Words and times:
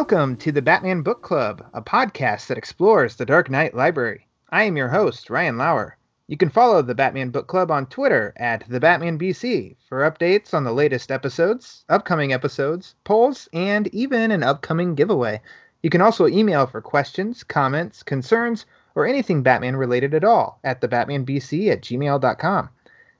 Welcome 0.00 0.36
to 0.38 0.50
the 0.50 0.62
Batman 0.62 1.02
Book 1.02 1.20
Club, 1.20 1.62
a 1.74 1.82
podcast 1.82 2.46
that 2.46 2.56
explores 2.56 3.16
the 3.16 3.26
Dark 3.26 3.50
Knight 3.50 3.74
Library. 3.74 4.26
I 4.48 4.62
am 4.62 4.78
your 4.78 4.88
host, 4.88 5.28
Ryan 5.28 5.58
Lauer. 5.58 5.98
You 6.26 6.38
can 6.38 6.48
follow 6.48 6.80
the 6.80 6.94
Batman 6.94 7.28
Book 7.28 7.48
Club 7.48 7.70
on 7.70 7.84
Twitter 7.84 8.32
at 8.38 8.64
the 8.66 8.80
for 8.80 10.10
updates 10.10 10.54
on 10.54 10.64
the 10.64 10.72
latest 10.72 11.10
episodes, 11.10 11.84
upcoming 11.90 12.32
episodes, 12.32 12.94
polls, 13.04 13.46
and 13.52 13.88
even 13.88 14.30
an 14.30 14.42
upcoming 14.42 14.94
giveaway. 14.94 15.42
You 15.82 15.90
can 15.90 16.00
also 16.00 16.26
email 16.26 16.66
for 16.66 16.80
questions, 16.80 17.44
comments, 17.44 18.02
concerns, 18.02 18.64
or 18.94 19.04
anything 19.04 19.42
Batman 19.42 19.76
related 19.76 20.14
at 20.14 20.24
all 20.24 20.60
at 20.64 20.80
thebatmanbc 20.80 21.70
at 21.70 21.82
gmail.com. 21.82 22.70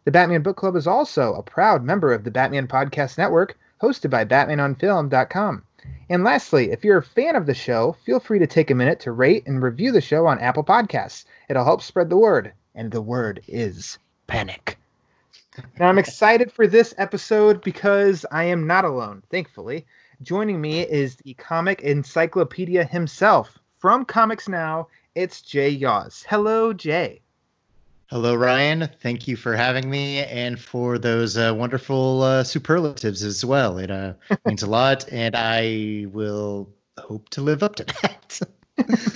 The 0.06 0.10
Batman 0.10 0.42
Book 0.42 0.56
Club 0.56 0.76
is 0.76 0.86
also 0.86 1.34
a 1.34 1.42
proud 1.42 1.84
member 1.84 2.14
of 2.14 2.24
the 2.24 2.30
Batman 2.30 2.66
Podcast 2.66 3.18
Network, 3.18 3.58
hosted 3.82 4.08
by 4.08 4.24
BatmanOnFilm.com. 4.24 5.64
And 6.10 6.24
lastly, 6.24 6.72
if 6.72 6.82
you're 6.82 6.98
a 6.98 7.02
fan 7.04 7.36
of 7.36 7.46
the 7.46 7.54
show, 7.54 7.96
feel 8.04 8.18
free 8.18 8.40
to 8.40 8.46
take 8.48 8.72
a 8.72 8.74
minute 8.74 8.98
to 9.00 9.12
rate 9.12 9.46
and 9.46 9.62
review 9.62 9.92
the 9.92 10.00
show 10.00 10.26
on 10.26 10.40
Apple 10.40 10.64
Podcasts. 10.64 11.24
It'll 11.48 11.64
help 11.64 11.82
spread 11.82 12.10
the 12.10 12.16
word, 12.16 12.52
and 12.74 12.90
the 12.90 13.00
word 13.00 13.40
is 13.46 13.96
panic. 14.26 14.76
Now, 15.78 15.88
I'm 15.88 15.98
excited 15.98 16.50
for 16.50 16.66
this 16.66 16.92
episode 16.98 17.62
because 17.62 18.26
I 18.32 18.44
am 18.44 18.66
not 18.66 18.84
alone, 18.84 19.22
thankfully. 19.30 19.86
Joining 20.20 20.60
me 20.60 20.80
is 20.80 21.14
the 21.14 21.34
comic 21.34 21.82
encyclopedia 21.82 22.82
himself. 22.82 23.56
From 23.78 24.04
Comics 24.04 24.48
Now, 24.48 24.88
it's 25.14 25.40
Jay 25.42 25.70
Yaws. 25.70 26.26
Hello, 26.28 26.72
Jay. 26.72 27.20
Hello, 28.10 28.34
Ryan. 28.34 28.90
Thank 29.00 29.28
you 29.28 29.36
for 29.36 29.54
having 29.54 29.88
me 29.88 30.18
and 30.18 30.58
for 30.58 30.98
those 30.98 31.38
uh, 31.38 31.54
wonderful 31.56 32.22
uh, 32.22 32.42
superlatives 32.42 33.22
as 33.22 33.44
well. 33.44 33.78
It 33.78 33.88
uh, 33.88 34.14
means 34.44 34.64
a 34.64 34.66
lot, 34.68 35.04
and 35.12 35.36
I 35.36 36.06
will 36.10 36.74
hope 36.98 37.28
to 37.28 37.40
live 37.40 37.62
up 37.62 37.76
to 37.76 37.84
that. 37.84 38.40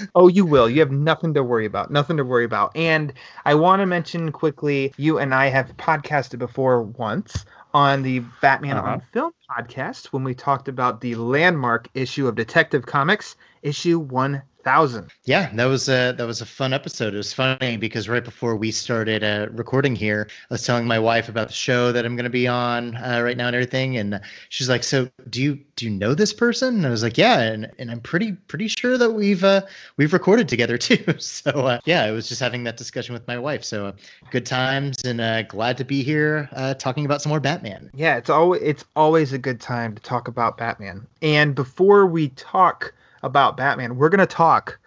oh, 0.15 0.29
you 0.29 0.47
will. 0.47 0.71
You 0.71 0.79
have 0.79 0.93
nothing 0.93 1.35
to 1.35 1.43
worry 1.43 1.67
about. 1.67 1.91
Nothing 1.91 2.19
to 2.19 2.25
worry 2.25 2.45
about. 2.45 2.71
And 2.77 3.13
I 3.45 3.57
want 3.57 3.81
to 3.81 3.87
mention 3.87 4.31
quickly 4.31 4.95
you 4.97 5.19
and 5.19 5.35
I 5.35 5.49
have 5.49 5.77
podcasted 5.77 6.39
before 6.39 6.81
once 6.83 7.45
on 7.73 8.03
the 8.03 8.21
Batman 8.41 8.77
uh-huh. 8.77 8.91
on 8.91 9.03
Film 9.13 9.33
podcast 9.51 10.07
when 10.13 10.23
we 10.23 10.35
talked 10.37 10.69
about 10.69 11.01
the 11.01 11.17
landmark 11.17 11.89
issue 11.95 12.29
of 12.29 12.37
Detective 12.37 12.87
Comics, 12.87 13.35
issue 13.61 13.99
1 13.99 14.41
thousand. 14.65 15.13
Yeah, 15.25 15.51
that 15.55 15.67
was 15.67 15.89
a 15.89 16.15
that 16.17 16.27
was 16.27 16.41
a 16.41 16.47
fun 16.47 16.73
episode. 16.73 17.15
It 17.15 17.19
was 17.19 17.33
funny 17.33 17.77
because 17.77 18.09
right 18.09 18.25
before 18.25 18.57
we 18.57 18.71
started 18.71 19.23
uh, 19.23 19.49
recording 19.53 19.95
here, 19.95 20.29
I 20.51 20.55
was 20.55 20.65
telling 20.65 20.87
my 20.87 20.99
wife 20.99 21.29
about 21.29 21.49
the 21.49 21.55
show 21.55 21.93
that 21.93 22.05
I'm 22.05 22.17
going 22.17 22.25
to 22.25 22.31
be 22.31 22.49
on 22.49 22.97
uh, 22.97 23.21
right 23.23 23.37
now 23.37 23.47
and 23.47 23.55
everything, 23.55 23.97
and 23.99 24.21
she's 24.49 24.69
like, 24.69 24.83
"So 24.83 25.09
do 25.31 25.43
you 25.43 25.61
do 25.77 25.85
you 25.85 25.91
know 25.91 26.15
this 26.15 26.33
person?" 26.33 26.77
And 26.77 26.87
I 26.87 26.91
was 26.91 27.03
like, 27.03 27.19
"Yeah," 27.19 27.41
and, 27.41 27.71
and 27.79 27.91
I'm 27.91 28.01
pretty 28.01 28.33
pretty 28.33 28.69
sure 28.69 28.99
that 28.99 29.11
we've 29.11 29.45
uh, 29.45 29.63
we've 29.97 30.13
recorded 30.13 30.49
together 30.49 30.79
too. 30.79 31.05
so 31.19 31.51
uh, 31.51 31.79
yeah, 31.85 32.05
I 32.05 32.11
was 32.11 32.29
just 32.29 32.41
having 32.41 32.65
that 32.65 32.77
discussion 32.77 33.13
with 33.13 33.27
my 33.29 33.39
wife. 33.39 33.65
So 33.65 33.87
uh, 33.87 33.93
good 34.31 34.47
times, 34.47 35.05
and 35.05 35.21
uh, 35.21 35.43
glad 35.43 35.77
to 35.79 35.85
be 35.85 36.03
here 36.03 36.49
talking 36.79 37.05
about 37.05 37.23
some 37.23 37.31
more 37.31 37.41
Batman. 37.41 37.91
Yeah, 37.95 38.17
it's 38.17 38.31
always 38.31 38.63
it's 38.63 38.85
always 38.97 39.33
a 39.33 39.39
good 39.39 39.61
time 39.61 39.95
to 39.95 40.03
talk 40.03 40.29
about 40.29 40.57
Batman. 40.57 41.07
And 41.23 41.55
before 41.55 42.07
we 42.07 42.31
talk 42.31 42.95
about 43.25 43.57
Batman. 43.57 43.97
We're 43.97 44.11
going 44.11 44.21
to 44.21 44.27
talk 44.27 44.79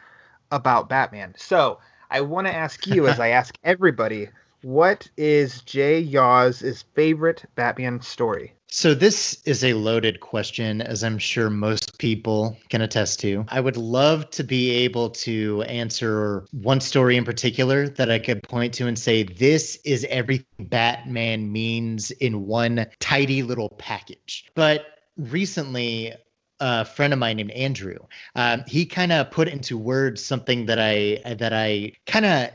about 0.51 0.87
Batman. 0.87 1.33
So 1.37 1.79
I 2.09 2.21
want 2.21 2.47
to 2.47 2.53
ask 2.53 2.87
you, 2.87 3.07
as 3.07 3.19
I 3.19 3.29
ask 3.39 3.57
everybody, 3.63 4.29
what 4.61 5.09
is 5.17 5.61
Jay 5.61 5.99
Yaws' 6.01 6.85
favorite 6.93 7.43
Batman 7.55 8.01
story? 8.01 8.53
So 8.69 8.93
this 8.93 9.41
is 9.45 9.63
a 9.63 9.73
loaded 9.73 10.19
question, 10.19 10.81
as 10.81 11.03
I'm 11.03 11.17
sure 11.17 11.49
most 11.49 11.97
people 11.99 12.57
can 12.69 12.81
attest 12.81 13.21
to. 13.21 13.45
I 13.47 13.61
would 13.61 13.77
love 13.77 14.29
to 14.31 14.43
be 14.43 14.71
able 14.71 15.09
to 15.11 15.61
answer 15.63 16.45
one 16.51 16.81
story 16.81 17.15
in 17.15 17.23
particular 17.23 17.87
that 17.87 18.11
I 18.11 18.19
could 18.19 18.43
point 18.43 18.73
to 18.75 18.87
and 18.87 18.99
say, 18.99 19.23
this 19.23 19.79
is 19.85 20.05
everything 20.09 20.45
Batman 20.59 21.51
means 21.51 22.11
in 22.11 22.45
one 22.45 22.87
tidy 22.99 23.41
little 23.41 23.69
package. 23.69 24.45
But 24.53 24.85
recently 25.17 26.13
a 26.59 26.85
friend 26.85 27.13
of 27.13 27.19
mine 27.19 27.37
named 27.37 27.51
Andrew. 27.51 27.99
Um, 28.35 28.63
he 28.67 28.85
kind 28.85 29.11
of 29.11 29.31
put 29.31 29.47
into 29.47 29.77
words 29.77 30.23
something 30.23 30.65
that 30.67 30.79
I 30.79 31.35
that 31.35 31.53
I 31.53 31.93
kind 32.05 32.25
of 32.25 32.49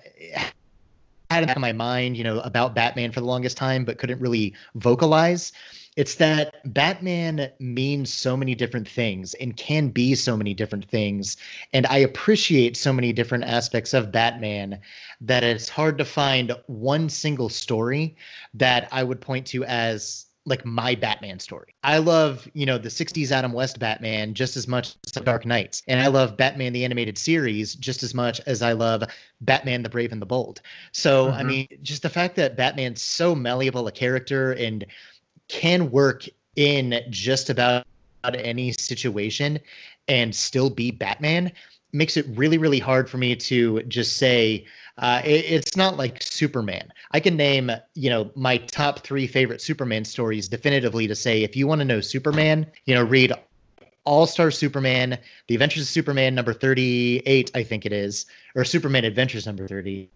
had 1.30 1.48
in 1.48 1.60
my 1.60 1.72
mind, 1.72 2.16
you 2.16 2.24
know, 2.24 2.41
about 2.41 2.74
Batman 2.74 3.12
for 3.12 3.20
the 3.20 3.26
longest 3.26 3.56
time, 3.56 3.84
but 3.84 3.98
couldn't 3.98 4.20
really 4.20 4.54
vocalize. 4.74 5.52
It's 5.94 6.14
that 6.16 6.72
Batman 6.72 7.50
means 7.58 8.12
so 8.12 8.34
many 8.34 8.54
different 8.54 8.88
things 8.88 9.34
and 9.34 9.54
can 9.56 9.88
be 9.88 10.14
so 10.14 10.36
many 10.36 10.54
different 10.54 10.88
things. 10.88 11.36
And 11.74 11.86
I 11.86 11.98
appreciate 11.98 12.78
so 12.78 12.94
many 12.94 13.12
different 13.12 13.44
aspects 13.44 13.92
of 13.92 14.10
Batman 14.10 14.80
that 15.20 15.44
it's 15.44 15.68
hard 15.68 15.98
to 15.98 16.04
find 16.06 16.52
one 16.66 17.10
single 17.10 17.50
story 17.50 18.16
that 18.54 18.88
I 18.91 19.02
would 19.02 19.20
point 19.20 19.46
to 19.48 19.64
as 19.64 20.26
like 20.44 20.64
my 20.64 20.94
Batman 20.94 21.38
story. 21.38 21.75
I 21.84 21.98
love, 21.98 22.48
you 22.53 22.66
know, 22.66 22.76
the 22.76 22.88
60s 22.88 23.30
Adam 23.30 23.53
West 23.53 23.78
Batman 23.78 24.34
just 24.34 24.56
as 24.56 24.66
much 24.66 24.97
as 25.06 25.12
the 25.12 25.20
Dark 25.20 25.47
Knights. 25.47 25.82
And 25.86 26.00
I 26.00 26.08
love 26.08 26.36
Batman 26.36 26.72
the 26.72 26.84
animated 26.84 27.16
series 27.16 27.75
just 27.76 28.03
as 28.03 28.12
much 28.12 28.41
as 28.47 28.60
I 28.60 28.72
love 28.72 29.04
Batman 29.41 29.82
the 29.82 29.88
Brave 29.88 30.10
and 30.10 30.20
the 30.20 30.26
Bold. 30.26 30.60
So, 30.91 31.26
mm-hmm. 31.26 31.36
I 31.36 31.42
mean, 31.44 31.69
just 31.82 32.03
the 32.03 32.10
fact 32.10 32.36
that 32.36 32.56
Batman's 32.56 33.03
so 33.03 33.34
malleable 33.34 33.86
a 33.86 33.92
character 33.92 34.53
and 34.53 34.84
can 35.48 35.91
work 35.91 36.26
in 36.56 37.00
just 37.09 37.48
about 37.48 37.86
any 38.24 38.72
situation 38.72 39.60
and 40.09 40.34
still 40.34 40.70
be 40.70 40.91
Batman 40.91 41.53
makes 41.92 42.16
it 42.16 42.26
really, 42.30 42.59
really 42.59 42.78
hard 42.78 43.09
for 43.09 43.19
me 43.19 43.36
to 43.36 43.82
just 43.82 44.16
say, 44.16 44.66
uh, 44.98 45.22
it, 45.25 45.44
it's 45.47 45.76
not 45.76 45.97
like 45.97 46.22
Superman. 46.22 46.92
I 47.12 47.20
can 47.20 47.36
name, 47.36 47.70
you 47.94 48.10
know, 48.10 48.30
my 48.34 48.58
top 48.58 49.00
three 49.00 49.26
favorite 49.26 49.60
Superman 49.60 50.04
stories 50.04 50.48
definitively 50.48 51.06
to 51.06 51.14
say 51.14 51.42
if 51.42 51.56
you 51.56 51.66
want 51.66 51.80
to 51.80 51.84
know 51.84 52.00
Superman, 52.00 52.66
you 52.84 52.94
know, 52.94 53.03
read 53.03 53.32
All 54.04 54.26
Star 54.26 54.50
Superman, 54.50 55.19
The 55.48 55.54
Adventures 55.54 55.82
of 55.82 55.88
Superman 55.88 56.34
number 56.34 56.53
38, 56.53 57.50
I 57.54 57.62
think 57.62 57.86
it 57.86 57.92
is, 57.92 58.26
or 58.54 58.64
Superman 58.64 59.04
Adventures 59.04 59.47
number 59.47 59.66
30 59.66 60.10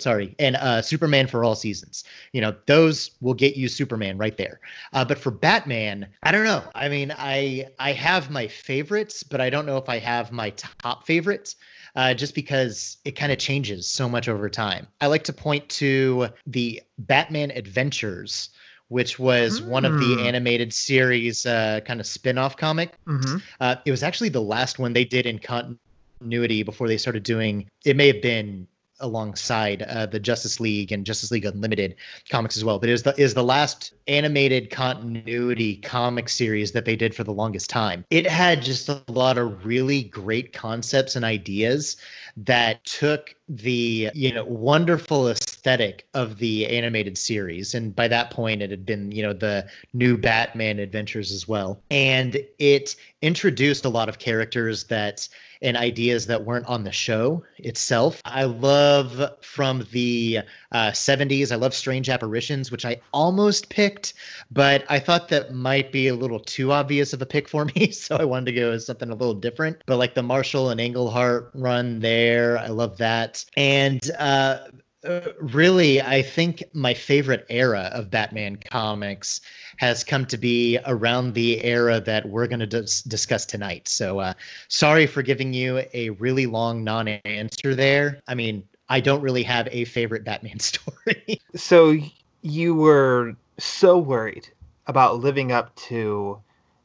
sorry, 0.00 0.34
and 0.38 0.56
uh, 0.56 0.82
Superman 0.82 1.26
for 1.26 1.44
all 1.44 1.54
seasons. 1.54 2.04
You 2.32 2.40
know, 2.40 2.54
those 2.66 3.12
will 3.20 3.34
get 3.34 3.56
you 3.56 3.68
Superman 3.68 4.18
right 4.18 4.36
there. 4.36 4.60
Uh, 4.92 5.04
but 5.04 5.18
for 5.18 5.30
Batman, 5.30 6.08
I 6.22 6.32
don't 6.32 6.44
know. 6.44 6.62
I 6.74 6.88
mean, 6.88 7.14
I 7.16 7.68
I 7.78 7.92
have 7.92 8.30
my 8.30 8.46
favorites, 8.46 9.22
but 9.22 9.40
I 9.40 9.50
don't 9.50 9.66
know 9.66 9.78
if 9.78 9.88
I 9.88 9.98
have 9.98 10.32
my 10.32 10.50
top 10.50 11.06
favorites 11.06 11.56
uh, 11.96 12.14
just 12.14 12.34
because 12.34 12.98
it 13.04 13.12
kind 13.12 13.32
of 13.32 13.38
changes 13.38 13.86
so 13.88 14.08
much 14.08 14.28
over 14.28 14.48
time. 14.48 14.86
I 15.00 15.06
like 15.06 15.24
to 15.24 15.32
point 15.32 15.68
to 15.70 16.28
the 16.46 16.82
Batman 16.98 17.50
Adventures, 17.50 18.50
which 18.88 19.18
was 19.18 19.60
mm. 19.60 19.66
one 19.66 19.84
of 19.84 19.94
the 19.94 20.16
hmm. 20.16 20.26
animated 20.26 20.72
series 20.72 21.46
uh, 21.46 21.80
kind 21.84 22.00
of 22.00 22.06
spin-off 22.06 22.56
comic. 22.56 22.92
Mm-hmm. 23.06 23.36
Uh, 23.60 23.76
it 23.84 23.90
was 23.90 24.02
actually 24.02 24.30
the 24.30 24.42
last 24.42 24.78
one 24.78 24.92
they 24.92 25.04
did 25.04 25.26
in 25.26 25.38
continuity 25.38 26.64
before 26.64 26.88
they 26.88 26.96
started 26.96 27.22
doing. 27.22 27.70
It 27.84 27.96
may 27.96 28.08
have 28.08 28.20
been 28.20 28.66
alongside 29.00 29.82
uh, 29.82 30.06
the 30.06 30.20
Justice 30.20 30.60
League 30.60 30.92
and 30.92 31.04
Justice 31.04 31.30
League 31.30 31.44
Unlimited 31.44 31.96
comics 32.28 32.56
as 32.56 32.64
well. 32.64 32.78
But 32.78 32.90
is 32.90 33.02
the 33.02 33.14
is 33.20 33.34
the 33.34 33.44
last 33.44 33.94
animated 34.06 34.70
continuity 34.70 35.76
comic 35.76 36.28
series 36.28 36.72
that 36.72 36.84
they 36.84 36.96
did 36.96 37.14
for 37.14 37.24
the 37.24 37.32
longest 37.32 37.70
time. 37.70 38.04
It 38.10 38.26
had 38.26 38.62
just 38.62 38.88
a 38.88 39.02
lot 39.08 39.38
of 39.38 39.64
really 39.64 40.02
great 40.02 40.52
concepts 40.52 41.16
and 41.16 41.24
ideas 41.24 41.96
that 42.36 42.84
took 42.84 43.34
the 43.48 44.10
you 44.14 44.32
know 44.32 44.44
wonderful 44.44 45.28
aesthetic 45.28 46.06
of 46.14 46.38
the 46.38 46.66
animated 46.68 47.18
series 47.18 47.74
and 47.74 47.94
by 47.96 48.06
that 48.06 48.30
point 48.30 48.62
it 48.62 48.70
had 48.70 48.86
been 48.86 49.10
you 49.10 49.22
know 49.22 49.32
the 49.32 49.66
new 49.92 50.16
batman 50.16 50.78
adventures 50.78 51.32
as 51.32 51.48
well 51.48 51.82
and 51.90 52.40
it 52.58 52.94
introduced 53.22 53.84
a 53.84 53.88
lot 53.88 54.08
of 54.08 54.18
characters 54.18 54.84
that 54.84 55.28
and 55.62 55.76
ideas 55.76 56.26
that 56.26 56.44
weren't 56.44 56.66
on 56.66 56.84
the 56.84 56.92
show 56.92 57.44
itself. 57.58 58.22
I 58.24 58.44
love 58.44 59.34
from 59.42 59.86
the 59.92 60.40
uh, 60.72 60.90
70s, 60.90 61.52
I 61.52 61.56
love 61.56 61.74
Strange 61.74 62.08
Apparitions, 62.08 62.70
which 62.70 62.86
I 62.86 63.00
almost 63.12 63.68
picked, 63.68 64.14
but 64.50 64.84
I 64.88 64.98
thought 64.98 65.28
that 65.28 65.52
might 65.52 65.92
be 65.92 66.08
a 66.08 66.14
little 66.14 66.40
too 66.40 66.72
obvious 66.72 67.12
of 67.12 67.20
a 67.20 67.26
pick 67.26 67.48
for 67.48 67.64
me. 67.76 67.90
So 67.90 68.16
I 68.16 68.24
wanted 68.24 68.46
to 68.46 68.52
go 68.52 68.70
with 68.70 68.84
something 68.84 69.10
a 69.10 69.14
little 69.14 69.34
different. 69.34 69.82
But 69.86 69.98
like 69.98 70.14
the 70.14 70.22
Marshall 70.22 70.70
and 70.70 70.80
Englehart 70.80 71.50
run 71.54 72.00
there, 72.00 72.56
I 72.56 72.68
love 72.68 72.96
that. 72.98 73.44
And 73.56 74.00
uh, 74.18 74.60
uh, 75.04 75.20
really, 75.40 76.02
I 76.02 76.22
think 76.22 76.62
my 76.74 76.94
favorite 76.94 77.46
era 77.48 77.90
of 77.92 78.10
Batman 78.10 78.56
comics 78.56 79.40
has 79.78 80.04
come 80.04 80.26
to 80.26 80.36
be 80.36 80.78
around 80.84 81.32
the 81.32 81.62
era 81.64 82.00
that 82.00 82.28
we're 82.28 82.46
going 82.46 82.60
to 82.60 82.66
dis- 82.66 83.02
discuss 83.02 83.46
tonight. 83.46 83.88
So, 83.88 84.18
uh, 84.18 84.34
sorry 84.68 85.06
for 85.06 85.22
giving 85.22 85.54
you 85.54 85.82
a 85.94 86.10
really 86.10 86.46
long 86.46 86.84
non 86.84 87.08
answer 87.08 87.74
there. 87.74 88.20
I 88.28 88.34
mean, 88.34 88.64
I 88.88 89.00
don't 89.00 89.22
really 89.22 89.44
have 89.44 89.68
a 89.70 89.84
favorite 89.86 90.24
Batman 90.24 90.58
story. 90.60 91.40
so, 91.54 91.96
you 92.42 92.74
were 92.74 93.36
so 93.58 93.98
worried 93.98 94.48
about 94.86 95.20
living 95.20 95.52
up 95.52 95.74
to 95.76 96.40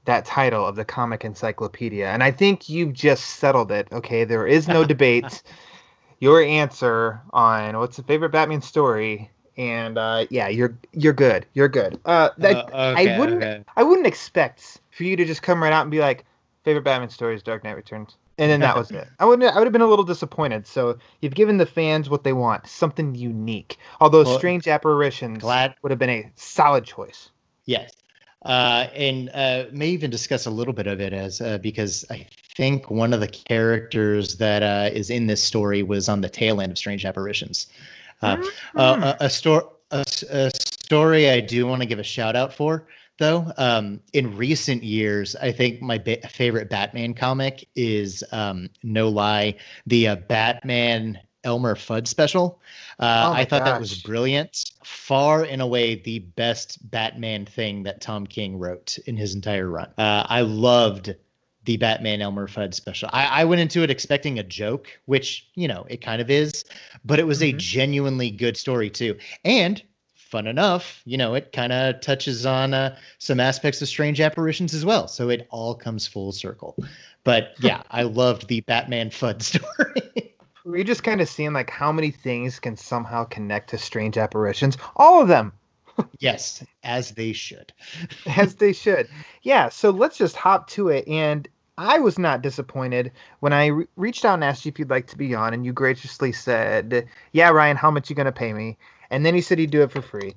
that 0.06 0.24
title 0.26 0.66
of 0.66 0.76
the 0.76 0.86
comic 0.86 1.26
encyclopedia. 1.26 2.08
And 2.08 2.24
I 2.24 2.32
think 2.32 2.70
you've 2.70 2.94
just 2.94 3.26
settled 3.26 3.72
it. 3.72 3.88
Okay, 3.92 4.24
there 4.24 4.48
is 4.48 4.68
no 4.68 4.84
debate 4.86 5.42
your 6.20 6.42
answer 6.42 7.22
on 7.32 7.78
what's 7.78 7.98
the 7.98 8.04
favorite 8.04 8.30
Batman 8.30 8.62
story, 8.62 9.30
and 9.58 9.98
uh, 9.98 10.26
yeah, 10.30 10.48
you're 10.48 10.78
you're 10.94 11.14
good. 11.14 11.46
You're 11.54 11.70
good. 11.70 12.00
Uh, 12.06 12.30
that, 12.38 12.56
uh, 12.74 12.94
okay, 12.98 13.16
I 13.16 13.20
wouldn't 13.20 13.44
okay. 13.44 13.64
I 13.76 13.84
wouldn't 13.84 14.08
expect 14.08 14.80
for 14.92 15.04
you 15.04 15.16
to 15.16 15.26
just 15.26 15.42
come 15.42 15.62
right 15.62 15.74
out 15.74 15.82
and 15.82 15.92
be 15.92 16.00
like, 16.00 16.26
favorite 16.64 16.84
Batman 16.84 17.10
story 17.10 17.36
is 17.36 17.44
Dark 17.44 17.64
Knight 17.64 17.76
Returns. 17.76 18.18
And 18.38 18.52
then 18.52 18.60
that 18.60 18.76
was 18.76 18.92
it. 18.92 19.08
I 19.20 19.26
would 19.26 19.42
I 19.44 19.58
would 19.58 19.66
have 19.66 19.74
been 19.74 19.82
a 19.82 19.88
little 19.88 20.04
disappointed. 20.04 20.68
So 20.68 20.98
you've 21.22 21.36
given 21.36 21.58
the 21.58 21.66
fans 21.66 22.10
what 22.10 22.24
they 22.24 22.34
want, 22.34 22.68
something 22.68 23.16
unique. 23.16 23.78
Although 24.02 24.24
well, 24.24 24.38
Strange 24.38 24.68
Apparitions 24.68 25.40
glad, 25.40 25.76
would 25.82 25.92
have 25.92 26.00
been 26.00 26.10
a 26.10 26.30
solid 26.36 26.84
choice. 26.84 27.30
Yes, 27.66 27.92
uh, 28.46 28.88
and 28.94 29.30
uh, 29.34 29.66
may 29.72 29.90
even 29.90 30.10
discuss 30.10 30.46
a 30.46 30.52
little 30.52 30.74
bit 30.74 30.88
of 30.88 31.02
it 31.02 31.14
as 31.14 31.42
uh, 31.42 31.58
because 31.58 32.06
I 32.10 32.28
think 32.56 32.90
one 32.90 33.14
of 33.14 33.20
the 33.20 33.28
characters 33.28 34.38
that 34.38 34.64
uh, 34.64 34.90
is 34.94 35.10
in 35.10 35.28
this 35.28 35.44
story 35.44 35.84
was 35.84 36.08
on 36.08 36.22
the 36.22 36.30
tail 36.30 36.62
end 36.62 36.72
of 36.72 36.78
Strange 36.78 37.06
Apparitions. 37.06 37.68
Mm-hmm. 38.24 38.80
a, 38.80 39.18
a, 39.20 39.30
sto- 39.30 39.74
a, 39.92 40.06
a, 40.30 40.50
story 40.52 41.30
I 41.30 41.42
do 41.42 41.68
want 41.68 41.82
to 41.82 41.86
give 41.86 42.00
a 42.00 42.04
shout 42.04 42.36
out 42.36 42.54
for, 42.54 42.88
though. 43.18 43.52
Um, 43.58 44.00
in 44.14 44.38
recent 44.38 44.84
years, 44.84 45.36
I 45.36 45.52
think 45.52 45.82
my 45.82 45.98
ba- 45.98 46.28
favorite 46.28 46.70
Batman 46.70 47.14
comic 47.14 47.68
is 47.76 48.24
um, 48.32 48.70
no 48.84 49.10
lie 49.10 49.56
the 49.86 50.16
Batman 50.28 51.20
Elmer 51.44 51.76
Fudd 51.76 52.08
special. 52.08 52.60
Uh, 53.00 53.30
oh 53.30 53.34
I 53.34 53.46
thought 53.46 53.62
gosh. 53.62 53.68
that 53.68 53.80
was 53.80 54.02
brilliant. 54.02 54.65
Far 54.86 55.44
and 55.44 55.64
away 55.64 55.96
the 55.96 56.20
best 56.20 56.90
Batman 56.92 57.46
thing 57.46 57.84
that 57.84 58.02
Tom 58.02 58.28
King 58.28 58.60
wrote 58.60 59.00
in 59.08 59.18
his 59.18 59.34
entire 59.34 59.68
run. 59.68 59.92
Uh, 59.98 60.26
I 60.30 60.42
loved 60.42 61.16
the 61.64 61.78
Batman 61.78 62.22
Elmer 62.22 62.48
Fudd 62.48 62.76
special. 62.76 63.10
I, 63.12 63.42
I, 63.42 63.46
went 63.46 63.62
into 63.62 63.82
it 63.82 63.90
expecting 63.90 64.38
a 64.38 64.44
joke, 64.44 64.88
which, 65.06 65.50
you 65.56 65.68
know, 65.68 65.88
it 65.90 66.02
kind 66.02 66.22
of 66.22 66.30
is, 66.30 66.66
but 67.04 67.18
it 67.18 67.26
was 67.26 67.42
mm-hmm. 67.42 67.56
a 67.56 67.60
genuinely 67.60 68.30
good 68.30 68.58
story 68.58 68.92
too. 68.92 69.18
And 69.44 69.82
fun 70.14 70.46
enough, 70.46 71.02
you 71.06 71.18
know, 71.18 71.34
it 71.34 71.52
kind 71.52 71.74
of 71.74 72.02
touches 72.02 72.46
on 72.46 72.76
uh, 72.76 72.96
some 73.18 73.40
aspects 73.40 73.82
of 73.82 73.88
strange 73.88 74.22
apparitions 74.22 74.76
as 74.76 74.86
well. 74.86 75.08
So 75.08 75.30
it 75.30 75.48
all 75.50 75.74
comes 75.74 76.06
full 76.06 76.32
circle. 76.32 76.78
But 77.24 77.56
yeah, 77.60 77.82
I 77.90 78.04
loved 78.04 78.48
the 78.48 78.62
Batman 78.62 79.10
Fudd 79.10 79.42
story. 79.42 80.35
We're 80.66 80.84
just 80.84 81.04
kind 81.04 81.22
of 81.22 81.30
seeing 81.30 81.54
like 81.54 81.70
how 81.70 81.92
many 81.92 82.10
things 82.10 82.60
can 82.60 82.76
somehow 82.76 83.24
connect 83.24 83.70
to 83.70 83.78
strange 83.78 84.18
apparitions. 84.18 84.78
All 84.96 85.22
of 85.22 85.28
them. 85.28 85.54
yes, 86.20 86.66
as 86.84 87.12
they 87.12 87.34
should. 87.34 87.72
as 88.26 88.56
they 88.56 88.74
should. 88.74 89.08
Yeah, 89.44 89.70
so 89.70 89.92
let's 89.92 90.18
just 90.18 90.36
hop 90.36 90.68
to 90.72 90.90
it. 90.90 91.08
And 91.08 91.48
I 91.78 92.00
was 92.00 92.18
not 92.18 92.42
disappointed 92.42 93.12
when 93.42 93.54
I 93.54 93.68
re- 93.68 93.88
reached 93.96 94.26
out 94.26 94.34
and 94.34 94.44
asked 94.44 94.66
you 94.66 94.70
if 94.70 94.80
you'd 94.80 94.90
like 94.90 95.08
to 95.08 95.18
be 95.18 95.36
on, 95.36 95.54
and 95.54 95.66
you 95.66 95.72
graciously 95.72 96.32
said, 96.32 97.08
"Yeah, 97.32 97.50
Ryan, 97.50 97.78
how 97.78 97.92
much 97.92 98.10
you 98.10 98.16
gonna 98.16 98.32
pay 98.32 98.52
me?" 98.52 98.78
And 99.12 99.26
then 99.26 99.36
you 99.36 99.44
said 99.44 99.60
you'd 99.60 99.72
do 99.72 99.84
it 99.84 99.92
for 99.92 100.02
free. 100.02 100.36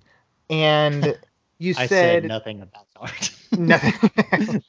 And 0.51 1.19
you 1.59 1.73
said, 1.73 1.89
said, 1.89 2.25
nothing 2.25 2.61
about 2.61 2.87
art. 2.97 3.31
nothing. 3.57 4.63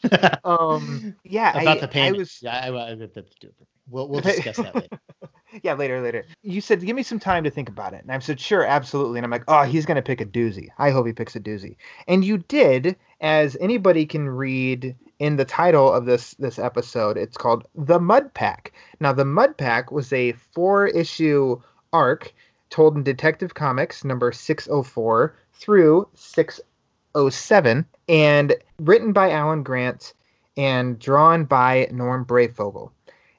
um, 0.46 1.16
yeah, 1.26 1.52
about 1.52 1.78
I, 1.78 1.82
the 1.82 1.88
payment. 1.88 2.16
I 2.16 2.20
was, 2.20 2.40
yeah, 2.42 2.62
I, 2.64 2.70
I, 2.70 2.92
I, 2.92 3.08
we'll 3.90 4.08
we'll 4.08 4.22
discuss 4.22 4.58
that 4.58 4.76
later 4.76 5.00
yeah, 5.63 5.74
later, 5.74 6.01
later. 6.01 6.25
You 6.44 6.62
said, 6.62 6.86
give 6.86 6.96
me 6.96 7.04
some 7.04 7.19
time 7.19 7.44
to 7.44 7.50
think 7.50 7.69
about 7.69 7.94
it. 7.94 8.01
And 8.04 8.12
I 8.12 8.19
said, 8.19 8.40
sure, 8.40 8.63
absolutely. 8.63 9.19
And 9.19 9.25
I'm 9.25 9.31
like, 9.31 9.44
oh, 9.48 9.63
he's 9.63 9.86
going 9.86 9.96
to 9.96 10.01
pick 10.01 10.22
a 10.22 10.25
doozy. 10.25 10.69
I 10.78 10.92
hope 10.92 11.07
he 11.07 11.13
picks 11.13 11.36
a 11.36 11.40
doozy. 11.40 11.75
And 12.07 12.24
you 12.24 12.38
did, 12.38 12.96
as 13.22 13.57
anybody 13.60 14.06
can 14.06 14.30
read 14.30 14.96
in 15.19 15.36
the 15.36 15.46
title 15.46 15.92
of 15.92 16.06
this 16.06 16.34
this 16.36 16.57
episode. 16.57 17.18
It's 17.18 17.38
called 17.38 17.68
The 17.75 18.00
Mud 18.00 18.34
Pack. 18.34 18.74
Now, 19.00 19.13
The 19.13 19.25
Mud 19.25 19.57
Pack 19.57 19.92
was 19.92 20.12
a 20.13 20.31
four 20.54 20.88
issue 20.88 21.62
arc 21.92 22.34
told 22.69 22.96
in 22.96 23.04
Detective 23.04 23.54
Comics 23.54 24.04
number 24.04 24.31
604 24.31 25.36
through 25.54 26.07
607 26.13 27.86
and 28.07 28.56
written 28.80 29.12
by 29.12 29.31
Alan 29.31 29.63
Grant 29.63 30.13
and 30.56 31.00
drawn 31.00 31.46
by 31.46 31.88
Norm 31.92 32.25
Breyfogle. 32.25 32.92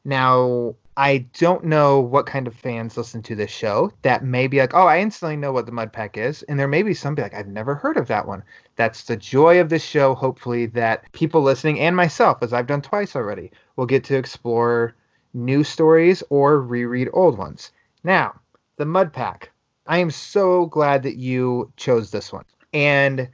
Now, 0.05 0.75
I 1.01 1.25
don't 1.39 1.65
know 1.65 1.99
what 1.99 2.27
kind 2.27 2.47
of 2.47 2.55
fans 2.55 2.99
listen 2.99 3.23
to 3.23 3.35
this 3.35 3.51
show 3.51 3.91
that 4.03 4.23
may 4.23 4.47
be 4.49 4.59
like, 4.59 4.75
oh, 4.75 4.87
I 4.87 5.01
instantly 5.01 5.35
know 5.35 5.51
what 5.51 5.65
the 5.65 5.73
Mud 5.73 5.95
Pack 5.95 6.19
is. 6.19 6.43
And 6.43 6.61
there 6.61 6.69
may 6.69 6.83
be 6.83 6.93
some 6.93 7.15
be 7.15 7.23
like, 7.23 7.33
I've 7.33 7.47
never 7.47 7.75
heard 7.75 7.97
of 7.97 8.07
that 8.09 8.29
one. 8.29 8.43
That's 8.77 9.05
the 9.05 9.17
joy 9.17 9.63
of 9.63 9.71
this 9.71 9.83
show, 9.83 10.15
hopefully, 10.15 10.67
that 10.67 11.11
people 11.13 11.41
listening 11.41 11.81
and 11.81 11.97
myself, 11.97 12.43
as 12.43 12.53
I've 12.53 12.67
done 12.67 12.83
twice 12.83 13.17
already, 13.17 13.51
will 13.77 13.87
get 13.87 14.05
to 14.05 14.17
explore 14.19 14.95
new 15.33 15.65
stories 15.65 16.23
or 16.29 16.61
reread 16.61 17.09
old 17.15 17.39
ones. 17.39 17.73
Now, 18.05 18.39
the 18.77 18.85
Mud 18.85 19.11
Pack. 19.11 19.53
I 19.87 19.97
am 19.97 20.11
so 20.11 20.67
glad 20.67 21.03
that 21.05 21.17
you 21.17 21.73
chose 21.79 22.11
this 22.11 22.31
one. 22.31 22.45
And 22.75 23.27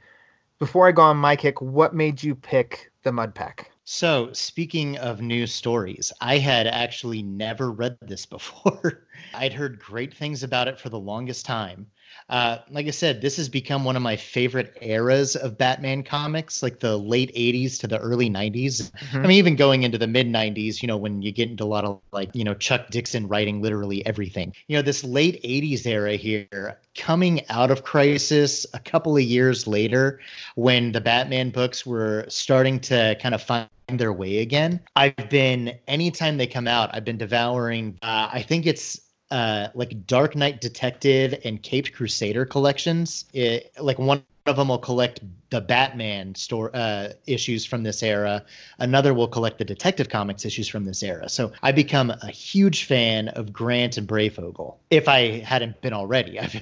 before 0.57 0.87
I 0.87 0.93
go 0.93 1.01
on 1.01 1.17
my 1.17 1.35
kick, 1.35 1.61
what 1.61 1.93
made 1.93 2.23
you 2.23 2.33
pick 2.33 2.93
the 3.03 3.11
Mud 3.11 3.35
Pack? 3.35 3.71
So, 3.89 4.33
speaking 4.33 4.99
of 4.99 5.19
new 5.19 5.47
stories, 5.47 6.13
I 6.21 6.37
had 6.37 6.67
actually 6.67 7.23
never 7.23 7.71
read 7.71 7.97
this 8.01 8.25
before. 8.27 9.07
I'd 9.33 9.53
heard 9.53 9.79
great 9.79 10.13
things 10.13 10.43
about 10.43 10.67
it 10.67 10.79
for 10.79 10.89
the 10.89 10.99
longest 10.99 11.47
time. 11.47 11.89
Uh, 12.29 12.57
like 12.69 12.87
I 12.87 12.91
said, 12.91 13.21
this 13.21 13.37
has 13.37 13.47
become 13.47 13.85
one 13.85 13.95
of 13.95 14.01
my 14.01 14.17
favorite 14.17 14.77
eras 14.81 15.35
of 15.37 15.57
Batman 15.57 16.03
comics, 16.03 16.61
like 16.61 16.79
the 16.79 16.97
late 16.97 17.33
80s 17.33 17.79
to 17.79 17.87
the 17.87 17.99
early 17.99 18.29
90s. 18.29 18.91
Mm-hmm. 18.91 19.17
I 19.17 19.21
mean, 19.21 19.31
even 19.31 19.55
going 19.55 19.83
into 19.83 19.97
the 19.97 20.07
mid 20.07 20.27
90s, 20.27 20.81
you 20.81 20.87
know, 20.87 20.97
when 20.97 21.21
you 21.21 21.31
get 21.31 21.49
into 21.49 21.63
a 21.63 21.65
lot 21.65 21.85
of 21.85 22.01
like, 22.11 22.35
you 22.35 22.43
know, 22.43 22.53
Chuck 22.53 22.89
Dixon 22.89 23.27
writing 23.29 23.61
literally 23.61 24.05
everything. 24.05 24.53
You 24.67 24.75
know, 24.77 24.81
this 24.81 25.03
late 25.05 25.41
80s 25.43 25.85
era 25.85 26.15
here, 26.15 26.77
coming 26.95 27.47
out 27.49 27.71
of 27.71 27.83
Crisis 27.83 28.65
a 28.73 28.79
couple 28.79 29.15
of 29.15 29.23
years 29.23 29.65
later, 29.65 30.19
when 30.55 30.91
the 30.91 31.01
Batman 31.01 31.51
books 31.51 31.85
were 31.85 32.25
starting 32.27 32.79
to 32.81 33.15
kind 33.21 33.35
of 33.35 33.41
find 33.41 33.69
their 33.87 34.11
way 34.11 34.39
again. 34.39 34.81
I've 34.97 35.29
been 35.29 35.77
anytime 35.87 36.35
they 36.35 36.47
come 36.47 36.67
out, 36.67 36.89
I've 36.93 37.05
been 37.05 37.17
devouring. 37.17 37.97
Uh, 38.01 38.29
I 38.33 38.41
think 38.41 38.65
it's 38.65 38.99
uh, 39.31 39.67
like 39.73 40.05
Dark 40.07 40.35
Knight 40.35 40.61
Detective 40.61 41.39
and 41.43 41.61
Caped 41.61 41.93
Crusader 41.93 42.45
collections. 42.45 43.25
It, 43.33 43.71
like 43.79 43.99
one 43.99 44.23
of 44.45 44.55
them 44.55 44.69
will 44.69 44.77
collect 44.77 45.19
the 45.49 45.61
Batman 45.61 46.35
store 46.35 46.71
uh, 46.73 47.09
issues 47.25 47.65
from 47.65 47.83
this 47.83 48.01
era. 48.03 48.45
Another 48.79 49.13
will 49.13 49.27
collect 49.27 49.57
the 49.57 49.65
Detective 49.65 50.09
Comics 50.09 50.45
issues 50.45 50.67
from 50.67 50.85
this 50.85 51.03
era. 51.03 51.29
So 51.29 51.51
I 51.61 51.71
become 51.71 52.09
a 52.09 52.31
huge 52.31 52.85
fan 52.85 53.27
of 53.29 53.53
Grant 53.53 53.97
and 53.97 54.07
Breyfogle. 54.07 54.75
If 54.89 55.07
I 55.07 55.39
hadn't 55.39 55.81
been 55.81 55.93
already, 55.93 56.39
I've, 56.39 56.55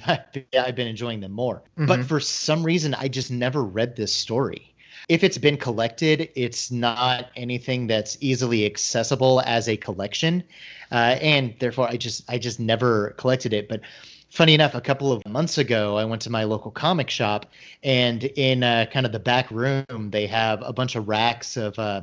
I've 0.58 0.74
been 0.74 0.88
enjoying 0.88 1.20
them 1.20 1.32
more. 1.32 1.62
Mm-hmm. 1.78 1.86
But 1.86 2.04
for 2.04 2.20
some 2.20 2.64
reason, 2.64 2.94
I 2.94 3.08
just 3.08 3.30
never 3.30 3.62
read 3.62 3.96
this 3.96 4.12
story 4.12 4.74
if 5.08 5.22
it's 5.22 5.38
been 5.38 5.56
collected, 5.56 6.30
it's 6.34 6.70
not 6.70 7.30
anything 7.36 7.86
that's 7.86 8.16
easily 8.20 8.66
accessible 8.66 9.40
as 9.46 9.68
a 9.68 9.76
collection, 9.76 10.42
uh, 10.90 11.16
and 11.20 11.54
therefore 11.60 11.88
I 11.88 11.96
just 11.96 12.28
I 12.28 12.38
just 12.38 12.58
never 12.58 13.10
collected 13.10 13.52
it. 13.52 13.68
But 13.68 13.82
funny 14.30 14.54
enough, 14.54 14.74
a 14.74 14.80
couple 14.80 15.12
of 15.12 15.24
months 15.26 15.58
ago, 15.58 15.96
I 15.96 16.04
went 16.04 16.22
to 16.22 16.30
my 16.30 16.44
local 16.44 16.72
comic 16.72 17.08
shop, 17.08 17.46
and 17.84 18.24
in 18.24 18.64
uh, 18.64 18.86
kind 18.92 19.06
of 19.06 19.12
the 19.12 19.20
back 19.20 19.50
room, 19.50 20.10
they 20.10 20.26
have 20.26 20.60
a 20.62 20.72
bunch 20.72 20.96
of 20.96 21.06
racks 21.06 21.56
of 21.56 21.78
uh, 21.78 22.02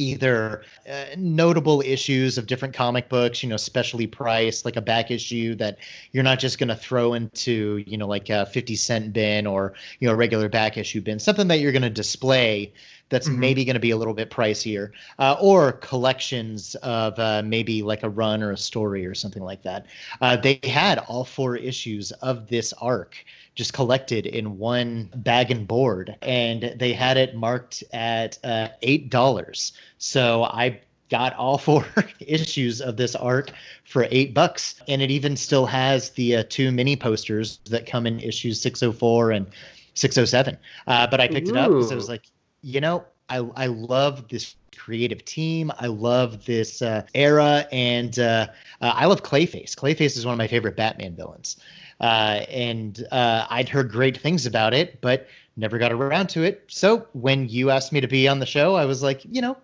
either 0.00 0.62
uh, 0.88 1.04
notable 1.16 1.80
issues 1.82 2.38
of 2.38 2.46
different 2.46 2.74
comic 2.74 3.08
books, 3.08 3.42
you 3.42 3.48
know, 3.48 3.56
specially 3.56 4.06
priced, 4.06 4.64
like 4.64 4.76
a 4.76 4.80
back 4.80 5.10
issue 5.10 5.54
that 5.56 5.78
you're 6.12 6.24
not 6.24 6.38
just 6.38 6.58
going 6.58 6.68
to 6.68 6.76
throw 6.76 7.14
into, 7.14 7.82
you 7.86 7.96
know, 7.96 8.06
like 8.06 8.30
a 8.30 8.46
50 8.46 8.76
cent 8.76 9.12
bin 9.12 9.46
or, 9.46 9.74
you 9.98 10.06
know, 10.08 10.12
a 10.14 10.16
regular 10.16 10.48
back 10.48 10.76
issue 10.76 11.00
bin, 11.00 11.18
something 11.18 11.48
that 11.48 11.60
you're 11.60 11.72
going 11.72 11.82
to 11.82 11.90
display 11.90 12.72
that's 13.08 13.28
Mhm. 13.28 13.38
maybe 13.38 13.64
going 13.64 13.74
to 13.74 13.80
be 13.80 13.90
a 13.90 13.96
little 13.96 14.14
bit 14.14 14.30
pricier, 14.30 14.90
uh, 15.18 15.36
or 15.40 15.72
collections 15.72 16.74
of 16.76 17.18
uh, 17.18 17.42
maybe 17.44 17.82
like 17.82 18.02
a 18.02 18.08
run 18.08 18.42
or 18.42 18.52
a 18.52 18.56
story 18.56 19.04
or 19.06 19.14
something 19.14 19.42
like 19.42 19.62
that. 19.62 19.86
Uh, 20.20 20.36
they 20.36 20.60
had 20.64 20.98
all 20.98 21.24
four 21.24 21.56
issues 21.56 22.12
of 22.12 22.48
this 22.48 22.72
arc 22.74 23.16
just 23.54 23.72
collected 23.72 24.26
in 24.26 24.58
one 24.58 25.10
bag 25.14 25.50
and 25.50 25.66
board, 25.66 26.16
and 26.22 26.74
they 26.78 26.92
had 26.92 27.16
it 27.16 27.34
marked 27.34 27.84
at 27.92 28.38
uh, 28.44 28.68
eight 28.82 29.10
dollars. 29.10 29.72
So 29.98 30.44
I 30.44 30.80
got 31.10 31.34
all 31.34 31.58
four 31.68 31.86
issues 32.20 32.80
of 32.80 32.96
this 32.96 33.14
arc 33.14 33.50
for 33.84 34.06
eight 34.10 34.32
bucks, 34.32 34.80
and 34.88 35.02
it 35.02 35.10
even 35.10 35.36
still 35.36 35.66
has 35.66 36.10
the 36.10 36.36
uh, 36.36 36.44
two 36.48 36.72
mini 36.72 36.96
posters 36.96 37.58
that 37.68 37.86
come 37.86 38.06
in 38.06 38.20
issues 38.20 38.60
604 38.60 39.32
and 39.32 39.46
607. 39.94 40.56
Uh, 40.86 41.06
but 41.08 41.20
I 41.20 41.28
picked 41.28 41.48
it 41.48 41.56
up 41.56 41.70
because 41.70 41.92
I 41.92 41.96
was 41.96 42.08
like, 42.08 42.26
you 42.62 42.80
know, 42.80 43.04
I 43.28 43.38
I 43.56 43.66
love 43.66 44.28
this 44.28 44.54
creative 44.76 45.24
team. 45.24 45.70
I 45.78 45.86
love 45.86 46.44
this 46.44 46.82
uh, 46.82 47.06
era, 47.14 47.66
and 47.70 48.18
uh, 48.18 48.48
uh, 48.80 48.92
I 48.94 49.06
love 49.06 49.22
Clayface. 49.22 49.74
Clayface 49.74 50.16
is 50.16 50.24
one 50.24 50.32
of 50.32 50.38
my 50.38 50.48
favorite 50.48 50.76
Batman 50.76 51.14
villains, 51.14 51.56
uh, 52.00 52.44
and 52.48 53.06
uh, 53.10 53.46
I'd 53.50 53.68
heard 53.68 53.90
great 53.90 54.18
things 54.18 54.46
about 54.46 54.74
it, 54.74 55.00
but 55.00 55.28
never 55.56 55.78
got 55.78 55.92
around 55.92 56.28
to 56.30 56.42
it. 56.42 56.64
So 56.68 57.06
when 57.12 57.48
you 57.48 57.70
asked 57.70 57.92
me 57.92 58.00
to 58.00 58.08
be 58.08 58.26
on 58.28 58.38
the 58.38 58.46
show, 58.46 58.74
I 58.74 58.86
was 58.86 59.02
like, 59.02 59.22
you 59.24 59.42
know, 59.42 59.56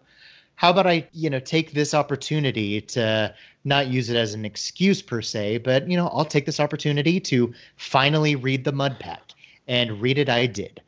how 0.57 0.71
about 0.71 0.87
I, 0.87 1.09
you 1.13 1.31
know, 1.31 1.41
take 1.41 1.73
this 1.73 1.95
opportunity 1.95 2.81
to 2.81 3.35
not 3.65 3.89
use 3.89 4.11
it 4.11 4.17
as 4.17 4.35
an 4.35 4.45
excuse 4.45 5.03
per 5.03 5.23
se, 5.23 5.59
but 5.59 5.89
you 5.89 5.97
know, 5.97 6.09
I'll 6.09 6.25
take 6.25 6.47
this 6.47 6.61
opportunity 6.61 7.21
to 7.21 7.53
finally 7.77 8.37
read 8.37 8.65
the 8.65 8.73
Mud 8.73 8.99
Pack, 8.99 9.33
and 9.69 10.01
read 10.01 10.19
it. 10.19 10.29
I 10.29 10.47
did. 10.47 10.81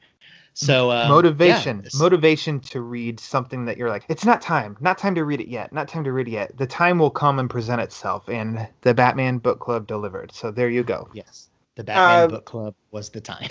So 0.61 0.91
um, 0.91 1.09
motivation 1.09 1.83
yeah, 1.85 1.89
motivation 1.95 2.59
to 2.59 2.81
read 2.81 3.21
something 3.21 3.65
that 3.67 3.77
you're 3.77 3.89
like 3.89 4.05
it's 4.09 4.25
not 4.25 4.43
time 4.43 4.77
not 4.81 4.99
time 4.99 5.15
to 5.15 5.25
read 5.25 5.41
it 5.41 5.47
yet 5.47 5.73
not 5.73 5.87
time 5.87 6.03
to 6.03 6.11
read 6.11 6.27
it 6.27 6.33
yet. 6.33 6.57
The 6.59 6.67
time 6.67 6.99
will 6.99 7.11
come 7.11 7.39
and 7.39 7.49
present 7.49 7.81
itself 7.81 8.29
and 8.29 8.67
the 8.81 8.93
batman 8.93 9.39
book 9.39 9.61
club 9.61 9.87
delivered. 9.87 10.33
So 10.33 10.51
there 10.51 10.69
you 10.69 10.83
go. 10.83 11.09
Yes, 11.13 11.49
the 11.77 11.85
Batman 11.85 12.25
Uh, 12.25 12.27
book 12.27 12.45
club 12.45 12.75
was 12.91 13.11
the 13.11 13.21
time. 13.21 13.49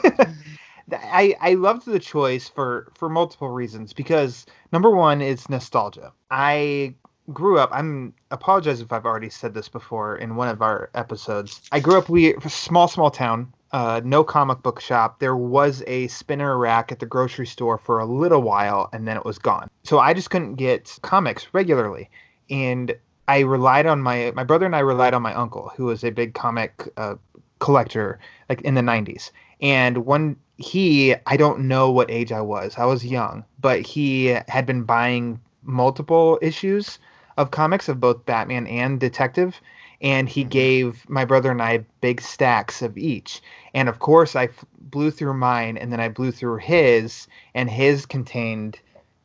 I, 0.92 1.36
I 1.40 1.54
loved 1.54 1.86
the 1.86 2.00
choice 2.00 2.50
for 2.50 2.92
for 2.96 3.08
multiple 3.08 3.50
reasons 3.50 3.94
because 3.94 4.48
number 4.72 4.90
one 4.90 5.22
is 5.22 5.48
nostalgia. 5.48 6.12
I 6.32 6.96
grew 7.32 7.60
up 7.60 7.70
i'm 7.72 8.14
apologize 8.32 8.82
if 8.82 8.92
i've 8.92 9.06
already 9.06 9.30
said 9.30 9.54
this 9.54 9.70
before 9.70 10.18
in 10.18 10.36
one 10.36 10.48
of 10.50 10.64
our 10.64 10.90
episodes. 10.96 11.62
I 11.72 11.80
grew 11.80 12.00
up 12.00 12.10
we 12.10 12.34
small 12.48 12.88
small 12.88 13.12
town 13.12 13.54
uh, 13.74 14.01
no 14.04 14.24
comic 14.24 14.62
book 14.62 14.82
shop 14.82 15.20
there 15.20 15.36
was 15.36 15.84
a 15.88 16.08
spinner 16.08 16.58
rack 16.58 16.92
at 16.92 17.00
the 17.00 17.06
grocery 17.06 17.48
store 17.48 17.78
for 17.78 18.00
a 18.00 18.06
little 18.06 18.42
while 18.42 18.90
and 18.92 19.08
then 19.08 19.18
it 19.18 19.25
was 19.25 19.40
gone. 19.40 19.70
So 19.84 20.00
i 20.00 20.13
just 20.13 20.30
couldn't 20.30 20.56
get 20.56 20.98
comics 21.01 21.48
regularly. 21.54 22.10
And 22.50 22.96
i 23.28 23.40
relied 23.40 23.86
on 23.86 24.01
my 24.01 24.32
my 24.36 24.44
brother 24.44 24.66
and 24.66 24.75
i 24.75 24.80
relied 24.80 25.13
on 25.13 25.22
my 25.22 25.34
uncle 25.34 25.72
who 25.75 25.86
was 25.86 26.04
a 26.04 26.10
big 26.10 26.34
comic 26.34 26.88
uh, 26.98 27.16
collector 27.60 28.20
like 28.50 28.62
in 28.62 28.74
the 28.74 28.82
90s 28.82 29.32
and 29.62 30.00
one 30.06 30.36
he 30.58 31.16
i 31.28 31.38
don't 31.38 31.60
know 31.60 31.92
what 31.92 32.12
age 32.12 32.32
i 32.32 32.42
was. 32.42 32.75
I 32.78 32.86
was 32.86 33.06
young 33.06 33.46
but 33.60 33.82
he 33.82 34.38
had 34.48 34.66
been 34.66 34.84
buying 34.84 35.40
multiple 35.63 36.40
issues 36.42 37.00
of 37.38 37.51
comics 37.51 37.88
of 37.88 38.00
both 38.00 38.25
batman 38.25 38.68
and 38.68 39.00
detective 39.00 39.62
and 40.01 40.27
he 40.29 40.43
Mhm. 40.43 40.50
gave 40.50 41.10
my 41.10 41.25
brother 41.25 41.51
and 41.51 41.62
i 41.62 41.77
big 42.01 42.22
stacks 42.22 42.81
of 42.81 42.98
each 42.98 43.41
and 43.74 43.88
of 43.89 44.00
course 44.00 44.36
i 44.36 44.46
f- 44.46 44.65
blew 44.79 45.12
through 45.12 45.34
mine 45.34 45.77
and 45.77 45.91
then 45.91 46.00
i 46.00 46.10
blew 46.10 46.31
through 46.31 46.58
his 46.58 47.27
and 47.55 47.70
his 47.70 48.05
contained 48.05 48.79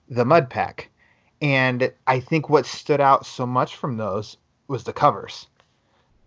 the 0.08 0.24
mud 0.24 0.48
pack 0.50 0.88
and 1.42 1.92
i 2.06 2.20
think 2.20 2.48
what 2.48 2.66
stood 2.66 3.00
out 3.00 3.26
so 3.26 3.46
much 3.46 3.76
from 3.76 3.96
those 3.96 4.36
was 4.68 4.84
the 4.84 4.92
covers 4.92 5.46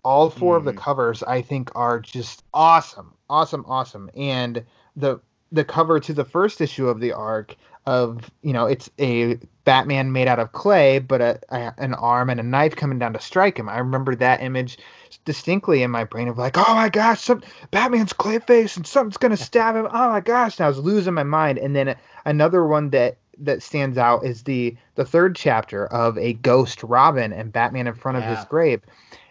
all 0.03 0.29
4 0.29 0.57
of 0.57 0.65
the 0.65 0.73
Mhm. 0.73 0.77
covers 0.77 1.23
i 1.23 1.41
think 1.41 1.71
are 1.75 1.99
just 1.99 2.43
awesome 2.53 3.13
awesome 3.29 3.65
awesome 3.67 4.09
and 4.15 4.63
the 4.95 5.19
the 5.51 5.63
cover 5.63 5.99
to 5.99 6.13
the 6.13 6.25
first 6.25 6.61
issue 6.61 6.87
of 6.87 6.99
the 6.99 7.11
arc 7.11 7.55
of 7.86 8.29
you 8.41 8.53
know 8.53 8.65
it's 8.65 8.89
a 9.00 9.38
batman 9.63 10.12
made 10.12 10.27
out 10.27 10.39
of 10.39 10.51
clay 10.51 11.00
but 11.00 11.21
a, 11.21 11.39
a 11.50 11.74
an 11.77 11.93
arm 11.93 12.29
and 12.29 12.39
a 12.39 12.43
knife 12.43 12.75
coming 12.75 13.00
down 13.00 13.13
to 13.13 13.19
strike 13.19 13.57
him. 13.57 13.69
I 13.69 13.79
remember 13.79 14.15
that 14.15 14.41
image 14.41 14.77
distinctly 15.25 15.83
in 15.83 15.91
my 15.91 16.03
brain 16.03 16.27
of 16.27 16.38
like 16.38 16.57
oh 16.57 16.75
my 16.75 16.89
gosh 16.89 17.21
some 17.21 17.41
batman's 17.71 18.13
clayface 18.13 18.77
and 18.77 18.86
something's 18.86 19.17
gonna 19.17 19.38
stab 19.38 19.75
him. 19.75 19.88
Oh 19.91 20.09
my 20.09 20.19
gosh. 20.19 20.59
And 20.59 20.65
i 20.65 20.67
was 20.67 20.79
losing 20.79 21.13
my 21.13 21.24
mind. 21.24 21.57
And 21.57 21.75
then 21.75 21.95
another 22.25 22.65
one 22.65 22.89
that 22.91 23.17
that 23.38 23.63
stands 23.63 23.98
out 23.98 24.25
is 24.25 24.43
the 24.43 24.75
the 24.95 25.05
third 25.05 25.36
chapter 25.36 25.88
of 25.88 26.17
a 26.17 26.33
ghost 26.33 26.83
robin 26.83 27.31
and 27.31 27.53
batman 27.53 27.88
in 27.88 27.95
front 27.95 28.17
of 28.17 28.24
his 28.24 28.43
grave. 28.45 28.81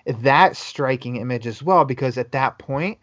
That 0.07 0.57
striking 0.57 1.17
image 1.17 1.47
as 1.47 1.63
well 1.63 1.85
because 1.85 2.17
at 2.17 2.33
that 2.33 2.59
point 2.59 2.99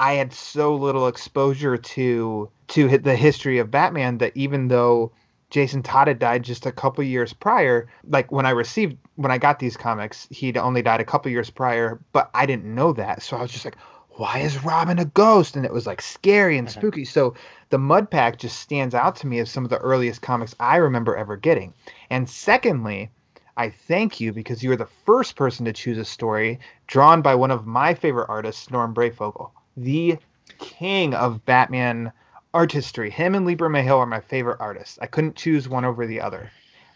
I 0.00 0.14
had 0.14 0.32
so 0.32 0.74
little 0.74 1.06
exposure 1.08 1.76
to 1.76 2.50
to 2.68 2.98
the 2.98 3.16
history 3.16 3.58
of 3.58 3.70
Batman 3.70 4.18
that 4.18 4.32
even 4.36 4.68
though 4.68 5.12
Jason 5.50 5.82
Todd 5.82 6.08
had 6.08 6.18
died 6.18 6.42
just 6.42 6.66
a 6.66 6.72
couple 6.72 7.02
years 7.04 7.32
prior, 7.32 7.88
like 8.04 8.30
when 8.32 8.46
I 8.46 8.50
received 8.50 8.96
when 9.16 9.30
I 9.30 9.38
got 9.38 9.58
these 9.58 9.76
comics, 9.76 10.26
he'd 10.30 10.56
only 10.56 10.82
died 10.82 11.00
a 11.00 11.04
couple 11.04 11.30
years 11.30 11.50
prior, 11.50 12.00
but 12.12 12.30
I 12.34 12.46
didn't 12.46 12.74
know 12.74 12.92
that. 12.94 13.22
So 13.22 13.36
I 13.36 13.42
was 13.42 13.52
just 13.52 13.64
like, 13.64 13.76
why 14.10 14.38
is 14.40 14.64
Robin 14.64 14.98
a 14.98 15.04
ghost? 15.04 15.56
And 15.56 15.64
it 15.64 15.72
was 15.72 15.86
like 15.86 16.02
scary 16.02 16.58
and 16.58 16.68
Uh-huh. 16.68 16.70
spooky. 16.70 17.04
So 17.04 17.34
the 17.70 17.78
Mud 17.78 18.10
Pack 18.10 18.38
just 18.38 18.58
stands 18.60 18.94
out 18.94 19.16
to 19.16 19.26
me 19.26 19.38
as 19.38 19.50
some 19.50 19.64
of 19.64 19.70
the 19.70 19.78
earliest 19.78 20.22
comics 20.22 20.54
I 20.60 20.76
remember 20.76 21.16
ever 21.16 21.36
getting. 21.36 21.74
And 22.10 22.28
secondly, 22.28 23.10
I 23.56 23.70
thank 23.70 24.20
you 24.20 24.32
because 24.32 24.62
you 24.62 24.70
were 24.70 24.76
the 24.76 24.86
first 24.86 25.36
person 25.36 25.64
to 25.66 25.72
choose 25.72 25.98
a 25.98 26.04
story 26.04 26.60
drawn 26.86 27.22
by 27.22 27.34
one 27.34 27.50
of 27.50 27.66
my 27.66 27.94
favorite 27.94 28.28
artists, 28.28 28.70
Norm 28.70 28.94
Breyfogle, 28.94 29.50
the 29.82 30.18
king 30.58 31.14
of 31.14 31.44
Batman 31.44 32.12
artistry. 32.54 33.10
Him 33.10 33.34
and 33.34 33.46
Lee 33.46 33.56
Bermejo 33.56 33.98
are 33.98 34.06
my 34.06 34.20
favorite 34.20 34.58
artists. 34.60 34.98
I 35.00 35.06
couldn't 35.06 35.36
choose 35.36 35.68
one 35.68 35.84
over 35.84 36.06
the 36.06 36.20
other. 36.20 36.50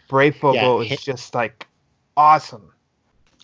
Breyfogle 0.09 0.85
Yeah, 0.85 0.93
is 0.93 1.01
just 1.01 1.33
like 1.33 1.67
awesome. 2.17 2.71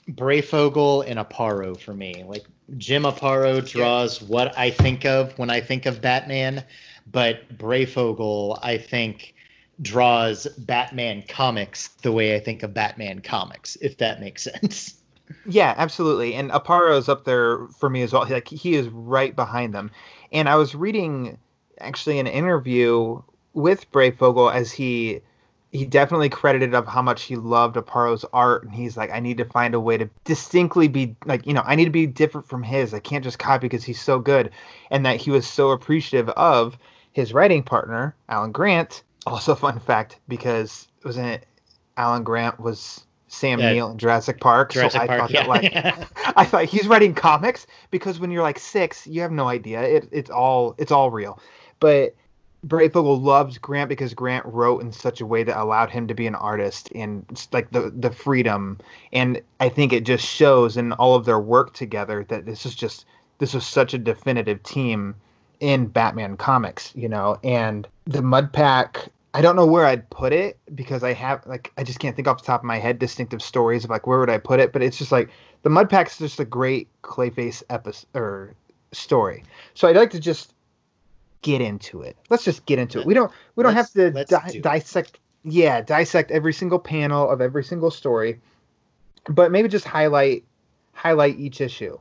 Breyfogle 0.10 1.06
and 1.08 1.20
Aparo 1.20 1.80
for 1.80 1.94
me. 1.94 2.24
Like 2.26 2.46
Jim 2.78 3.04
Aparo 3.04 3.68
draws 3.68 4.22
what 4.22 4.58
I 4.58 4.72
think 4.72 5.06
of 5.06 5.38
when 5.38 5.50
I 5.50 5.62
think 5.62 5.86
of 5.86 6.02
Batman, 6.02 6.64
but 7.12 7.58
Breyfogle 7.58 8.60
I 8.62 8.78
think 8.78 9.36
draws 9.82 10.46
Batman 10.58 11.24
comics 11.28 11.90
the 12.02 12.12
way 12.12 12.36
I 12.36 12.40
think 12.40 12.64
of 12.64 12.74
Batman 12.74 13.22
comics, 13.22 13.76
if 13.78 13.98
that 14.00 14.20
makes 14.20 14.44
sense. 14.62 14.99
Yeah, 15.46 15.74
absolutely. 15.78 16.36
And 16.36 16.52
Aparo's 16.52 17.10
up 17.10 17.24
there 17.26 17.68
for 17.68 17.90
me 17.90 18.02
as 18.02 18.14
well. 18.14 18.28
Like 18.28 18.48
he 18.48 18.76
is 18.76 18.88
right 18.90 19.36
behind 19.36 19.74
them. 19.74 19.92
And 20.32 20.50
I 20.50 20.56
was 20.56 20.76
reading 20.76 21.38
actually 21.80 22.20
an 22.20 22.28
interview 22.28 23.22
with 23.54 23.92
Breyfogle 23.92 24.54
as 24.54 24.72
he 24.72 25.22
he 25.72 25.86
definitely 25.86 26.30
credited 26.30 26.74
of 26.74 26.88
how 26.88 27.02
much 27.02 27.24
he 27.24 27.36
loved 27.36 27.76
Aparo's 27.76 28.26
art 28.34 28.64
and 28.64 28.74
he's 28.74 28.98
like 28.98 29.12
I 29.12 29.20
need 29.20 29.38
to 29.38 29.46
find 29.46 29.76
a 29.76 29.80
way 29.80 29.98
to 29.98 30.10
distinctly 30.24 30.88
be 30.88 31.16
like 31.26 31.46
you 31.46 31.54
know 31.54 31.64
I 31.66 31.76
need 31.76 31.86
to 31.86 31.92
be 31.92 32.08
different 32.08 32.48
from 32.48 32.64
his 32.64 32.94
I 32.94 33.00
can't 33.00 33.24
just 33.24 33.40
copy 33.40 33.68
because 33.68 33.84
he's 33.84 34.02
so 34.02 34.20
good 34.20 34.52
and 34.90 35.06
that 35.06 35.18
he 35.18 35.32
was 35.32 35.46
so 35.46 35.70
appreciative 35.72 36.30
of 36.30 36.78
his 37.12 37.34
writing 37.34 37.64
partner 37.64 38.16
Alan 38.30 38.52
Grant 38.52 39.04
also 39.28 39.54
fun 39.54 39.80
fact 39.80 40.20
because 40.28 40.88
wasn't 41.04 41.28
it 41.28 41.46
Alan 41.98 42.24
Grant 42.24 42.60
was 42.60 43.06
Sam 43.30 43.60
Yeah. 43.60 43.74
Neill 43.74 43.92
in 43.92 43.98
Jurassic 43.98 44.40
Park 44.40 44.74
Jurassic 44.74 45.00
so 45.00 45.04
I 45.04 45.08
Park, 45.08 45.20
thought 45.20 45.32
yeah. 45.32 45.42
that 45.42 45.50
like 45.50 46.34
I 46.38 46.46
thought 46.46 46.66
he's 46.66 46.88
writing 46.88 47.14
comics 47.14 47.68
because 47.92 48.20
when 48.20 48.32
you're 48.32 48.44
like 48.44 48.60
six, 48.60 49.08
you 49.08 49.22
have 49.22 49.32
no 49.32 49.48
idea. 49.48 49.82
It, 49.82 50.10
it's 50.12 50.30
all 50.30 50.76
it's 50.78 50.92
all 50.92 51.12
real. 51.12 51.40
But 51.80 52.16
Breyfogle 52.68 53.22
loves 53.22 53.58
Grant 53.58 53.88
because 53.88 54.14
Grant 54.14 54.46
wrote 54.46 54.82
in 54.82 54.92
such 54.92 55.22
a 55.22 55.26
way 55.26 55.44
that 55.44 55.58
allowed 55.62 55.90
him 55.92 56.08
to 56.08 56.14
be 56.14 56.28
an 56.28 56.36
artist 56.36 56.90
and 56.94 57.26
like 57.54 57.72
the 57.72 57.92
the 57.96 58.12
freedom. 58.12 58.80
And 59.14 59.42
I 59.60 59.70
think 59.70 59.94
it 59.94 60.04
just 60.04 60.26
shows 60.26 60.76
in 60.76 60.92
all 60.94 61.16
of 61.16 61.26
their 61.26 61.40
work 61.40 61.74
together 61.74 62.26
that 62.30 62.46
this 62.46 62.66
is 62.66 62.76
just 62.76 63.06
this 63.38 63.54
was 63.54 63.66
such 63.66 63.94
a 63.94 63.98
definitive 63.98 64.62
team 64.64 65.16
in 65.62 65.88
Batman 65.88 66.36
comics, 66.36 66.92
you 66.96 67.08
know. 67.08 67.38
And 67.44 67.88
the 68.06 68.22
Mud 68.22 68.52
Pack 68.52 69.10
I 69.34 69.42
don't 69.42 69.56
know 69.56 69.66
where 69.66 69.86
I'd 69.86 70.10
put 70.10 70.34
it 70.34 70.58
because 70.74 71.04
I 71.04 71.14
have 71.14 71.46
like 71.46 71.72
I 71.78 71.84
just 71.84 72.00
can't 72.00 72.16
think 72.16 72.28
off 72.28 72.40
the 72.42 72.46
top 72.48 72.62
of 72.62 72.66
my 72.66 72.80
head 72.80 72.98
distinctive 73.00 73.42
stories 73.42 73.84
of 73.84 73.90
like 73.90 74.08
where 74.08 74.20
would 74.20 74.30
I 74.30 74.38
put 74.40 74.60
it, 74.60 74.74
but 74.74 74.82
it's 74.82 74.98
just 74.98 75.12
like 75.12 75.30
the 75.64 75.70
Mud 75.70 75.90
Pack's 75.90 76.18
just 76.18 76.40
a 76.40 76.46
great 76.46 76.88
Clayface 77.04 77.62
episode 77.70 78.08
or 78.16 78.56
story. 78.92 79.44
So 79.76 79.88
I'd 79.88 79.96
like 79.96 80.10
to 80.12 80.20
just 80.20 80.54
get 81.42 81.62
into 81.62 82.02
it. 82.02 82.18
Let's 82.30 82.44
just 82.44 82.66
get 82.66 82.80
into 82.80 83.00
it. 83.00 83.06
We 83.06 83.14
don't 83.14 83.32
we 83.56 83.64
don't 83.64 83.76
Let's- 83.76 83.94
have 83.94 84.14
to 84.14 84.26
di- 84.26 84.52
do 84.54 84.62
dissect 84.62 85.20
yeah, 85.44 85.82
dissect 85.82 86.32
every 86.32 86.52
single 86.52 86.80
panel 86.80 87.30
of 87.30 87.40
every 87.40 87.64
single 87.64 87.92
story, 87.92 88.40
but 89.30 89.52
maybe 89.52 89.68
just 89.70 89.86
highlight 89.86 90.44
highlight 90.94 91.40
each 91.40 91.62
issue. 91.62 91.98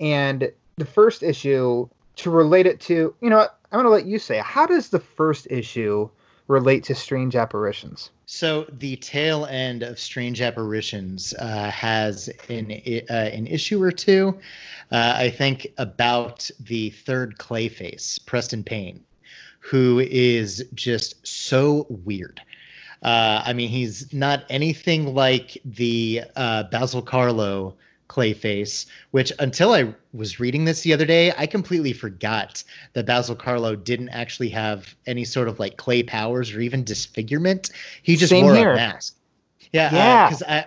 And 0.00 0.50
the 0.76 0.84
first 0.84 1.22
issue 1.22 1.88
to 2.16 2.30
relate 2.30 2.66
it 2.66 2.80
to, 2.80 3.14
you 3.20 3.30
know, 3.30 3.36
what, 3.36 3.58
I'm 3.70 3.76
going 3.76 3.84
to 3.84 3.90
let 3.90 4.06
you 4.06 4.18
say, 4.18 4.38
how 4.44 4.66
does 4.66 4.88
the 4.88 4.98
first 4.98 5.46
issue 5.50 6.08
relate 6.48 6.84
to 6.84 6.94
strange 6.94 7.36
apparitions? 7.36 8.10
So 8.26 8.66
the 8.78 8.96
tail 8.96 9.46
end 9.46 9.82
of 9.82 9.98
Strange 9.98 10.40
Apparitions 10.40 11.34
uh, 11.38 11.70
has 11.70 12.28
an 12.48 12.70
uh, 12.70 13.12
an 13.12 13.46
issue 13.46 13.82
or 13.82 13.92
two, 13.92 14.38
uh, 14.90 15.14
I 15.16 15.30
think, 15.30 15.66
about 15.78 16.50
the 16.60 16.90
third 16.90 17.38
Clayface, 17.38 18.24
Preston 18.24 18.64
Payne, 18.64 19.04
who 19.60 20.00
is 20.00 20.64
just 20.74 21.26
so 21.26 21.86
weird. 21.88 22.40
Uh, 23.02 23.42
I 23.44 23.52
mean, 23.52 23.68
he's 23.68 24.12
not 24.14 24.44
anything 24.48 25.14
like 25.14 25.58
the 25.64 26.22
uh, 26.36 26.64
Basil 26.64 27.02
Karlo 27.02 27.74
Clayface, 28.14 28.86
which 29.10 29.32
until 29.40 29.72
I 29.72 29.92
was 30.12 30.38
reading 30.38 30.64
this 30.64 30.82
the 30.82 30.92
other 30.92 31.04
day, 31.04 31.32
I 31.36 31.46
completely 31.46 31.92
forgot 31.92 32.62
that 32.92 33.06
Basil 33.06 33.34
Karlo 33.34 33.82
didn't 33.82 34.10
actually 34.10 34.50
have 34.50 34.94
any 35.06 35.24
sort 35.24 35.48
of 35.48 35.58
like 35.58 35.76
clay 35.76 36.04
powers 36.04 36.52
or 36.54 36.60
even 36.60 36.84
disfigurement. 36.84 37.70
He 38.02 38.14
just 38.14 38.30
Same 38.30 38.44
wore 38.44 38.54
here. 38.54 38.72
a 38.72 38.76
mask. 38.76 39.16
Yeah, 39.72 39.92
Yeah. 39.92 40.28
Because 40.28 40.42
I 40.44 40.66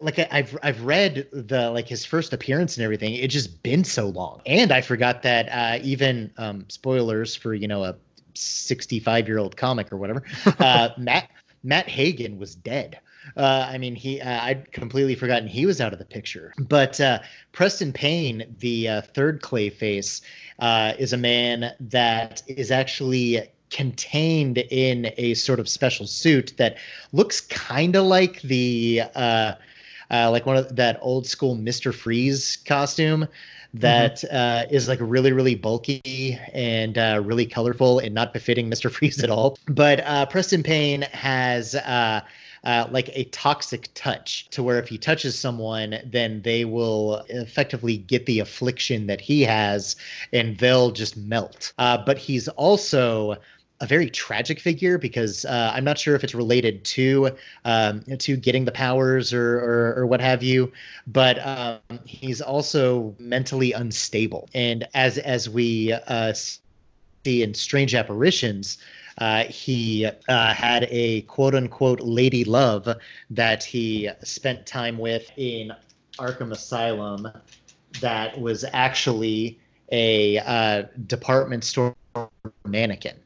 like 0.00 0.18
I've 0.32 0.58
I've 0.62 0.82
read 0.82 1.28
the 1.32 1.70
like 1.70 1.86
his 1.86 2.04
first 2.04 2.32
appearance 2.32 2.76
and 2.76 2.84
everything. 2.84 3.14
It 3.14 3.28
just 3.28 3.62
been 3.62 3.84
so 3.84 4.08
long, 4.08 4.40
and 4.44 4.72
I 4.72 4.80
forgot 4.80 5.22
that 5.22 5.48
uh, 5.48 5.84
even 5.84 6.32
um, 6.36 6.64
spoilers 6.68 7.36
for 7.36 7.54
you 7.54 7.68
know 7.68 7.84
a 7.84 7.96
65 8.34 9.28
year 9.28 9.38
old 9.38 9.56
comic 9.56 9.92
or 9.92 9.96
whatever. 9.96 10.24
Uh, 10.58 10.90
Matt 10.98 11.30
Matt 11.62 11.88
Hagen 11.88 12.38
was 12.38 12.54
dead. 12.54 12.98
Uh, 13.36 13.68
I 13.70 13.78
mean, 13.78 13.94
he 13.94 14.20
uh, 14.20 14.40
I'd 14.42 14.72
completely 14.72 15.14
forgotten 15.14 15.48
he 15.48 15.66
was 15.66 15.80
out 15.80 15.92
of 15.92 15.98
the 15.98 16.04
picture. 16.04 16.52
But 16.58 17.00
uh, 17.00 17.20
Preston 17.52 17.92
Payne, 17.92 18.56
the 18.58 18.88
uh, 18.88 19.00
third 19.02 19.42
Clayface, 19.42 20.20
uh, 20.58 20.92
is 20.98 21.12
a 21.12 21.16
man 21.16 21.72
that 21.80 22.42
is 22.46 22.70
actually 22.70 23.48
contained 23.70 24.58
in 24.58 25.12
a 25.16 25.34
sort 25.34 25.60
of 25.60 25.68
special 25.68 26.06
suit 26.06 26.54
that 26.56 26.76
looks 27.12 27.40
kind 27.40 27.96
of 27.96 28.04
like 28.04 28.40
the 28.42 29.02
uh, 29.14 29.52
uh, 30.10 30.30
like 30.30 30.46
one 30.46 30.56
of 30.56 30.74
that 30.76 30.98
old 31.02 31.26
school 31.26 31.54
Mister 31.54 31.92
Freeze 31.92 32.56
costume 32.56 33.28
that 33.74 34.24
uh, 34.32 34.64
is 34.70 34.88
like 34.88 34.98
really 35.02 35.32
really 35.32 35.54
bulky 35.54 36.38
and 36.52 36.96
uh, 36.96 37.20
really 37.22 37.46
colorful 37.46 37.98
and 37.98 38.14
not 38.14 38.32
befitting 38.32 38.68
Mister 38.68 38.88
Freeze 38.90 39.22
at 39.22 39.30
all. 39.30 39.58
But 39.66 40.00
uh, 40.00 40.26
Preston 40.26 40.62
Payne 40.62 41.02
has. 41.12 41.76
Uh, 42.64 42.88
like 42.90 43.08
a 43.14 43.24
toxic 43.24 43.88
touch 43.94 44.48
to 44.50 44.62
where 44.62 44.78
if 44.78 44.88
he 44.88 44.98
touches 44.98 45.38
someone, 45.38 45.96
then 46.04 46.42
they 46.42 46.64
will 46.64 47.24
effectively 47.28 47.96
get 47.96 48.26
the 48.26 48.40
affliction 48.40 49.06
that 49.06 49.20
he 49.20 49.42
has 49.42 49.96
and 50.32 50.58
they'll 50.58 50.90
just 50.90 51.16
melt. 51.16 51.72
Uh, 51.78 51.96
but 52.04 52.18
he's 52.18 52.48
also 52.48 53.36
a 53.80 53.86
very 53.86 54.10
tragic 54.10 54.58
figure 54.58 54.98
because 54.98 55.44
uh, 55.44 55.70
I'm 55.72 55.84
not 55.84 55.98
sure 55.98 56.16
if 56.16 56.24
it's 56.24 56.34
related 56.34 56.84
to 56.84 57.36
um, 57.64 58.02
to 58.18 58.36
getting 58.36 58.64
the 58.64 58.72
powers 58.72 59.32
or, 59.32 59.58
or, 59.58 59.94
or 59.98 60.06
what 60.06 60.20
have 60.20 60.42
you, 60.42 60.72
but 61.06 61.44
um, 61.46 62.00
he's 62.04 62.40
also 62.40 63.14
mentally 63.18 63.72
unstable. 63.72 64.48
And 64.54 64.86
as 64.94 65.18
as 65.18 65.48
we 65.48 65.92
uh, 65.92 66.32
see 66.32 67.42
in 67.42 67.54
Strange 67.54 67.94
Apparitions, 67.94 68.78
uh, 69.18 69.44
he 69.44 70.06
uh, 70.06 70.54
had 70.54 70.86
a 70.90 71.22
quote 71.22 71.54
unquote 71.54 72.00
lady 72.00 72.44
love 72.44 72.88
that 73.30 73.64
he 73.64 74.08
spent 74.22 74.66
time 74.66 74.98
with 74.98 75.30
in 75.36 75.72
Arkham 76.18 76.52
Asylum 76.52 77.28
that 78.00 78.40
was 78.40 78.64
actually 78.72 79.58
a 79.90 80.38
uh, 80.38 80.82
department 81.06 81.64
store 81.64 81.96
mannequin. 82.64 83.16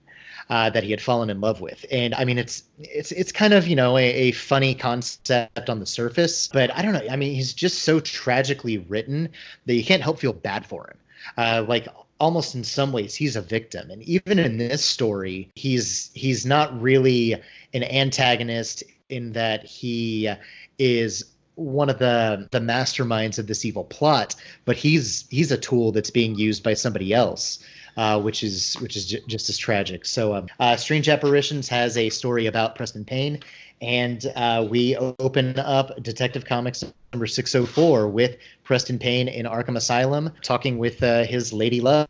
Uh, 0.51 0.69
that 0.69 0.83
he 0.83 0.91
had 0.91 1.01
fallen 1.01 1.31
in 1.31 1.41
love 1.41 1.61
with, 1.61 1.87
and 1.91 2.15
I 2.15 2.25
mean, 2.25 2.37
it's 2.37 2.65
it's 2.79 3.13
it's 3.13 3.31
kind 3.31 3.55
of 3.55 3.69
you 3.69 3.77
know 3.77 3.97
a, 3.97 4.05
a 4.05 4.33
funny 4.33 4.75
concept 4.75 5.71
on 5.71 5.79
the 5.79 5.87
surface, 5.87 6.49
but 6.49 6.77
I 6.77 6.83
don't 6.83 6.93
know. 6.93 7.07
I 7.09 7.17
mean, 7.17 7.35
he's 7.35 7.55
just 7.55 7.85
so 7.85 8.01
tragically 8.01 8.79
written 8.79 9.31
that 9.67 9.75
you 9.75 9.85
can't 9.85 10.03
help 10.03 10.19
feel 10.19 10.33
bad 10.33 10.67
for 10.67 10.89
him. 10.89 10.99
Uh, 11.39 11.65
like 11.67 11.87
almost 12.23 12.55
in 12.55 12.63
some 12.63 12.93
ways 12.93 13.17
he's 13.17 13.35
a 13.35 13.43
victim. 13.43 13.91
And 13.91 14.01
even 14.05 14.39
in 14.39 14.57
this 14.57 14.85
story 14.85 15.51
he's 15.57 16.11
he's 16.15 16.47
not 16.47 16.81
really 16.81 17.35
an 17.75 17.83
antagonist 17.83 18.85
in 19.09 19.33
that 19.33 19.65
he 19.65 20.33
is 20.79 21.25
one 21.57 21.91
of 21.91 21.99
the 21.99 22.49
the 22.53 22.61
masterminds 22.61 23.39
of 23.39 23.47
this 23.47 23.65
evil 23.65 23.85
plot 23.85 24.35
but 24.65 24.77
he's 24.77 25.27
he's 25.31 25.53
a 25.53 25.59
tool 25.59 25.93
that's 25.93 26.11
being 26.11 26.35
used 26.35 26.63
by 26.63 26.73
somebody 26.73 27.13
else 27.13 27.59
uh, 27.97 28.19
which 28.21 28.43
is 28.43 28.75
which 28.81 28.97
is 28.97 29.07
j- 29.07 29.23
just 29.27 29.49
as 29.51 29.59
tragic. 29.59 30.07
So 30.07 30.35
um, 30.35 30.47
uh, 30.59 30.77
strange 30.77 31.09
apparitions 31.09 31.69
has 31.69 31.97
a 31.97 32.09
story 32.09 32.47
about 32.47 32.75
preston 32.75 33.05
payne 33.05 33.41
and 33.83 34.33
uh, 34.37 34.65
we 34.71 34.97
open 34.97 35.59
up 35.59 36.01
Detective 36.01 36.45
Comics 36.45 36.85
number 37.13 37.27
604 37.27 38.09
with 38.09 38.37
Preston 38.63 39.01
Payne 39.01 39.27
in 39.27 39.45
Arkham 39.45 39.77
Asylum, 39.77 40.31
talking 40.41 40.79
with 40.79 41.03
uh, 41.03 41.25
his 41.25 41.53
lady 41.53 41.81
love, 41.81 42.07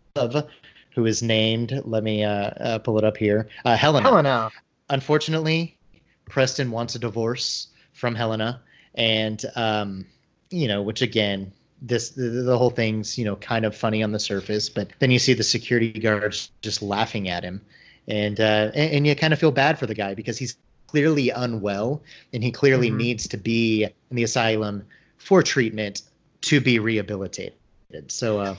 who 0.95 1.07
is 1.07 1.23
named, 1.23 1.81
let 1.87 2.05
me 2.05 2.25
uh, 2.25 2.31
uh, 2.31 2.79
pull 2.79 2.99
it 2.99 3.05
up 3.05 3.17
here, 3.17 3.49
uh, 3.65 3.75
Helena. 3.75 4.07
Helena. 4.07 4.51
Unfortunately, 4.91 5.79
Preston 6.29 6.71
wants 6.71 6.95
a 6.95 6.99
divorce 6.99 7.69
from 7.95 8.15
Helena, 8.15 8.61
and, 8.95 9.43
um, 9.57 10.05
you 10.51 10.69
know, 10.69 10.83
which 10.83 11.01
again, 11.01 11.53
this 11.81 12.11
the, 12.11 12.29
the 12.29 12.57
whole 12.57 12.71
thing's 12.71 13.19
you 13.19 13.25
know 13.25 13.35
kind 13.35 13.65
of 13.65 13.75
funny 13.75 14.05
on 14.05 14.13
the 14.13 14.21
surface, 14.21 14.69
but 14.69 14.91
then 15.01 15.11
you 15.11 15.19
see 15.19 15.33
the 15.33 15.43
security 15.43 15.91
guards 15.91 16.53
just 16.61 16.81
laughing 16.81 17.29
at 17.29 17.43
him, 17.43 17.61
and 18.07 18.39
uh, 18.39 18.71
and, 18.73 18.93
and 18.93 19.07
you 19.07 19.17
kind 19.17 19.33
of 19.33 19.41
feel 19.41 19.51
bad 19.51 19.81
for 19.81 19.87
the 19.87 19.95
guy 19.95 20.15
because 20.15 20.39
he's 20.39 20.57
clearly 20.93 21.31
unwell 21.31 22.03
and 22.35 22.45
he 22.45 22.53
clearly 22.53 22.91
Mhm. 22.91 22.97
needs 22.97 23.29
to 23.29 23.37
be 23.39 23.85
in 23.85 24.17
the 24.17 24.23
asylum 24.25 24.85
for 25.17 25.43
treatment 25.43 26.03
to 26.43 26.61
be 26.61 26.79
rehabilitated. 26.79 27.55
So, 28.09 28.39
uh, 28.41 28.57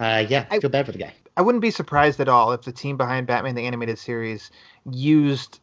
uh, 0.00 0.24
yeah, 0.28 0.46
I 0.50 0.56
I- 0.56 0.60
feel 0.60 0.70
bad 0.70 0.86
for 0.86 0.92
the 0.92 0.98
guy. 0.98 1.12
I 1.36 1.42
wouldn't 1.42 1.62
be 1.62 1.70
surprised 1.70 2.20
at 2.20 2.28
all 2.28 2.52
if 2.52 2.62
the 2.62 2.72
team 2.72 2.96
behind 2.96 3.26
Batman 3.26 3.54
the 3.54 3.66
Animated 3.66 3.98
Series 3.98 4.50
used 4.90 5.60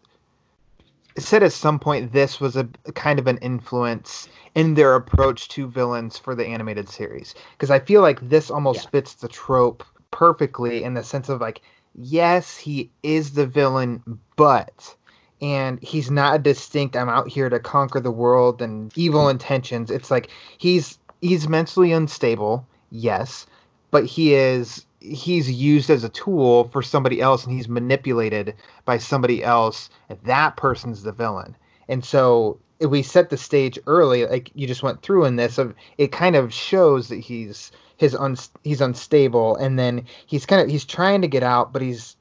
said 1.18 1.44
at 1.44 1.52
some 1.54 1.80
point 1.80 2.12
this 2.14 2.40
was 2.40 2.56
a, 2.56 2.68
a 2.86 2.92
kind 2.92 3.20
of 3.20 3.28
an 3.28 3.38
influence 3.40 4.30
in 4.56 4.74
their 4.76 4.96
approach 4.96 5.50
to 5.50 5.68
villains 5.68 6.18
for 6.18 6.36
the 6.36 6.46
animated 6.46 6.88
series 6.88 7.36
because 7.52 7.70
I 7.70 7.80
feel 7.80 8.02
like 8.02 8.20
this 8.30 8.50
almost 8.52 8.86
Yeah. 8.86 8.90
fits 8.92 9.16
the 9.16 9.28
trope 9.28 9.84
perfectly 10.12 10.84
in 10.84 10.94
the 10.94 11.04
sense 11.04 11.30
of 11.30 11.42
like 11.42 11.62
yes 11.96 12.58
he 12.58 12.92
is 13.04 13.34
the 13.34 13.46
villain 13.46 14.02
but 14.38 14.96
and 15.42 15.82
he's 15.82 16.12
not 16.12 16.36
a 16.36 16.40
distinct 16.40 16.96
i'm 16.96 17.10
out 17.10 17.28
here 17.28 17.50
to 17.50 17.60
conquer 17.60 18.00
the 18.00 18.12
world 18.12 18.62
and 18.62 18.96
evil 18.98 19.30
intentions. 19.30 19.90
It's 19.92 20.12
like 20.12 20.30
he's 20.58 21.00
he's 21.22 21.48
mentally 21.48 21.92
unstable 21.92 22.66
yes 22.92 23.46
but 23.92 24.06
he 24.06 24.34
is 24.34 24.86
he's 25.00 25.52
used 25.52 25.90
as 25.90 26.04
a 26.04 26.10
tool 26.10 26.70
for 26.70 26.82
somebody 26.82 27.22
else 27.22 27.46
and 27.46 27.56
he's 27.56 27.68
manipulated 27.68 28.56
by 28.86 28.98
somebody 28.98 29.44
else 29.44 29.90
and 30.10 30.20
that 30.24 30.56
person's 30.58 31.04
the 31.04 31.12
villain. 31.12 31.56
And 31.90 32.06
so 32.06 32.60
we 32.80 33.02
set 33.02 33.30
the 33.30 33.38
stage 33.38 33.78
early 33.88 34.26
like 34.26 34.52
you 34.56 34.68
just 34.68 34.84
went 34.84 35.02
through 35.02 35.26
in 35.26 35.36
this 35.36 35.58
of 35.58 35.76
it 35.98 36.12
kind 36.12 36.36
of 36.36 36.54
shows 36.54 37.10
that 37.10 37.20
he's 37.20 37.72
his 37.98 38.16
un, 38.16 38.36
he's 38.64 38.82
unstable 38.82 39.56
and 39.58 39.78
then 39.78 40.06
he's 40.26 40.46
kind 40.46 40.62
of 40.62 40.70
he's 40.70 40.86
trying 40.86 41.22
to 41.22 41.28
get 41.28 41.44
out 41.44 41.74
but 41.74 41.82
he's 41.82 42.16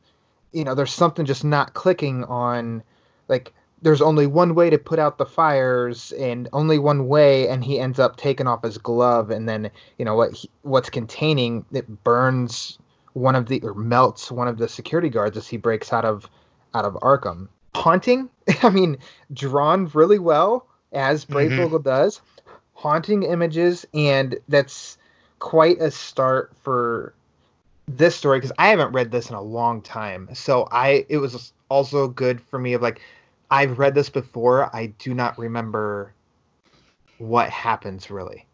you 0.53 0.65
know 0.65 0.75
there's 0.75 0.93
something 0.93 1.25
just 1.25 1.45
not 1.45 1.73
clicking 1.73 2.25
on 2.25 2.83
like 3.31 3.55
there's 3.83 4.03
only 4.03 4.27
one 4.27 4.55
way 4.55 4.69
to 4.69 4.77
put 4.77 4.99
out 4.99 5.17
the 5.17 5.25
fires 5.25 6.13
and 6.13 6.49
only 6.53 6.79
one 6.79 7.09
way 7.09 7.49
and 7.49 7.65
he 7.65 7.81
ends 7.81 7.99
up 7.99 8.17
taking 8.17 8.47
off 8.47 8.63
his 8.63 8.77
glove 8.77 9.31
and 9.31 9.49
then 9.49 9.71
you 9.97 10.05
know 10.05 10.15
what 10.15 10.35
he, 10.35 10.51
what's 10.63 10.91
containing 10.91 11.65
it 11.73 12.05
burns 12.05 12.79
one 13.15 13.35
of 13.35 13.47
the 13.47 13.61
or 13.63 13.73
melts 13.75 14.31
one 14.31 14.49
of 14.49 14.59
the 14.59 14.69
security 14.69 15.09
guards 15.09 15.37
as 15.37 15.49
he 15.49 15.57
breaks 15.57 15.93
out 15.93 16.05
of 16.05 16.29
out 16.75 16.85
of 16.85 16.95
Arkham 16.95 17.49
haunting 17.75 18.29
i 18.63 18.69
mean 18.69 18.99
drawn 19.33 19.87
really 19.95 20.19
well 20.19 20.67
as 20.93 21.25
Brave 21.25 21.53
Mhm. 21.53 21.57
Vogel 21.57 21.79
does 21.79 22.21
haunting 22.75 23.23
images 23.23 23.87
and 23.95 24.39
that's 24.49 24.99
quite 25.39 25.81
a 25.81 25.91
start 25.91 26.53
for 26.63 27.15
this 27.89 28.15
story 28.17 28.39
because 28.39 28.53
I 28.59 28.69
haven't 28.69 28.93
read 28.93 29.11
this 29.11 29.31
in 29.31 29.37
a 29.37 29.43
long 29.43 29.83
time. 29.83 30.29
So 30.35 30.69
I 30.71 31.05
it 31.09 31.19
was 31.19 31.53
also 31.69 32.09
good 32.09 32.41
for 32.41 32.59
me 32.59 32.75
of 32.75 32.83
like 32.83 33.01
I've 33.51 33.79
read 33.79 33.95
this 33.95 34.09
before. 34.11 34.75
I 34.75 34.87
do 34.99 35.15
not 35.15 35.39
remember 35.39 36.13
what 37.19 37.51
happens 37.51 38.11
really. 38.11 38.47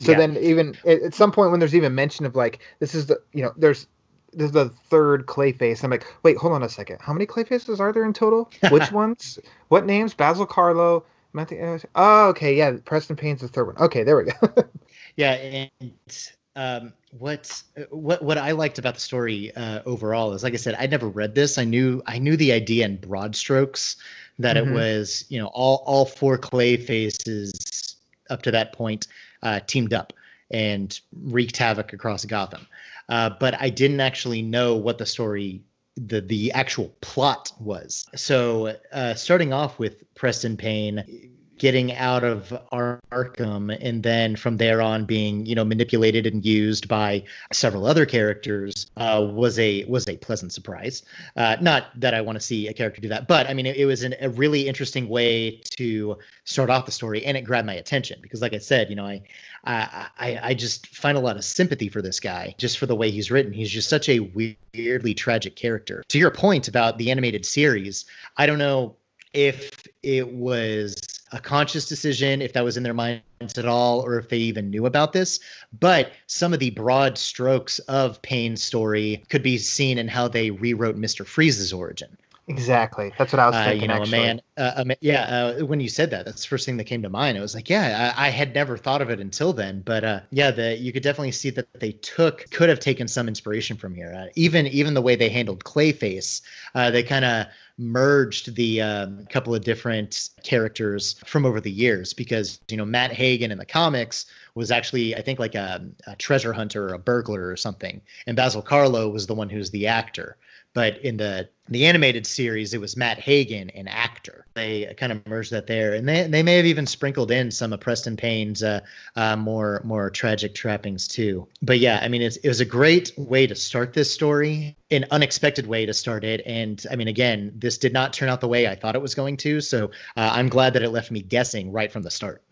So 0.00 0.12
Yeah. 0.12 0.18
then 0.18 0.36
even 0.38 0.74
at, 0.84 1.02
at 1.02 1.14
some 1.14 1.30
point 1.32 1.50
when 1.50 1.60
there's 1.60 1.74
even 1.74 1.94
mention 1.94 2.26
of 2.26 2.34
like 2.34 2.60
this 2.80 2.94
is 2.94 3.06
the 3.06 3.20
you 3.32 3.42
know 3.42 3.52
there's 3.56 3.86
there's 4.32 4.52
the 4.52 4.70
third 4.88 5.26
Clayface. 5.26 5.84
I'm 5.84 5.90
like, 5.90 6.06
wait, 6.22 6.38
hold 6.38 6.54
on 6.54 6.62
a 6.62 6.68
second. 6.68 6.98
How 7.00 7.12
many 7.12 7.26
Clayfaces 7.26 7.78
are 7.80 7.92
there 7.92 8.04
in 8.04 8.14
total? 8.14 8.50
Which 8.70 8.90
ones? 8.90 9.38
What 9.68 9.84
names? 9.84 10.14
Basil 10.14 10.46
Karlo. 10.46 11.04
Matthew. 11.34 11.78
Oh, 11.94 12.28
okay, 12.28 12.54
yeah. 12.56 12.72
Preston 12.84 13.16
Payne's 13.16 13.40
the 13.40 13.48
third 13.48 13.66
one. 13.66 13.76
Okay, 13.78 14.02
there 14.02 14.16
we 14.16 14.24
go. 14.24 14.64
Yeah, 15.16 15.32
and 15.32 16.28
um, 16.56 16.92
what 17.18 17.62
what 17.90 18.22
what 18.22 18.38
I 18.38 18.52
liked 18.52 18.78
about 18.78 18.94
the 18.94 19.00
story 19.00 19.54
uh, 19.54 19.82
overall 19.84 20.32
is, 20.32 20.42
like 20.42 20.54
I 20.54 20.56
said, 20.56 20.74
I'd 20.78 20.90
never 20.90 21.08
read 21.08 21.34
this. 21.34 21.58
I 21.58 21.64
knew 21.64 22.02
I 22.06 22.18
knew 22.18 22.34
the 22.36 22.52
idea 22.52 22.86
in 22.86 22.96
broad 22.96 23.36
strokes 23.36 23.96
that 24.38 24.56
mm-hmm. 24.56 24.70
it 24.70 24.74
was, 24.74 25.24
you 25.28 25.38
know, 25.38 25.46
all 25.46 25.82
all 25.86 26.04
four 26.04 26.38
clay 26.38 26.76
faces 26.76 27.96
up 28.30 28.42
to 28.42 28.50
that 28.50 28.72
point 28.72 29.06
uh, 29.42 29.60
teamed 29.66 29.92
up 29.92 30.12
and 30.50 31.00
wreaked 31.22 31.56
havoc 31.56 31.92
across 31.92 32.24
Gotham. 32.24 32.66
Uh, 33.08 33.30
but 33.40 33.60
I 33.60 33.70
didn't 33.70 34.00
actually 34.00 34.42
know 34.42 34.76
what 34.76 34.98
the 34.98 35.06
story 35.06 35.62
the 35.96 36.20
the 36.20 36.52
actual 36.52 36.94
plot 37.00 37.52
was. 37.60 38.06
So 38.16 38.76
uh, 38.92 39.14
starting 39.14 39.52
off 39.52 39.78
with 39.78 40.14
Preston 40.14 40.56
Payne 40.56 41.32
getting 41.62 41.94
out 41.94 42.24
of 42.24 42.52
Arkham 42.72 43.78
and 43.80 44.02
then 44.02 44.34
from 44.34 44.56
there 44.56 44.82
on 44.82 45.04
being 45.04 45.46
you 45.46 45.54
know 45.54 45.64
manipulated 45.64 46.26
and 46.26 46.44
used 46.44 46.88
by 46.88 47.22
several 47.52 47.86
other 47.86 48.04
characters 48.04 48.90
uh, 48.96 49.24
was 49.32 49.60
a 49.60 49.84
was 49.84 50.08
a 50.08 50.16
pleasant 50.16 50.52
surprise. 50.52 51.04
Uh, 51.36 51.56
not 51.60 51.84
that 52.00 52.14
I 52.14 52.20
want 52.22 52.34
to 52.34 52.40
see 52.40 52.66
a 52.66 52.72
character 52.72 53.00
do 53.00 53.10
that, 53.10 53.28
but 53.28 53.48
I 53.48 53.54
mean 53.54 53.66
it, 53.66 53.76
it 53.76 53.86
was 53.86 54.02
an, 54.02 54.16
a 54.20 54.28
really 54.28 54.66
interesting 54.66 55.08
way 55.08 55.60
to 55.76 56.18
start 56.42 56.68
off 56.68 56.84
the 56.84 56.90
story 56.90 57.24
and 57.24 57.36
it 57.36 57.42
grabbed 57.42 57.68
my 57.68 57.74
attention 57.74 58.18
because 58.20 58.42
like 58.42 58.54
I 58.54 58.58
said, 58.58 58.90
you 58.90 58.96
know 58.96 59.06
I 59.06 59.22
I 59.64 60.40
I 60.42 60.54
just 60.54 60.88
find 60.88 61.16
a 61.16 61.20
lot 61.20 61.36
of 61.36 61.44
sympathy 61.44 61.88
for 61.88 62.02
this 62.02 62.18
guy 62.18 62.56
just 62.58 62.76
for 62.76 62.86
the 62.86 62.96
way 62.96 63.12
he's 63.12 63.30
written. 63.30 63.52
He's 63.52 63.70
just 63.70 63.88
such 63.88 64.08
a 64.08 64.18
weirdly 64.18 65.14
tragic 65.14 65.54
character. 65.54 66.02
To 66.08 66.18
your 66.18 66.32
point 66.32 66.66
about 66.66 66.98
the 66.98 67.12
animated 67.12 67.46
series, 67.46 68.04
I 68.36 68.46
don't 68.46 68.58
know 68.58 68.96
if 69.32 69.70
it 70.02 70.34
was 70.34 70.96
a 71.32 71.40
conscious 71.40 71.88
decision, 71.88 72.42
if 72.42 72.52
that 72.52 72.64
was 72.64 72.76
in 72.76 72.82
their 72.82 72.94
minds 72.94 73.22
at 73.56 73.66
all, 73.66 74.00
or 74.00 74.18
if 74.18 74.28
they 74.28 74.38
even 74.38 74.70
knew 74.70 74.86
about 74.86 75.12
this. 75.12 75.40
But 75.78 76.12
some 76.26 76.52
of 76.52 76.60
the 76.60 76.70
broad 76.70 77.18
strokes 77.18 77.78
of 77.80 78.20
Payne's 78.22 78.62
story 78.62 79.24
could 79.28 79.42
be 79.42 79.58
seen 79.58 79.98
in 79.98 80.08
how 80.08 80.28
they 80.28 80.50
rewrote 80.50 80.96
Mister 80.96 81.24
Freeze's 81.24 81.72
origin. 81.72 82.16
Exactly. 82.48 83.12
That's 83.16 83.32
what 83.32 83.38
I 83.38 83.46
was 83.46 83.54
thinking. 83.54 83.78
Uh, 83.78 83.82
you 83.82 83.88
know, 83.88 84.02
actually. 84.02 84.18
a 84.18 84.22
man. 84.22 84.42
Uh, 84.56 84.72
a 84.76 84.84
man 84.84 84.96
yeah. 85.00 85.54
Uh, 85.60 85.64
when 85.64 85.78
you 85.78 85.88
said 85.88 86.10
that, 86.10 86.24
that's 86.24 86.42
the 86.42 86.48
first 86.48 86.66
thing 86.66 86.76
that 86.78 86.84
came 86.84 87.02
to 87.02 87.08
mind. 87.08 87.38
It 87.38 87.40
was 87.40 87.54
like, 87.54 87.70
yeah, 87.70 88.12
I, 88.16 88.26
I 88.26 88.30
had 88.30 88.52
never 88.52 88.76
thought 88.76 89.00
of 89.00 89.10
it 89.10 89.20
until 89.20 89.52
then, 89.52 89.80
but 89.80 90.02
uh, 90.02 90.20
yeah, 90.32 90.50
the 90.50 90.76
you 90.76 90.92
could 90.92 91.04
definitely 91.04 91.30
see 91.30 91.50
that 91.50 91.68
they 91.74 91.92
took 91.92 92.50
could 92.50 92.68
have 92.68 92.80
taken 92.80 93.06
some 93.06 93.28
inspiration 93.28 93.76
from 93.76 93.94
here. 93.94 94.12
Uh, 94.12 94.26
even 94.34 94.66
even 94.66 94.94
the 94.94 95.00
way 95.00 95.14
they 95.14 95.28
handled 95.28 95.62
Clayface, 95.62 96.42
uh, 96.74 96.90
they 96.90 97.04
kind 97.04 97.24
of 97.24 97.46
merged 97.78 98.54
the 98.54 98.80
um, 98.80 99.26
couple 99.26 99.54
of 99.54 99.62
different 99.62 100.30
characters 100.42 101.16
from 101.24 101.46
over 101.46 101.60
the 101.60 101.70
years 101.70 102.12
because 102.12 102.60
you 102.68 102.76
know 102.76 102.84
Matt 102.84 103.12
Hagen 103.12 103.50
in 103.50 103.58
the 103.58 103.66
comics 103.66 104.26
was 104.54 104.70
actually 104.70 105.16
I 105.16 105.22
think 105.22 105.38
like 105.38 105.54
a, 105.54 105.84
a 106.06 106.16
treasure 106.16 106.52
hunter 106.52 106.88
or 106.88 106.94
a 106.94 106.98
burglar 106.98 107.48
or 107.48 107.56
something, 107.56 108.00
and 108.26 108.36
Basil 108.36 108.62
Karlo 108.62 109.12
was 109.12 109.26
the 109.26 109.34
one 109.34 109.48
who's 109.48 109.70
the 109.70 109.86
actor. 109.86 110.36
But 110.74 110.98
in 110.98 111.16
the 111.18 111.48
the 111.68 111.86
animated 111.86 112.26
series, 112.26 112.74
it 112.74 112.80
was 112.80 112.96
Matt 112.96 113.18
Hagen, 113.18 113.70
an 113.70 113.88
actor. 113.88 114.46
They 114.54 114.94
kind 114.96 115.12
of 115.12 115.26
merged 115.26 115.52
that 115.52 115.66
there, 115.66 115.94
and 115.94 116.08
they 116.08 116.26
they 116.26 116.42
may 116.42 116.56
have 116.56 116.66
even 116.66 116.86
sprinkled 116.86 117.30
in 117.30 117.50
some 117.50 117.72
of 117.72 117.80
Preston 117.80 118.16
Payne's 118.16 118.62
uh, 118.62 118.80
uh, 119.14 119.36
more 119.36 119.80
more 119.84 120.10
tragic 120.10 120.54
trappings 120.54 121.06
too. 121.06 121.46
But 121.60 121.78
yeah, 121.78 122.00
I 122.02 122.08
mean, 122.08 122.22
it 122.22 122.38
was 122.44 122.60
a 122.60 122.64
great 122.64 123.12
way 123.16 123.46
to 123.46 123.54
start 123.54 123.92
this 123.92 124.12
story, 124.12 124.76
an 124.90 125.04
unexpected 125.10 125.66
way 125.66 125.86
to 125.86 125.94
start 125.94 126.24
it, 126.24 126.42
and 126.46 126.84
I 126.90 126.96
mean, 126.96 127.08
again, 127.08 127.52
this 127.54 127.78
did 127.78 127.92
not 127.92 128.12
turn 128.12 128.28
out 128.28 128.40
the 128.40 128.48
way 128.48 128.66
I 128.66 128.74
thought 128.74 128.94
it 128.94 129.02
was 129.02 129.14
going 129.14 129.36
to. 129.38 129.60
So 129.60 129.86
uh, 130.16 130.30
I'm 130.32 130.48
glad 130.48 130.72
that 130.72 130.82
it 130.82 130.90
left 130.90 131.10
me 131.10 131.20
guessing 131.20 131.70
right 131.70 131.92
from 131.92 132.02
the 132.02 132.10
start. 132.10 132.42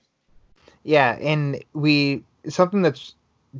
Yeah, 0.85 1.17
and 1.21 1.63
we 1.73 2.25
something 2.49 2.83
that's 2.83 3.15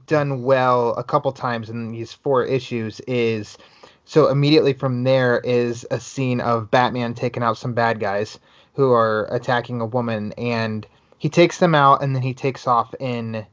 done 0.07 0.43
well 0.43 0.95
a 0.95 1.05
couple 1.05 1.33
times 1.33 1.69
in 1.69 1.91
these 1.91 2.13
four 2.13 2.45
issues 2.45 3.01
is 3.01 3.59
so 4.05 4.29
immediately 4.29 4.73
from 4.73 5.05
there 5.05 5.41
is 5.41 5.87
a 5.91 6.01
scene 6.01 6.41
of 6.41 6.71
Batman 6.71 7.15
taking 7.15 7.43
out 7.43 7.59
some 7.59 7.75
bad 7.75 8.01
guys 8.01 8.39
who 8.75 8.93
are 8.93 9.27
attacking 9.31 9.81
a 9.81 9.87
woman, 9.87 10.33
and 10.39 10.87
he 11.19 11.29
takes 11.29 11.59
them 11.59 11.75
out, 11.75 12.03
and 12.03 12.15
then 12.15 12.23
he 12.23 12.35
takes 12.35 12.67
off 12.67 12.95
in 12.99 13.47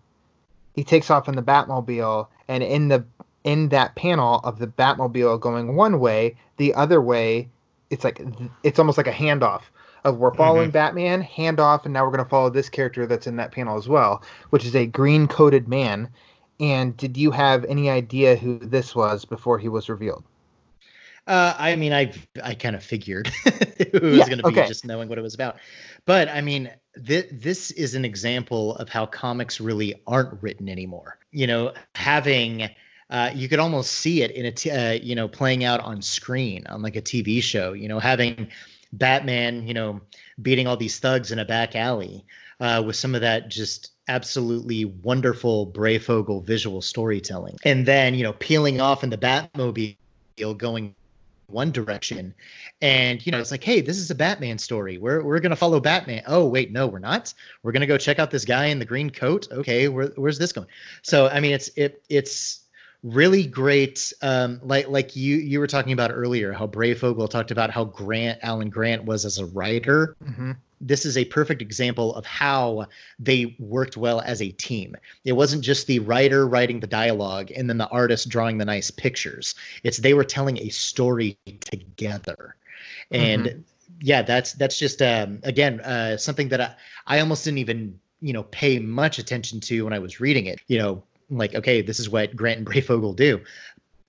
he 0.73 0.83
takes 0.83 1.10
off 1.10 1.27
in 1.27 1.36
the 1.36 1.41
Batmobile, 1.41 2.27
and 2.47 2.63
in 2.63 2.88
the 2.88 3.05
in 3.43 3.69
that 3.69 3.95
panel 3.95 4.39
of 4.43 4.60
the 4.60 4.67
Batmobile 4.67 5.39
going 5.39 5.75
one 5.75 5.99
way, 5.99 6.36
the 6.57 6.73
other 6.73 7.01
way, 7.01 7.49
it's 7.89 8.03
like 8.03 8.21
it's 8.63 8.79
almost 8.79 8.97
like 8.97 9.07
a 9.07 9.12
handoff 9.12 9.62
of 10.03 10.17
we're 10.17 10.33
following 10.33 10.69
mm-hmm. 10.69 10.73
Batman, 10.73 11.23
handoff, 11.23 11.86
and 11.86 11.93
now 11.93 12.03
we're 12.03 12.12
going 12.12 12.23
to 12.23 12.29
follow 12.29 12.49
this 12.49 12.69
character 12.69 13.05
that's 13.05 13.27
in 13.27 13.36
that 13.38 13.51
panel 13.51 13.77
as 13.77 13.88
well, 13.88 14.23
which 14.49 14.65
is 14.65 14.75
a 14.75 14.86
green 14.86 15.27
coated 15.27 15.67
man. 15.67 16.10
And 16.60 16.95
did 16.97 17.17
you 17.17 17.31
have 17.31 17.65
any 17.65 17.89
idea 17.89 18.36
who 18.36 18.57
this 18.60 18.95
was 18.95 19.25
before 19.25 19.60
he 19.60 19.69
was 19.69 19.89
revealed? 19.89 20.23
Uh, 21.27 21.53
I 21.57 21.75
mean, 21.75 21.91
I 21.91 22.13
I 22.41 22.55
kind 22.55 22.75
of 22.75 22.83
figured 22.83 23.29
it 23.45 24.01
was 24.01 24.17
yeah, 24.17 24.25
going 24.25 24.37
to 24.37 24.43
be 24.43 24.59
okay. 24.59 24.67
just 24.67 24.85
knowing 24.85 25.09
what 25.09 25.17
it 25.17 25.21
was 25.21 25.35
about, 25.35 25.57
but 26.05 26.29
I 26.29 26.39
mean, 26.39 26.71
th- 27.05 27.27
this 27.31 27.69
is 27.71 27.95
an 27.95 28.05
example 28.05 28.75
of 28.77 28.87
how 28.87 29.05
comics 29.05 29.59
really 29.59 30.01
aren't 30.07 30.41
written 30.41 30.69
anymore. 30.69 31.19
You 31.31 31.47
know, 31.47 31.73
having 31.95 32.69
uh, 33.09 33.31
you 33.35 33.49
could 33.49 33.59
almost 33.59 33.91
see 33.91 34.21
it 34.21 34.31
in 34.31 34.45
a 34.45 34.51
t- 34.51 34.71
uh, 34.71 34.93
you 34.93 35.15
know 35.15 35.27
playing 35.27 35.65
out 35.65 35.81
on 35.81 36.01
screen 36.01 36.65
on 36.67 36.81
like 36.81 36.95
a 36.95 37.01
TV 37.01 37.43
show. 37.43 37.73
You 37.73 37.89
know, 37.89 37.99
having 37.99 38.47
Batman, 38.93 39.67
you 39.67 39.73
know, 39.73 39.99
beating 40.41 40.65
all 40.65 40.77
these 40.77 40.97
thugs 40.99 41.33
in 41.33 41.39
a 41.39 41.45
back 41.45 41.75
alley 41.75 42.25
uh, 42.61 42.81
with 42.85 42.95
some 42.95 43.15
of 43.15 43.21
that 43.21 43.49
just 43.49 43.91
absolutely 44.07 44.85
wonderful 44.85 45.67
Breyfogle 45.67 46.45
visual 46.45 46.81
storytelling, 46.81 47.57
and 47.65 47.85
then 47.85 48.15
you 48.15 48.23
know 48.23 48.33
peeling 48.33 48.79
off 48.79 49.03
in 49.03 49.09
the 49.09 49.17
Batmobile 49.17 49.97
going 50.57 50.95
one 51.47 51.71
direction. 51.71 52.33
And 52.81 53.25
you 53.25 53.31
know 53.31 53.39
it's 53.39 53.51
like 53.51 53.63
hey 53.63 53.81
this 53.81 53.97
is 53.97 54.12
a 54.12 54.15
batman 54.15 54.57
story. 54.57 54.97
We're, 54.97 55.23
we're 55.23 55.39
gonna 55.39 55.55
follow 55.55 55.79
batman. 55.79 56.23
Oh 56.27 56.47
wait 56.47 56.71
no 56.71 56.88
we're 56.88 56.99
not. 56.99 57.33
We're 57.63 57.71
gonna 57.71 57.88
go 57.88 57.97
check 57.97 58.19
out 58.19 58.31
this 58.31 58.45
guy 58.45 58.67
in 58.67 58.79
the 58.79 58.86
green 58.86 59.10
coat. 59.10 59.47
Okay 59.51 59.88
where, 59.88 60.07
where's 60.15 60.38
this 60.38 60.51
going? 60.51 60.67
So 61.01 61.27
i 61.27 61.39
mean 61.39 61.53
it's 61.53 61.69
it 61.75 62.03
it's 62.10 62.62
really 63.03 63.45
great 63.45 64.12
um 64.21 64.60
like 64.63 64.89
like 64.89 65.15
you 65.15 65.38
you 65.38 65.60
were 65.60 65.67
talking 65.67 65.93
about 65.93 66.12
earlier 66.12 66.51
how 66.51 66.67
Breyfogle 66.67 67.29
talked 67.29 67.51
about 67.51 67.69
how 67.69 67.86
grant 67.86 68.39
alan 68.41 68.69
grant 68.69 69.05
was 69.05 69.25
as 69.25 69.38
a 69.38 69.45
writer. 69.45 70.15
Mm-hmm 70.23 70.51
this 70.79 71.05
is 71.05 71.17
a 71.17 71.25
perfect 71.25 71.61
example 71.61 72.13
of 72.15 72.25
how 72.25 72.87
they 73.19 73.55
worked 73.59 73.97
well 73.97 74.21
as 74.21 74.41
a 74.41 74.51
team. 74.51 74.95
It 75.25 75.33
wasn't 75.33 75.63
just 75.63 75.87
the 75.87 75.99
writer 75.99 76.47
writing 76.47 76.79
the 76.79 76.87
dialogue 76.87 77.51
and 77.55 77.69
then 77.69 77.77
the 77.77 77.87
artist 77.87 78.29
drawing 78.29 78.57
the 78.57 78.65
nice 78.65 78.91
pictures. 78.91 79.55
It's 79.83 79.97
they 79.97 80.13
were 80.13 80.23
telling 80.23 80.57
a 80.57 80.69
story 80.69 81.37
together. 81.61 82.55
And 83.11 83.45
mm-hmm. 83.45 83.59
yeah, 84.01 84.21
that's 84.21 84.53
that's 84.53 84.77
just 84.77 85.01
um, 85.01 85.39
again 85.43 85.79
uh, 85.81 86.17
something 86.17 86.49
that 86.49 86.61
I, 86.61 86.75
I 87.05 87.19
almost 87.19 87.43
didn't 87.43 87.59
even 87.59 87.99
you 88.21 88.33
know 88.33 88.43
pay 88.43 88.79
much 88.79 89.19
attention 89.19 89.59
to 89.61 89.83
when 89.83 89.93
I 89.93 89.99
was 89.99 90.19
reading 90.19 90.45
it. 90.45 90.59
You 90.67 90.79
know, 90.79 91.03
like 91.29 91.55
okay, 91.55 91.81
this 91.81 91.99
is 91.99 92.09
what 92.09 92.35
Grant 92.35 92.59
and 92.59 92.67
Breyfogle 92.67 93.15
do. 93.15 93.41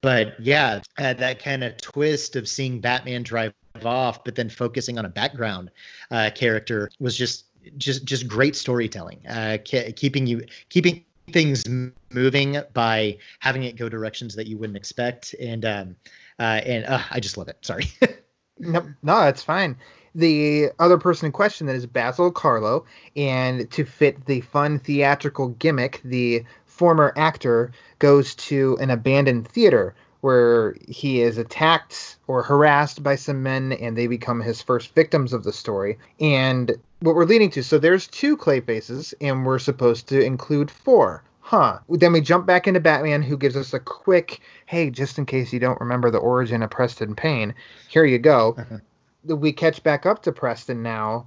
But 0.01 0.39
yeah, 0.41 0.81
uh, 0.97 1.15
that 1.15 1.43
kind 1.43 1.65
of 1.65 1.77
twist 1.79 2.37
of 2.37 2.49
seeing 2.49 2.81
Batman 2.81 3.25
drive 3.25 3.53
off, 3.87 4.25
but 4.25 4.35
then 4.35 4.49
focusing 4.49 4.99
on 4.99 5.05
a 5.05 5.09
background 5.09 5.71
uh, 6.11 6.31
character 6.35 6.91
was 6.99 7.17
just 7.17 7.47
just 7.77 8.05
just 8.05 8.27
great 8.29 8.57
storytelling. 8.57 9.21
Uh, 9.27 9.59
keeping 9.65 10.27
you 10.27 10.45
keeping 10.69 11.05
things 11.33 11.65
moving 12.11 12.61
by 12.73 13.19
having 13.41 13.65
it 13.65 13.77
go 13.77 13.89
directions 13.89 14.35
that 14.35 14.47
you 14.47 14.57
wouldn't 14.57 14.77
expect, 14.77 15.35
and 15.41 15.65
um, 15.65 15.97
uh, 16.39 16.61
and 16.65 16.85
uh, 16.87 17.01
I 17.11 17.21
just 17.21 17.37
love 17.37 17.49
it. 17.49 17.59
Sorry. 17.63 17.85
no, 18.59 18.87
no, 19.03 19.27
it's 19.27 19.43
fine. 19.43 19.77
The 20.15 20.71
other 20.79 20.99
person 20.99 21.27
in 21.27 21.33
question 21.33 21.67
that 21.67 21.77
is 21.77 21.87
Basil 21.87 22.33
Karlo, 22.33 22.85
and 23.15 23.71
to 23.71 23.85
fit 23.85 24.27
the 24.27 24.41
fun 24.41 24.79
theatrical 24.79 25.49
gimmick, 25.49 26.01
the 26.05 26.45
former 26.67 27.13
actor 27.17 27.73
goes 27.99 28.35
to 28.37 28.79
an 28.81 28.91
abandoned 28.91 29.49
theater 29.49 29.95
where 30.21 30.75
he 30.89 31.21
is 31.21 31.39
attacked 31.39 32.17
or 32.27 32.43
harassed 32.43 33.03
by 33.03 33.15
some 33.15 33.43
men 33.43 33.73
and 33.73 33.97
they 33.97 34.07
become 34.07 34.41
his 34.41 34.61
first 34.61 34.95
victims 34.95 35.33
of 35.33 35.45
the 35.45 35.53
story. 35.53 35.99
And 36.21 36.73
what 37.01 37.15
we're 37.15 37.25
leading 37.25 37.51
to, 37.51 37.63
so 37.63 37.79
there's 37.79 38.07
two 38.09 38.37
clay 38.37 38.61
faces 38.61 39.15
and 39.21 39.47
we're 39.47 39.59
supposed 39.59 40.09
to 40.09 40.21
include 40.21 40.71
four. 40.71 41.23
Huh. 41.41 41.79
Then 41.89 42.13
we 42.13 42.21
jump 42.21 42.47
back 42.47 42.67
into 42.67 42.81
Batman, 42.81 43.23
who 43.23 43.37
gives 43.37 43.57
us 43.57 43.73
a 43.73 43.81
quick, 43.81 44.41
hey, 44.67 44.91
just 44.91 45.19
in 45.19 45.25
case 45.25 45.53
you 45.53 45.61
don't 45.61 45.81
remember 45.81 46.11
the 46.11 46.19
origin 46.19 46.63
of 46.63 46.71
Preston 46.71 47.15
Payne, 47.15 47.55
here 47.89 48.05
you 48.05 48.19
go. 48.19 48.57
we 49.25 49.53
catch 49.53 49.83
back 49.83 50.05
up 50.05 50.23
to 50.25 50.33
Preston 50.33 50.83
now, 50.83 51.27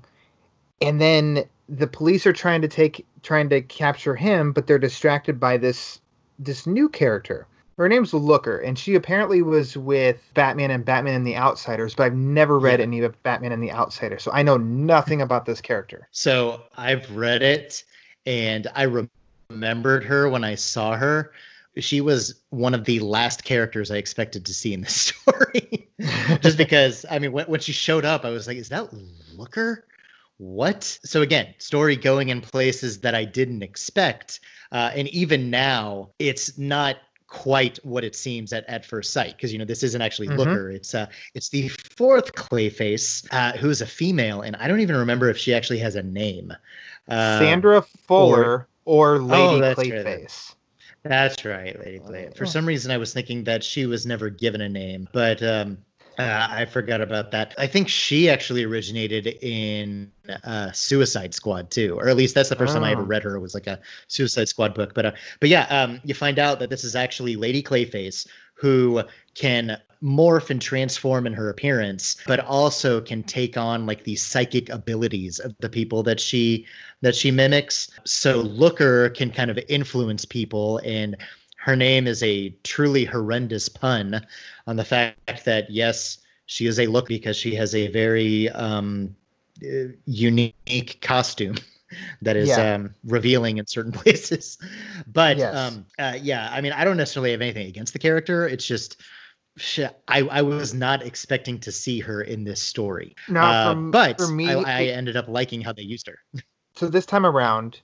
and 0.79 1.01
then 1.01 1.45
the 1.69 1.87
police 1.87 2.27
are 2.27 2.33
trying 2.33 2.61
to 2.61 2.67
take, 2.67 3.05
trying 3.23 3.49
to 3.49 3.61
capture 3.61 4.15
him, 4.15 4.51
but 4.51 4.67
they're 4.67 4.77
distracted 4.77 5.39
by 5.39 5.57
this 5.57 5.99
this 6.37 6.65
new 6.65 6.89
character 6.89 7.47
her 7.81 7.89
name's 7.89 8.13
Looker, 8.13 8.59
and 8.59 8.77
she 8.77 8.93
apparently 8.93 9.41
was 9.41 9.75
with 9.75 10.21
Batman 10.35 10.69
and 10.69 10.85
Batman 10.85 11.15
and 11.15 11.25
the 11.25 11.35
Outsiders, 11.35 11.95
but 11.95 12.03
I've 12.03 12.13
never 12.13 12.59
read 12.59 12.79
yeah. 12.79 12.85
any 12.85 12.99
of 13.01 13.23
Batman 13.23 13.51
and 13.51 13.63
the 13.63 13.71
Outsiders, 13.71 14.21
so 14.21 14.31
I 14.31 14.43
know 14.43 14.57
nothing 14.57 15.21
about 15.21 15.45
this 15.45 15.61
character. 15.61 16.07
So 16.11 16.61
I've 16.77 17.09
read 17.09 17.41
it, 17.41 17.83
and 18.27 18.67
I 18.75 19.07
remembered 19.49 20.03
her 20.03 20.29
when 20.29 20.43
I 20.43 20.55
saw 20.55 20.95
her. 20.95 21.31
She 21.77 22.01
was 22.01 22.39
one 22.51 22.75
of 22.75 22.85
the 22.85 22.99
last 22.99 23.43
characters 23.43 23.89
I 23.89 23.95
expected 23.95 24.45
to 24.45 24.53
see 24.53 24.73
in 24.75 24.81
this 24.81 24.93
story. 25.25 25.89
Just 26.41 26.57
because, 26.59 27.03
I 27.09 27.17
mean, 27.17 27.31
when, 27.31 27.47
when 27.47 27.61
she 27.61 27.71
showed 27.71 28.05
up, 28.05 28.25
I 28.25 28.29
was 28.29 28.45
like, 28.45 28.57
is 28.57 28.69
that 28.69 28.89
Looker? 29.35 29.85
What? 30.37 30.83
So 31.03 31.23
again, 31.23 31.55
story 31.57 31.95
going 31.95 32.29
in 32.29 32.41
places 32.41 32.99
that 32.99 33.15
I 33.15 33.25
didn't 33.25 33.63
expect. 33.63 34.39
Uh, 34.71 34.91
and 34.95 35.07
even 35.09 35.49
now, 35.49 36.09
it's 36.19 36.57
not 36.59 36.97
quite 37.31 37.79
what 37.83 38.03
it 38.03 38.13
seems 38.13 38.51
at, 38.51 38.67
at 38.67 38.85
first 38.85 39.13
sight 39.13 39.33
because 39.37 39.53
you 39.53 39.57
know 39.57 39.63
this 39.63 39.83
isn't 39.83 40.01
actually 40.01 40.27
Mhm. 40.27 40.37
Looker. 40.37 40.69
It's 40.69 40.93
uh 40.93 41.05
it's 41.33 41.47
the 41.47 41.69
fourth 41.69 42.33
Clayface 42.33 43.25
uh, 43.31 43.53
who's 43.57 43.81
a 43.81 43.85
female, 43.85 44.41
and 44.41 44.55
I 44.57 44.67
don't 44.67 44.81
even 44.81 44.97
remember 44.97 45.29
if 45.29 45.37
she 45.37 45.53
actually 45.53 45.79
has 45.79 45.95
a 45.95 46.03
name. 46.03 46.53
Uh, 47.07 47.39
Sandra 47.39 47.81
Fuller 48.07 48.67
or, 48.83 49.17
Lady 49.19 49.43
Oh, 49.43 49.59
that's 49.59 49.77
right. 49.79 49.91
Clayface. 49.91 50.55
That's 51.03 51.45
right, 51.45 51.79
Lady 51.79 51.99
Clay. 51.99 52.29
For 52.35 52.43
Oh. 52.43 52.47
some 52.47 52.65
reason, 52.65 52.91
I 52.91 52.97
was 52.97 53.13
thinking 53.13 53.45
that 53.45 53.63
she 53.63 53.85
was 53.85 54.05
never 54.05 54.29
given 54.29 54.59
a 54.61 54.69
name, 54.69 55.07
but 55.13 55.41
um, 55.41 55.77
uh, 56.21 56.47
I 56.51 56.65
forgot 56.65 57.01
about 57.01 57.31
that. 57.31 57.55
I 57.57 57.67
think 57.67 57.89
she 57.89 58.29
actually 58.29 58.63
originated 58.63 59.27
in 59.41 60.11
uh, 60.43 60.71
Suicide 60.71 61.33
Squad 61.33 61.71
too, 61.71 61.97
or 61.99 62.09
at 62.09 62.15
least 62.15 62.35
that's 62.35 62.49
the 62.49 62.55
first 62.55 62.73
time 62.73 62.83
I 62.83 62.91
ever 62.91 63.01
Oh. 63.01 63.05
read 63.05 63.23
her. 63.23 63.35
It 63.35 63.39
was 63.41 63.53
like 63.53 63.67
a 63.67 63.79
Suicide 64.07 64.47
Squad 64.47 64.73
book. 64.75 64.93
But 64.93 65.05
uh, 65.05 65.11
but 65.39 65.49
yeah, 65.49 65.65
um, 65.69 66.01
you 66.03 66.13
find 66.13 66.39
out 66.39 66.59
that 66.59 66.69
this 66.69 66.83
is 66.83 66.95
actually 66.95 67.35
Lady 67.35 67.63
Clayface 67.63 68.27
who 68.55 69.01
can 69.33 69.77
morph 70.03 70.49
and 70.49 70.61
transform 70.61 71.25
in 71.27 71.33
her 71.33 71.49
appearance, 71.49 72.17
but 72.27 72.39
also 72.39 73.01
can 73.01 73.23
take 73.23 73.57
on 73.57 73.85
like 73.85 74.03
the 74.03 74.15
psychic 74.15 74.69
abilities 74.69 75.39
of 75.39 75.55
the 75.59 75.69
people 75.69 76.03
that 76.03 76.19
she 76.19 76.65
that 77.01 77.15
she 77.15 77.31
mimics. 77.31 77.89
So 78.05 78.37
Looker 78.41 79.09
can 79.09 79.31
kind 79.31 79.49
of 79.49 79.57
influence 79.67 80.25
people 80.25 80.79
and 80.83 81.17
her 81.61 81.75
name 81.75 82.07
is 82.07 82.23
a 82.23 82.49
truly 82.63 83.05
horrendous 83.05 83.69
pun 83.69 84.25
on 84.65 84.75
the 84.75 84.83
fact 84.83 85.45
that 85.45 85.69
yes, 85.69 86.17
she 86.47 86.65
is 86.65 86.79
a 86.79 86.87
look 86.87 87.07
because 87.07 87.37
she 87.37 87.53
has 87.55 87.75
a 87.75 87.87
very 87.87 88.49
um, 88.49 89.15
uh, 89.63 89.93
unique 90.05 90.97
costume 91.01 91.55
that 92.23 92.35
is 92.35 92.57
Yeah. 92.57 92.75
um, 92.75 92.95
revealing 93.03 93.59
in 93.59 93.67
certain 93.67 93.91
places. 94.01 94.57
But 95.13 95.37
Yes. 95.37 95.55
um, 95.55 95.85
uh, 95.99 96.17
yeah, 96.19 96.49
I 96.51 96.61
mean, 96.61 96.73
I 96.73 96.83
don't 96.83 96.97
necessarily 96.97 97.31
have 97.31 97.41
anything 97.41 97.67
against 97.67 97.93
the 97.93 97.99
character. 97.99 98.47
It's 98.47 98.65
just 98.65 98.99
I, 100.07 100.21
I 100.21 100.41
was 100.41 100.73
not 100.73 101.03
expecting 101.03 101.59
to 101.59 101.71
see 101.71 101.99
her 101.99 102.21
in 102.21 102.43
this 102.43 102.61
story. 102.61 103.15
Now, 103.27 103.51
Uh, 103.51 103.75
but 103.75 104.17
for 104.17 104.27
me, 104.27 104.47
I, 104.47 104.81
I 104.81 104.85
ended 104.85 105.15
up 105.15 105.27
liking 105.27 105.61
how 105.61 105.73
they 105.73 105.83
used 105.83 106.07
her. 106.07 106.17
so 106.75 106.87
this 106.87 107.05
time 107.05 107.25
around, 107.25 107.81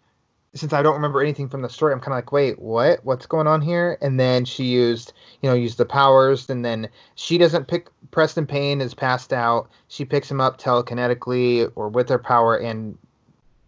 since 0.53 0.73
I 0.73 0.81
don't 0.81 0.95
remember 0.95 1.21
anything 1.21 1.49
from 1.49 1.61
the 1.61 1.69
story, 1.69 1.93
I'm 1.93 1.99
kind 1.99 2.13
of 2.13 2.17
like, 2.17 2.31
wait, 2.31 2.59
what? 2.59 3.03
What's 3.03 3.25
going 3.25 3.47
on 3.47 3.61
here? 3.61 3.97
And 4.01 4.19
then 4.19 4.45
she 4.45 4.63
used, 4.63 5.13
you 5.41 5.49
know, 5.49 5.55
used 5.55 5.77
the 5.77 5.85
powers, 5.85 6.49
and 6.49 6.63
then 6.63 6.89
she 7.15 7.37
doesn't 7.37 7.67
pick. 7.67 7.89
Preston 8.11 8.47
Payne 8.47 8.81
is 8.81 8.93
passed 8.93 9.33
out. 9.33 9.69
She 9.87 10.05
picks 10.05 10.31
him 10.31 10.41
up 10.41 10.59
telekinetically 10.59 11.71
or 11.75 11.89
with 11.89 12.09
her 12.09 12.19
power 12.19 12.57
and 12.57 12.97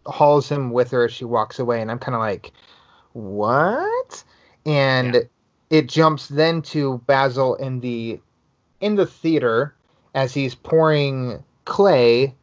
hauls 0.06 0.50
him 0.50 0.72
with 0.72 0.92
her 0.92 1.06
as 1.06 1.14
she 1.14 1.26
walks 1.26 1.60
away. 1.60 1.82
And 1.82 1.92
I'm 1.92 2.00
kind 2.00 2.16
of 2.16 2.22
like, 2.22 2.52
what? 3.14 4.24
And 4.66 5.14
Yeah. 5.16 5.22
it 5.70 5.88
jumps 5.88 6.28
then 6.28 6.62
to 6.64 7.00
Basil 7.06 7.56
in 7.56 7.82
the 7.82 8.20
in 8.80 8.96
the 8.96 9.06
theater 9.06 9.76
as 10.16 10.34
he's 10.34 10.56
pouring 10.56 11.44
clay 11.66 12.34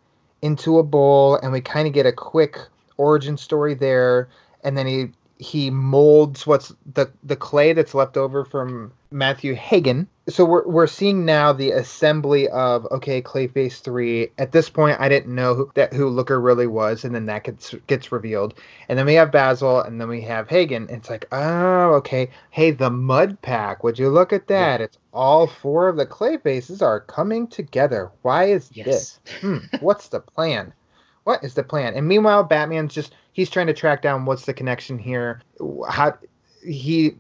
into 0.42 0.78
a 0.78 0.82
bowl 0.82 1.36
and 1.36 1.50
we 1.50 1.60
kind 1.60 1.88
of 1.88 1.94
get 1.94 2.06
a 2.06 2.12
quick 2.12 2.58
origin 2.96 3.36
story 3.36 3.74
there 3.74 4.28
and 4.64 4.76
then 4.76 4.86
he 4.86 5.10
he 5.38 5.70
molds 5.70 6.46
what's 6.46 6.72
the 6.94 7.10
the 7.22 7.36
clay 7.36 7.72
that's 7.72 7.94
left 7.94 8.16
over 8.16 8.44
from 8.44 8.92
Matthew 9.10 9.54
Hagen. 9.54 10.08
So 10.28 10.44
we're 10.44 10.66
we're 10.66 10.86
seeing 10.86 11.24
now 11.24 11.52
the 11.52 11.70
assembly 11.72 12.48
of 12.48 12.86
okay, 12.86 13.22
Clayface 13.22 13.80
3. 13.80 14.30
At 14.38 14.52
this 14.52 14.70
point 14.70 14.98
I 14.98 15.08
didn't 15.08 15.34
know 15.34 15.54
who, 15.54 15.70
that 15.74 15.92
who 15.92 16.08
Looker 16.08 16.40
really 16.40 16.66
was 16.66 17.04
and 17.04 17.14
then 17.14 17.26
that 17.26 17.44
gets 17.44 17.74
gets 17.86 18.10
revealed. 18.10 18.54
And 18.88 18.98
then 18.98 19.06
we 19.06 19.14
have 19.14 19.30
Basil 19.30 19.80
and 19.80 20.00
then 20.00 20.08
we 20.08 20.22
have 20.22 20.48
Hagen. 20.48 20.88
It's 20.88 21.10
like, 21.10 21.26
"Oh, 21.30 21.94
okay. 21.96 22.30
Hey, 22.50 22.70
the 22.70 22.90
Mud 22.90 23.40
Pack. 23.42 23.84
Would 23.84 23.98
you 23.98 24.08
look 24.08 24.32
at 24.32 24.48
that? 24.48 24.80
It's 24.80 24.98
all 25.12 25.46
four 25.46 25.88
of 25.88 25.96
the 25.96 26.06
Clayfaces 26.06 26.82
are 26.82 27.00
coming 27.00 27.46
together. 27.46 28.10
Why 28.22 28.44
is 28.44 28.70
this? 28.70 29.20
Hmm, 29.40 29.58
what's 29.80 30.08
the 30.08 30.20
plan? 30.20 30.72
What 31.26 31.42
is 31.42 31.54
the 31.54 31.64
plan? 31.64 31.94
And 31.94 32.06
meanwhile, 32.06 32.44
Batman's 32.44 32.94
just 32.94 33.12
he's 33.32 33.50
trying 33.50 33.66
to 33.66 33.72
track 33.74 34.00
down 34.00 34.26
what's 34.26 34.44
the 34.44 34.54
connection 34.54 34.96
here. 34.96 35.42
How 35.88 36.16
he 36.64 37.16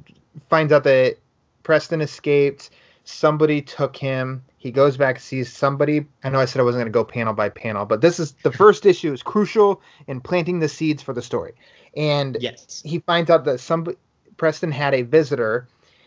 finds 0.48 0.72
out 0.72 0.84
that 0.84 1.16
Preston 1.64 2.00
escaped. 2.00 2.70
Somebody 3.02 3.60
took 3.62 3.96
him. 3.96 4.44
He 4.58 4.70
goes 4.70 4.96
back, 4.96 5.18
sees 5.18 5.52
somebody. 5.52 6.06
I 6.22 6.28
know 6.28 6.38
I 6.38 6.44
said 6.44 6.60
I 6.60 6.62
wasn't 6.62 6.82
going 6.82 6.92
to 6.92 6.96
go 6.96 7.02
panel 7.02 7.34
by 7.34 7.48
panel, 7.48 7.84
but 7.84 8.00
this 8.00 8.20
is 8.20 8.30
the 8.44 8.52
first 8.52 8.86
issue 8.86 9.12
is 9.12 9.24
crucial 9.24 9.82
in 10.06 10.20
planting 10.20 10.60
the 10.60 10.68
seeds 10.68 11.02
for 11.02 11.12
the 11.12 11.20
story. 11.22 11.54
And 11.96 12.36
Yes. 12.40 12.82
he 12.84 13.00
finds 13.00 13.28
out 13.28 13.44
that 13.46 13.58
some 13.58 13.88
Preston 14.36 14.70
had 14.70 14.94
a 14.94 15.02
visitor. 15.02 15.66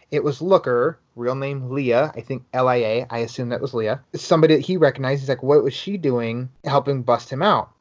It 0.09 0.23
was 0.23 0.41
Looker, 0.41 0.99
real 1.17 1.35
name 1.35 1.69
Leah. 1.69 2.13
I 2.15 2.21
think 2.21 2.43
L 2.53 2.69
I 2.69 2.75
A. 2.75 3.05
I 3.09 3.17
assume 3.19 3.49
that 3.49 3.59
was 3.59 3.73
Leah. 3.73 3.99
Somebody 4.15 4.55
that 4.55 4.65
he 4.65 4.77
recognized. 4.77 5.19
He's 5.19 5.27
like, 5.29 5.43
what 5.43 5.63
was 5.65 5.73
she 5.73 5.97
doing, 5.97 6.47
helping 6.63 7.01
bust 7.03 7.29
him 7.29 7.41
out? 7.41 7.71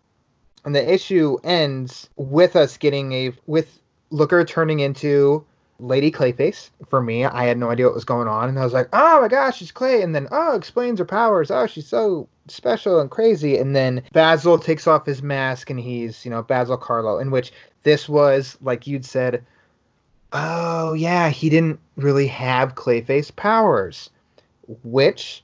And 0.64 0.74
the 0.74 0.92
issue 0.92 1.38
ends 1.44 2.08
with 2.16 2.56
us 2.56 2.76
getting 2.76 3.12
a 3.12 3.32
with 3.46 3.80
Looker 4.10 4.44
turning 4.44 4.80
into 4.80 5.44
Lady 5.78 6.10
Clayface. 6.10 6.70
For 6.88 7.00
me, 7.00 7.24
I 7.24 7.44
had 7.44 7.58
no 7.58 7.70
idea 7.70 7.86
what 7.86 7.94
was 7.94 8.04
going 8.04 8.28
on, 8.28 8.48
and 8.48 8.58
I 8.58 8.64
was 8.64 8.72
like, 8.72 8.88
oh 8.92 9.20
my 9.20 9.28
gosh, 9.28 9.58
she's 9.58 9.72
Clay. 9.72 10.02
And 10.02 10.14
then 10.14 10.28
oh, 10.30 10.56
explains 10.56 10.98
her 10.98 11.04
powers. 11.04 11.50
Oh, 11.50 11.66
she's 11.66 11.86
so 11.86 12.28
special 12.48 13.00
and 13.00 13.10
crazy. 13.10 13.58
And 13.58 13.76
then 13.76 14.02
Basil 14.12 14.58
takes 14.58 14.86
off 14.86 15.06
his 15.06 15.22
mask, 15.22 15.70
and 15.70 15.78
he's 15.78 16.24
you 16.24 16.30
know 16.30 16.42
Basil 16.42 16.78
Karlo, 16.78 17.20
in 17.20 17.30
which 17.30 17.52
this 17.82 18.08
was 18.08 18.58
like 18.60 18.86
you'd 18.86 19.04
said 19.04 19.44
oh 20.32 20.92
yeah 20.92 21.30
he 21.30 21.48
didn't 21.48 21.80
really 21.96 22.26
have 22.26 22.74
clayface 22.74 23.34
powers 23.34 24.10
which 24.82 25.42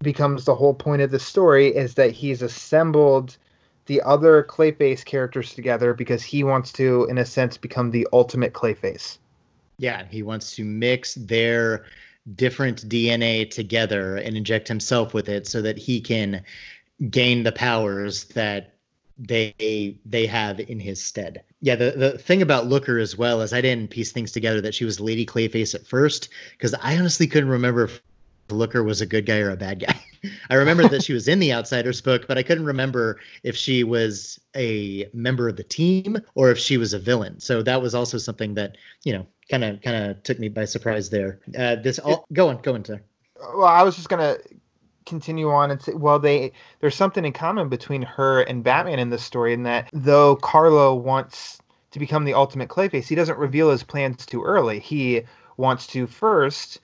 becomes 0.00 0.44
the 0.44 0.54
whole 0.54 0.74
point 0.74 1.02
of 1.02 1.12
the 1.12 1.20
story 1.20 1.68
is 1.68 1.94
that 1.94 2.10
he's 2.10 2.42
assembled 2.42 3.36
the 3.86 4.00
other 4.02 4.42
clayface 4.42 5.04
characters 5.04 5.54
together 5.54 5.94
because 5.94 6.22
he 6.22 6.44
wants 6.44 6.72
to 6.72 7.06
in 7.10 7.18
a 7.18 7.24
sense 7.24 7.56
become 7.56 7.90
the 7.90 8.06
ultimate 8.12 8.52
clayface 8.52 9.18
Yeah, 9.78 10.04
he 10.10 10.22
wants 10.22 10.54
to 10.56 10.64
mix 10.64 11.14
their 11.14 11.86
different 12.34 12.88
DNA 12.88 13.50
together 13.50 14.16
and 14.16 14.36
inject 14.36 14.68
himself 14.68 15.12
with 15.12 15.28
it 15.28 15.46
so 15.46 15.62
that 15.62 15.76
he 15.76 16.00
can 16.00 16.44
gain 17.10 17.42
the 17.42 17.52
powers 17.52 18.24
that 18.24 18.74
they 19.18 19.98
they 20.04 20.26
have 20.26 20.60
in 20.60 20.80
his 20.80 21.02
stead. 21.02 21.42
Yeah, 21.60 21.76
the, 21.76 21.90
the 21.92 22.18
thing 22.18 22.42
about 22.42 22.66
Looker 22.66 22.98
as 22.98 23.16
well 23.16 23.40
is 23.42 23.52
I 23.52 23.60
didn't 23.60 23.90
piece 23.90 24.12
things 24.12 24.32
together 24.32 24.60
that 24.62 24.74
she 24.74 24.84
was 24.84 25.00
Lady 25.00 25.26
Clayface 25.26 25.74
at 25.74 25.86
first 25.86 26.28
because 26.52 26.74
I 26.74 26.98
honestly 26.98 27.26
couldn't 27.26 27.50
remember 27.50 27.90
Looker 28.52 28.82
was 28.82 29.00
a 29.00 29.06
good 29.06 29.26
guy 29.26 29.38
or 29.38 29.50
a 29.50 29.56
bad 29.56 29.80
guy. 29.80 29.98
I 30.50 30.54
remember 30.54 30.86
that 30.88 31.02
she 31.02 31.12
was 31.12 31.26
in 31.26 31.40
the 31.40 31.52
Outsiders 31.52 32.00
book, 32.00 32.26
but 32.28 32.38
I 32.38 32.42
couldn't 32.42 32.64
remember 32.64 33.18
if 33.42 33.56
she 33.56 33.82
was 33.82 34.38
a 34.54 35.08
member 35.12 35.48
of 35.48 35.56
the 35.56 35.64
team 35.64 36.18
or 36.34 36.50
if 36.50 36.58
she 36.58 36.76
was 36.76 36.92
a 36.92 36.98
villain. 36.98 37.40
So 37.40 37.62
that 37.62 37.82
was 37.82 37.94
also 37.94 38.18
something 38.18 38.54
that 38.54 38.76
you 39.04 39.12
know 39.12 39.26
kind 39.50 39.64
of 39.64 39.82
kind 39.82 40.10
of 40.10 40.22
took 40.22 40.38
me 40.38 40.48
by 40.48 40.64
surprise 40.64 41.10
there. 41.10 41.40
Uh, 41.58 41.76
this 41.76 41.98
all 41.98 42.24
go 42.32 42.48
on, 42.48 42.58
go 42.62 42.74
on, 42.74 42.84
sir. 42.84 43.02
well 43.54 43.64
i 43.64 43.82
was 43.82 43.96
just 43.96 44.08
gonna 44.08 44.36
continue 45.04 45.50
on 45.50 45.70
and 45.70 45.82
say 45.82 45.92
well 45.94 46.18
they 46.18 46.52
there's 46.80 46.94
something 46.94 47.24
in 47.24 47.32
common 47.32 47.68
between 47.68 48.02
her 48.02 48.42
and 48.42 48.62
batman 48.62 49.00
in 49.00 49.10
this 49.10 49.24
story 49.24 49.52
in 49.52 49.64
that 49.64 49.90
though 49.92 50.36
karlo 50.36 50.96
wants 51.00 51.60
to 51.90 51.98
become 51.98 52.24
the 52.24 52.34
ultimate 52.34 52.68
clayface 52.68 53.08
he 53.08 53.16
doesn't 53.16 53.38
reveal 53.38 53.70
his 53.70 53.82
plans 53.82 54.24
too 54.24 54.42
early 54.44 54.78
he 54.78 55.22
wants 55.56 55.88
to 55.88 56.06
first 56.06 56.80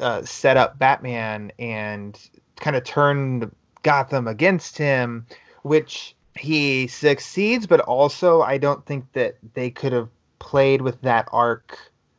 uh, 0.00 0.22
set 0.24 0.56
up 0.56 0.78
batman 0.78 1.52
and 1.58 2.28
kind 2.56 2.76
of 2.76 2.84
turn 2.84 3.50
gotham 3.82 4.26
against 4.26 4.76
him 4.78 5.26
which 5.62 6.14
he 6.36 6.86
succeeds 6.86 7.66
but 7.66 7.80
also 7.80 8.42
i 8.42 8.58
don't 8.58 8.84
think 8.86 9.04
that 9.12 9.36
they 9.54 9.70
could 9.70 9.92
have 9.92 10.08
played 10.38 10.82
with 10.82 11.00
that 11.02 11.28
arc 11.32 11.78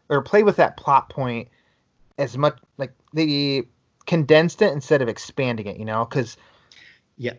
or 0.10 0.22
played 0.22 0.46
with 0.46 0.56
that 0.56 0.78
plot 0.78 1.10
point 1.10 1.48
as 2.18 2.38
much 2.38 2.58
like 2.78 2.92
they 3.14 3.64
condensed 4.06 4.62
it 4.62 4.74
instead 4.74 5.02
of 5.02 5.08
expanding 5.08 5.68
it, 5.68 5.78
you 5.78 5.86
know, 5.86 6.06
because 6.06 6.38
Yeah, 7.18 7.34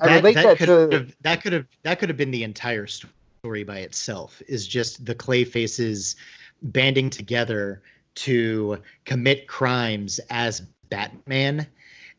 I 0.00 0.16
relate 0.16 0.34
that, 0.34 0.58
could 0.58 0.66
to 0.66 0.90
have, 0.92 1.16
that 1.22 1.42
could 1.42 1.52
have 1.52 1.66
that 1.82 1.98
could 1.98 2.08
have 2.08 2.18
been 2.18 2.30
the 2.30 2.44
entire 2.44 2.86
story 2.86 3.64
by 3.64 3.78
itself. 3.78 4.40
Is 4.46 4.68
just 4.68 5.04
the 5.04 5.14
clay 5.14 5.44
faces 5.44 6.14
banding 6.62 7.10
together 7.10 7.82
to 8.16 8.78
commit 9.04 9.46
crimes 9.48 10.20
as 10.30 10.62
Batman 10.88 11.66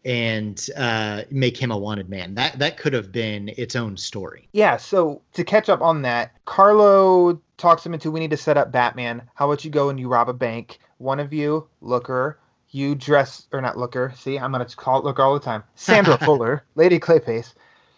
and 0.05 0.69
uh, 0.77 1.23
make 1.31 1.57
him 1.57 1.71
a 1.71 1.77
wanted 1.77 2.09
man. 2.09 2.35
That 2.35 2.59
that 2.59 2.77
could 2.77 2.93
have 2.93 3.11
been 3.11 3.49
its 3.57 3.75
own 3.75 3.97
story. 3.97 4.47
Yeah, 4.53 4.77
so 4.77 5.21
to 5.33 5.43
catch 5.43 5.67
up 5.67 5.81
on 5.81 6.03
that, 6.03 6.31
Karlo 6.45 7.39
talks 7.57 7.85
him 7.85 7.93
into 7.93 8.11
we 8.11 8.19
need 8.19 8.31
to 8.31 8.37
set 8.37 8.57
up 8.57 8.71
Batman. 8.71 9.23
How 9.33 9.49
about 9.49 9.65
you 9.65 9.71
go 9.71 9.89
and 9.89 9.99
you 9.99 10.07
rob 10.07 10.29
a 10.29 10.33
bank? 10.33 10.79
One 10.99 11.19
of 11.19 11.33
you, 11.33 11.67
Looker, 11.81 12.39
you 12.69 12.93
dress 12.93 13.47
or 13.51 13.61
not 13.61 13.77
Looker. 13.77 14.13
See, 14.15 14.37
I'm 14.37 14.51
gonna 14.51 14.65
call 14.65 14.99
it 14.99 15.05
Looker 15.05 15.23
all 15.23 15.33
the 15.33 15.39
time. 15.39 15.63
Sandra 15.75 16.17
Fuller, 16.19 16.63
Lady 16.75 16.99
Clayface. 16.99 17.53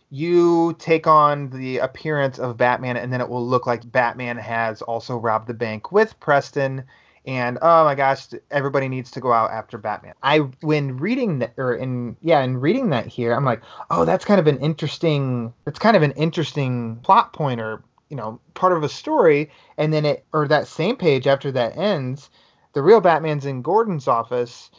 You 0.09 0.73
take 0.79 1.05
on 1.05 1.49
the 1.49 1.79
appearance 1.79 2.39
of 2.39 2.55
Batman, 2.55 2.95
and 2.95 3.11
then 3.11 3.19
it 3.19 3.27
will 3.27 3.45
look 3.45 3.67
like 3.67 3.91
Batman 3.91 4.37
has 4.37 4.81
also 4.81 5.17
robbed 5.17 5.47
the 5.47 5.53
bank 5.53 5.91
with 5.91 6.17
Preston. 6.21 6.85
And 7.27 7.59
oh 7.61 7.83
my 7.83 7.93
gosh, 7.93 8.27
everybody 8.51 8.87
needs 8.87 9.11
to 9.11 9.19
go 9.19 9.33
out 9.33 9.51
after 9.51 9.77
Batman. 9.77 10.13
I 10.23 10.39
when 10.61 10.95
reading 10.95 11.39
that 11.39 11.53
or 11.57 11.75
in 11.75 12.15
yeah, 12.21 12.41
in 12.41 12.57
reading 12.61 12.89
that 12.91 13.05
here, 13.05 13.33
I'm 13.33 13.43
like, 13.43 13.61
oh, 13.91 14.05
that's 14.05 14.23
kind 14.23 14.39
of 14.39 14.47
an 14.47 14.57
interesting. 14.59 15.53
That's 15.65 15.77
kind 15.77 15.97
of 15.97 16.03
an 16.03 16.13
interesting 16.13 16.95
plot 17.03 17.33
point 17.33 17.59
or 17.59 17.83
you 18.09 18.15
know 18.15 18.39
part 18.53 18.71
of 18.71 18.81
a 18.81 18.87
story. 18.87 19.51
And 19.77 19.91
then 19.91 20.05
it 20.05 20.25
or 20.31 20.47
that 20.47 20.67
same 20.67 20.95
page 20.95 21.27
after 21.27 21.51
that 21.51 21.75
ends, 21.77 22.29
the 22.71 22.81
real 22.81 23.01
Batman's 23.01 23.45
in 23.45 23.61
Gordon's 23.61 24.07
office 24.07 24.71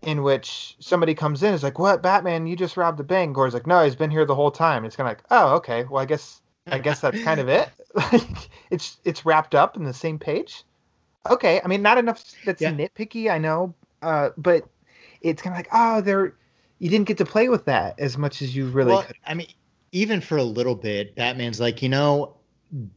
in 0.00 0.22
which 0.22 0.76
somebody 0.80 1.14
comes 1.14 1.42
in 1.42 1.52
is 1.52 1.62
like, 1.62 1.78
"What, 1.78 2.02
Batman? 2.02 2.46
You 2.46 2.56
just 2.56 2.78
robbed 2.78 2.98
the 2.98 3.04
bank." 3.04 3.34
Gordon's 3.34 3.52
like, 3.52 3.66
"No, 3.66 3.84
he's 3.84 3.94
been 3.94 4.10
here 4.10 4.24
the 4.24 4.34
whole 4.34 4.50
time." 4.50 4.86
It's 4.86 4.96
kind 4.96 5.06
of 5.06 5.18
like, 5.18 5.24
"Oh, 5.30 5.56
okay. 5.56 5.84
Well, 5.84 6.00
I 6.02 6.06
guess 6.06 6.40
I 6.66 6.78
guess 6.78 7.00
that's 7.00 7.22
kind 7.22 7.40
of 7.40 7.50
it. 7.50 7.68
Like, 7.94 8.48
it's 8.70 8.96
it's 9.04 9.26
wrapped 9.26 9.54
up 9.54 9.76
in 9.76 9.84
the 9.84 9.92
same 9.92 10.18
page." 10.18 10.64
Okay, 11.30 11.60
I 11.64 11.68
mean, 11.68 11.82
not 11.82 11.98
enough 11.98 12.22
that's 12.44 12.62
Yeah. 12.62 12.72
nitpicky, 12.72 13.30
I 13.30 13.38
know, 13.38 13.74
uh, 14.02 14.30
but 14.36 14.64
it's 15.20 15.40
kind 15.40 15.54
of 15.54 15.58
like, 15.58 15.68
oh, 15.72 16.00
there, 16.00 16.34
you 16.78 16.90
didn't 16.90 17.06
get 17.06 17.18
to 17.18 17.24
play 17.24 17.48
with 17.48 17.64
that 17.66 17.98
as 17.98 18.18
much 18.18 18.42
as 18.42 18.54
you 18.54 18.66
really 18.66 18.92
well, 18.92 19.02
could. 19.02 19.16
I 19.26 19.34
mean, 19.34 19.48
even 19.92 20.20
for 20.20 20.36
a 20.36 20.42
little 20.42 20.74
bit, 20.74 21.14
Batman's 21.16 21.60
like, 21.60 21.82
you 21.82 21.88
know, 21.88 22.36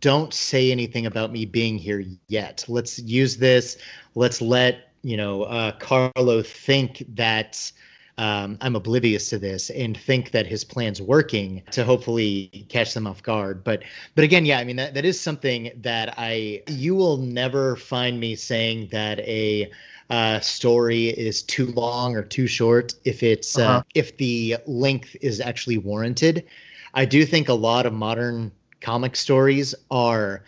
don't 0.02 0.34
say 0.34 0.72
anything 0.72 1.06
about 1.06 1.32
me 1.32 1.46
being 1.46 1.78
here 1.78 2.04
yet. 2.28 2.66
Let's 2.68 3.00
use 3.00 3.38
this. 3.38 3.78
Let's 4.16 4.42
let 4.42 4.92
you 5.04 5.16
know 5.16 5.44
uh, 5.44 5.78
Karlo 5.80 6.46
think 6.46 7.06
that 7.16 7.72
um, 8.18 8.58
I'm 8.62 8.76
oblivious 8.76 9.30
to 9.30 9.38
this 9.40 9.70
and 9.70 9.96
think 9.96 10.32
that 10.32 10.48
his 10.48 10.64
plan's 10.64 11.02
working 11.02 11.64
to 11.72 11.84
hopefully 11.84 12.66
catch 12.70 12.94
them 12.94 13.06
off 13.08 13.22
guard. 13.22 13.64
But 13.64 13.84
but 14.16 14.24
again, 14.24 14.46
yeah, 14.46 14.60
I 14.60 14.64
mean 14.64 14.78
that, 14.78 14.94
that 14.96 15.06
is 15.06 15.20
something 15.20 15.72
that 15.82 16.16
I 16.18 16.64
you 16.68 16.96
will 16.96 17.18
never 17.18 17.76
find 17.76 18.20
me 18.20 18.36
saying 18.36 18.90
that 18.92 19.20
a 19.20 19.72
uh, 20.10 20.40
story 20.40 21.10
is 21.10 21.44
too 21.44 21.68
long 21.68 22.16
or 22.16 22.24
too 22.24 22.48
short 22.48 22.94
if 23.04 23.24
it's 23.24 23.58
uh, 23.58 23.62
Uh-huh. 23.62 23.84
if 23.94 24.18
the 24.18 24.58
length 24.66 25.16
is 25.22 25.40
actually 25.42 25.78
warranted. 25.78 26.46
I 26.94 27.06
do 27.06 27.26
think 27.26 27.50
a 27.50 27.54
lot 27.54 27.86
of 27.86 27.94
modern 27.94 28.52
comic 28.82 29.16
stories 29.16 29.76
are 29.92 30.44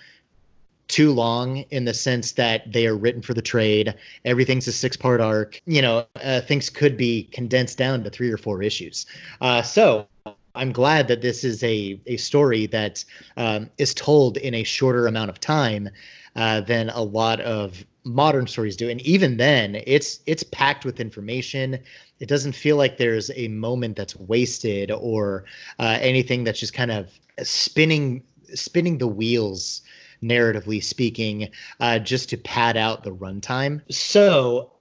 too 0.90 1.14
long 1.14 1.60
in 1.70 1.86
the 1.86 1.94
sense 1.94 2.34
that 2.34 2.74
they 2.74 2.86
are 2.88 2.98
written 2.98 3.22
for 3.22 3.34
the 3.34 3.42
trade. 3.42 3.94
Everything's 4.26 4.68
a 4.68 4.74
six 4.74 4.98
part 4.98 5.22
arc. 5.22 5.62
You 5.66 5.82
know, 5.82 6.06
uh, 6.22 6.42
things 6.42 6.70
could 6.70 6.98
be 6.98 7.30
condensed 7.32 7.78
down 7.78 8.04
to 8.04 8.10
three 8.10 8.32
or 8.32 8.38
four 8.38 8.62
issues. 8.62 9.06
Uh, 9.40 9.62
so 9.62 10.08
I'm 10.56 10.72
glad 10.72 11.08
that 11.08 11.22
this 11.22 11.44
is 11.44 11.64
a, 11.64 12.02
a 12.08 12.18
story 12.18 12.66
that 12.68 13.06
um, 13.38 13.70
is 13.78 13.94
told 13.94 14.38
in 14.38 14.56
a 14.56 14.64
shorter 14.64 15.08
amount 15.08 15.30
of 15.30 15.40
time 15.40 15.90
uh, 16.36 16.62
than 16.62 16.90
a 16.90 17.02
lot 17.02 17.40
of 17.40 17.86
modern 18.04 18.48
stories 18.48 18.76
do. 18.76 18.90
And 18.90 19.00
even 19.02 19.38
then, 19.38 19.82
it's 19.86 20.22
it's 20.26 20.44
packed 20.44 20.86
with 20.86 21.00
information. 21.00 21.80
It 22.20 22.28
doesn't 22.28 22.54
feel 22.54 22.78
like 22.78 22.98
there's 22.98 23.30
a 23.36 23.48
moment 23.48 23.96
that's 23.96 24.16
wasted 24.16 24.90
or 24.90 25.46
uh, 25.78 26.00
anything 26.02 26.44
that's 26.44 26.60
just 26.60 26.74
kind 26.74 26.92
of 26.92 27.12
spinning 27.44 28.24
spinning 28.56 28.98
the 28.98 29.08
wheels 29.08 29.82
narratively 30.24 30.84
speaking, 30.84 31.50
uh, 31.80 32.00
just 32.00 32.30
to 32.30 32.38
pad 32.38 32.78
out 32.78 33.04
the 33.04 33.12
runtime. 33.12 33.82
So, 33.92 34.72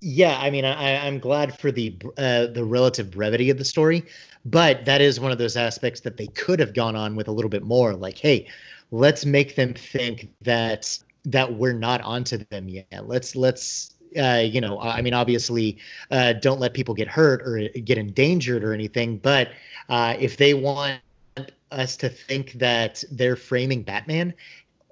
yeah, 0.00 0.38
I 0.38 0.50
mean, 0.50 0.64
I, 0.64 1.06
I'm 1.06 1.18
glad 1.18 1.58
for 1.58 1.70
the 1.70 1.96
uh, 2.18 2.46
the 2.46 2.64
relative 2.64 3.10
brevity 3.10 3.50
of 3.50 3.58
the 3.58 3.64
story, 3.64 4.04
but 4.44 4.84
that 4.84 5.00
is 5.00 5.20
one 5.20 5.32
of 5.32 5.38
those 5.38 5.56
aspects 5.56 6.00
that 6.00 6.16
they 6.16 6.26
could 6.28 6.60
have 6.60 6.74
gone 6.74 6.96
on 6.96 7.16
with 7.16 7.28
a 7.28 7.32
little 7.32 7.50
bit 7.50 7.62
more. 7.62 7.94
Like, 7.94 8.18
hey, 8.18 8.48
let's 8.90 9.24
make 9.24 9.54
them 9.54 9.74
think 9.74 10.32
that 10.42 10.98
that 11.24 11.54
we're 11.54 11.72
not 11.72 12.00
onto 12.02 12.38
them 12.50 12.68
yet. 12.68 13.06
Let's 13.06 13.36
let's 13.36 13.92
uh, 14.16 14.42
you 14.44 14.60
know, 14.60 14.80
I 14.80 15.00
mean, 15.02 15.14
obviously, 15.14 15.78
uh, 16.10 16.34
don't 16.34 16.60
let 16.60 16.74
people 16.74 16.94
get 16.94 17.08
hurt 17.08 17.42
or 17.42 17.68
get 17.80 17.98
endangered 17.98 18.64
or 18.64 18.72
anything. 18.72 19.18
But 19.18 19.50
uh, 19.88 20.16
if 20.18 20.36
they 20.36 20.54
want 20.54 21.00
us 21.72 21.96
to 21.98 22.08
think 22.08 22.52
that 22.54 23.02
they're 23.10 23.36
framing 23.36 23.82
Batman, 23.82 24.34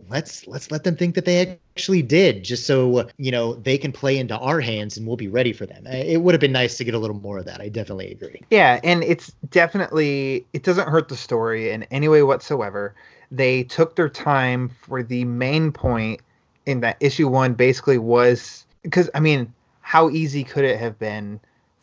let's 0.08 0.46
let's 0.46 0.70
let 0.70 0.84
them 0.84 0.96
think 0.96 1.14
that 1.14 1.24
they 1.24 1.58
actually 1.76 2.02
did, 2.02 2.42
just 2.42 2.66
so 2.66 3.08
you 3.18 3.30
know 3.30 3.54
they 3.54 3.78
can 3.78 3.92
play 3.92 4.18
into 4.18 4.36
our 4.36 4.60
hands 4.60 4.96
and 4.96 5.06
we'll 5.06 5.16
be 5.16 5.28
ready 5.28 5.52
for 5.52 5.66
them. 5.66 5.86
It 5.86 6.20
would 6.20 6.34
have 6.34 6.40
been 6.40 6.52
nice 6.52 6.76
to 6.78 6.84
get 6.84 6.94
a 6.94 6.98
little 6.98 7.16
more 7.16 7.38
of 7.38 7.44
that. 7.46 7.60
I 7.60 7.68
definitely 7.68 8.12
agree. 8.12 8.40
Yeah, 8.50 8.80
and 8.82 9.02
it's 9.02 9.32
definitely 9.50 10.46
it 10.52 10.62
doesn't 10.62 10.88
hurt 10.88 11.08
the 11.08 11.16
story 11.16 11.70
in 11.70 11.84
any 11.84 12.08
way 12.08 12.22
whatsoever. 12.22 12.94
They 13.30 13.64
took 13.64 13.96
their 13.96 14.08
time 14.08 14.70
for 14.82 15.02
the 15.02 15.24
main 15.24 15.72
point 15.72 16.20
in 16.66 16.80
that 16.80 16.96
issue 17.00 17.28
one 17.28 17.54
basically 17.54 17.98
was 17.98 18.66
because 18.82 19.10
I 19.14 19.20
mean, 19.20 19.52
how 19.80 20.10
easy 20.10 20.44
could 20.44 20.64
it 20.64 20.78
have 20.78 20.98
been 20.98 21.40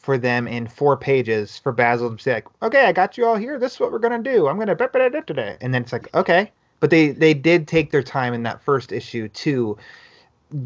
for 0.08 0.18
them 0.18 0.48
in 0.48 0.66
four 0.68 0.96
pages 0.96 1.60
for 1.60 1.74
Basil 1.74 2.16
to 2.16 2.24
say 2.24 2.36
like, 2.36 2.48
"Okay, 2.62 2.86
I 2.86 2.94
got 2.94 3.18
you 3.18 3.26
all 3.26 3.36
here. 3.36 3.60
This 3.60 3.74
is 3.74 3.80
what 3.82 3.92
we're 3.92 4.00
gonna 4.00 4.24
do. 4.24 4.48
I'm 4.48 4.58
gonna 4.58 4.74
da 4.74 4.88
da 4.88 5.10
da 5.10 5.20
today," 5.20 5.58
and 5.60 5.74
then 5.74 5.82
it's 5.82 5.92
like, 5.92 6.08
"Okay," 6.16 6.50
but 6.80 6.92
they 6.92 7.10
they 7.10 7.34
did 7.34 7.68
take 7.68 7.92
their 7.92 8.02
time 8.02 8.34
in 8.34 8.44
that 8.44 8.62
first 8.62 8.94
issue 8.94 9.28
to 9.28 9.78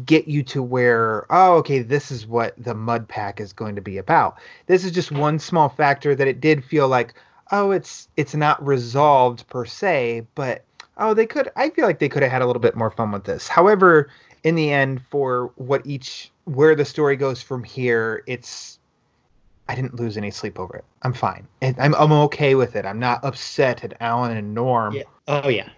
get 0.06 0.28
you 0.28 0.44
to 0.44 0.62
where 0.62 1.26
oh 1.30 1.56
okay 1.56 1.80
this 1.82 2.12
is 2.12 2.24
what 2.24 2.54
the 2.56 2.72
mud 2.72 3.08
pack 3.08 3.40
is 3.40 3.52
going 3.52 3.74
to 3.74 3.82
be 3.82 3.98
about 3.98 4.38
this 4.68 4.84
is 4.84 4.92
just 4.92 5.10
one 5.10 5.40
small 5.40 5.68
factor 5.68 6.14
that 6.14 6.28
it 6.28 6.40
did 6.40 6.64
feel 6.64 6.86
like 6.86 7.12
oh 7.50 7.72
it's 7.72 8.06
it's 8.16 8.36
not 8.36 8.64
resolved 8.64 9.44
per 9.48 9.64
se 9.64 10.24
but 10.36 10.62
oh 10.98 11.14
they 11.14 11.26
could 11.26 11.50
i 11.56 11.68
feel 11.68 11.84
like 11.84 11.98
they 11.98 12.08
could 12.08 12.22
have 12.22 12.30
had 12.30 12.42
a 12.42 12.46
little 12.46 12.62
bit 12.62 12.76
more 12.76 12.92
fun 12.92 13.10
with 13.10 13.24
this 13.24 13.48
however 13.48 14.08
in 14.44 14.54
the 14.54 14.70
end 14.70 15.02
for 15.10 15.50
what 15.56 15.84
each 15.84 16.30
where 16.44 16.76
the 16.76 16.84
story 16.84 17.16
goes 17.16 17.42
from 17.42 17.64
here 17.64 18.22
it's 18.28 18.78
i 19.68 19.74
didn't 19.74 19.94
lose 19.94 20.16
any 20.16 20.30
sleep 20.30 20.58
over 20.58 20.76
it 20.76 20.84
i'm 21.02 21.12
fine 21.12 21.46
and 21.60 21.76
i'm, 21.78 21.94
I'm 21.94 22.12
okay 22.12 22.54
with 22.54 22.76
it 22.76 22.84
i'm 22.84 22.98
not 22.98 23.24
upset 23.24 23.84
at 23.84 23.94
alan 24.00 24.36
and 24.36 24.54
norm 24.54 24.94
Yeah. 24.94 25.02
Oh 25.28 25.48
yeah. 25.48 25.68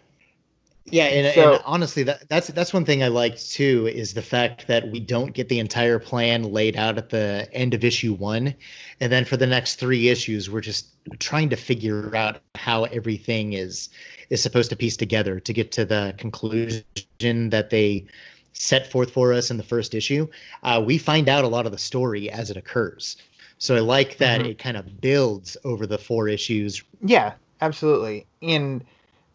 Yeah, 0.86 1.04
and, 1.04 1.34
So- 1.34 1.54
and 1.54 1.62
honestly, 1.64 2.02
that, 2.02 2.28
that's 2.28 2.48
that's 2.48 2.74
one 2.74 2.84
thing 2.84 3.02
I 3.02 3.08
liked 3.08 3.50
too 3.50 3.86
is 3.86 4.12
the 4.12 4.20
fact 4.22 4.66
that 4.66 4.90
we 4.90 5.00
don't 5.00 5.32
get 5.32 5.48
the 5.48 5.58
entire 5.58 5.98
plan 5.98 6.42
laid 6.52 6.76
out 6.76 6.98
at 6.98 7.08
the 7.08 7.48
end 7.54 7.72
of 7.72 7.84
issue 7.84 8.12
one, 8.12 8.54
and 9.00 9.10
then 9.10 9.24
for 9.24 9.38
the 9.38 9.46
next 9.46 9.76
three 9.76 10.08
issues, 10.10 10.50
we're 10.50 10.60
just 10.60 10.88
trying 11.18 11.48
to 11.50 11.56
figure 11.56 12.14
out 12.14 12.40
how 12.54 12.84
everything 12.84 13.54
is 13.54 13.88
is 14.28 14.42
supposed 14.42 14.68
to 14.70 14.76
piece 14.76 14.96
together 14.98 15.40
to 15.40 15.52
get 15.54 15.72
to 15.72 15.86
the 15.86 16.14
conclusion 16.18 17.48
that 17.48 17.70
they 17.70 18.04
set 18.52 18.90
forth 18.92 19.10
for 19.10 19.32
us 19.32 19.50
in 19.50 19.56
the 19.56 19.62
first 19.62 19.94
issue. 19.94 20.26
Uh, 20.62 20.82
we 20.84 20.98
find 20.98 21.30
out 21.30 21.44
a 21.44 21.48
lot 21.48 21.64
of 21.64 21.72
the 21.72 21.78
story 21.78 22.30
as 22.30 22.50
it 22.50 22.58
occurs, 22.58 23.16
so 23.64 23.74
I 23.74 23.80
like 23.80 24.18
that 24.18 24.42
Mhm. 24.42 24.50
it 24.50 24.58
kind 24.58 24.76
of 24.76 25.00
builds 25.00 25.56
over 25.64 25.86
the 25.86 25.96
four 25.96 26.28
issues 26.28 26.82
Yeah, 27.02 27.32
absolutely. 27.62 28.26
And 28.42 28.84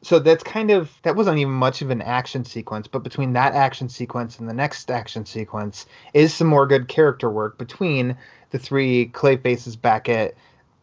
so 0.03 0.19
that's 0.19 0.43
kind 0.43 0.69
of 0.69 0.91
that 1.01 1.15
wasn't 1.15 1.39
even 1.39 1.53
much 1.53 1.81
of 1.81 1.89
an 1.89 2.01
action 2.03 2.45
sequence, 2.45 2.87
but 2.87 2.99
between 3.03 3.33
that 3.33 3.53
action 3.55 3.89
sequence 3.89 4.37
and 4.39 4.47
the 4.47 4.53
next 4.53 4.91
action 4.91 5.25
sequence 5.25 5.87
is 6.13 6.33
some 6.33 6.47
more 6.47 6.67
good 6.67 6.87
character 6.87 7.29
work 7.29 7.57
between 7.57 8.15
the 8.51 8.59
three 8.59 9.07
clay 9.07 9.35
faces 9.35 9.75
back 9.75 10.07
at 10.09 10.35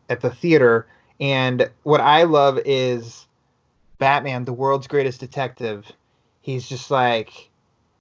at 0.08 0.20
the 0.20 0.30
theater. 0.30 0.86
And 1.20 1.70
what 1.84 2.00
I 2.00 2.24
love 2.24 2.58
is 2.64 3.26
Batman, 3.98 4.44
the 4.44 4.52
world's 4.52 4.88
greatest 4.88 5.20
detective. 5.20 5.90
He's 6.42 6.68
just 6.68 6.90
like, 6.90 7.48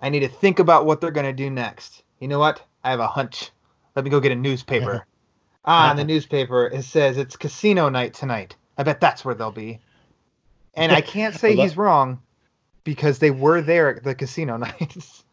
I 0.01 0.09
need 0.09 0.21
to 0.21 0.27
think 0.27 0.57
about 0.59 0.85
what 0.87 1.01
they're 1.01 1.11
gonna 1.11 1.33
do 1.33 1.49
next. 1.51 2.03
You 2.19 2.27
know 2.29 2.39
what? 2.39 2.61
I 2.83 2.89
have 2.89 2.99
a 2.99 3.07
hunch. 3.07 3.51
Let 3.95 4.05
me 4.05 4.11
go 4.11 4.19
get 4.19 4.31
a 4.31 4.35
newspaper. 4.35 5.05
ah, 5.65 5.91
in 5.91 5.97
the 5.97 6.03
newspaper 6.05 6.67
it 6.67 6.83
says 6.83 7.17
it's 7.17 7.35
casino 7.35 7.89
night 7.89 8.13
tonight. 8.13 8.55
I 8.77 8.83
bet 8.83 8.99
that's 8.99 9.23
where 9.25 9.35
they'll 9.35 9.51
be. 9.51 9.79
And 10.73 10.91
I 10.91 11.01
can't 11.01 11.35
say 11.39 11.51
I 11.51 11.55
love- 11.55 11.65
he's 11.65 11.77
wrong 11.77 12.21
because 12.83 13.19
they 13.19 13.31
were 13.31 13.61
there 13.61 13.95
at 13.97 14.03
the 14.03 14.15
casino 14.15 14.57
nights. 14.57 15.23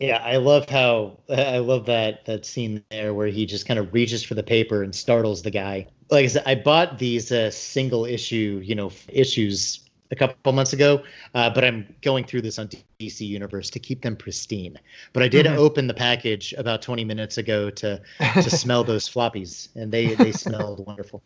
Yeah, 0.00 0.22
I 0.24 0.36
love 0.36 0.68
how 0.70 1.18
I 1.28 1.58
love 1.58 1.86
that 1.86 2.24
that 2.26 2.46
scene 2.46 2.84
there 2.90 3.12
where 3.12 3.26
he 3.26 3.46
just 3.46 3.66
kind 3.66 3.80
of 3.80 3.92
reaches 3.92 4.22
for 4.22 4.34
the 4.34 4.44
paper 4.44 4.84
and 4.84 4.94
startles 4.94 5.42
the 5.42 5.50
guy. 5.50 5.88
Like 6.08 6.24
I 6.24 6.28
said, 6.28 6.42
I 6.46 6.54
bought 6.54 6.98
these 6.98 7.32
uh, 7.32 7.50
single 7.50 8.04
issue, 8.04 8.60
you 8.64 8.76
know, 8.76 8.92
issues 9.08 9.80
a 10.10 10.16
couple 10.16 10.52
months 10.52 10.72
ago, 10.72 11.02
uh, 11.34 11.50
but 11.50 11.64
I'm 11.64 11.94
going 12.02 12.24
through 12.24 12.42
this 12.42 12.58
on 12.58 12.68
DC 12.98 13.20
Universe 13.20 13.70
to 13.70 13.78
keep 13.78 14.02
them 14.02 14.16
pristine. 14.16 14.78
But 15.12 15.22
I 15.22 15.28
did 15.28 15.46
mm-hmm. 15.46 15.58
open 15.58 15.86
the 15.86 15.94
package 15.94 16.54
about 16.56 16.82
20 16.82 17.04
minutes 17.04 17.38
ago 17.38 17.70
to 17.70 18.00
to 18.34 18.50
smell 18.50 18.84
those 18.84 19.08
floppies, 19.08 19.68
and 19.74 19.92
they 19.92 20.14
they 20.14 20.32
smelled 20.32 20.84
wonderful. 20.86 21.22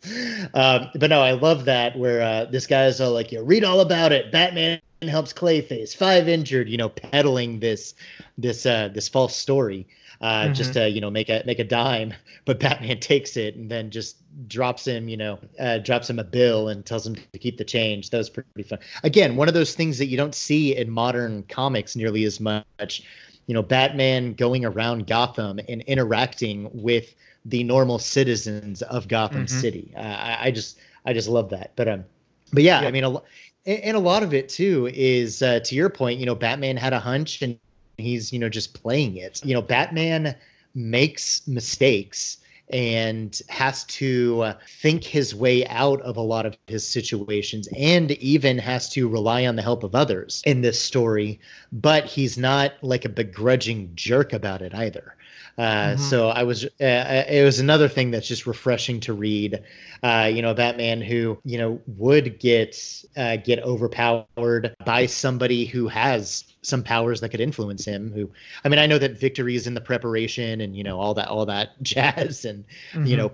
Um, 0.55 0.89
but 0.95 1.11
no, 1.11 1.23
I 1.23 1.33
love 1.33 1.65
that 1.67 1.97
where 1.97 2.23
uh, 2.23 2.45
this 2.47 2.67
guy's 2.67 3.01
all 3.01 3.13
like, 3.13 3.33
"You 3.33 3.43
read 3.43 3.65
all 3.65 3.81
about 3.81 4.13
it. 4.13 4.33
Batman 4.33 4.81
helps 5.03 5.33
Clayface, 5.33 5.97
five 5.97 6.29
injured," 6.29 6.69
you 6.69 6.77
know, 6.77 6.89
peddling 6.89 7.61
this 7.61 7.95
this 8.39 8.67
uh, 8.67 8.89
this 8.89 9.09
false 9.09 9.37
story 9.37 9.87
uh, 10.23 10.45
mm-hmm. 10.45 10.53
just 10.55 10.73
to 10.75 10.89
you 10.89 11.01
know 11.01 11.11
make 11.11 11.29
a 11.29 11.43
make 11.45 11.59
a 11.59 11.65
dime. 11.65 12.15
But 12.45 12.59
Batman 12.59 12.99
takes 12.99 13.37
it 13.37 13.55
and 13.55 13.71
then 13.71 13.91
just 13.93 14.17
drops 14.49 14.85
him, 14.85 15.09
you 15.09 15.17
know, 15.17 15.39
uh, 15.61 15.79
drops 15.79 16.11
him 16.11 16.19
a 16.19 16.25
bill 16.25 16.71
and 16.71 16.85
tells 16.85 17.07
him 17.07 17.15
to 17.15 17.39
keep 17.39 17.57
the 17.57 17.65
change. 17.65 18.11
That 18.11 18.19
was 18.19 18.29
pretty 18.29 18.65
fun. 18.65 18.81
Again, 19.05 19.37
one 19.37 19.47
of 19.47 19.55
those 19.55 19.77
things 19.77 19.97
that 19.99 20.07
you 20.07 20.17
don't 20.17 20.35
see 20.35 20.77
in 20.77 20.91
modern 20.91 21.45
comics 21.45 21.95
nearly 21.95 22.25
as 22.25 22.41
much. 22.41 23.05
You 23.47 23.55
know, 23.55 23.63
Batman 23.63 24.35
going 24.35 24.65
around 24.65 25.07
Gotham 25.07 25.61
and 25.69 25.83
interacting 25.83 26.69
with 26.73 27.15
the 27.45 27.63
normal 27.63 28.01
citizens 28.01 28.83
of 28.83 29.07
Gotham 29.07 29.47
mm-hmm. 29.47 29.61
City. 29.61 29.93
Uh, 29.97 30.01
I, 30.01 30.39
I, 30.47 30.51
just 30.51 30.81
I 31.05 31.13
just 31.13 31.29
love 31.29 31.51
that. 31.51 31.71
But 31.77 31.87
um, 31.87 32.05
but 32.53 32.65
yeah, 32.65 32.83
yeah. 32.83 32.89
I 32.89 32.91
mean, 32.91 33.05
a, 33.05 33.23
and 33.67 33.97
a 33.97 34.01
lot 34.01 34.25
of 34.25 34.35
it 34.35 34.49
too 34.49 34.91
is 34.93 35.43
uh, 35.43 35.61
to 35.61 35.75
your 35.77 35.91
point. 35.91 36.19
You 36.19 36.27
know, 36.27 36.35
Batman 36.35 36.77
had 36.77 36.93
a 36.93 36.99
hunch 36.99 37.41
and 37.43 37.57
he's 37.97 38.33
you 38.33 38.39
know 38.39 38.49
just 38.49 38.75
playing 38.75 39.17
it. 39.17 39.45
You 39.45 39.55
know 39.55 39.63
batman 39.63 40.35
makes 40.75 41.47
mistakes 41.47 42.39
and 42.71 43.39
has 43.51 43.85
to 43.85 44.53
think 44.81 45.05
his 45.05 45.35
way 45.35 45.67
out 45.67 46.01
of 46.01 46.17
a 46.17 46.23
lot 46.23 46.47
of 46.47 46.57
his 46.67 46.89
situations 46.89 47.69
and 47.77 48.13
even 48.13 48.57
has 48.57 48.89
to 48.91 49.09
rely 49.09 49.47
on 49.47 49.57
the 49.57 49.63
help 49.63 49.85
of 49.85 49.95
others 49.95 50.43
in 50.47 50.63
this 50.63 50.81
story 50.81 51.41
but 51.71 52.07
he's 52.07 52.39
not 52.39 52.73
like 52.81 53.05
a 53.05 53.11
begrudging 53.11 53.91
jerk 53.95 54.33
about 54.33 54.63
it 54.63 54.75
either 54.75 55.15
uh, 55.59 55.63
mm-hmm. 55.63 56.03
So 56.03 56.29
I 56.29 56.45
was, 56.45 56.65
uh, 56.65 56.85
uh, 56.85 57.25
it 57.29 57.45
was 57.45 57.61
another 57.61 57.89
thing 57.89 58.11
that's 58.11 58.27
just 58.27 58.47
refreshing 58.47 59.01
to 59.01 59.13
read. 59.13 59.63
Uh, 60.03 60.31
you 60.33 60.43
know, 60.43 60.55
Batman 60.55 61.01
who 61.01 61.39
you 61.45 61.59
know 61.59 61.81
would 61.87 62.41
get 62.41 62.77
uh, 63.17 63.37
get 63.37 63.63
overpowered 63.63 64.75
by 64.85 65.07
somebody 65.07 65.65
who 65.67 65.89
has 65.89 66.45
some 66.63 66.83
powers 66.83 67.21
that 67.21 67.29
could 67.29 67.41
influence 67.41 67.85
him. 67.85 68.13
Who, 68.13 68.31
I 68.65 68.69
mean, 68.69 68.79
I 68.79 68.87
know 68.87 68.99
that 68.99 69.19
victory 69.19 69.55
is 69.55 69.67
in 69.67 69.75
the 69.75 69.81
preparation 69.81 70.61
and 70.61 70.75
you 70.75 70.85
know 70.85 70.99
all 70.99 71.15
that 71.15 71.29
all 71.29 71.47
that 71.47 71.71
jazz 71.83 72.45
and 72.45 72.65
mm-hmm. 72.93 73.07
you 73.07 73.17
know 73.17 73.33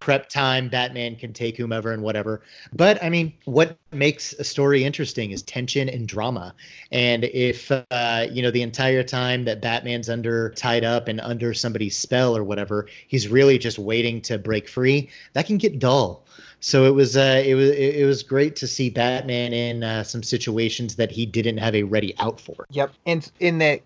prep 0.00 0.28
time 0.28 0.68
batman 0.68 1.16
can 1.16 1.32
take 1.32 1.56
whomever 1.56 1.92
and 1.92 2.02
whatever. 2.02 2.42
But 2.72 3.02
i 3.02 3.08
mean 3.08 3.32
what 3.44 3.76
makes 3.92 4.32
a 4.34 4.44
story 4.44 4.84
interesting 4.84 5.30
is 5.30 5.42
tension 5.42 5.88
and 5.88 6.06
drama. 6.06 6.54
And 6.92 7.24
if 7.24 7.70
uh, 7.70 8.26
you 8.30 8.42
know 8.42 8.50
the 8.50 8.62
entire 8.62 9.02
time 9.02 9.44
that 9.44 9.60
batman's 9.60 10.08
under 10.08 10.50
tied 10.50 10.84
up 10.84 11.08
and 11.08 11.20
under 11.20 11.54
somebody's 11.54 11.96
spell 11.96 12.36
or 12.36 12.44
whatever 12.44 12.86
he's 13.06 13.28
really 13.28 13.58
just 13.58 13.78
waiting 13.78 14.20
to 14.22 14.38
break 14.38 14.68
free 14.68 15.10
that 15.32 15.46
can 15.46 15.58
get 15.58 15.78
dull. 15.78 16.24
So 16.60 16.86
it 16.86 16.94
was 16.94 17.16
uh, 17.16 17.42
it 17.44 17.54
was 17.54 17.70
it 17.70 18.04
was 18.04 18.22
great 18.22 18.56
to 18.56 18.66
see 18.66 18.90
batman 18.90 19.52
in 19.52 19.84
uh, 19.84 20.02
some 20.02 20.22
situations 20.22 20.96
that 20.96 21.10
he 21.10 21.24
didn't 21.24 21.58
have 21.58 21.74
a 21.74 21.84
ready 21.84 22.14
out 22.18 22.40
for. 22.40 22.66
Yep. 22.70 22.92
And 23.06 23.30
in 23.38 23.58
that 23.58 23.82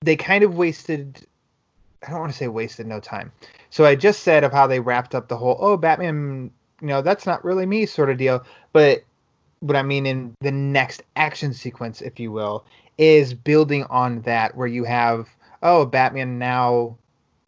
they 0.00 0.16
kind 0.16 0.44
of 0.44 0.54
wasted 0.54 1.26
I 2.06 2.10
don't 2.10 2.20
want 2.20 2.32
to 2.32 2.38
say 2.38 2.48
wasted 2.48 2.86
no 2.86 3.00
time. 3.00 3.32
So 3.74 3.84
I 3.84 3.96
just 3.96 4.20
said 4.20 4.44
of 4.44 4.52
how 4.52 4.68
they 4.68 4.78
wrapped 4.78 5.16
up 5.16 5.26
the 5.26 5.36
whole 5.36 5.56
oh 5.58 5.76
Batman, 5.76 6.52
you 6.80 6.86
know 6.86 7.02
that's 7.02 7.26
not 7.26 7.44
really 7.44 7.66
me 7.66 7.86
sort 7.86 8.08
of 8.08 8.16
deal. 8.16 8.44
But 8.72 9.02
what 9.58 9.74
I 9.74 9.82
mean 9.82 10.06
in 10.06 10.32
the 10.42 10.52
next 10.52 11.02
action 11.16 11.52
sequence, 11.52 12.00
if 12.00 12.20
you 12.20 12.30
will, 12.30 12.64
is 12.98 13.34
building 13.34 13.82
on 13.90 14.20
that 14.20 14.56
where 14.56 14.68
you 14.68 14.84
have 14.84 15.26
oh 15.64 15.86
Batman 15.86 16.38
now 16.38 16.96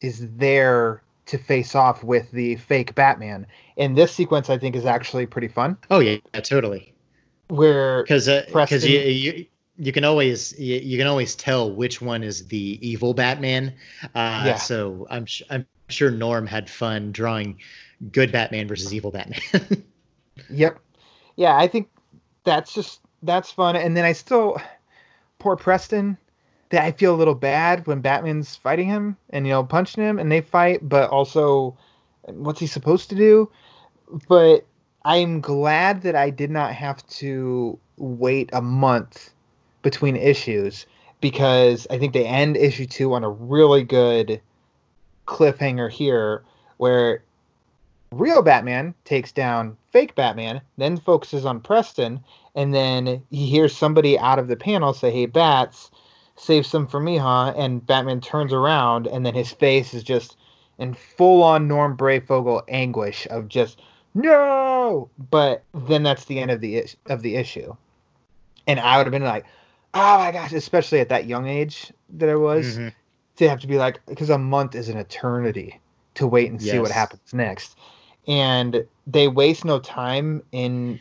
is 0.00 0.26
there 0.32 1.00
to 1.26 1.38
face 1.38 1.76
off 1.76 2.02
with 2.02 2.28
the 2.32 2.56
fake 2.56 2.96
Batman. 2.96 3.46
And 3.76 3.96
this 3.96 4.12
sequence 4.12 4.50
I 4.50 4.58
think 4.58 4.74
is 4.74 4.84
actually 4.84 5.26
pretty 5.26 5.46
fun. 5.46 5.78
Oh 5.90 6.00
yeah, 6.00 6.16
yeah 6.34 6.40
totally. 6.40 6.92
Where 7.46 8.02
because 8.02 8.26
because 8.26 8.82
uh, 8.82 8.88
you, 8.88 8.98
you 8.98 9.46
you 9.78 9.92
can 9.92 10.04
always 10.04 10.58
you, 10.58 10.74
you, 10.78 10.98
can 10.98 11.06
always 11.06 11.36
tell 11.36 11.70
which 11.70 12.02
one 12.02 12.24
is 12.24 12.48
the 12.48 12.80
evil 12.82 13.14
Batman. 13.14 13.74
Uh, 14.02 14.42
yeah. 14.44 14.56
So 14.56 15.06
I'm 15.08 15.26
I'm 15.50 15.66
sure 15.88 16.10
Norm 16.10 16.46
had 16.46 16.68
fun 16.68 17.12
drawing 17.12 17.58
good 18.12 18.32
Batman 18.32 18.68
versus 18.68 18.92
evil 18.92 19.10
Batman. 19.10 19.84
yep. 20.50 20.78
Yeah, 21.36 21.56
I 21.56 21.68
think 21.68 21.88
that's 22.44 22.72
just 22.72 23.00
that's 23.22 23.50
fun. 23.50 23.76
And 23.76 23.96
then 23.96 24.04
I 24.04 24.12
still 24.12 24.60
poor 25.38 25.56
Preston 25.56 26.16
that 26.70 26.82
I 26.82 26.92
feel 26.92 27.14
a 27.14 27.16
little 27.16 27.34
bad 27.34 27.86
when 27.86 28.00
Batman's 28.00 28.56
fighting 28.56 28.88
him 28.88 29.16
and 29.30 29.46
you 29.46 29.52
know 29.52 29.64
punching 29.64 30.02
him 30.02 30.18
and 30.18 30.30
they 30.30 30.40
fight, 30.40 30.86
but 30.86 31.10
also 31.10 31.76
what's 32.26 32.60
he 32.60 32.66
supposed 32.66 33.10
to 33.10 33.16
do? 33.16 33.50
But 34.28 34.66
I'm 35.04 35.40
glad 35.40 36.02
that 36.02 36.16
I 36.16 36.30
did 36.30 36.50
not 36.50 36.72
have 36.72 37.06
to 37.08 37.78
wait 37.96 38.50
a 38.52 38.60
month 38.60 39.32
between 39.82 40.16
issues 40.16 40.86
because 41.20 41.86
I 41.90 41.98
think 41.98 42.12
they 42.12 42.26
end 42.26 42.56
issue 42.56 42.86
two 42.86 43.14
on 43.14 43.24
a 43.24 43.30
really 43.30 43.84
good 43.84 44.40
cliffhanger 45.26 45.90
here 45.90 46.42
where 46.76 47.22
real 48.12 48.42
Batman 48.42 48.94
takes 49.04 49.32
down 49.32 49.76
fake 49.90 50.14
Batman, 50.14 50.60
then 50.76 50.96
focuses 50.96 51.44
on 51.44 51.60
Preston, 51.60 52.20
and 52.54 52.74
then 52.74 53.22
he 53.30 53.46
hears 53.46 53.76
somebody 53.76 54.18
out 54.18 54.38
of 54.38 54.48
the 54.48 54.56
panel 54.56 54.92
say, 54.92 55.10
Hey, 55.10 55.26
Bats, 55.26 55.90
save 56.36 56.66
some 56.66 56.86
for 56.86 57.00
me, 57.00 57.16
huh? 57.16 57.52
And 57.56 57.84
Batman 57.86 58.20
turns 58.20 58.52
around, 58.52 59.06
and 59.06 59.24
then 59.24 59.34
his 59.34 59.52
face 59.52 59.94
is 59.94 60.02
just 60.02 60.36
in 60.78 60.94
full 60.94 61.42
on 61.42 61.68
Norm 61.68 61.96
Breyfogle 61.96 62.62
anguish 62.68 63.26
of 63.30 63.48
just, 63.48 63.80
No! 64.14 65.10
But 65.30 65.64
then 65.74 66.02
that's 66.02 66.26
the 66.26 66.38
end 66.38 66.50
of 66.50 66.60
the, 66.60 66.84
of 67.06 67.22
the 67.22 67.36
issue. 67.36 67.74
And 68.66 68.80
I 68.80 68.96
would 68.96 69.06
have 69.06 69.12
been 69.12 69.22
like, 69.22 69.46
oh 69.94 70.18
my 70.18 70.30
gosh, 70.30 70.52
especially 70.52 71.00
at 71.00 71.08
that 71.08 71.26
young 71.26 71.46
age 71.46 71.92
that 72.10 72.28
I 72.28 72.36
was, 72.36 72.76
mm-hmm. 72.76 72.88
To 73.36 73.48
have 73.48 73.60
to 73.60 73.66
be 73.66 73.76
like, 73.76 74.04
because 74.06 74.30
a 74.30 74.38
month 74.38 74.74
is 74.74 74.88
an 74.88 74.96
eternity 74.96 75.80
to 76.14 76.26
wait 76.26 76.50
and 76.50 76.60
yes. 76.60 76.72
see 76.72 76.78
what 76.78 76.90
happens 76.90 77.32
next. 77.32 77.76
And 78.26 78.86
they 79.06 79.28
waste 79.28 79.64
no 79.64 79.78
time 79.78 80.42
in 80.52 81.00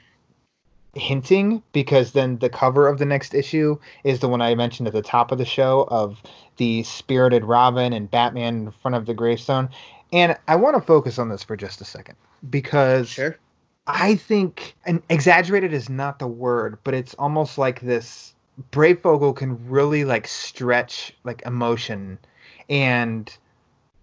hinting 0.93 1.61
because 1.73 2.13
then 2.13 2.37
the 2.37 2.49
cover 2.49 2.87
of 2.87 2.99
the 2.99 3.05
next 3.05 3.33
issue 3.33 3.77
is 4.03 4.19
the 4.19 4.29
one 4.29 4.41
I 4.41 4.55
mentioned 4.55 4.87
at 4.87 4.93
the 4.93 5.01
top 5.01 5.31
of 5.31 5.37
the 5.37 5.45
show 5.45 5.87
of 5.89 6.21
the 6.57 6.83
spirited 6.83 7.43
Robin 7.43 7.93
and 7.93 8.09
Batman 8.09 8.55
in 8.55 8.71
front 8.71 8.95
of 8.95 9.05
the 9.05 9.13
gravestone. 9.13 9.69
And 10.13 10.37
I 10.47 10.55
want 10.55 10.75
to 10.75 10.81
focus 10.81 11.19
on 11.19 11.29
this 11.29 11.43
for 11.43 11.57
just 11.57 11.81
a 11.81 11.85
second 11.85 12.15
because 12.49 13.09
sure. 13.09 13.37
I 13.87 14.15
think, 14.15 14.75
and 14.85 15.01
exaggerated 15.09 15.73
is 15.73 15.89
not 15.89 16.19
the 16.19 16.27
word, 16.27 16.77
but 16.83 16.93
it's 16.93 17.13
almost 17.15 17.57
like 17.57 17.81
this 17.81 18.34
Breyfogle 18.71 19.35
can 19.35 19.69
really 19.69 20.05
like 20.05 20.27
stretch 20.27 21.13
like 21.23 21.41
emotion 21.45 22.19
and 22.69 23.35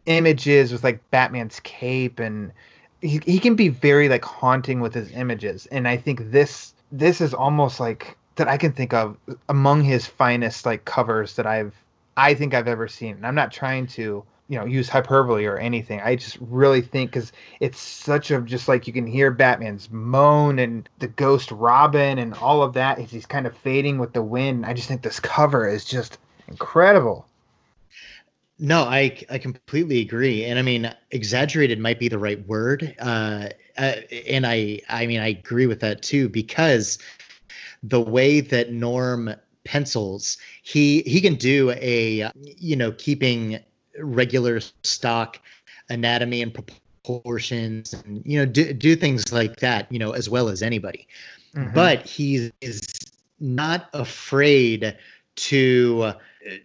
images 0.07 0.72
with 0.72 0.84
like 0.84 1.11
Batman's 1.11 1.61
cape 1.61 2.18
and 2.18 2.53
he, 3.00 3.20
he 3.24 3.38
can 3.38 3.55
be 3.55 3.68
very 3.68 4.09
like 4.09 4.24
haunting 4.24 4.80
with 4.80 4.94
his 4.94 5.11
images 5.12 5.66
and 5.66 5.88
I 5.88 5.96
think 5.96 6.30
this 6.30 6.74
this 6.90 7.20
is 7.20 7.32
almost 7.32 7.80
like 7.80 8.16
that 8.36 8.48
I 8.48 8.57
can 8.57 8.72
think 8.72 8.92
of 8.92 9.16
among 9.48 9.82
his 9.82 10.07
finest 10.07 10.66
like 10.66 10.84
covers 10.84 11.36
that 11.36 11.46
I've 11.46 11.74
I 12.16 12.34
think 12.34 12.55
I've 12.55 12.68
ever 12.68 12.88
seen. 12.88 13.16
And 13.16 13.26
I'm 13.26 13.34
not 13.34 13.53
trying 13.53 13.86
to 13.88 14.24
you 14.49 14.59
know 14.59 14.64
use 14.64 14.88
hyperbole 14.88 15.47
or 15.47 15.57
anything. 15.57 16.01
I 16.01 16.16
just 16.16 16.36
really 16.40 16.80
think 16.80 17.12
because 17.12 17.32
it's 17.61 17.80
such 17.80 18.30
a 18.30 18.40
just 18.40 18.68
like 18.68 18.86
you 18.86 18.93
can 18.93 19.07
hear 19.07 19.30
batman's 19.30 19.90
moan 19.90 20.59
and 20.59 20.88
the 20.99 21.09
ghost 21.09 21.51
robin 21.51 22.18
and 22.18 22.34
all 22.34 22.62
of 22.62 22.74
that 22.74 22.99
he's 22.99 23.26
kind 23.26 23.47
of 23.47 23.57
fading 23.59 23.99
with 23.99 24.12
the 24.12 24.22
wind. 24.22 24.66
I 24.66 24.74
just 24.74 24.88
think 24.88 25.03
this 25.03 25.20
cover 25.20 25.66
is 25.68 25.84
just 25.84 26.18
incredible. 26.49 27.26
No 28.59 28.82
i 28.82 29.18
i 29.30 29.38
completely 29.38 30.01
agree. 30.01 30.45
And 30.45 30.59
i 30.59 30.62
mean 30.62 30.93
exaggerated 31.11 31.78
might 31.78 31.99
be 31.99 32.09
the 32.09 32.18
right 32.18 32.47
word. 32.47 32.95
Uh, 32.99 33.49
uh 33.78 33.95
and 34.26 34.47
i 34.47 34.80
i 34.88 35.07
mean 35.07 35.20
i 35.20 35.28
agree 35.28 35.66
with 35.66 35.80
that 35.80 36.03
too 36.03 36.28
because 36.28 36.99
the 37.82 38.01
way 38.01 38.40
that 38.40 38.72
norm 38.72 39.34
pencils 39.64 40.38
he 40.62 41.03
he 41.03 41.20
can 41.20 41.36
do 41.36 41.70
a 41.70 42.30
you 42.34 42.76
know 42.76 42.93
keeping 42.93 43.61
regular 43.99 44.61
stock 44.82 45.40
anatomy 45.88 46.43
and 46.43 46.55
proportions 46.55 47.93
and 47.93 48.22
you 48.24 48.38
know 48.38 48.47
do, 48.47 48.72
do 48.72 48.97
things 48.97 49.32
like 49.32 49.57
that 49.57 49.90
you 49.90 49.99
know 49.99 50.12
as 50.12 50.28
well 50.28 50.49
as 50.49 50.62
anybody 50.62 51.07
mm-hmm. 51.55 51.72
but 51.74 52.07
he 52.07 52.51
is 52.61 52.80
not 53.40 53.88
afraid 53.93 54.97
to 55.34 56.12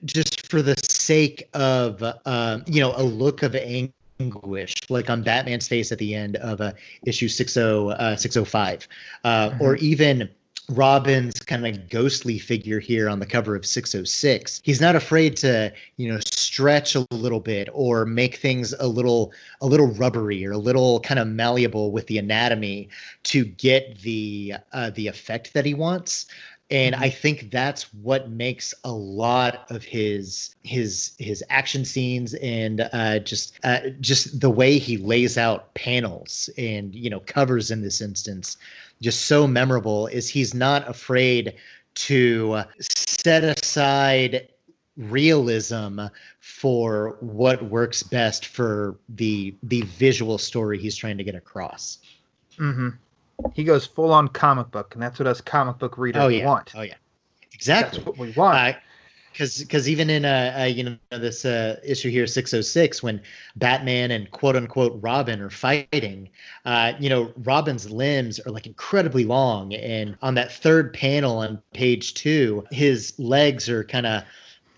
just 0.05 0.49
for 0.49 0.61
the 0.61 0.75
sake 0.84 1.49
of 1.53 2.03
uh, 2.03 2.59
you 2.65 2.80
know 2.80 2.93
a 2.95 3.03
look 3.03 3.43
of 3.43 3.55
anguish 3.55 4.75
like 4.89 5.09
on 5.09 5.23
batman's 5.23 5.67
face 5.67 5.91
at 5.91 5.97
the 5.97 6.13
end 6.13 6.36
of 6.38 6.61
uh, 6.61 6.71
issue 7.05 7.28
60 7.28 7.61
uh, 7.61 8.15
605 8.15 8.88
uh, 9.23 9.49
mm-hmm. 9.49 9.61
or 9.61 9.75
even 9.78 10.30
Robin's 10.70 11.39
kind 11.39 11.65
of 11.65 11.89
ghostly 11.89 12.38
figure 12.39 12.80
here 12.80 13.07
on 13.09 13.20
the 13.20 13.26
cover 13.26 13.55
of 13.55 13.65
606. 13.65 14.61
He's 14.63 14.82
not 14.82 14.95
afraid 14.95 15.38
to, 15.38 15.72
you 15.95 16.11
know, 16.11 16.20
stretch 16.20 16.95
a 16.95 17.07
little 17.11 17.39
bit 17.39 17.70
or 17.72 18.05
make 18.05 18.36
things 18.36 18.74
a 18.74 18.88
little 18.88 19.32
a 19.61 19.68
little 19.68 19.88
rubbery 19.88 20.45
or 20.45 20.51
a 20.51 20.57
little 20.57 20.99
kind 20.99 21.20
of 21.20 21.28
malleable 21.28 21.91
with 21.91 22.07
the 22.07 22.18
anatomy 22.18 22.89
to 23.24 23.45
get 23.45 23.99
the 24.01 24.55
uh, 24.74 24.89
the 24.91 25.07
effect 25.07 25.53
that 25.53 25.65
he 25.65 25.74
wants 25.74 26.26
and 26.70 26.95
i 26.95 27.09
think 27.09 27.49
that's 27.51 27.93
what 27.93 28.30
makes 28.30 28.74
a 28.84 28.91
lot 28.91 29.65
of 29.70 29.84
his 29.84 30.55
his 30.63 31.13
his 31.18 31.43
action 31.49 31.86
scenes 31.86 32.34
and 32.36 32.89
uh, 32.91 33.20
just 33.20 33.57
uh, 33.63 33.80
just 34.01 34.39
the 34.39 34.49
way 34.49 34.78
he 34.78 34.97
lays 34.97 35.38
out 35.38 35.74
panels 35.76 36.49
and 36.57 36.93
you 36.93 37.09
know 37.09 37.22
covers 37.22 37.72
in 37.72 37.82
this 37.82 38.01
instance 38.01 38.57
just 39.01 39.25
so 39.25 39.47
memorable 39.47 40.07
is 40.07 40.29
he's 40.29 40.53
not 40.53 40.87
afraid 40.87 41.55
to 41.95 42.63
set 42.79 43.43
aside 43.43 44.49
realism 44.97 46.01
for 46.39 47.17
what 47.19 47.63
works 47.63 48.01
best 48.03 48.47
for 48.47 48.97
the 49.09 49.53
the 49.63 49.81
visual 49.81 50.37
story 50.37 50.79
he's 50.79 50.95
trying 50.95 51.17
to 51.17 51.23
get 51.23 51.35
across. 51.35 51.99
Mm-hmm. 52.57 52.89
He 53.53 53.63
goes 53.63 53.85
full 53.85 54.11
on 54.11 54.27
comic 54.29 54.71
book, 54.71 54.95
and 54.95 55.01
that's 55.01 55.19
what 55.19 55.27
us 55.27 55.41
comic 55.41 55.77
book 55.77 55.97
readers 55.97 56.23
oh, 56.23 56.27
yeah. 56.27 56.45
want. 56.45 56.73
Oh 56.75 56.81
yeah, 56.81 56.95
exactly. 57.53 57.99
That's 57.99 58.07
what 58.07 58.17
we 58.17 58.31
want. 58.31 58.77
Because 59.38 59.59
because 59.59 59.88
even 59.88 60.09
in 60.09 60.25
uh, 60.25 60.55
uh, 60.59 60.63
you 60.63 60.83
know 60.83 60.97
this 61.11 61.45
uh, 61.45 61.79
issue 61.83 62.09
here 62.09 62.25
606 62.25 63.03
when 63.03 63.21
batman 63.55 64.09
and 64.09 64.31
quote 64.31 64.55
unquote 64.55 64.97
robin 65.01 65.39
are 65.41 65.49
fighting 65.51 66.29
uh, 66.65 66.93
you 66.99 67.09
know 67.09 67.31
robin's 67.43 67.89
limbs 67.89 68.39
are 68.39 68.51
like 68.51 68.65
incredibly 68.65 69.25
long 69.25 69.73
and 69.75 70.17
on 70.23 70.33
that 70.33 70.51
third 70.51 70.91
panel 70.93 71.38
on 71.38 71.61
page 71.73 72.15
two 72.15 72.65
his 72.71 73.13
legs 73.19 73.69
are 73.69 73.83
kind 73.83 74.07
of 74.07 74.23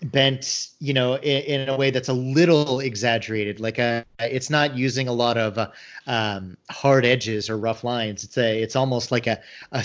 bent 0.02 0.68
you 0.78 0.94
know 0.94 1.14
in, 1.16 1.62
in, 1.62 1.68
a 1.68 1.76
way 1.76 1.90
that's 1.90 2.08
a 2.08 2.12
little 2.12 2.80
exaggerated 2.80 3.60
like 3.60 3.78
a, 3.78 4.04
uh, 4.18 4.24
it's 4.24 4.48
not 4.50 4.76
using 4.76 5.08
a 5.08 5.12
lot 5.12 5.36
of 5.36 5.58
uh, 5.58 5.70
um, 6.06 6.56
hard 6.70 7.04
edges 7.04 7.50
or 7.50 7.58
rough 7.58 7.84
lines. 7.84 8.24
It's 8.24 8.38
a 8.38 8.62
it's 8.62 8.76
almost 8.76 9.12
like 9.12 9.26
a, 9.26 9.40
a 9.72 9.84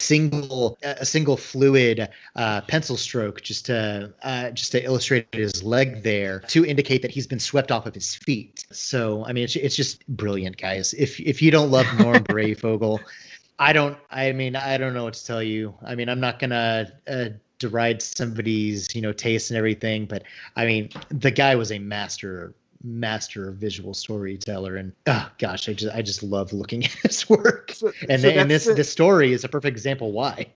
single 0.00 0.78
a 0.82 1.04
single 1.04 1.36
fluid 1.36 2.08
uh, 2.36 2.60
pencil 2.62 2.96
stroke 2.96 3.42
just 3.42 3.66
to 3.66 4.12
uh, 4.22 4.50
just 4.50 4.72
to 4.72 4.82
illustrate 4.82 5.26
his 5.32 5.62
leg 5.62 6.02
there 6.02 6.40
to 6.40 6.64
indicate 6.64 7.02
that 7.02 7.10
he's 7.10 7.26
been 7.26 7.38
swept 7.38 7.70
off 7.70 7.86
of 7.86 7.94
his 7.94 8.14
feet. 8.14 8.64
So 8.72 9.24
i 9.24 9.32
mean 9.32 9.44
it's, 9.44 9.56
it's 9.56 9.76
just 9.76 10.06
brilliant 10.08 10.56
guys. 10.56 10.94
If 10.94 11.20
if 11.20 11.42
you 11.42 11.50
don't 11.50 11.70
love 11.70 11.86
norm 11.98 12.24
breyfogle 12.24 13.00
i 13.58 13.72
don't 13.72 13.98
i 14.10 14.32
mean 14.32 14.56
i 14.56 14.78
don't 14.78 14.94
know 14.94 15.04
what 15.04 15.14
to 15.14 15.24
tell 15.24 15.42
you. 15.42 15.74
I 15.84 15.94
mean 15.94 16.08
i'm 16.08 16.20
not 16.20 16.38
gonna 16.38 16.92
uh, 17.08 17.28
deride 17.58 18.00
somebody's 18.00 18.94
you 18.94 19.02
know 19.02 19.12
taste 19.12 19.50
and 19.50 19.58
everything 19.58 20.06
but 20.06 20.22
i 20.56 20.64
mean 20.64 20.88
the 21.10 21.30
guy 21.30 21.54
was 21.56 21.70
a 21.70 21.78
master 21.78 22.54
master 22.82 23.50
visual 23.50 23.94
storyteller. 23.94 24.76
And 24.76 24.92
oh 25.06 25.30
gosh 25.38 25.68
i 25.68 25.72
just 25.72 25.94
i 25.94 26.02
just 26.02 26.22
love 26.22 26.52
looking 26.52 26.84
at 26.84 26.90
his 26.90 27.28
work. 27.28 27.72
So, 27.72 27.92
and, 28.08 28.20
so 28.20 28.28
and 28.28 28.50
this 28.50 28.66
the, 28.66 28.74
this 28.74 28.90
story 28.90 29.32
is 29.32 29.44
a 29.44 29.48
perfect 29.48 29.76
example 29.76 30.12
why. 30.12 30.46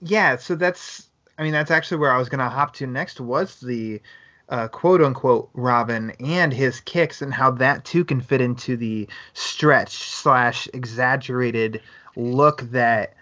Yeah 0.00 0.36
so 0.36 0.54
that's 0.54 1.08
i 1.38 1.42
mean 1.42 1.52
that's 1.52 1.70
actually 1.70 1.98
where 1.98 2.12
i 2.12 2.18
was 2.18 2.28
going 2.28 2.38
to 2.40 2.48
hop 2.48 2.74
to 2.74 2.86
next 2.86 3.20
was 3.20 3.60
the 3.60 4.00
uh, 4.48 4.68
quote 4.68 5.02
unquote 5.02 5.50
robin 5.52 6.10
and 6.20 6.54
his 6.54 6.80
kicks 6.80 7.20
and 7.20 7.34
how 7.34 7.50
that 7.50 7.84
too 7.84 8.04
can 8.04 8.20
fit 8.20 8.40
into 8.40 8.76
the 8.76 9.06
stretch 9.34 9.98
slash 10.10 10.68
exaggerated 10.72 11.82
look 12.16 12.62
that 12.70 13.14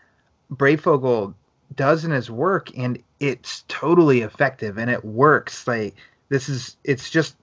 breyfogle 0.52 1.34
does 1.74 2.04
in 2.04 2.10
his 2.10 2.30
work. 2.30 2.76
And 2.76 3.02
it's 3.18 3.64
totally 3.68 4.20
effective 4.20 4.78
and 4.78 4.90
it 4.90 5.04
works. 5.04 5.66
Like 5.66 5.96
this 6.28 6.48
is 6.48 6.76
it's 6.84 7.10
just 7.10 7.36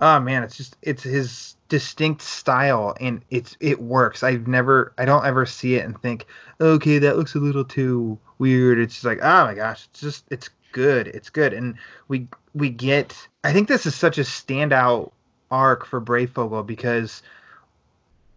oh 0.00 0.20
man 0.20 0.42
it's 0.42 0.56
just 0.56 0.76
it's 0.82 1.02
his 1.02 1.56
distinct 1.68 2.22
style 2.22 2.94
and 3.00 3.22
it's 3.30 3.56
it 3.60 3.80
works. 3.80 4.22
I've 4.22 4.46
never 4.46 4.92
i 4.98 5.04
don't 5.04 5.26
ever 5.26 5.46
see 5.46 5.74
it 5.76 5.84
and 5.84 6.00
think 6.00 6.26
okay 6.60 6.98
that 6.98 7.16
looks 7.16 7.34
a 7.34 7.40
little 7.40 7.64
too 7.64 8.18
weird. 8.38 8.78
It's 8.78 8.94
just 8.94 9.04
like 9.04 9.18
oh 9.22 9.44
my 9.46 9.54
gosh 9.54 9.86
it's 9.90 10.00
just 10.00 10.24
it's 10.30 10.50
good 10.72 11.08
it's 11.08 11.30
good. 11.30 11.52
And 11.52 11.76
we 12.08 12.28
we 12.54 12.70
get 12.70 13.28
i 13.42 13.52
think 13.52 13.68
this 13.68 13.86
is 13.86 13.94
such 13.94 14.18
a 14.18 14.22
standout 14.22 15.10
arc 15.50 15.84
for 15.84 16.00
breyfogle 16.00 16.66
because 16.66 17.22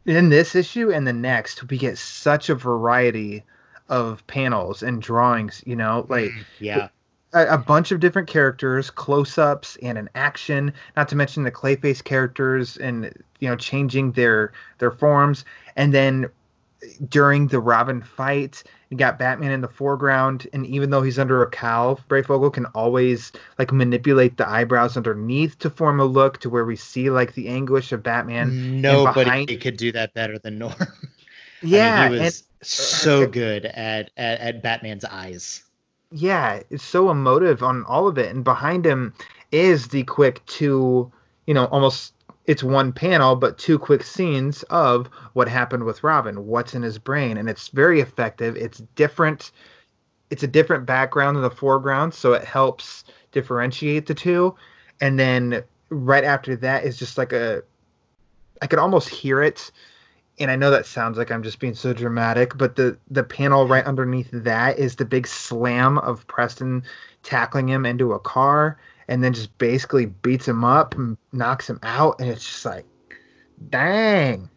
in 0.06 0.30
this 0.30 0.56
issue 0.56 0.92
and 0.92 1.06
the 1.06 1.14
next 1.14 1.70
we 1.70 1.78
get 1.78 1.98
such 1.98 2.50
a 2.50 2.56
variety 2.56 3.44
of 3.90 4.26
panels 4.28 4.84
and 4.84 5.02
drawings 5.02 5.64
you 5.66 5.76
know 5.76 6.06
like 6.10 6.30
mm, 6.30 6.46
yeah 6.60 6.90
a, 7.34 7.48
a 7.48 7.58
bunch 7.58 7.92
of 7.92 8.00
different 8.00 8.28
characters 8.28 8.90
close-ups 8.90 9.78
and 9.82 9.98
an 9.98 10.10
action 10.16 10.74
not 10.96 11.08
to 11.10 11.16
mention 11.16 11.44
the 11.44 11.52
clayface 11.52 12.04
characters 12.04 12.78
and 12.78 13.14
you 13.40 13.50
know 13.50 13.56
changing 13.56 14.12
their 14.14 14.54
their 14.80 14.92
forms 14.92 15.46
and 15.76 15.94
then 15.94 16.30
during 17.10 17.48
the 17.48 17.60
Robin 17.60 18.02
fight, 18.02 18.64
you 18.90 18.98
got 18.98 19.20
Batman 19.20 19.52
in 19.52 19.62
the 19.62 19.68
foreground, 19.68 20.48
and 20.54 20.66
even 20.66 20.90
though 20.90 21.02
he's 21.02 21.20
under 21.20 21.42
a 21.42 21.50
cowl, 21.50 22.00
Breyfogle 22.10 22.54
can 22.54 22.66
always 22.68 23.32
like 23.58 23.72
manipulate 23.72 24.38
the 24.38 24.48
eyebrows 24.48 24.96
underneath 24.96 25.58
to 25.60 25.70
form 25.70 26.00
a 26.00 26.06
look 26.06 26.40
to 26.42 26.50
where 26.50 26.66
we 26.66 26.76
see 26.76 27.10
like 27.10 27.34
the 27.34 27.50
anguish 27.50 27.92
of 27.92 28.04
Batman. 28.04 28.82
Nobody 28.82 29.24
behind... 29.24 29.62
could 29.62 29.78
do 29.78 29.92
that 29.94 30.14
better 30.14 30.38
than 30.40 30.60
Norm. 30.60 30.76
Yeah, 31.62 32.02
I 32.02 32.10
mean, 32.10 32.20
he 32.20 32.26
was 32.26 32.40
and, 32.40 32.62
uh, 32.62 32.66
so 32.66 33.24
uh, 33.24 33.26
good 33.26 33.66
at, 33.66 34.12
at 34.16 34.40
at 34.40 34.64
Batman's 34.64 35.06
eyes. 35.06 35.64
Yeah, 36.12 36.62
it's 36.70 36.84
so 36.84 37.10
emotive 37.10 37.62
on 37.62 37.84
all 37.86 38.08
of 38.08 38.18
it, 38.18 38.34
and 38.34 38.44
behind 38.44 38.86
him 38.86 39.14
is 39.52 39.90
the 39.90 40.04
quick 40.04 40.46
two, 40.46 41.12
you 41.46 41.54
know, 41.54 41.66
almost 41.66 42.14
it's 42.46 42.64
one 42.64 42.94
panel 42.94 43.36
but 43.36 43.58
two 43.58 43.78
quick 43.78 44.04
scenes 44.04 44.64
of 44.64 45.10
what 45.34 45.50
happened 45.50 45.84
with 45.84 46.04
Robin, 46.04 46.48
what's 46.48 46.74
in 46.74 46.82
his 46.82 46.98
brain, 46.98 47.38
and 47.38 47.50
it's 47.50 47.68
very 47.68 48.00
effective. 48.00 48.56
It's 48.56 48.80
different. 48.96 49.52
It's 50.30 50.44
a 50.44 50.48
different 50.48 50.86
background 50.86 51.36
in 51.36 51.44
the 51.44 51.50
foreground, 51.50 52.14
so 52.14 52.34
it 52.34 52.44
helps 52.44 53.04
differentiate 53.34 54.06
the 54.06 54.14
two. 54.14 54.56
And 55.02 55.20
then 55.20 55.64
right 55.90 56.24
after 56.24 56.56
that 56.58 56.86
is 56.86 56.98
just 56.98 57.18
like 57.18 57.34
a, 57.34 57.64
I 58.62 58.68
could 58.68 58.80
almost 58.80 59.10
hear 59.10 59.42
it 59.42 59.72
and 60.40 60.52
I 60.52 60.56
know 60.56 60.72
that 60.72 60.86
sounds 60.86 61.18
like 61.18 61.32
I'm 61.32 61.44
just 61.44 61.60
being 61.60 61.74
so 61.74 61.94
dramatic, 61.94 62.58
but 62.58 62.76
the 62.76 62.98
the 63.10 63.24
panel 63.24 63.68
right 63.68 63.86
underneath 63.86 64.30
that 64.32 64.78
is 64.78 64.96
the 64.96 65.06
big 65.06 65.28
slam 65.28 65.98
of 66.00 66.26
Preston 66.28 66.84
tackling 67.24 67.68
him 67.68 67.86
into 67.86 68.14
a 68.14 68.20
car 68.20 68.78
and 69.08 69.24
then 69.24 69.34
just 69.34 69.58
basically 69.58 70.06
beats 70.06 70.48
him 70.48 70.64
up 70.64 70.96
and 70.96 71.18
knocks 71.32 71.70
him 71.70 71.80
out 71.84 72.20
and 72.20 72.30
it's 72.30 72.46
just 72.46 72.66
like 72.66 72.86
dang. 73.70 74.50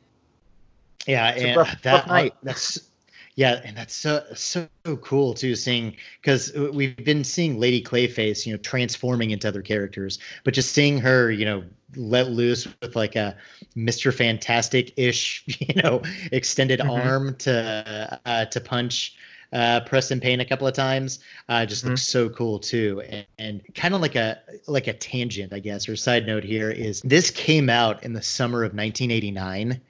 Yeah, 1.07 1.29
and 1.29 1.57
rough, 1.57 1.83
that 1.83 2.07
rough 2.09 2.31
that's 2.43 2.91
yeah, 3.37 3.61
and 3.65 3.75
that's 3.77 3.95
so 3.95 4.23
so 4.35 4.69
cool 5.01 5.33
too, 5.33 5.55
seeing 5.55 5.97
because 6.21 6.53
we've 6.53 6.97
been 6.97 7.25
seeing 7.25 7.59
Lady 7.59 7.83
Clayface, 7.83 8.45
you 8.45 8.53
know, 8.53 8.59
transforming 8.59 9.31
into 9.31 9.49
other 9.49 9.63
characters, 9.63 10.19
but 10.45 10.53
just 10.53 10.73
seeing 10.73 10.99
her, 10.99 11.31
you 11.31 11.47
know, 11.47 11.65
let 11.97 12.31
loose 12.31 12.67
with 12.81 12.97
like 12.97 13.17
a 13.17 13.37
Mister 13.75 14.13
Fantastic 14.13 14.93
ish, 14.97 15.45
you 15.47 15.83
know, 15.83 16.03
extended 16.33 16.81
mm-hmm. 16.81 16.91
arm 16.91 17.37
to 17.37 18.21
uh, 18.25 18.45
to 18.47 18.61
punch 18.61 19.17
uh, 19.53 19.81
Preston 19.81 20.21
Payne 20.21 20.41
a 20.41 20.45
couple 20.45 20.67
of 20.67 20.75
times. 20.75 21.21
Uh, 21.49 21.67
just 21.67 21.83
mm-hmm. 21.83 21.91
looks 21.91 22.07
so 22.07 22.29
cool 22.29 22.59
too, 22.59 23.03
and, 23.09 23.27
and 23.39 23.75
kind 23.75 23.95
of 23.95 24.01
like 24.01 24.17
a 24.17 24.41
like 24.67 24.87
a 24.87 24.93
tangent, 24.93 25.53
I 25.53 25.59
guess, 25.59 25.89
or 25.89 25.97
side 25.97 26.27
note 26.27 26.45
here 26.45 26.71
is 26.71 27.01
this 27.03 27.31
came 27.31 27.69
out 27.69 28.05
in 28.05 28.13
the 28.13 28.23
summer 28.23 28.59
of 28.59 28.73
1989. 28.75 29.81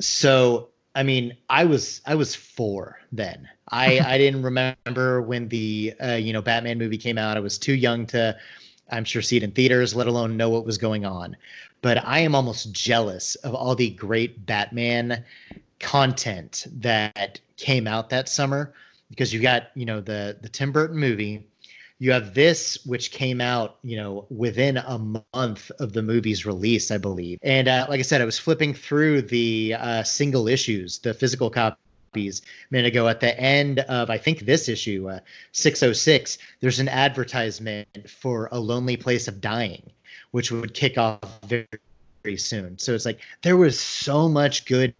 So 0.00 0.68
I 0.94 1.04
mean, 1.04 1.36
I 1.48 1.64
was 1.64 2.00
I 2.04 2.16
was 2.16 2.34
four 2.34 2.98
then. 3.12 3.48
I 3.68 3.98
I 4.04 4.18
didn't 4.18 4.42
remember 4.42 5.22
when 5.22 5.48
the 5.48 5.94
uh, 6.02 6.14
you 6.14 6.32
know 6.32 6.42
Batman 6.42 6.78
movie 6.78 6.98
came 6.98 7.18
out. 7.18 7.36
I 7.36 7.40
was 7.40 7.58
too 7.58 7.74
young 7.74 8.06
to, 8.06 8.36
I'm 8.90 9.04
sure, 9.04 9.22
see 9.22 9.36
it 9.36 9.42
in 9.42 9.52
theaters, 9.52 9.94
let 9.94 10.06
alone 10.06 10.36
know 10.36 10.50
what 10.50 10.64
was 10.66 10.78
going 10.78 11.04
on. 11.04 11.36
But 11.82 12.04
I 12.04 12.20
am 12.20 12.34
almost 12.34 12.72
jealous 12.72 13.34
of 13.36 13.54
all 13.54 13.74
the 13.74 13.90
great 13.90 14.44
Batman 14.44 15.24
content 15.78 16.66
that 16.72 17.40
came 17.56 17.86
out 17.86 18.10
that 18.10 18.28
summer 18.28 18.72
because 19.10 19.32
you 19.32 19.40
got 19.40 19.70
you 19.74 19.86
know 19.86 20.00
the 20.00 20.36
the 20.40 20.48
Tim 20.48 20.72
Burton 20.72 20.98
movie, 20.98 21.46
you 21.98 22.12
have 22.12 22.34
this, 22.34 22.84
which 22.86 23.10
came 23.10 23.40
out, 23.40 23.78
you 23.82 23.96
know, 23.96 24.26
within 24.30 24.76
a 24.76 24.98
month 25.34 25.70
of 25.80 25.92
the 25.92 26.02
movie's 26.02 26.46
release, 26.46 26.90
I 26.90 26.98
believe. 26.98 27.38
And 27.42 27.68
uh, 27.68 27.86
like 27.88 27.98
I 27.98 28.02
said, 28.02 28.20
I 28.20 28.24
was 28.24 28.38
flipping 28.38 28.74
through 28.74 29.22
the 29.22 29.74
uh, 29.78 30.02
single 30.04 30.48
issues, 30.48 30.98
the 30.98 31.14
physical 31.14 31.50
copies, 31.50 31.78
a 32.16 32.30
minute 32.70 32.88
ago. 32.88 33.08
At 33.08 33.20
the 33.20 33.38
end 33.38 33.80
of, 33.80 34.10
I 34.10 34.18
think 34.18 34.40
this 34.40 34.68
issue, 34.68 35.08
uh, 35.08 35.20
606, 35.52 36.38
there's 36.60 36.80
an 36.80 36.88
advertisement 36.88 37.88
for 38.08 38.48
a 38.52 38.58
lonely 38.58 38.96
place 38.96 39.28
of 39.28 39.40
dying, 39.40 39.90
which 40.30 40.50
would 40.50 40.74
kick 40.74 40.98
off 40.98 41.20
very, 41.46 41.66
very 42.22 42.36
soon. 42.36 42.78
So 42.78 42.94
it's 42.94 43.04
like 43.04 43.20
there 43.42 43.56
was 43.56 43.78
so 43.78 44.28
much 44.28 44.64
good 44.64 44.94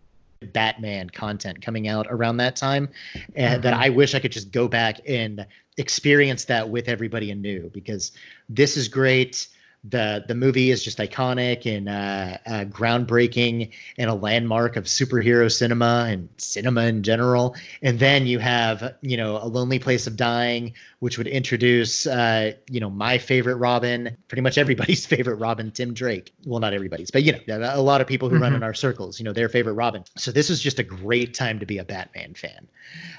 Batman 0.52 1.10
content 1.10 1.60
coming 1.60 1.88
out 1.88 2.06
around 2.10 2.36
that 2.36 2.56
time, 2.56 2.88
and 3.34 3.62
that 3.64 3.74
I 3.74 3.88
wish 3.88 4.14
I 4.14 4.20
could 4.20 4.32
just 4.32 4.52
go 4.52 4.68
back 4.68 5.00
and 5.06 5.46
experience 5.76 6.44
that 6.46 6.68
with 6.68 6.88
everybody 6.88 7.30
anew 7.30 7.70
because 7.72 8.12
this 8.48 8.76
is 8.76 8.88
great 8.88 9.48
the 9.84 10.24
the 10.26 10.34
movie 10.34 10.70
is 10.70 10.82
just 10.82 10.98
iconic 10.98 11.64
and 11.66 11.88
uh, 11.88 12.38
uh, 12.46 12.64
groundbreaking 12.64 13.70
and 13.96 14.10
a 14.10 14.14
landmark 14.14 14.76
of 14.76 14.84
superhero 14.84 15.50
cinema 15.50 16.06
and 16.08 16.28
cinema 16.36 16.82
in 16.84 17.02
general. 17.02 17.54
And 17.80 17.98
then 17.98 18.26
you 18.26 18.38
have 18.40 18.96
you 19.02 19.16
know 19.16 19.36
a 19.36 19.46
Lonely 19.46 19.78
Place 19.78 20.06
of 20.06 20.16
Dying, 20.16 20.74
which 20.98 21.16
would 21.16 21.28
introduce 21.28 22.06
uh, 22.06 22.52
you 22.68 22.80
know 22.80 22.90
my 22.90 23.18
favorite 23.18 23.56
Robin, 23.56 24.16
pretty 24.26 24.42
much 24.42 24.58
everybody's 24.58 25.06
favorite 25.14 25.36
Robin, 25.36 25.70
Tim 25.70 25.94
Drake. 25.94 26.34
Well, 26.44 26.60
not 26.60 26.74
everybody's, 26.74 27.10
but 27.10 27.22
you 27.22 27.38
know 27.46 27.70
a 27.74 27.80
lot 27.80 28.00
of 28.00 28.06
people 28.06 28.28
who 28.28 28.36
mm-hmm. 28.36 28.42
run 28.42 28.54
in 28.54 28.62
our 28.62 28.74
circles, 28.74 29.20
you 29.20 29.24
know 29.24 29.32
their 29.32 29.48
favorite 29.48 29.74
Robin. 29.74 30.02
So 30.16 30.32
this 30.32 30.50
was 30.50 30.60
just 30.60 30.80
a 30.80 30.84
great 30.84 31.34
time 31.34 31.60
to 31.60 31.66
be 31.66 31.78
a 31.78 31.84
Batman 31.84 32.34
fan 32.34 32.66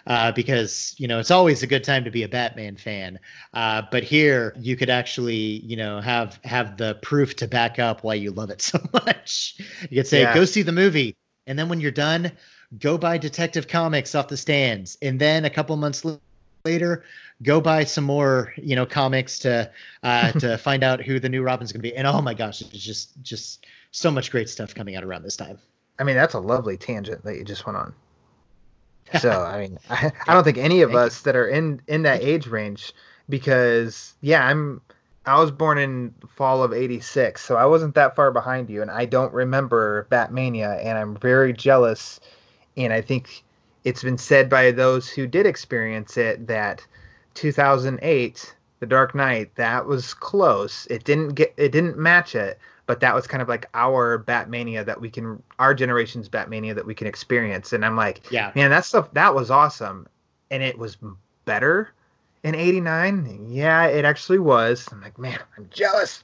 uh, 0.07 0.31
because 0.33 0.93
you 0.97 1.07
know 1.07 1.19
it's 1.19 1.31
always 1.31 1.63
a 1.63 1.67
good 1.67 1.83
time 1.85 2.03
to 2.03 2.11
be 2.11 2.23
a 2.23 2.29
Batman 2.29 2.75
fan. 2.75 3.19
Uh, 3.53 3.83
but 3.91 4.03
here 4.03 4.53
you 4.59 4.75
could 4.75 4.89
actually 4.89 5.35
you 5.35 5.77
know 5.77 6.01
have 6.01 6.39
have 6.49 6.77
the 6.77 6.95
proof 6.95 7.35
to 7.37 7.47
back 7.47 7.79
up 7.79 8.03
why 8.03 8.15
you 8.15 8.31
love 8.31 8.49
it 8.49 8.61
so 8.71 8.79
much. 8.93 9.55
You 9.89 10.01
could 10.01 10.07
say, 10.07 10.21
yeah. 10.21 10.33
go 10.33 10.45
see 10.45 10.63
the 10.63 10.71
movie. 10.71 11.15
And 11.47 11.57
then 11.57 11.69
when 11.69 11.79
you're 11.79 11.91
done, 11.91 12.31
go 12.77 12.97
buy 12.97 13.17
Detective 13.17 13.67
Comics 13.67 14.13
off 14.15 14.27
the 14.27 14.37
stands. 14.37 14.97
And 15.01 15.19
then 15.19 15.45
a 15.45 15.49
couple 15.49 15.75
months 15.77 16.05
later, 16.65 17.03
go 17.41 17.61
buy 17.61 17.85
some 17.85 18.03
more, 18.03 18.53
you 18.57 18.75
know, 18.75 18.85
comics 18.85 19.39
to 19.39 19.71
uh, 20.03 20.31
to 20.39 20.57
find 20.57 20.83
out 20.83 21.01
who 21.01 21.19
the 21.19 21.29
new 21.29 21.41
Robin's 21.41 21.71
going 21.71 21.81
to 21.81 21.89
be. 21.89 21.95
And 21.95 22.07
oh 22.07 22.21
my 22.21 22.33
gosh, 22.33 22.61
it's 22.61 22.71
just 22.71 23.21
just 23.21 23.65
so 23.91 24.11
much 24.11 24.31
great 24.31 24.49
stuff 24.49 24.75
coming 24.75 24.95
out 24.95 25.03
around 25.03 25.23
this 25.23 25.37
time. 25.37 25.59
I 25.97 26.03
mean, 26.03 26.15
that's 26.15 26.33
a 26.33 26.39
lovely 26.39 26.77
tangent 26.77 27.23
that 27.23 27.35
you 27.35 27.43
just 27.43 27.65
went 27.65 27.77
on. 27.77 27.93
So, 29.19 29.31
I 29.31 29.61
mean, 29.61 29.79
I, 29.89 30.11
I 30.27 30.35
don't 30.35 30.43
think 30.43 30.59
any 30.59 30.83
of 30.83 30.93
us 30.93 31.21
that 31.21 31.35
are 31.35 31.47
in 31.47 31.81
in 31.87 32.03
that 32.03 32.21
age 32.21 32.45
range 32.45 32.93
because 33.27 34.13
yeah, 34.21 34.45
I'm 34.45 34.81
I 35.29 35.39
was 35.39 35.51
born 35.51 35.77
in 35.77 36.13
fall 36.27 36.63
of 36.63 36.73
86, 36.73 37.41
so 37.41 37.55
I 37.55 37.65
wasn't 37.65 37.95
that 37.95 38.15
far 38.15 38.31
behind 38.31 38.69
you, 38.69 38.81
and 38.81 38.89
I 38.89 39.05
don't 39.05 39.33
remember 39.33 40.07
Batmania, 40.09 40.83
and 40.83 40.97
I'm 40.97 41.15
very 41.17 41.53
jealous. 41.53 42.19
And 42.77 42.91
I 42.91 43.01
think 43.01 43.43
it's 43.83 44.01
been 44.01 44.17
said 44.17 44.49
by 44.49 44.71
those 44.71 45.07
who 45.07 45.27
did 45.27 45.45
experience 45.45 46.17
it 46.17 46.47
that 46.47 46.85
2008, 47.35 48.55
The 48.79 48.85
Dark 48.85 49.13
Knight, 49.13 49.53
that 49.55 49.85
was 49.85 50.13
close. 50.13 50.87
It 50.87 51.03
didn't 51.03 51.35
get, 51.35 51.53
it 51.57 51.71
didn't 51.71 51.97
match 51.97 52.33
it, 52.33 52.57
but 52.87 52.99
that 53.01 53.13
was 53.13 53.27
kind 53.27 53.41
of 53.41 53.47
like 53.47 53.67
our 53.73 54.23
Batmania 54.23 54.83
that 54.85 54.99
we 54.99 55.09
can, 55.09 55.43
our 55.59 55.73
generation's 55.75 56.27
Batmania 56.27 56.73
that 56.73 56.85
we 56.85 56.95
can 56.95 57.07
experience. 57.07 57.71
And 57.71 57.85
I'm 57.85 57.95
like, 57.95 58.31
yeah, 58.31 58.51
man, 58.55 58.71
that 58.71 58.85
stuff 58.85 59.13
that 59.13 59.35
was 59.35 59.51
awesome, 59.51 60.07
and 60.49 60.63
it 60.63 60.77
was 60.77 60.97
better 61.45 61.93
in 62.43 62.55
89 62.55 63.47
yeah 63.49 63.85
it 63.85 64.05
actually 64.05 64.39
was. 64.39 64.87
I'm 64.91 65.01
like 65.01 65.17
man 65.17 65.39
i'm 65.57 65.69
jealous. 65.71 66.23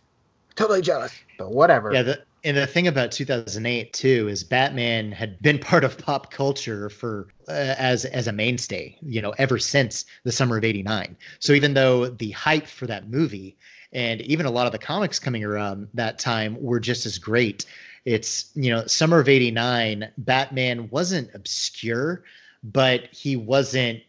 Totally 0.55 0.82
jealous. 0.82 1.13
But 1.38 1.51
whatever. 1.51 1.91
Yeah 1.93 2.03
the, 2.03 2.24
and 2.45 2.55
the 2.55 2.68
thing 2.68 2.88
about 2.88 3.11
2008 3.11 3.91
too 3.91 4.28
is 4.30 4.43
batman 4.43 5.11
had 5.11 5.41
been 5.41 5.59
part 5.72 5.84
of 5.84 5.97
pop 5.97 6.32
culture 6.32 6.89
for 6.89 7.28
uh, 7.49 7.51
as 7.78 8.05
as 8.05 8.28
a 8.28 8.32
mainstay 8.32 8.97
you 9.01 9.22
know 9.22 9.34
ever 9.38 9.57
since 9.57 10.05
the 10.24 10.32
summer 10.32 10.57
of 10.57 10.63
89 10.63 11.18
so 11.39 11.53
even 11.53 11.74
though 11.74 12.07
the 12.07 12.32
hype 12.32 12.68
for 12.68 12.88
that 12.88 13.09
movie 13.09 13.57
and 13.91 14.22
even 14.22 14.45
a 14.45 14.51
lot 14.51 14.68
of 14.68 14.72
the 14.72 14.78
comics 14.78 15.20
coming 15.20 15.43
around 15.43 15.88
that 15.95 16.20
time 16.20 16.61
were 16.61 16.80
just 16.80 17.05
as 17.05 17.18
great 17.18 17.66
it's 18.05 18.51
you 18.53 18.72
know 18.72 18.86
summer 18.86 19.20
of 19.20 19.28
89 19.28 20.11
batman 20.18 20.89
wasn't 20.89 21.34
obscure 21.34 22.24
but 22.63 23.05
he 23.11 23.36
wasn't 23.36 24.01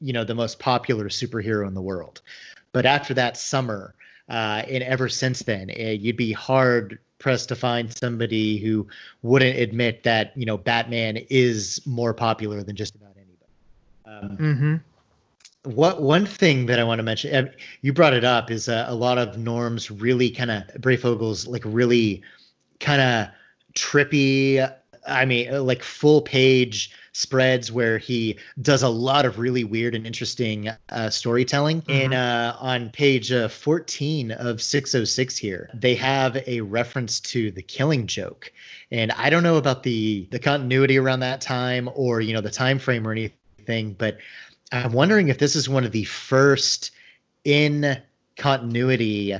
you 0.00 0.12
know 0.12 0.24
the 0.24 0.34
most 0.34 0.58
popular 0.58 1.08
superhero 1.08 1.66
in 1.66 1.74
the 1.74 1.82
world. 1.82 2.20
But 2.72 2.86
after 2.86 3.14
that 3.14 3.36
summer, 3.36 3.94
uh, 4.28 4.62
and 4.68 4.82
ever 4.82 5.08
since 5.08 5.40
then, 5.40 5.70
it, 5.70 5.78
eh, 5.78 5.90
you'd 5.92 6.16
be 6.16 6.32
hard 6.32 6.98
pressed 7.18 7.48
to 7.48 7.56
find 7.56 7.96
somebody 7.96 8.58
who 8.58 8.86
wouldn't 9.22 9.56
admit 9.58 10.02
that 10.02 10.32
you 10.36 10.46
know 10.46 10.58
Batman 10.58 11.18
is 11.30 11.80
more 11.86 12.12
popular 12.12 12.62
than 12.62 12.76
just 12.76 12.94
about 12.94 13.16
anybody. 13.16 14.32
Um, 14.34 14.36
mm-hmm. 14.36 15.70
What 15.74 16.02
one 16.02 16.26
thing 16.26 16.66
that 16.66 16.78
I 16.78 16.84
want 16.84 16.98
to 16.98 17.02
mention, 17.02 17.50
you 17.80 17.94
brought 17.94 18.12
it 18.12 18.24
up, 18.24 18.50
is 18.50 18.68
uh, 18.68 18.84
a 18.86 18.94
lot 18.94 19.16
of 19.16 19.38
Norm's 19.38 19.90
really 19.90 20.30
kind 20.30 20.50
of 20.50 20.64
Breyfogle's 20.80 21.46
like 21.46 21.62
really 21.64 22.22
kind 22.80 23.00
of 23.00 23.28
trippy. 23.74 24.70
I 25.06 25.24
mean, 25.24 25.66
like 25.66 25.82
full 25.82 26.22
page 26.22 26.90
spreads 27.12 27.70
where 27.70 27.96
he 27.96 28.38
does 28.60 28.82
a 28.82 28.88
lot 28.88 29.24
of 29.24 29.38
really 29.38 29.62
weird 29.62 29.94
and 29.94 30.06
interesting 30.06 30.68
uh, 30.88 31.10
storytelling. 31.10 31.80
Mm-hmm. 31.82 31.90
And 31.92 32.14
uh, 32.14 32.56
on 32.58 32.90
page 32.90 33.32
uh, 33.32 33.48
14 33.48 34.32
of 34.32 34.60
606 34.60 35.36
here, 35.36 35.70
they 35.72 35.94
have 35.94 36.36
a 36.46 36.60
reference 36.60 37.20
to 37.20 37.50
the 37.52 37.62
Killing 37.62 38.06
Joke. 38.06 38.52
And 38.90 39.12
I 39.12 39.30
don't 39.30 39.42
know 39.42 39.56
about 39.56 39.82
the 39.82 40.28
the 40.30 40.38
continuity 40.38 40.98
around 40.98 41.20
that 41.20 41.40
time 41.40 41.88
or 41.94 42.20
you 42.20 42.34
know 42.34 42.40
the 42.40 42.50
time 42.50 42.78
frame 42.78 43.06
or 43.06 43.12
anything, 43.12 43.94
but 43.94 44.18
I'm 44.72 44.92
wondering 44.92 45.28
if 45.28 45.38
this 45.38 45.56
is 45.56 45.68
one 45.68 45.84
of 45.84 45.92
the 45.92 46.04
first 46.04 46.90
in 47.44 48.00
continuity 48.36 49.38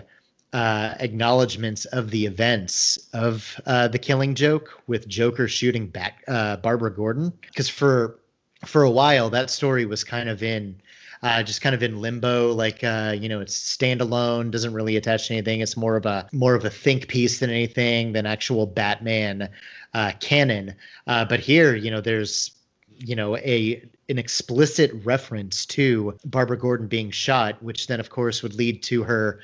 uh, 0.54 0.94
acknowledgments 1.00 1.84
of 1.86 2.10
the 2.10 2.24
events 2.26 3.08
of 3.12 3.60
uh, 3.66 3.88
the 3.88 3.98
Killing 3.98 4.36
Joke, 4.36 4.80
with 4.86 5.08
Joker 5.08 5.48
shooting 5.48 5.88
back 5.88 6.22
uh, 6.28 6.56
Barbara 6.58 6.94
Gordon, 6.94 7.32
because 7.42 7.68
for 7.68 8.20
for 8.64 8.84
a 8.84 8.90
while 8.90 9.28
that 9.30 9.50
story 9.50 9.84
was 9.84 10.04
kind 10.04 10.28
of 10.28 10.42
in 10.42 10.80
uh, 11.24 11.42
just 11.42 11.60
kind 11.60 11.74
of 11.74 11.82
in 11.82 12.00
limbo. 12.00 12.52
Like 12.52 12.84
uh, 12.84 13.16
you 13.18 13.28
know, 13.28 13.40
it's 13.40 13.76
standalone, 13.76 14.52
doesn't 14.52 14.72
really 14.72 14.96
attach 14.96 15.26
to 15.26 15.34
anything. 15.34 15.60
It's 15.60 15.76
more 15.76 15.96
of 15.96 16.06
a 16.06 16.28
more 16.32 16.54
of 16.54 16.64
a 16.64 16.70
think 16.70 17.08
piece 17.08 17.40
than 17.40 17.50
anything 17.50 18.12
than 18.12 18.24
actual 18.24 18.64
Batman 18.64 19.48
uh, 19.92 20.12
canon. 20.20 20.76
Uh, 21.08 21.24
but 21.24 21.40
here, 21.40 21.74
you 21.74 21.90
know, 21.90 22.00
there's 22.00 22.52
you 22.96 23.16
know 23.16 23.36
a 23.38 23.82
an 24.08 24.18
explicit 24.18 24.92
reference 25.02 25.66
to 25.66 26.16
Barbara 26.24 26.58
Gordon 26.58 26.86
being 26.86 27.10
shot, 27.10 27.60
which 27.60 27.88
then 27.88 27.98
of 27.98 28.08
course 28.08 28.40
would 28.44 28.54
lead 28.54 28.84
to 28.84 29.02
her 29.02 29.40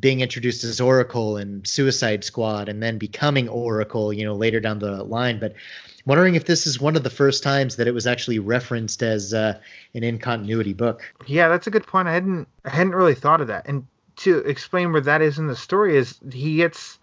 being 0.00 0.20
introduced 0.20 0.64
as 0.64 0.80
Oracle 0.80 1.36
and 1.36 1.66
Suicide 1.66 2.24
Squad 2.24 2.68
and 2.68 2.82
then 2.82 2.98
becoming 2.98 3.48
Oracle, 3.48 4.12
you 4.12 4.24
know, 4.24 4.34
later 4.34 4.60
down 4.60 4.78
the 4.78 5.04
line. 5.04 5.38
But 5.38 5.54
wondering 6.04 6.34
if 6.34 6.44
this 6.44 6.66
is 6.66 6.80
one 6.80 6.96
of 6.96 7.02
the 7.02 7.10
first 7.10 7.42
times 7.42 7.76
that 7.76 7.86
it 7.86 7.94
was 7.94 8.06
actually 8.06 8.38
referenced 8.38 9.02
as 9.02 9.32
uh, 9.32 9.58
an 9.94 10.02
in 10.02 10.18
continuity 10.18 10.72
book. 10.72 11.02
Yeah, 11.26 11.48
that's 11.48 11.66
a 11.66 11.70
good 11.70 11.86
point. 11.86 12.08
I 12.08 12.12
hadn't 12.12 12.48
I 12.64 12.70
hadn't 12.70 12.94
really 12.94 13.14
thought 13.14 13.40
of 13.40 13.48
that. 13.48 13.66
And 13.66 13.86
to 14.16 14.38
explain 14.38 14.92
where 14.92 15.00
that 15.00 15.22
is 15.22 15.38
in 15.38 15.46
the 15.46 15.56
story 15.56 15.96
is 15.96 16.18
he 16.30 16.56
gets 16.56 16.98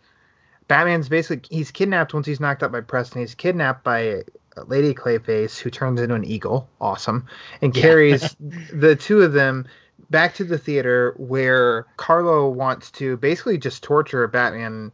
Batman's 0.68 1.10
basically 1.10 1.56
he's 1.56 1.72
kidnapped 1.72 2.14
once 2.14 2.26
he's 2.26 2.39
knocked 2.39 2.64
out 2.64 2.72
by 2.72 2.82
Preston. 2.82 3.22
He's 3.22 3.36
kidnapped 3.36 3.84
by 3.84 4.24
Lady 4.68 4.94
Clayface, 4.94 5.60
who 5.60 5.70
turns 5.70 6.00
into 6.00 6.16
an 6.16 6.26
eagle, 6.26 6.70
awesome, 6.80 7.28
and 7.62 7.76
yeah. 7.76 7.82
carries 7.82 8.36
the 8.74 8.96
two 8.96 9.22
of 9.22 9.34
them 9.34 9.68
back 10.12 10.36
to 10.36 10.43
the 10.43 10.57
theater 10.57 11.16
where 11.18 11.88
Karlo 11.97 12.51
wants 12.51 12.91
to 12.91 13.18
basically 13.18 13.57
just 13.57 13.82
torture 13.82 14.28
Batman 14.28 14.91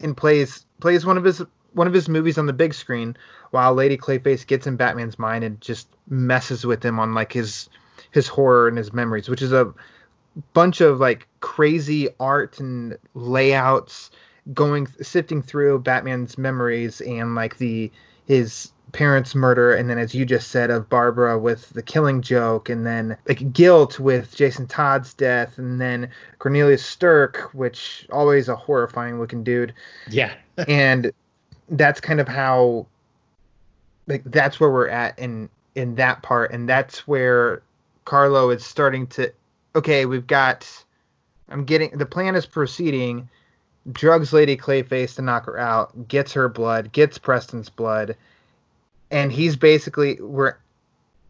and 0.00 0.16
plays 0.16 0.64
plays 0.80 1.06
one 1.06 1.18
of 1.18 1.24
his 1.24 1.42
one 1.74 1.86
of 1.86 1.92
his 1.92 2.08
movies 2.08 2.38
on 2.38 2.46
the 2.46 2.52
big 2.52 2.72
screen 2.72 3.16
while 3.50 3.74
Lady 3.74 3.96
Clayface 3.96 4.46
gets 4.46 4.66
in 4.66 4.76
Batman's 4.76 5.18
mind 5.18 5.44
and 5.44 5.60
just 5.60 5.88
messes 6.08 6.64
with 6.64 6.82
him 6.82 6.98
on 6.98 7.14
like 7.14 7.32
his 7.32 7.68
his 8.10 8.26
horror 8.26 8.66
and 8.66 8.78
his 8.78 8.92
memories, 8.92 9.28
which 9.28 9.42
is 9.42 9.52
a 9.52 9.72
bunch 10.54 10.80
of 10.80 10.98
like 10.98 11.28
crazy 11.40 12.08
art 12.18 12.58
and 12.58 12.96
layouts 13.14 14.10
going 14.54 14.86
sifting 15.02 15.42
through 15.42 15.80
Batman's 15.80 16.38
memories 16.38 17.00
and 17.02 17.34
like 17.34 17.58
the 17.58 17.90
his 18.26 18.72
parents' 18.92 19.34
murder, 19.34 19.74
and 19.74 19.90
then 19.90 19.98
as 19.98 20.14
you 20.14 20.24
just 20.24 20.50
said 20.50 20.70
of 20.70 20.88
Barbara 20.88 21.38
with 21.38 21.70
the 21.70 21.82
killing 21.82 22.22
joke, 22.22 22.68
and 22.68 22.86
then 22.86 23.16
like 23.28 23.52
guilt 23.52 23.98
with 23.98 24.34
Jason 24.34 24.66
Todd's 24.66 25.14
death, 25.14 25.58
and 25.58 25.80
then 25.80 26.10
Cornelius 26.38 26.84
Stirk, 26.84 27.50
which 27.52 28.06
always 28.10 28.48
a 28.48 28.56
horrifying 28.56 29.18
looking 29.18 29.44
dude. 29.44 29.74
Yeah, 30.08 30.34
and 30.68 31.12
that's 31.68 32.00
kind 32.00 32.20
of 32.20 32.28
how 32.28 32.86
like 34.06 34.22
that's 34.24 34.60
where 34.60 34.70
we're 34.70 34.88
at 34.88 35.18
in 35.18 35.48
in 35.74 35.94
that 35.96 36.22
part, 36.22 36.52
and 36.52 36.68
that's 36.68 37.06
where 37.06 37.62
Karlo 38.04 38.54
is 38.54 38.64
starting 38.64 39.06
to. 39.08 39.32
Okay, 39.74 40.06
we've 40.06 40.26
got. 40.26 40.66
I'm 41.48 41.64
getting 41.64 41.96
the 41.96 42.06
plan 42.06 42.34
is 42.34 42.46
proceeding 42.46 43.28
drugs 43.92 44.32
Lady 44.32 44.56
Clayface 44.56 45.16
to 45.16 45.22
knock 45.22 45.46
her 45.46 45.58
out, 45.58 46.08
gets 46.08 46.32
her 46.32 46.48
blood, 46.48 46.92
gets 46.92 47.18
Preston's 47.18 47.68
blood, 47.68 48.16
and 49.10 49.32
he's 49.32 49.56
basically 49.56 50.20
we're 50.20 50.56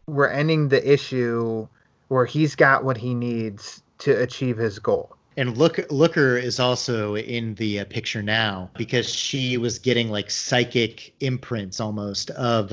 we're 0.06 0.28
ending 0.28 0.68
the 0.68 0.92
issue 0.92 1.66
where 2.08 2.24
he's 2.24 2.54
got 2.54 2.84
what 2.84 2.96
he 2.96 3.14
needs 3.14 3.82
to 3.98 4.12
achieve 4.22 4.56
his 4.56 4.78
goal. 4.78 5.16
And 5.36 5.58
look, 5.58 5.78
Looker 5.90 6.38
is 6.38 6.60
also 6.60 7.16
in 7.16 7.54
the 7.56 7.80
uh, 7.80 7.84
picture 7.84 8.22
now 8.22 8.70
because 8.76 9.12
she 9.12 9.58
was 9.58 9.78
getting 9.78 10.10
like 10.10 10.30
psychic 10.30 11.12
imprints 11.20 11.78
almost 11.78 12.30
of 12.30 12.72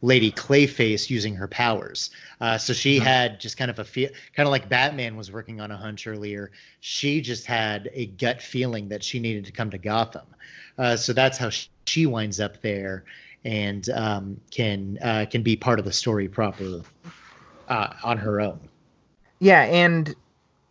Lady 0.00 0.30
Clayface 0.30 1.10
using 1.10 1.34
her 1.34 1.48
powers. 1.48 2.10
Uh, 2.40 2.56
so 2.56 2.72
she 2.72 2.96
mm-hmm. 2.96 3.06
had 3.06 3.40
just 3.40 3.58
kind 3.58 3.70
of 3.70 3.78
a 3.78 3.84
feel, 3.84 4.08
kind 4.34 4.46
of 4.46 4.50
like 4.50 4.68
Batman 4.68 5.16
was 5.16 5.30
working 5.30 5.60
on 5.60 5.70
a 5.70 5.76
hunch 5.76 6.06
earlier. 6.06 6.52
She 6.80 7.20
just 7.20 7.44
had 7.44 7.90
a 7.92 8.06
gut 8.06 8.40
feeling 8.40 8.88
that 8.88 9.02
she 9.02 9.18
needed 9.18 9.44
to 9.46 9.52
come 9.52 9.70
to 9.70 9.78
Gotham. 9.78 10.26
Uh, 10.78 10.96
so 10.96 11.12
that's 11.12 11.36
how 11.36 11.50
she 11.86 12.06
winds 12.06 12.40
up 12.40 12.62
there 12.62 13.04
and 13.44 13.88
um, 13.90 14.40
can 14.50 14.98
uh, 15.02 15.26
can 15.30 15.42
be 15.42 15.56
part 15.56 15.78
of 15.78 15.84
the 15.84 15.92
story 15.92 16.28
proper 16.28 16.82
uh, 17.68 17.88
on 18.02 18.18
her 18.18 18.40
own. 18.40 18.60
Yeah, 19.38 19.62
and 19.62 20.14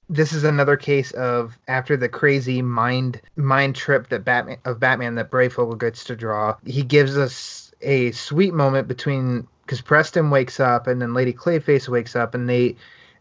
this 0.10 0.34
is 0.34 0.44
another 0.44 0.78
case 0.78 1.12
of 1.12 1.58
after 1.68 1.98
the 1.98 2.10
crazy 2.10 2.62
mind 2.62 3.22
mind 3.36 3.76
trip 3.76 4.10
that 4.10 4.26
Batman 4.26 4.58
of 4.66 4.80
Batman 4.80 5.16
that 5.16 5.32
Breyfogle 5.32 5.80
gets 5.80 6.04
to 6.06 6.16
draw, 6.16 6.56
he 6.66 6.84
gives 6.84 7.18
us 7.18 7.72
a 7.82 8.12
sweet 8.12 8.54
moment 8.54 8.88
between 8.88 9.48
because 9.66 9.82
Preston 9.82 10.30
wakes 10.30 10.60
up 10.60 10.88
and 10.88 11.02
then 11.02 11.14
Lady 11.14 11.34
Clayface 11.34 11.88
wakes 11.88 12.16
up 12.16 12.36
and 12.36 12.50
they 12.50 12.76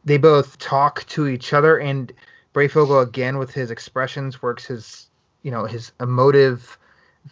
they 0.04 0.18
both 0.18 0.58
talk 0.58 1.04
to 1.06 1.28
each 1.28 1.52
other 1.52 1.78
and 1.78 2.12
Breyfogle 2.54 3.02
again 3.02 3.38
with 3.38 3.52
his 3.52 3.70
expressions 3.70 4.42
works 4.42 4.66
his 4.66 5.08
you 5.42 5.50
know 5.50 5.64
his 5.64 5.92
emotive 6.00 6.78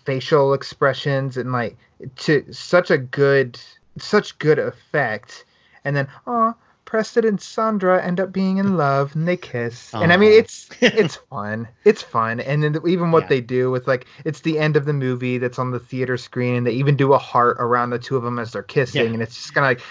facial 0.05 0.55
expressions 0.55 1.37
and 1.37 1.53
like 1.53 1.77
to 2.16 2.53
such 2.53 2.90
a 2.90 2.98
good 2.98 3.61
such 3.98 4.38
good 4.38 4.59
effect 4.59 5.44
and 5.84 5.96
then 5.96 6.09
oh 6.26 6.55
Preston 6.90 7.24
and 7.24 7.40
Sandra 7.40 8.05
end 8.05 8.18
up 8.18 8.32
being 8.32 8.57
in 8.57 8.76
love 8.76 9.14
and 9.14 9.28
they 9.28 9.36
kiss. 9.36 9.92
Aww. 9.92 10.03
And 10.03 10.12
I 10.12 10.16
mean 10.16 10.32
it's 10.32 10.68
it's 10.80 11.14
fun. 11.14 11.68
It's 11.84 12.03
fun. 12.03 12.40
And 12.40 12.64
then 12.64 12.76
even 12.84 13.12
what 13.12 13.24
yeah. 13.24 13.28
they 13.28 13.40
do 13.42 13.70
with 13.70 13.86
like 13.86 14.07
it's 14.24 14.40
the 14.40 14.59
end 14.59 14.76
of 14.76 14.86
the 14.86 14.92
movie 14.92 15.38
that's 15.38 15.61
on 15.61 15.70
the 15.70 15.78
theater 15.78 16.16
screen 16.16 16.57
and 16.57 16.66
they 16.66 16.72
even 16.72 16.96
do 16.96 17.12
a 17.12 17.18
heart 17.18 17.59
around 17.61 17.90
the 17.90 18.01
two 18.01 18.16
of 18.16 18.24
them 18.24 18.40
as 18.40 18.51
they're 18.51 18.64
kissing 18.64 19.05
yeah. 19.05 19.12
and 19.12 19.22
it's 19.22 19.36
just 19.36 19.55
kind 19.55 19.64
of 19.66 19.70
like 19.70 19.86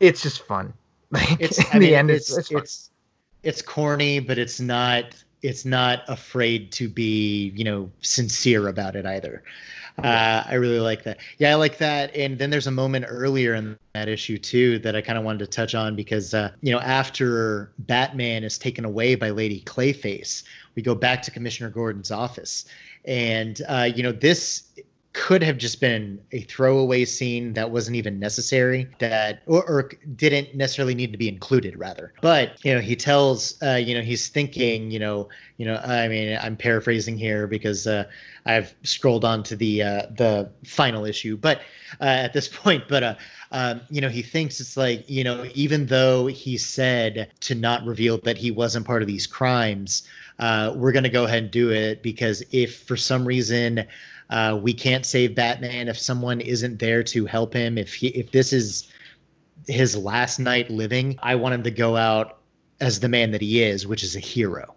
it's 0.00 0.20
just 0.20 0.42
fun. 0.44 0.74
Like 1.12 1.42
it's, 1.42 1.58
in 1.58 1.66
I 1.66 1.72
the 1.74 1.78
mean, 1.78 1.94
end 1.94 2.10
it's 2.10 2.34
it's, 2.34 2.50
it's, 2.50 2.90
it's 3.42 3.60
corny 3.60 4.18
but 4.18 4.38
it's 4.38 4.60
not 4.60 5.14
it's 5.42 5.64
not 5.64 6.04
afraid 6.08 6.72
to 6.72 6.88
be, 6.88 7.52
you 7.54 7.64
know, 7.64 7.90
sincere 8.00 8.68
about 8.68 8.96
it 8.96 9.04
either. 9.04 9.42
Uh, 9.98 10.42
I 10.46 10.54
really 10.54 10.80
like 10.80 11.04
that. 11.04 11.18
Yeah, 11.38 11.52
I 11.52 11.54
like 11.54 11.78
that. 11.78 12.14
And 12.16 12.38
then 12.38 12.50
there's 12.50 12.66
a 12.66 12.72
moment 12.72 13.04
earlier 13.08 13.54
in 13.54 13.78
that 13.94 14.08
issue 14.08 14.38
too 14.38 14.78
that 14.80 14.96
I 14.96 15.00
kind 15.00 15.18
of 15.18 15.24
wanted 15.24 15.40
to 15.40 15.46
touch 15.46 15.74
on 15.74 15.94
because 15.96 16.34
uh, 16.34 16.50
you 16.62 16.72
know 16.72 16.80
after 16.80 17.72
Batman 17.78 18.42
is 18.44 18.58
taken 18.58 18.84
away 18.84 19.14
by 19.14 19.30
Lady 19.30 19.60
Clayface, 19.60 20.44
we 20.74 20.82
go 20.82 20.94
back 20.94 21.22
to 21.22 21.30
Commissioner 21.30 21.70
Gordon's 21.70 22.10
office, 22.10 22.64
and 23.04 23.60
uh, 23.68 23.90
you 23.94 24.02
know 24.02 24.12
this 24.12 24.64
could 25.12 25.42
have 25.42 25.58
just 25.58 25.80
been 25.80 26.18
a 26.32 26.40
throwaway 26.40 27.04
scene 27.04 27.52
that 27.52 27.70
wasn't 27.70 27.96
even 27.96 28.18
necessary 28.18 28.88
that 28.98 29.42
or, 29.46 29.62
or, 29.68 29.90
didn't 30.16 30.54
necessarily 30.54 30.94
need 30.94 31.12
to 31.12 31.18
be 31.18 31.28
included 31.28 31.78
rather. 31.78 32.14
But 32.22 32.64
you 32.64 32.74
know 32.74 32.80
he 32.80 32.96
tells 32.96 33.60
uh, 33.62 33.74
you 33.74 33.94
know 33.94 34.00
he's 34.00 34.28
thinking 34.28 34.90
you 34.90 34.98
know 34.98 35.28
you 35.62 35.68
know 35.68 35.76
i 35.76 36.08
mean 36.08 36.36
i'm 36.42 36.56
paraphrasing 36.56 37.16
here 37.16 37.46
because 37.46 37.86
uh, 37.86 38.04
i've 38.46 38.74
scrolled 38.82 39.24
on 39.24 39.44
to 39.44 39.54
the 39.54 39.82
uh, 39.82 40.02
the 40.16 40.50
final 40.64 41.04
issue 41.04 41.36
but 41.36 41.58
uh, 42.00 42.04
at 42.04 42.32
this 42.32 42.48
point 42.62 42.84
but 42.88 43.02
uh 43.02 43.14
um, 43.52 43.82
you 43.90 44.00
know 44.00 44.08
he 44.08 44.22
thinks 44.22 44.60
it's 44.60 44.76
like 44.76 45.08
you 45.08 45.22
know 45.22 45.46
even 45.54 45.86
though 45.86 46.26
he 46.26 46.56
said 46.56 47.30
to 47.40 47.54
not 47.54 47.84
reveal 47.84 48.18
that 48.18 48.38
he 48.38 48.50
wasn't 48.50 48.86
part 48.86 49.02
of 49.02 49.08
these 49.08 49.26
crimes 49.26 50.02
uh, 50.38 50.72
we're 50.74 50.92
going 50.92 51.04
to 51.04 51.10
go 51.10 51.24
ahead 51.24 51.42
and 51.42 51.52
do 51.52 51.70
it 51.70 52.02
because 52.02 52.42
if 52.50 52.80
for 52.80 52.96
some 52.96 53.24
reason 53.24 53.86
uh, 54.32 54.56
we 54.56 54.72
can't 54.72 55.04
save 55.04 55.34
Batman 55.34 55.88
if 55.88 55.98
someone 55.98 56.40
isn't 56.40 56.78
there 56.78 57.02
to 57.02 57.26
help 57.26 57.52
him. 57.52 57.76
If 57.76 57.92
he, 57.92 58.08
if 58.08 58.32
this 58.32 58.54
is 58.54 58.88
his 59.68 59.94
last 59.94 60.38
night 60.38 60.70
living, 60.70 61.18
I 61.22 61.34
want 61.34 61.54
him 61.54 61.62
to 61.64 61.70
go 61.70 61.98
out 61.98 62.38
as 62.80 62.98
the 62.98 63.10
man 63.10 63.32
that 63.32 63.42
he 63.42 63.62
is, 63.62 63.86
which 63.86 64.02
is 64.02 64.16
a 64.16 64.20
hero. 64.20 64.74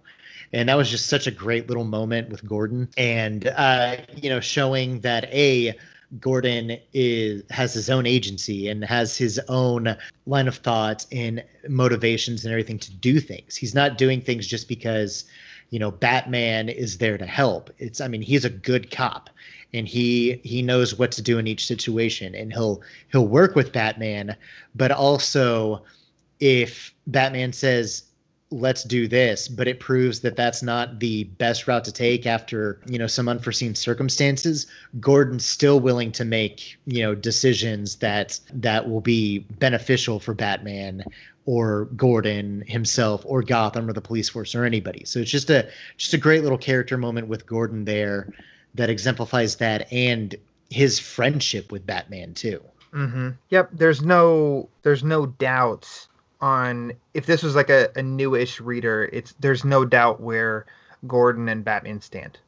And 0.51 0.67
that 0.67 0.75
was 0.75 0.91
just 0.91 1.07
such 1.07 1.25
a 1.25 1.31
great 1.31 1.69
little 1.69 1.85
moment 1.85 2.29
with 2.29 2.45
Gordon, 2.45 2.89
and 2.97 3.47
uh, 3.47 3.95
you 4.13 4.29
know, 4.29 4.41
showing 4.41 4.99
that 4.99 5.23
a 5.33 5.73
Gordon 6.19 6.77
is 6.93 7.43
has 7.49 7.73
his 7.73 7.89
own 7.89 8.05
agency 8.05 8.67
and 8.67 8.83
has 8.83 9.17
his 9.17 9.39
own 9.47 9.95
line 10.27 10.49
of 10.49 10.57
thought 10.57 11.05
and 11.13 11.43
motivations 11.69 12.43
and 12.43 12.51
everything 12.51 12.79
to 12.79 12.91
do 12.91 13.21
things. 13.21 13.55
He's 13.55 13.73
not 13.73 13.97
doing 13.97 14.19
things 14.19 14.45
just 14.45 14.67
because 14.67 15.23
you 15.69 15.79
know 15.79 15.91
Batman 15.91 16.69
is 16.69 16.97
there 16.97 17.17
to 17.17 17.25
help. 17.25 17.69
It's 17.77 18.01
I 18.01 18.07
mean 18.07 18.21
he's 18.21 18.45
a 18.45 18.49
good 18.49 18.91
cop 18.91 19.29
and 19.73 19.87
he 19.87 20.39
he 20.43 20.61
knows 20.61 20.97
what 20.97 21.11
to 21.13 21.21
do 21.21 21.37
in 21.37 21.47
each 21.47 21.65
situation 21.65 22.35
and 22.35 22.51
he'll 22.53 22.81
he'll 23.11 23.27
work 23.27 23.55
with 23.55 23.73
Batman 23.73 24.35
but 24.73 24.91
also 24.91 25.83
if 26.39 26.93
Batman 27.07 27.53
says 27.53 28.03
let's 28.51 28.83
do 28.83 29.07
this 29.07 29.47
but 29.47 29.67
it 29.67 29.79
proves 29.79 30.19
that 30.19 30.35
that's 30.35 30.61
not 30.61 30.99
the 30.99 31.23
best 31.23 31.67
route 31.67 31.83
to 31.83 31.91
take 31.91 32.25
after 32.27 32.79
you 32.85 32.99
know 32.99 33.07
some 33.07 33.27
unforeseen 33.27 33.73
circumstances 33.73 34.67
gordon's 34.99 35.43
still 35.43 35.79
willing 35.79 36.11
to 36.11 36.23
make 36.23 36.77
you 36.85 37.01
know 37.01 37.15
decisions 37.15 37.95
that 37.97 38.39
that 38.53 38.87
will 38.87 39.01
be 39.01 39.39
beneficial 39.39 40.19
for 40.19 40.35
batman 40.35 41.03
or 41.45 41.85
Gordon 41.95 42.63
himself 42.67 43.23
or 43.25 43.43
Gotham 43.43 43.87
or 43.87 43.93
the 43.93 44.01
police 44.01 44.29
force 44.29 44.55
or 44.55 44.63
anybody. 44.63 45.05
So 45.05 45.19
it's 45.19 45.31
just 45.31 45.49
a 45.49 45.69
just 45.97 46.13
a 46.13 46.17
great 46.17 46.43
little 46.43 46.57
character 46.57 46.97
moment 46.97 47.27
with 47.27 47.45
Gordon 47.45 47.85
there 47.85 48.33
that 48.73 48.89
exemplifies 48.89 49.57
that 49.57 49.91
and 49.91 50.35
his 50.69 50.99
friendship 50.99 51.71
with 51.71 51.85
Batman 51.85 52.33
too. 52.33 52.63
Mm-hmm. 52.93 53.29
Yep. 53.49 53.69
There's 53.73 54.01
no 54.01 54.69
there's 54.81 55.03
no 55.03 55.27
doubt 55.27 56.07
on 56.41 56.93
if 57.13 57.25
this 57.25 57.43
was 57.43 57.55
like 57.55 57.69
a, 57.69 57.89
a 57.95 58.01
newish 58.01 58.59
reader. 58.59 59.09
It's 59.11 59.33
there's 59.39 59.63
no 59.63 59.85
doubt 59.85 60.19
where 60.19 60.65
Gordon 61.05 61.49
and 61.49 61.63
Batman 61.63 62.01
stand. 62.01 62.39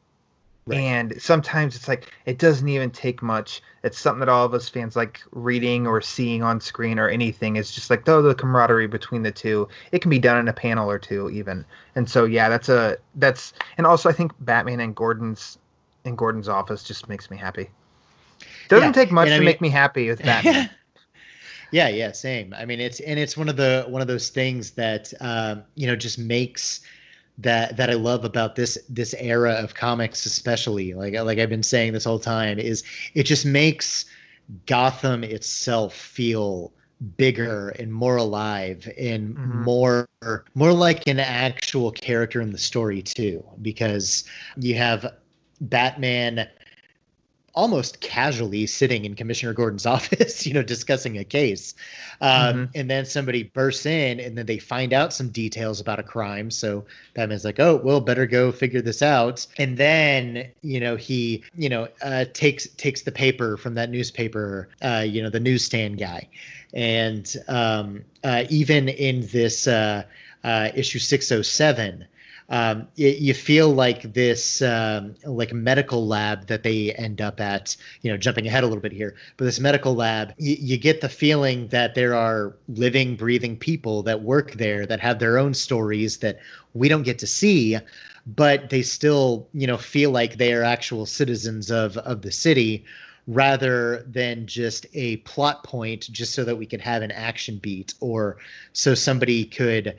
Right. 0.67 0.79
And 0.79 1.21
sometimes 1.21 1.77
it's 1.77 1.87
like 1.87 2.11
it 2.25 2.39
doesn't 2.39 2.67
even 2.67 2.91
take 2.91 3.21
much. 3.21 3.61
It's 3.83 3.97
something 3.97 4.19
that 4.19 4.27
all 4.27 4.45
of 4.45 4.53
us 4.53 4.67
fans 4.67 4.97
like 4.97 5.21
reading 5.31 5.87
or 5.87 6.01
seeing 6.01 6.43
on 6.43 6.59
screen 6.59 6.99
or 6.99 7.07
anything. 7.07 7.55
It's 7.55 7.73
just 7.73 7.89
like 7.89 8.03
though 8.03 8.21
the 8.21 8.35
camaraderie 8.35 8.87
between 8.87 9.23
the 9.23 9.31
two. 9.31 9.69
It 9.93 10.01
can 10.01 10.09
be 10.09 10.19
done 10.19 10.37
in 10.37 10.47
a 10.49 10.53
panel 10.53 10.91
or 10.91 10.99
two 10.99 11.29
even. 11.29 11.63
And 11.95 12.09
so 12.09 12.25
yeah, 12.25 12.49
that's 12.49 12.67
a 12.67 12.97
that's 13.15 13.53
and 13.77 13.87
also 13.87 14.09
I 14.09 14.13
think 14.13 14.33
Batman 14.41 14.81
and 14.81 14.93
Gordon's 14.93 15.57
in 16.03 16.17
Gordon's 16.17 16.49
office 16.49 16.83
just 16.83 17.07
makes 17.07 17.31
me 17.31 17.37
happy. 17.37 17.69
Doesn't 18.67 18.89
yeah. 18.89 18.91
take 18.91 19.11
much 19.11 19.29
to 19.29 19.35
mean, 19.35 19.45
make 19.45 19.61
me 19.61 19.69
happy 19.69 20.09
with 20.09 20.21
Batman. 20.23 20.69
yeah, 21.71 21.87
yeah, 21.87 22.11
same. 22.11 22.53
I 22.53 22.65
mean, 22.65 22.81
it's 22.81 22.99
and 22.99 23.17
it's 23.17 23.37
one 23.37 23.47
of 23.47 23.55
the 23.55 23.85
one 23.87 24.01
of 24.01 24.09
those 24.09 24.29
things 24.29 24.71
that 24.71 25.13
um, 25.21 25.63
you 25.75 25.87
know 25.87 25.95
just 25.95 26.19
makes 26.19 26.81
that 27.37 27.77
that 27.77 27.89
I 27.89 27.93
love 27.93 28.25
about 28.25 28.55
this 28.55 28.77
this 28.89 29.13
era 29.17 29.53
of 29.53 29.73
comics, 29.73 30.25
especially 30.25 30.93
like 30.93 31.13
like 31.13 31.39
I've 31.39 31.49
been 31.49 31.63
saying 31.63 31.93
this 31.93 32.05
whole 32.05 32.19
time, 32.19 32.59
is 32.59 32.83
it 33.13 33.23
just 33.23 33.45
makes 33.45 34.05
Gotham 34.65 35.23
itself 35.23 35.93
feel 35.93 36.71
bigger 37.15 37.69
and 37.69 37.93
more 37.93 38.17
alive 38.17 38.89
and 38.97 39.35
mm-hmm. 39.35 39.63
more 39.63 40.07
more 40.55 40.73
like 40.73 41.07
an 41.07 41.19
actual 41.19 41.91
character 41.91 42.41
in 42.41 42.51
the 42.51 42.57
story 42.57 43.03
too 43.03 43.43
because 43.61 44.23
you 44.57 44.75
have 44.75 45.13
Batman 45.61 46.47
almost 47.57 47.99
casually 47.99 48.67
sitting 48.67 49.03
in 49.03 49.15
Commissioner 49.15 49.51
Gordon's 49.51 49.85
office, 49.97 50.45
you 50.45 50.53
know, 50.53 50.61
discussing 50.61 51.17
a 51.17 51.23
case. 51.23 51.73
Um, 52.21 52.29
mm-hmm. 52.29 52.63
And 52.75 52.89
then 52.89 53.05
somebody 53.05 53.43
bursts 53.43 53.87
in 53.87 54.19
and 54.19 54.37
then 54.37 54.45
they 54.45 54.59
find 54.59 54.93
out 54.93 55.11
some 55.11 55.29
details 55.29 55.81
about 55.81 55.97
a 55.97 56.03
crime. 56.03 56.51
So 56.51 56.85
Batman's 57.15 57.43
like, 57.43 57.59
oh, 57.59 57.75
well, 57.83 57.99
better 57.99 58.27
go 58.27 58.51
figure 58.51 58.83
this 58.83 59.01
out. 59.01 59.47
And 59.57 59.75
then, 59.75 60.51
you 60.61 60.79
know, 60.79 60.95
he, 60.97 61.43
you 61.57 61.69
know, 61.69 61.87
uh, 61.99 62.25
takes 62.31 62.67
takes 62.67 63.01
the 63.01 63.11
paper 63.11 63.57
from 63.57 63.73
that 63.73 63.89
newspaper, 63.89 64.69
uh, 64.83 65.03
you 65.07 65.23
know, 65.23 65.31
the 65.31 65.39
newsstand 65.39 65.97
guy. 65.97 66.29
And 66.75 67.35
um, 67.47 68.03
uh, 68.23 68.43
even 68.49 68.87
in 68.87 69.21
this 69.27 69.67
uh, 69.67 70.03
uh, 70.43 70.69
issue 70.75 70.99
607, 70.99 72.05
um, 72.49 72.87
you 72.95 73.33
feel 73.33 73.73
like 73.73 74.13
this 74.13 74.61
um, 74.61 75.15
like 75.25 75.51
medical 75.51 76.07
lab 76.07 76.47
that 76.47 76.63
they 76.63 76.93
end 76.93 77.19
up 77.21 77.41
at 77.41 77.75
you 78.01 78.11
know 78.11 78.17
jumping 78.17 78.47
ahead 78.47 78.63
a 78.63 78.67
little 78.67 78.81
bit 78.81 78.93
here 78.93 79.15
but 79.35 79.45
this 79.45 79.59
medical 79.59 79.95
lab 79.95 80.29
y- 80.39 80.57
you 80.59 80.77
get 80.77 81.01
the 81.01 81.09
feeling 81.09 81.67
that 81.67 81.93
there 81.93 82.15
are 82.15 82.55
living 82.69 83.15
breathing 83.15 83.57
people 83.57 84.03
that 84.03 84.21
work 84.21 84.53
there 84.53 84.85
that 84.85 84.99
have 84.99 85.19
their 85.19 85.37
own 85.37 85.53
stories 85.53 86.17
that 86.19 86.39
we 86.73 86.87
don't 86.87 87.03
get 87.03 87.19
to 87.19 87.27
see 87.27 87.77
but 88.25 88.69
they 88.69 88.81
still 88.81 89.47
you 89.53 89.67
know 89.67 89.77
feel 89.77 90.11
like 90.11 90.37
they 90.37 90.53
are 90.53 90.63
actual 90.63 91.05
citizens 91.05 91.69
of 91.69 91.97
of 91.97 92.21
the 92.21 92.31
city 92.31 92.85
rather 93.27 94.05
than 94.07 94.47
just 94.47 94.85
a 94.93 95.17
plot 95.17 95.61
point 95.65 96.09
just 96.13 96.33
so 96.33 96.45
that 96.45 96.55
we 96.55 96.65
could 96.65 96.79
have 96.79 97.01
an 97.01 97.11
action 97.11 97.57
beat 97.57 97.93
or 97.99 98.37
so 98.71 98.95
somebody 98.95 99.43
could 99.43 99.97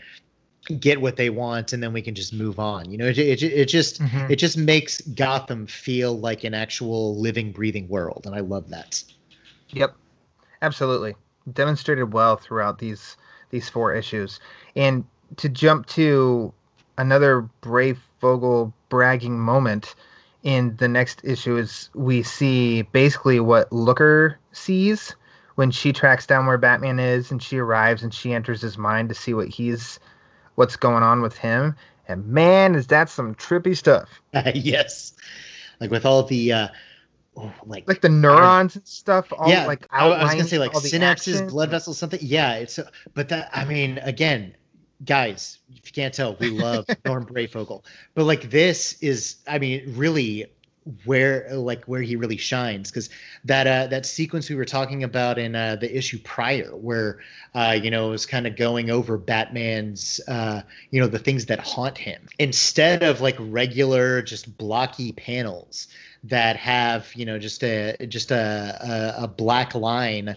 get 0.81 1.01
what 1.01 1.17
they 1.17 1.31
want 1.31 1.73
and 1.73 1.83
then 1.83 1.93
we 1.93 2.03
can 2.03 2.15
just 2.15 2.33
move 2.33 2.59
on. 2.59 2.91
You 2.91 2.99
know, 2.99 3.07
it 3.07 3.19
it, 3.19 3.43
it 3.43 3.67
just 3.67 4.01
Mhm. 4.01 4.31
it 4.31 4.37
just 4.37 4.57
makes 4.57 5.01
Gotham 5.01 5.67
feel 5.67 6.19
like 6.19 6.45
an 6.45 6.55
actual 6.55 7.19
living, 7.19 7.53
breathing 7.53 7.89
world, 7.89 8.23
and 8.27 8.35
I 8.35 8.41
love 8.41 8.69
that. 8.71 9.03
Yep, 9.71 9.95
absolutely. 10.63 11.15
Demonstrated 11.53 12.13
well 12.13 12.37
throughout 12.37 12.79
these 12.79 13.17
these 13.51 13.69
four 13.69 13.95
issues. 13.95 14.41
And 14.77 15.05
to 15.37 15.49
jump 15.49 15.87
to 15.87 16.53
another 16.99 17.43
Brave 17.61 17.99
Vogel 18.21 18.73
bragging 18.89 19.39
moment 19.39 19.95
in 20.43 20.77
the 20.77 20.89
next 20.89 21.21
issue 21.25 21.57
is 21.57 21.91
we 21.95 22.23
see 22.23 22.83
basically 22.83 23.41
what 23.41 23.73
Looker 23.73 24.39
sees 24.53 25.15
when 25.57 25.71
she 25.71 25.93
tracks 25.93 26.27
down 26.27 26.47
where 26.47 26.59
Batman 26.59 26.99
is 27.01 27.31
and 27.31 27.43
she 27.43 27.59
arrives 27.59 28.03
and 28.03 28.13
she 28.15 28.33
enters 28.33 28.61
his 28.61 28.79
mind 28.79 29.09
to 29.09 29.15
see 29.15 29.35
what 29.35 29.49
he's 29.49 29.99
what's 30.59 30.75
going 30.75 31.05
on 31.05 31.23
with 31.23 31.39
him. 31.39 31.77
And 32.09 32.27
man, 32.27 32.75
is 32.75 32.89
that 32.89 33.09
some 33.09 33.37
trippy 33.37 33.77
stuff. 33.77 34.09
yes, 34.55 35.13
like 35.81 35.91
with 35.91 36.05
all 36.05 36.25
the 36.25 36.53
uh, 36.53 36.69
oh, 37.37 37.53
like 37.65 37.87
Like 37.87 38.01
the 38.01 38.09
neurons 38.09 38.75
and 38.75 38.87
stuff, 38.87 39.33
all 39.33 39.49
yeah, 39.49 39.67
like 39.67 39.87
I, 39.91 40.09
I 40.09 40.25
was 40.25 40.33
gonna 40.33 40.45
say 40.45 40.59
like 40.59 40.73
synapses, 40.73 41.49
blood 41.49 41.71
vessels, 41.71 41.99
something. 41.99 42.19
Yeah, 42.21 42.55
it's 42.55 42.81
but 43.15 43.29
that 43.29 43.51
I 43.53 43.67
mean, 43.67 43.99
again, 43.99 44.57
guys, 45.05 45.59
if 45.71 45.87
you 45.87 45.93
can't 45.93 46.13
tell, 46.13 46.35
we 46.35 46.51
love 46.51 46.87
Norm 47.05 47.25
Breyfogle, 47.25 47.85
but 48.15 48.25
like 48.25 48.51
this 48.51 48.95
is, 49.01 49.37
I 49.47 49.59
mean, 49.59 49.95
really 49.97 50.47
where 51.05 51.49
like 51.53 51.85
where 51.85 52.03
he 52.03 52.17
really 52.17 52.37
shines. 52.37 52.91
Because 52.91 53.11
that 53.45 53.67
uh 53.67 53.87
that 53.89 54.07
sequence 54.07 54.49
we 54.49 54.57
were 54.57 54.65
talking 54.65 55.05
about 55.05 55.39
in 55.39 55.55
uh 55.55 55.77
the 55.77 55.97
issue 55.97 56.19
prior 56.25 56.75
where 56.77 57.21
uh 57.55 57.79
you 57.81 57.91
know 57.91 58.09
it 58.09 58.11
was 58.11 58.27
kind 58.27 58.47
of 58.47 58.57
going 58.57 58.91
over 58.91 59.19
batman's 59.19 60.21
uh 60.29 60.63
you 60.91 61.01
know 61.01 61.07
the 61.07 61.19
things 61.19 61.47
that 61.47 61.61
haunt 61.61 61.99
him. 61.99 62.27
Instead 62.39 63.03
of 63.03 63.21
like 63.21 63.37
regular 63.39 64.23
just 64.23 64.57
blocky 64.59 65.13
panels 65.13 65.89
that 66.25 66.57
have 66.57 67.15
you 67.15 67.25
know 67.25 67.39
just 67.39 67.63
a 67.63 67.97
just 68.09 68.31
a 68.31 69.15
a, 69.19 69.25
a 69.25 69.29
black 69.29 69.75
line 69.75 70.37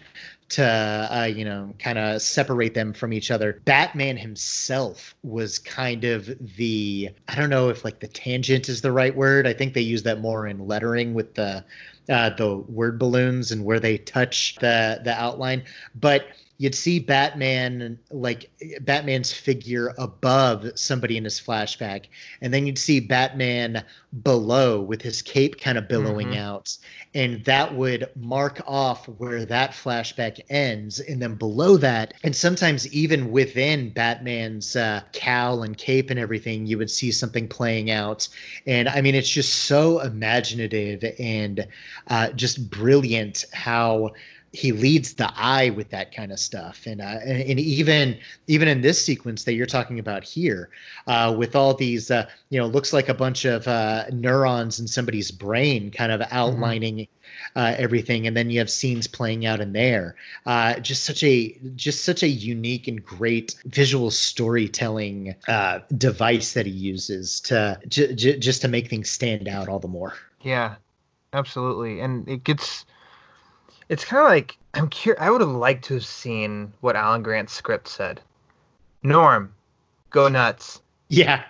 to 0.52 1.10
uh, 1.12 1.24
you 1.26 1.46
know 1.46 1.74
kind 1.80 1.98
of 1.98 2.22
separate 2.22 2.74
them 2.74 2.94
from 2.94 3.14
each 3.14 3.32
other. 3.32 3.62
Batman 3.66 4.18
himself 4.18 5.16
was 5.24 5.60
kind 5.60 6.04
of 6.04 6.30
the 6.58 7.10
i 7.28 7.36
don't 7.36 7.50
know 7.50 7.70
if 7.70 7.84
like 7.84 8.00
the 8.00 8.08
tangent 8.08 8.70
is 8.70 8.82
the 8.82 8.92
right 8.92 9.16
word. 9.16 9.48
I 9.48 9.54
think 9.54 9.74
they 9.74 9.82
use 9.82 10.04
that 10.04 10.20
more 10.20 10.48
in 10.48 10.68
lettering 10.68 11.14
with 11.14 11.36
the 11.36 11.64
uh, 12.10 12.30
the 12.32 12.58
word 12.58 13.00
balloons 13.00 13.52
and 13.52 13.64
where 13.64 13.80
they 13.80 13.98
touch 13.98 14.56
the 14.60 15.02
the 15.04 15.14
outline. 15.14 15.64
But 15.96 16.28
you'd 16.62 16.76
see 16.76 17.00
batman 17.00 17.98
like 18.12 18.52
batman's 18.82 19.34
figure 19.34 19.94
above 19.98 20.68
somebody 20.76 21.18
in 21.18 21.24
his 21.24 21.42
flashback 21.42 22.06
and 22.42 22.54
then 22.54 22.68
you'd 22.68 22.78
see 22.78 23.00
batman 23.00 23.84
below 24.22 24.80
with 24.80 25.02
his 25.02 25.24
cape 25.24 25.60
kind 25.60 25.78
of 25.78 25.88
billowing 25.88 26.30
Mhm. 26.30 26.38
out 26.38 26.78
and 27.16 27.44
that 27.46 27.74
would 27.76 28.08
mark 28.16 28.62
off 28.68 29.08
where 29.08 29.44
that 29.46 29.72
flashback 29.72 30.40
ends 30.52 31.00
and 31.00 31.20
then 31.20 31.34
below 31.34 31.78
that 31.78 32.14
and 32.24 32.36
sometimes 32.36 32.88
even 32.94 33.32
within 33.32 33.90
batman's 33.90 34.76
uh, 34.76 35.02
cowl 35.14 35.64
and 35.64 35.78
cape 35.80 36.12
and 36.12 36.20
everything 36.20 36.68
you 36.68 36.78
would 36.78 36.92
see 36.92 37.12
something 37.12 37.48
playing 37.48 37.90
out 37.90 38.28
and 38.68 38.88
i 38.88 39.02
mean 39.02 39.16
it's 39.16 39.30
just 39.30 39.64
so 39.64 40.00
imaginative 40.00 41.04
and 41.18 41.66
uh, 42.08 42.30
just 42.34 42.70
brilliant 42.70 43.46
how 43.52 44.12
he 44.54 44.74
leads 44.74 45.14
the 45.14 45.32
eye 45.36 45.70
with 45.70 45.90
that 45.92 46.14
kind 46.14 46.32
of 46.32 46.40
stuff. 46.40 46.86
And, 46.86 47.00
uh, 47.02 47.20
and 47.26 47.60
even 47.60 48.18
even 48.48 48.68
in 48.68 48.82
this 48.82 49.04
sequence 49.04 49.46
that 49.46 49.54
you're 49.54 49.66
talking 49.66 50.00
about 50.00 50.24
here 50.24 50.70
uh, 51.08 51.34
with 51.38 51.56
all 51.56 51.74
these 51.74 52.12
uh, 52.12 52.28
you 52.50 52.60
know 52.60 52.68
looks 52.68 52.92
like 52.92 53.08
a 53.08 53.14
bunch 53.14 53.46
of 53.46 53.68
uh, 53.68 54.06
neurons 54.12 54.80
in 54.80 54.88
somebody's 54.88 55.32
brain 55.32 55.90
kind 55.90 56.12
of 56.12 56.22
outlining 56.32 57.08
uh, 57.56 57.76
everything. 57.78 58.28
And 58.28 58.36
then 58.36 58.50
you 58.50 58.60
have 58.60 58.70
scenes 58.70 59.08
playing 59.08 59.46
out 59.46 59.62
in 59.62 59.72
there. 59.72 60.16
Uh, 60.46 60.80
just 60.80 61.06
such 61.06 61.24
a 61.24 61.58
just 61.76 62.04
such 62.04 62.24
a 62.24 62.28
unique 62.28 62.88
and 62.88 63.04
great 63.04 63.56
visual 63.66 64.12
storytelling 64.12 65.36
uh, 65.48 65.80
device 65.98 66.54
that 66.54 66.66
he 66.66 66.72
uses 66.74 67.40
to 67.42 67.80
j- 67.88 68.14
j- 68.16 68.38
just 68.38 68.62
to 68.64 68.68
make 68.68 68.90
things 68.90 69.10
stand 69.10 69.48
out 69.48 69.70
all 69.70 69.80
the 69.80 69.88
more. 69.88 70.14
Yeah, 70.42 70.76
absolutely. 71.32 72.02
And 72.02 72.28
it 72.28 72.44
gets 72.44 72.86
it's 73.92 74.06
kind 74.06 74.24
of 74.24 74.30
like 74.30 74.58
I'm 74.74 74.88
curious 74.88 75.22
I 75.22 75.30
would 75.30 75.42
have 75.42 75.50
liked 75.50 75.84
to 75.86 75.96
have 75.96 76.06
seen 76.06 76.72
what 76.80 76.96
Alan 76.96 77.22
Grant's 77.22 77.54
script 77.54 77.90
said. 77.90 78.22
Norm, 79.04 79.54
go 80.10 80.30
nuts. 80.30 80.82
yeah 81.10 81.44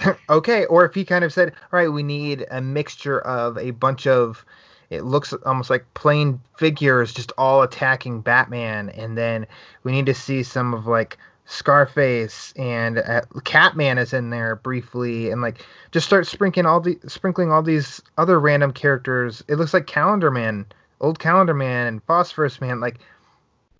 okay, 0.30 0.64
or 0.66 0.84
if 0.84 0.94
he 0.94 1.04
kind 1.04 1.24
of 1.24 1.32
said, 1.32 1.52
"All 1.72 1.78
right, 1.80 1.88
we 1.88 2.04
need 2.04 2.46
a 2.52 2.60
mixture 2.60 3.18
of 3.20 3.58
a 3.58 3.72
bunch 3.72 4.06
of 4.06 4.44
it 4.90 5.02
looks 5.02 5.32
almost 5.44 5.70
like 5.70 5.92
plain 5.94 6.40
figures 6.56 7.12
just 7.12 7.32
all 7.36 7.62
attacking 7.62 8.20
Batman 8.20 8.88
and 8.90 9.18
then 9.18 9.46
we 9.82 9.92
need 9.92 10.06
to 10.06 10.14
see 10.14 10.42
some 10.42 10.72
of 10.72 10.86
like 10.86 11.18
Scarface 11.46 12.52
and 12.56 12.98
uh, 12.98 13.22
Catman 13.44 13.98
is 13.98 14.12
in 14.12 14.30
there 14.30 14.56
briefly 14.56 15.30
and 15.30 15.42
like 15.42 15.66
just 15.92 16.06
start 16.06 16.26
sprinkling 16.26 16.64
all 16.64 16.80
the 16.80 16.98
sprinkling 17.06 17.50
all 17.50 17.62
these 17.62 18.00
other 18.18 18.38
random 18.38 18.72
characters. 18.72 19.42
It 19.48 19.56
looks 19.56 19.74
like 19.74 19.86
Calendar 19.86 20.30
Man, 20.30 20.64
old 21.00 21.18
Calendar 21.18 21.54
Man 21.54 21.86
and 21.86 22.02
Phosphorus 22.04 22.60
Man 22.60 22.80
like 22.80 22.98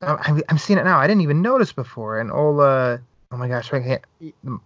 I- 0.01 0.17
I'm, 0.23 0.43
I'm 0.49 0.59
seeing 0.59 0.79
it 0.79 0.85
now. 0.85 0.99
I 0.99 1.07
didn't 1.07 1.23
even 1.23 1.43
notice 1.43 1.73
before. 1.73 2.21
And 2.21 2.31
all, 2.31 2.61
uh, 2.61 2.99
oh 3.33 3.37
my 3.37 3.49
gosh, 3.49 3.73
I 3.73 3.81
can't. 3.81 4.03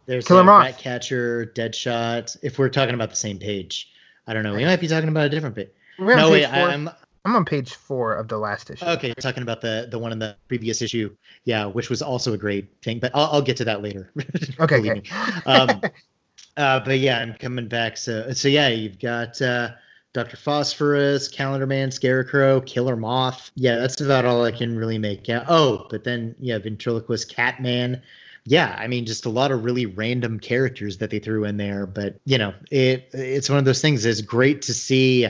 There's 0.06 0.26
Killer 0.26 0.44
Moth. 0.44 0.64
Ratcatcher, 0.64 1.46
Deadshot. 1.54 2.36
If 2.42 2.58
we're 2.58 2.68
talking 2.68 2.94
about 2.94 3.10
the 3.10 3.16
same 3.16 3.38
page, 3.38 3.90
I 4.26 4.34
don't 4.34 4.42
know. 4.42 4.54
We 4.54 4.64
might 4.64 4.80
be 4.80 4.88
talking 4.88 5.08
about 5.08 5.26
a 5.26 5.28
different 5.30 5.56
page. 5.56 5.70
We're 5.98 6.16
No, 6.16 6.30
wait. 6.30 6.44
Four. 6.44 6.54
I'm 6.54 6.90
I'm 7.24 7.36
on 7.36 7.44
page 7.44 7.74
four 7.74 8.14
of 8.14 8.26
the 8.28 8.36
last 8.36 8.68
issue. 8.70 8.84
okay. 8.84 9.06
You're 9.08 9.14
talking 9.14 9.42
about 9.42 9.60
the 9.60 9.88
the 9.90 9.98
one 9.98 10.12
in 10.12 10.18
the 10.18 10.36
previous 10.48 10.82
issue, 10.82 11.14
yeah, 11.44 11.64
which 11.66 11.88
was 11.88 12.02
also 12.02 12.32
a 12.32 12.38
great 12.38 12.68
thing. 12.82 12.98
But 12.98 13.12
I'll, 13.14 13.26
I'll 13.34 13.42
get 13.42 13.56
to 13.58 13.64
that 13.64 13.80
later. 13.82 14.10
Okay, 14.60 14.78
okay. 14.80 15.02
Um, 15.46 15.80
uh, 16.56 16.80
but 16.80 16.98
yeah, 16.98 17.20
I'm 17.20 17.34
coming 17.34 17.68
back. 17.68 17.96
So 17.96 18.32
so 18.32 18.48
yeah, 18.48 18.68
you've 18.68 18.98
got 18.98 19.40
uh, 19.40 19.70
Doctor 20.12 20.36
Phosphorus, 20.36 21.28
Calendar 21.28 21.66
Man, 21.66 21.90
Scarecrow, 21.90 22.60
Killer 22.60 22.96
Moth. 22.96 23.50
Yeah, 23.54 23.76
that's 23.76 24.00
about 24.00 24.24
all 24.24 24.44
I 24.44 24.52
can 24.52 24.76
really 24.76 24.98
make 24.98 25.28
out. 25.28 25.46
Oh, 25.48 25.86
but 25.88 26.04
then 26.04 26.34
yeah, 26.38 26.58
ventriloquist 26.58 27.34
Catman. 27.34 28.02
Yeah, 28.44 28.76
I 28.78 28.88
mean, 28.88 29.06
just 29.06 29.24
a 29.24 29.30
lot 29.30 29.52
of 29.52 29.64
really 29.64 29.86
random 29.86 30.38
characters 30.38 30.98
that 30.98 31.10
they 31.10 31.18
threw 31.18 31.44
in 31.44 31.56
there. 31.56 31.86
But 31.86 32.16
you 32.24 32.36
know, 32.38 32.52
it 32.70 33.08
it's 33.12 33.48
one 33.48 33.58
of 33.58 33.64
those 33.64 33.80
things. 33.80 34.04
It's 34.04 34.20
great 34.20 34.62
to 34.62 34.74
see 34.74 35.28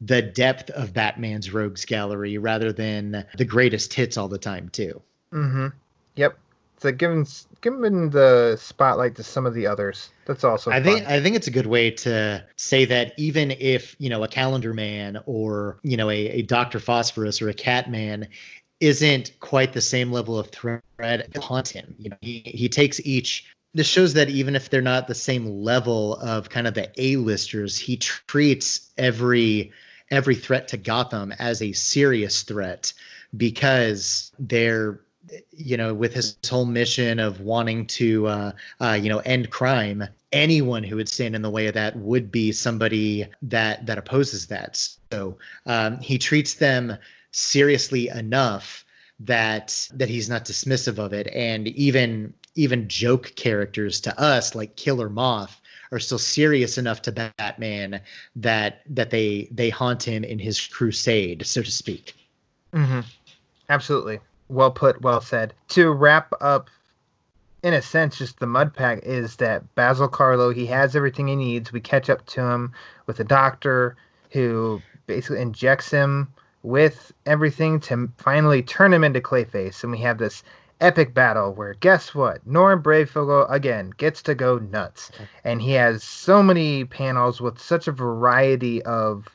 the 0.00 0.22
depth 0.22 0.70
of 0.70 0.92
Batman's 0.92 1.52
rogues 1.52 1.84
gallery 1.84 2.38
rather 2.38 2.72
than 2.72 3.24
the 3.36 3.44
greatest 3.44 3.94
hits 3.94 4.16
all 4.16 4.28
the 4.28 4.38
time 4.38 4.68
too. 4.68 5.00
Mm-hmm. 5.32 5.68
Yep. 6.16 6.38
So 6.80 6.92
giving 6.92 7.26
giving 7.60 8.10
the 8.10 8.56
spotlight 8.60 9.16
to 9.16 9.24
some 9.24 9.46
of 9.46 9.54
the 9.54 9.66
others. 9.66 10.10
That's 10.26 10.44
also. 10.44 10.70
I 10.70 10.82
think. 10.82 11.06
I 11.06 11.20
think 11.20 11.34
it's 11.34 11.48
a 11.48 11.50
good 11.50 11.66
way 11.66 11.90
to 11.90 12.44
say 12.56 12.84
that 12.84 13.14
even 13.16 13.50
if 13.50 13.96
you 13.98 14.10
know 14.10 14.22
a 14.22 14.28
Calendar 14.28 14.72
Man 14.72 15.20
or 15.26 15.78
you 15.82 15.96
know 15.96 16.08
a, 16.08 16.28
a 16.28 16.42
Doctor 16.42 16.78
Phosphorus 16.78 17.42
or 17.42 17.48
a 17.48 17.54
Catman 17.54 18.28
isn't 18.80 19.32
quite 19.40 19.72
the 19.72 19.80
same 19.80 20.12
level 20.12 20.38
of 20.38 20.50
threat 20.50 21.34
to 21.34 21.40
haunt 21.40 21.68
him. 21.68 21.96
You 21.98 22.10
know, 22.10 22.16
he, 22.20 22.42
he 22.44 22.68
takes 22.68 23.00
each. 23.00 23.52
This 23.74 23.88
shows 23.88 24.14
that 24.14 24.30
even 24.30 24.54
if 24.54 24.70
they're 24.70 24.80
not 24.80 25.08
the 25.08 25.14
same 25.14 25.62
level 25.62 26.16
of 26.16 26.48
kind 26.48 26.66
of 26.66 26.74
the 26.74 26.90
A-listers, 26.96 27.76
he 27.76 27.96
treats 27.96 28.90
every 28.96 29.72
every 30.10 30.36
threat 30.36 30.68
to 30.68 30.76
Gotham 30.76 31.32
as 31.32 31.60
a 31.60 31.72
serious 31.72 32.42
threat 32.42 32.92
because 33.36 34.32
they're 34.38 35.00
you 35.50 35.76
know 35.76 35.94
with 35.94 36.14
his 36.14 36.36
whole 36.48 36.64
mission 36.64 37.18
of 37.18 37.40
wanting 37.40 37.86
to 37.86 38.26
uh, 38.26 38.52
uh, 38.80 38.98
you 39.00 39.08
know 39.08 39.18
end 39.20 39.50
crime 39.50 40.04
anyone 40.32 40.82
who 40.82 40.96
would 40.96 41.08
stand 41.08 41.34
in 41.34 41.42
the 41.42 41.50
way 41.50 41.66
of 41.66 41.74
that 41.74 41.96
would 41.96 42.30
be 42.30 42.52
somebody 42.52 43.26
that 43.42 43.86
that 43.86 43.98
opposes 43.98 44.46
that 44.46 44.76
so 45.12 45.38
um, 45.66 45.98
he 46.00 46.18
treats 46.18 46.54
them 46.54 46.96
seriously 47.30 48.08
enough 48.08 48.84
that 49.20 49.88
that 49.94 50.08
he's 50.08 50.28
not 50.28 50.44
dismissive 50.44 50.98
of 50.98 51.12
it 51.12 51.26
and 51.28 51.68
even 51.68 52.32
even 52.54 52.88
joke 52.88 53.32
characters 53.36 54.00
to 54.00 54.20
us 54.20 54.54
like 54.54 54.76
killer 54.76 55.08
moth 55.08 55.60
are 55.90 55.98
still 55.98 56.18
serious 56.18 56.78
enough 56.78 57.02
to 57.02 57.12
batman 57.12 58.00
that 58.36 58.82
that 58.88 59.10
they 59.10 59.48
they 59.50 59.70
haunt 59.70 60.02
him 60.02 60.24
in 60.24 60.38
his 60.38 60.64
crusade 60.66 61.46
so 61.46 61.62
to 61.62 61.70
speak 61.70 62.14
Mm-hmm. 62.74 63.00
Absolutely. 63.68 64.20
Well 64.48 64.70
put, 64.70 65.00
well 65.02 65.20
said. 65.20 65.54
To 65.68 65.92
wrap 65.92 66.32
up, 66.40 66.70
in 67.62 67.74
a 67.74 67.82
sense, 67.82 68.18
just 68.18 68.38
the 68.38 68.46
mud 68.46 68.74
pack 68.74 69.00
is 69.02 69.36
that 69.36 69.74
Basil 69.74 70.08
Karlo, 70.08 70.54
he 70.54 70.66
has 70.66 70.96
everything 70.96 71.28
he 71.28 71.36
needs. 71.36 71.72
We 71.72 71.80
catch 71.80 72.08
up 72.08 72.24
to 72.26 72.42
him 72.42 72.72
with 73.06 73.20
a 73.20 73.24
doctor 73.24 73.96
who 74.30 74.80
basically 75.06 75.40
injects 75.40 75.90
him 75.90 76.28
with 76.62 77.12
everything 77.26 77.80
to 77.80 78.10
finally 78.18 78.62
turn 78.62 78.92
him 78.92 79.04
into 79.04 79.20
Clayface. 79.20 79.82
And 79.82 79.92
we 79.92 79.98
have 79.98 80.18
this 80.18 80.42
epic 80.80 81.12
battle 81.12 81.52
where 81.52 81.74
guess 81.74 82.14
what? 82.14 82.46
Norm 82.46 82.82
Breyfogle 82.82 83.50
again 83.50 83.92
gets 83.96 84.22
to 84.22 84.34
go 84.34 84.58
nuts. 84.58 85.10
And 85.44 85.60
he 85.60 85.72
has 85.72 86.02
so 86.04 86.42
many 86.42 86.84
panels 86.84 87.40
with 87.40 87.58
such 87.60 87.88
a 87.88 87.92
variety 87.92 88.82
of 88.82 89.28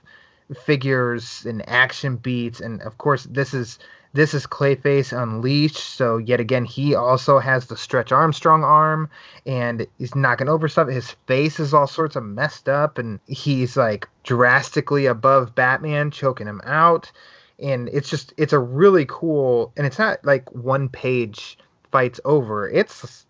figures 0.66 1.46
and 1.46 1.68
action 1.68 2.18
beats 2.18 2.60
and 2.60 2.82
of 2.82 2.98
course 2.98 3.24
this 3.24 3.54
is 3.54 3.80
this 4.14 4.36
is 4.36 4.46
Clayface 4.46 5.12
Unleashed, 5.12 5.78
so 5.78 6.18
yet 6.18 6.40
again 6.40 6.66
he 6.66 6.94
also 6.94 7.40
has 7.40 7.66
the 7.66 7.76
Stretch 7.76 8.12
Armstrong 8.12 8.64
arm, 8.64 9.10
and 9.46 9.88
he's 9.98 10.16
knocking 10.16 10.50
over 10.50 10.68
stuff. 10.68 10.88
His 10.88 11.12
face 11.26 11.60
is 11.60 11.74
all 11.74 11.88
sorts 11.88 12.16
of 12.16 12.24
messed 12.24 12.70
up, 12.70 13.00
and 13.00 13.20
he's 13.28 13.76
like 13.76 14.08
drastically 14.24 15.08
above 15.08 15.56
Batman, 15.56 16.12
choking 16.12 16.48
him 16.48 16.62
out. 16.64 17.12
And 17.60 17.90
it's 17.90 18.10
just 18.10 18.34
it's 18.38 18.54
a 18.54 18.60
really 18.60 19.06
cool, 19.08 19.72
and 19.76 19.88
it's 19.88 20.00
not 20.00 20.24
like 20.24 20.54
one 20.54 20.90
page 20.90 21.58
fights 21.92 22.20
over. 22.24 22.70
It's 22.70 23.26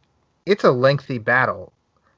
it's 0.46 0.66
a 0.66 0.72
lengthy 0.72 1.18
battle. 1.18 1.72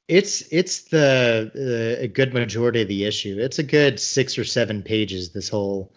It's 0.08 0.42
it's 0.52 0.84
the 0.84 1.52
uh, 1.56 2.04
a 2.04 2.08
good 2.08 2.34
majority 2.34 2.82
of 2.82 2.88
the 2.88 3.06
issue. 3.06 3.38
It's 3.40 3.60
a 3.60 3.64
good 3.64 4.00
six 4.00 4.40
or 4.40 4.44
seven 4.44 4.82
pages. 4.82 5.30
This 5.30 5.50
whole 5.50 5.92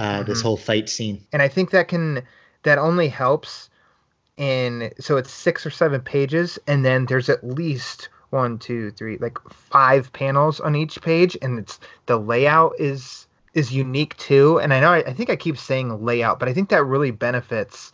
uh, 0.00 0.20
mm-hmm. 0.20 0.28
this 0.30 0.40
whole 0.40 0.56
fight 0.56 0.88
scene. 0.88 1.26
And 1.32 1.42
I 1.42 1.48
think 1.48 1.70
that 1.70 1.88
can 1.88 2.22
that 2.62 2.78
only 2.78 3.08
helps 3.08 3.68
in 4.36 4.92
so 4.98 5.18
it's 5.18 5.30
six 5.30 5.66
or 5.66 5.70
seven 5.70 6.00
pages, 6.00 6.58
and 6.66 6.84
then 6.84 7.06
there's 7.06 7.28
at 7.28 7.44
least 7.46 8.08
one, 8.30 8.58
two, 8.58 8.90
three, 8.92 9.18
like 9.18 9.38
five 9.50 10.10
panels 10.12 10.60
on 10.60 10.74
each 10.74 11.02
page, 11.02 11.36
and 11.42 11.58
it's 11.58 11.78
the 12.06 12.16
layout 12.16 12.72
is 12.78 13.26
is 13.52 13.72
unique 13.72 14.16
too. 14.16 14.58
And 14.60 14.72
I 14.72 14.80
know 14.80 14.92
I, 14.92 14.98
I 14.98 15.12
think 15.12 15.28
I 15.28 15.36
keep 15.36 15.58
saying 15.58 16.04
layout, 16.04 16.38
but 16.38 16.48
I 16.48 16.54
think 16.54 16.70
that 16.70 16.84
really 16.84 17.10
benefits 17.10 17.92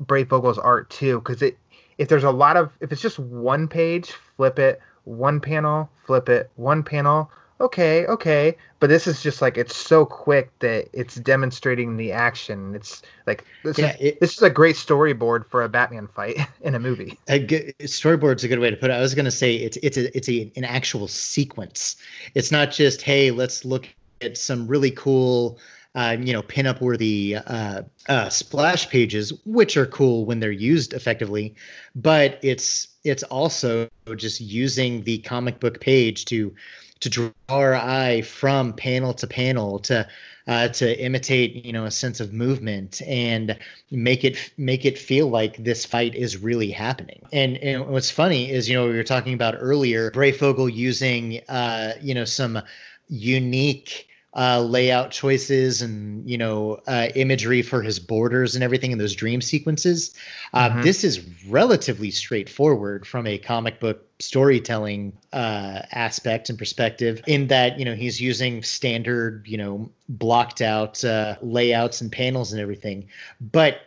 Breyfogle's 0.00 0.58
art 0.58 0.90
too, 0.90 1.20
because 1.20 1.40
it 1.40 1.56
if 1.98 2.08
there's 2.08 2.24
a 2.24 2.30
lot 2.32 2.56
of 2.56 2.72
if 2.80 2.90
it's 2.90 3.02
just 3.02 3.20
one 3.20 3.68
page, 3.68 4.10
flip 4.36 4.58
it, 4.58 4.80
one 5.04 5.40
panel, 5.40 5.88
flip 6.04 6.28
it, 6.28 6.50
one 6.56 6.82
panel, 6.82 7.30
okay, 7.62 8.06
okay. 8.06 8.56
But 8.80 8.88
this 8.88 9.06
is 9.06 9.22
just 9.22 9.40
like 9.40 9.56
it's 9.56 9.76
so 9.76 10.04
quick 10.04 10.50
that 10.58 10.88
it's 10.92 11.14
demonstrating 11.14 11.96
the 11.96 12.12
action. 12.12 12.74
It's 12.74 13.02
like 13.26 13.44
this, 13.62 13.78
yeah, 13.78 13.94
is, 13.94 14.00
it, 14.00 14.20
this 14.20 14.36
is 14.36 14.42
a 14.42 14.50
great 14.50 14.76
storyboard 14.76 15.46
for 15.46 15.62
a 15.62 15.68
Batman 15.68 16.08
fight 16.08 16.38
in 16.60 16.74
a 16.74 16.80
movie. 16.80 17.18
A 17.28 17.38
good, 17.38 17.74
storyboard's 17.80 18.44
a 18.44 18.48
good 18.48 18.58
way 18.58 18.70
to 18.70 18.76
put 18.76 18.90
it. 18.90 18.94
I 18.94 19.00
was 19.00 19.14
going 19.14 19.24
to 19.24 19.30
say 19.30 19.54
it's 19.54 19.78
it's 19.78 19.96
a, 19.96 20.14
it's 20.16 20.28
a, 20.28 20.52
an 20.56 20.64
actual 20.64 21.08
sequence. 21.08 21.96
It's 22.34 22.50
not 22.50 22.72
just 22.72 23.02
hey, 23.02 23.30
let's 23.30 23.64
look 23.64 23.88
at 24.20 24.36
some 24.36 24.66
really 24.66 24.90
cool 24.90 25.58
uh, 25.94 26.16
you 26.18 26.32
know, 26.32 26.42
pin 26.42 26.66
up 26.66 26.80
worthy 26.80 27.36
uh, 27.36 27.82
uh, 28.08 28.28
splash 28.30 28.88
pages, 28.88 29.32
which 29.44 29.76
are 29.76 29.86
cool 29.86 30.24
when 30.24 30.40
they're 30.40 30.50
used 30.50 30.94
effectively, 30.94 31.54
but 31.94 32.38
it's 32.42 32.88
it's 33.04 33.22
also 33.24 33.88
just 34.16 34.40
using 34.40 35.02
the 35.04 35.18
comic 35.18 35.60
book 35.60 35.80
page 35.80 36.24
to 36.24 36.54
to 37.02 37.08
draw 37.08 37.30
our 37.48 37.74
eye 37.74 38.22
from 38.22 38.72
panel 38.72 39.12
to 39.12 39.26
panel 39.26 39.80
to 39.80 40.06
uh, 40.46 40.68
to 40.68 41.00
imitate 41.00 41.64
you 41.64 41.72
know 41.72 41.84
a 41.84 41.90
sense 41.90 42.20
of 42.20 42.32
movement 42.32 43.02
and 43.06 43.58
make 43.90 44.24
it 44.24 44.52
make 44.56 44.84
it 44.84 44.98
feel 44.98 45.28
like 45.28 45.56
this 45.56 45.84
fight 45.84 46.14
is 46.14 46.36
really 46.36 46.70
happening. 46.70 47.22
And, 47.32 47.56
and 47.58 47.88
what's 47.88 48.10
funny 48.10 48.50
is 48.50 48.68
you 48.68 48.76
know 48.76 48.86
we 48.86 48.96
were 48.96 49.04
talking 49.04 49.34
about 49.34 49.56
earlier 49.58 50.10
Breyfogle 50.10 50.72
using 50.72 51.40
uh, 51.48 51.94
you 52.00 52.14
know 52.14 52.24
some 52.24 52.60
unique 53.08 54.08
uh, 54.34 54.62
layout 54.62 55.10
choices 55.10 55.82
and 55.82 56.28
you 56.28 56.38
know 56.38 56.80
uh, 56.86 57.08
imagery 57.14 57.60
for 57.60 57.82
his 57.82 57.98
borders 57.98 58.54
and 58.54 58.64
everything 58.64 58.90
in 58.90 58.98
those 58.98 59.14
dream 59.14 59.40
sequences. 59.40 60.14
Uh, 60.54 60.70
mm-hmm. 60.70 60.82
This 60.82 61.04
is 61.04 61.20
relatively 61.46 62.10
straightforward 62.10 63.06
from 63.06 63.26
a 63.26 63.36
comic 63.36 63.78
book 63.78 64.06
storytelling 64.20 65.12
uh, 65.32 65.82
aspect 65.92 66.48
and 66.48 66.58
perspective. 66.58 67.22
In 67.26 67.48
that 67.48 67.78
you 67.78 67.84
know 67.84 67.94
he's 67.94 68.20
using 68.20 68.62
standard 68.62 69.46
you 69.46 69.58
know 69.58 69.90
blocked 70.08 70.62
out 70.62 71.04
uh, 71.04 71.36
layouts 71.42 72.00
and 72.00 72.10
panels 72.10 72.52
and 72.52 72.60
everything, 72.60 73.08
but 73.40 73.80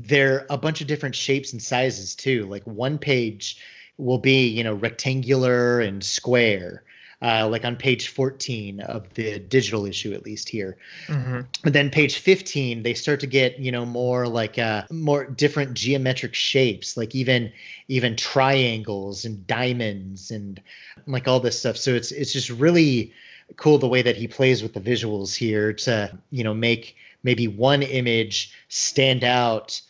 they're 0.00 0.46
a 0.48 0.56
bunch 0.56 0.80
of 0.80 0.86
different 0.86 1.14
shapes 1.14 1.52
and 1.52 1.62
sizes 1.62 2.14
too. 2.14 2.46
Like 2.46 2.62
one 2.64 2.96
page 2.96 3.58
will 3.98 4.18
be 4.18 4.46
you 4.48 4.64
know 4.64 4.72
rectangular 4.72 5.80
and 5.80 6.02
square 6.02 6.84
uh, 7.22 7.48
like 7.48 7.64
on 7.64 7.76
page 7.76 8.08
14 8.08 8.80
of 8.80 9.12
the 9.14 9.38
digital 9.38 9.86
issue, 9.86 10.12
at 10.12 10.24
least 10.24 10.48
here. 10.48 10.76
Mm-hmm. 11.06 11.42
But 11.62 11.72
then 11.72 11.90
page 11.90 12.18
15, 12.18 12.82
they 12.82 12.94
start 12.94 13.20
to 13.20 13.26
get 13.26 13.58
you 13.58 13.70
know 13.70 13.86
more 13.86 14.26
like 14.26 14.58
uh, 14.58 14.82
more 14.90 15.24
different 15.24 15.74
geometric 15.74 16.34
shapes, 16.34 16.96
like 16.96 17.14
even 17.14 17.52
even 17.88 18.16
triangles 18.16 19.24
and 19.24 19.46
diamonds 19.46 20.30
and 20.30 20.60
like 21.06 21.28
all 21.28 21.40
this 21.40 21.58
stuff. 21.58 21.76
So 21.76 21.94
it's 21.94 22.10
it's 22.10 22.32
just 22.32 22.50
really 22.50 23.12
cool 23.56 23.78
the 23.78 23.88
way 23.88 24.02
that 24.02 24.16
he 24.16 24.26
plays 24.26 24.62
with 24.62 24.74
the 24.74 24.80
visuals 24.80 25.34
here 25.34 25.72
to 25.72 26.18
you 26.30 26.42
know 26.42 26.54
make 26.54 26.96
maybe 27.22 27.46
one 27.46 27.82
image 27.82 28.52
stand 28.68 29.22
out 29.22 29.80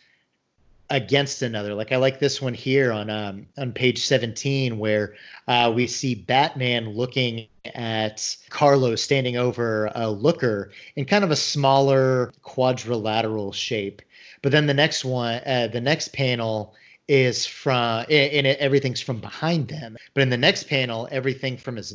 against 0.92 1.40
another. 1.40 1.74
Like 1.74 1.90
I 1.90 1.96
like 1.96 2.20
this 2.20 2.40
one 2.40 2.52
here 2.52 2.92
on 2.92 3.08
um, 3.08 3.46
on 3.56 3.72
page 3.72 4.04
17 4.04 4.78
where 4.78 5.14
uh, 5.48 5.72
we 5.74 5.86
see 5.86 6.14
Batman 6.14 6.90
looking 6.90 7.48
at 7.74 8.18
Karlo 8.50 8.98
standing 8.98 9.38
over 9.38 9.90
a 9.94 10.10
looker 10.10 10.70
in 10.94 11.06
kind 11.06 11.24
of 11.24 11.30
a 11.30 11.36
smaller 11.36 12.30
quadrilateral 12.42 13.52
shape. 13.52 14.02
But 14.42 14.52
then 14.52 14.66
the 14.66 14.74
next 14.74 15.04
one, 15.04 15.40
uh, 15.46 15.68
the 15.72 15.80
next 15.80 16.12
panel 16.12 16.74
is 17.08 17.46
from, 17.46 18.04
and 18.10 18.46
everything's 18.46 19.00
from 19.00 19.18
behind 19.20 19.68
them. 19.68 19.96
But 20.12 20.24
in 20.24 20.28
the 20.28 20.36
next 20.36 20.64
panel, 20.64 21.08
everything 21.10 21.56
from 21.56 21.76
his 21.76 21.94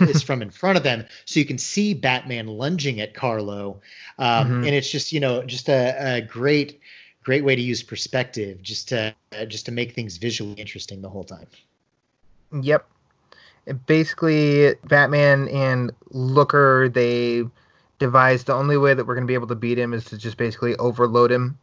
is 0.00 0.22
from 0.22 0.42
in 0.42 0.50
front 0.50 0.76
of 0.76 0.82
them, 0.82 1.06
so 1.24 1.40
you 1.40 1.46
can 1.46 1.58
see 1.58 1.94
Batman 1.94 2.46
lunging 2.46 3.00
at 3.00 3.14
Karlo, 3.14 3.80
um, 4.18 4.46
mm-hmm. 4.46 4.64
and 4.64 4.74
it's 4.74 4.90
just 4.90 5.12
you 5.12 5.20
know 5.20 5.42
just 5.42 5.68
a, 5.68 6.16
a 6.16 6.20
great 6.20 6.80
great 7.24 7.44
way 7.44 7.54
to 7.54 7.62
use 7.62 7.82
perspective 7.82 8.62
just 8.62 8.88
to 8.88 9.14
uh, 9.38 9.44
just 9.44 9.66
to 9.66 9.72
make 9.72 9.92
things 9.92 10.16
visually 10.16 10.54
interesting 10.54 11.02
the 11.02 11.08
whole 11.08 11.24
time. 11.24 11.46
Yep. 12.60 12.86
Basically, 13.86 14.74
Batman 14.84 15.48
and 15.48 15.92
Looker 16.10 16.88
they 16.88 17.44
devised 17.98 18.46
the 18.46 18.54
only 18.54 18.76
way 18.76 18.94
that 18.94 19.06
we're 19.06 19.14
going 19.14 19.26
to 19.26 19.30
be 19.30 19.34
able 19.34 19.46
to 19.46 19.54
beat 19.54 19.78
him 19.78 19.92
is 19.92 20.04
to 20.06 20.18
just 20.18 20.36
basically 20.36 20.74
overload 20.76 21.30
him. 21.30 21.58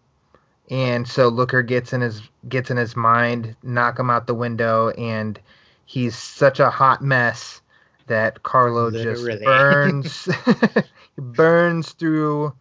And 0.70 1.08
so 1.08 1.30
Looker 1.30 1.64
gets 1.64 1.93
in 1.93 2.01
his 2.01 2.22
gets 2.47 2.70
in 2.70 2.78
his 2.78 2.95
mind, 2.95 3.55
knock 3.64 3.99
him 3.99 4.10
out 4.10 4.28
the 4.28 4.34
window, 4.34 4.89
and 4.91 5.39
he's 5.86 6.16
such 6.16 6.60
a 6.60 6.70
hot 6.70 7.01
mess 7.01 7.62
that 8.08 8.43
Karlo 8.43 8.91
Literally. 8.91 9.34
just 9.34 9.43
burns 9.43 10.30
burns 11.18 11.91
through 11.93 12.53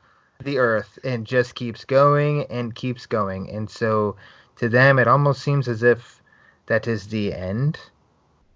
the 0.47 0.59
earth 0.59 0.99
and 1.05 1.26
just 1.26 1.55
keeps 1.55 1.84
going 1.84 2.47
and 2.49 2.74
keeps 2.74 3.05
going. 3.05 3.51
And 3.51 3.68
so 3.68 4.16
to 4.57 4.70
them, 4.70 4.99
it 4.99 5.09
almost 5.09 5.42
seems 5.42 5.68
as 5.68 5.82
if 5.82 6.22
that 6.66 6.86
is 6.86 7.09
the 7.09 7.34
end 7.34 7.78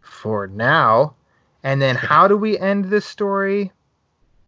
for 0.01 0.47
now. 0.47 1.15
And 1.63 1.83
then 1.83 1.97
how 1.97 2.27
do 2.29 2.37
we 2.37 2.57
end 2.57 2.87
this 2.87 3.05
story? 3.05 3.73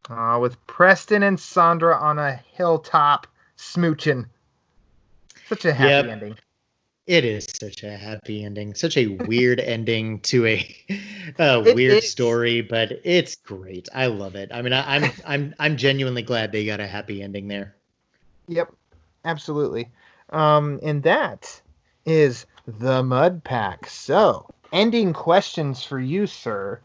Uh, 0.09 0.39
with 0.41 0.67
Preston 0.67 1.23
and 1.23 1.39
Sandra 1.39 1.97
on 1.97 2.19
a 2.19 2.41
hilltop 2.55 3.27
smooching. 3.57 4.27
Such 5.49 5.65
a 5.65 5.75
happy 5.75 5.91
yep. 5.91 6.07
ending. 6.07 6.37
It 7.13 7.27
is 7.27 7.47
such 7.61 7.83
a 7.83 7.95
happy 7.95 8.43
ending, 8.43 8.73
such 8.73 8.97
a 8.97 9.07
weird 9.07 9.61
ending 9.61 10.21
to 10.21 10.47
a, 10.47 10.77
a 11.39 11.61
weird 11.61 12.03
story, 12.03 12.63
but 12.63 12.91
it's 13.05 13.37
great. 13.37 13.87
I 13.95 14.07
love 14.07 14.35
it. 14.35 14.49
I 14.51 14.63
mean, 14.63 14.73
I, 14.73 14.97
I'm 14.97 15.11
I'm 15.27 15.55
I'm 15.59 15.77
genuinely 15.77 16.23
glad 16.23 16.53
they 16.53 16.65
got 16.65 16.81
a 16.81 16.87
happy 16.87 17.21
ending 17.23 17.49
there. 17.49 17.77
Yep, 18.49 18.73
absolutely. 19.27 19.91
Um, 20.31 20.81
and 20.83 21.03
that 21.03 21.61
is 22.07 22.47
the 22.67 23.03
Mud 23.03 23.45
Pack. 23.45 23.91
So, 23.91 24.49
ending 24.73 25.13
questions 25.13 25.85
for 25.85 26.01
you, 26.01 26.27
sir. 26.27 26.81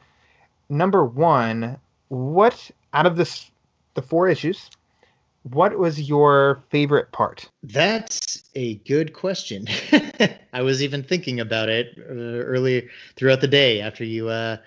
Number 0.67 1.05
one, 1.05 1.79
what 2.09 2.69
out 2.91 3.05
of 3.05 3.15
this 3.15 3.49
the 3.93 4.01
four 4.01 4.27
issues, 4.27 4.69
what 5.53 5.77
was 5.77 6.01
your 6.01 6.63
favorite 6.69 7.11
part? 7.11 7.49
That's 7.63 8.43
a 8.55 8.75
good 8.75 9.13
question. 9.13 9.67
I 10.53 10.61
was 10.61 10.81
even 10.83 11.03
thinking 11.03 11.39
about 11.39 11.69
it 11.69 11.97
uh, 11.97 12.13
earlier 12.13 12.89
throughout 13.15 13.41
the 13.41 13.47
day 13.47 13.81
after 13.81 14.03
you 14.03 14.29
uh, 14.29 14.57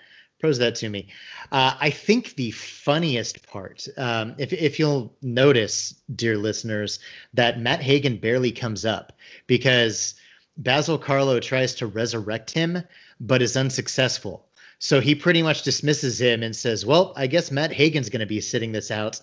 posed 0.41 0.61
that 0.61 0.75
to 0.75 0.89
me. 0.89 1.09
Uh, 1.51 1.75
I 1.79 1.89
think 1.89 2.35
the 2.35 2.51
funniest 2.51 3.45
part, 3.47 3.87
um, 3.97 4.35
if, 4.37 4.53
if 4.53 4.79
you'll 4.79 5.15
notice, 5.21 5.95
dear 6.13 6.37
listeners, 6.37 6.99
that 7.33 7.59
Matt 7.59 7.81
Hagen 7.81 8.17
barely 8.17 8.51
comes 8.51 8.85
up 8.85 9.13
because 9.47 10.15
Basil 10.57 10.97
Karlo 10.97 11.41
tries 11.41 11.75
to 11.75 11.87
resurrect 11.87 12.51
him, 12.51 12.83
but 13.19 13.41
is 13.41 13.57
unsuccessful. 13.57 14.47
So 14.79 14.99
he 14.99 15.13
pretty 15.13 15.43
much 15.43 15.61
dismisses 15.61 16.19
him 16.19 16.41
and 16.41 16.55
says, 16.55 16.85
Well, 16.85 17.13
I 17.15 17.27
guess 17.27 17.51
Matt 17.51 17.71
Hagen's 17.71 18.09
going 18.09 18.21
to 18.21 18.25
be 18.25 18.41
sitting 18.41 18.71
this 18.71 18.89
out 18.89 19.21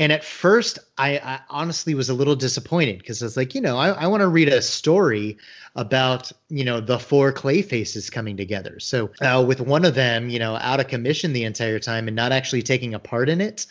And 0.00 0.12
at 0.12 0.24
first, 0.24 0.78
I, 0.96 1.18
I 1.18 1.40
honestly 1.50 1.94
was 1.94 2.08
a 2.08 2.14
little 2.14 2.34
disappointed 2.34 2.96
because 2.96 3.22
I 3.22 3.26
was 3.26 3.36
like, 3.36 3.54
you 3.54 3.60
know, 3.60 3.76
I, 3.76 3.90
I 3.90 4.06
want 4.06 4.22
to 4.22 4.28
read 4.28 4.48
a 4.48 4.62
story 4.62 5.36
about, 5.76 6.32
you 6.48 6.64
know, 6.64 6.80
the 6.80 6.98
four 6.98 7.32
clay 7.32 7.60
faces 7.60 8.08
coming 8.08 8.34
together. 8.34 8.80
So 8.80 9.10
uh, 9.20 9.44
with 9.46 9.60
one 9.60 9.84
of 9.84 9.94
them, 9.94 10.30
you 10.30 10.38
know, 10.38 10.56
out 10.56 10.80
of 10.80 10.88
commission 10.88 11.34
the 11.34 11.44
entire 11.44 11.78
time 11.78 12.08
and 12.08 12.16
not 12.16 12.32
actually 12.32 12.62
taking 12.62 12.94
a 12.94 12.98
part 12.98 13.28
in 13.28 13.42
it, 13.42 13.66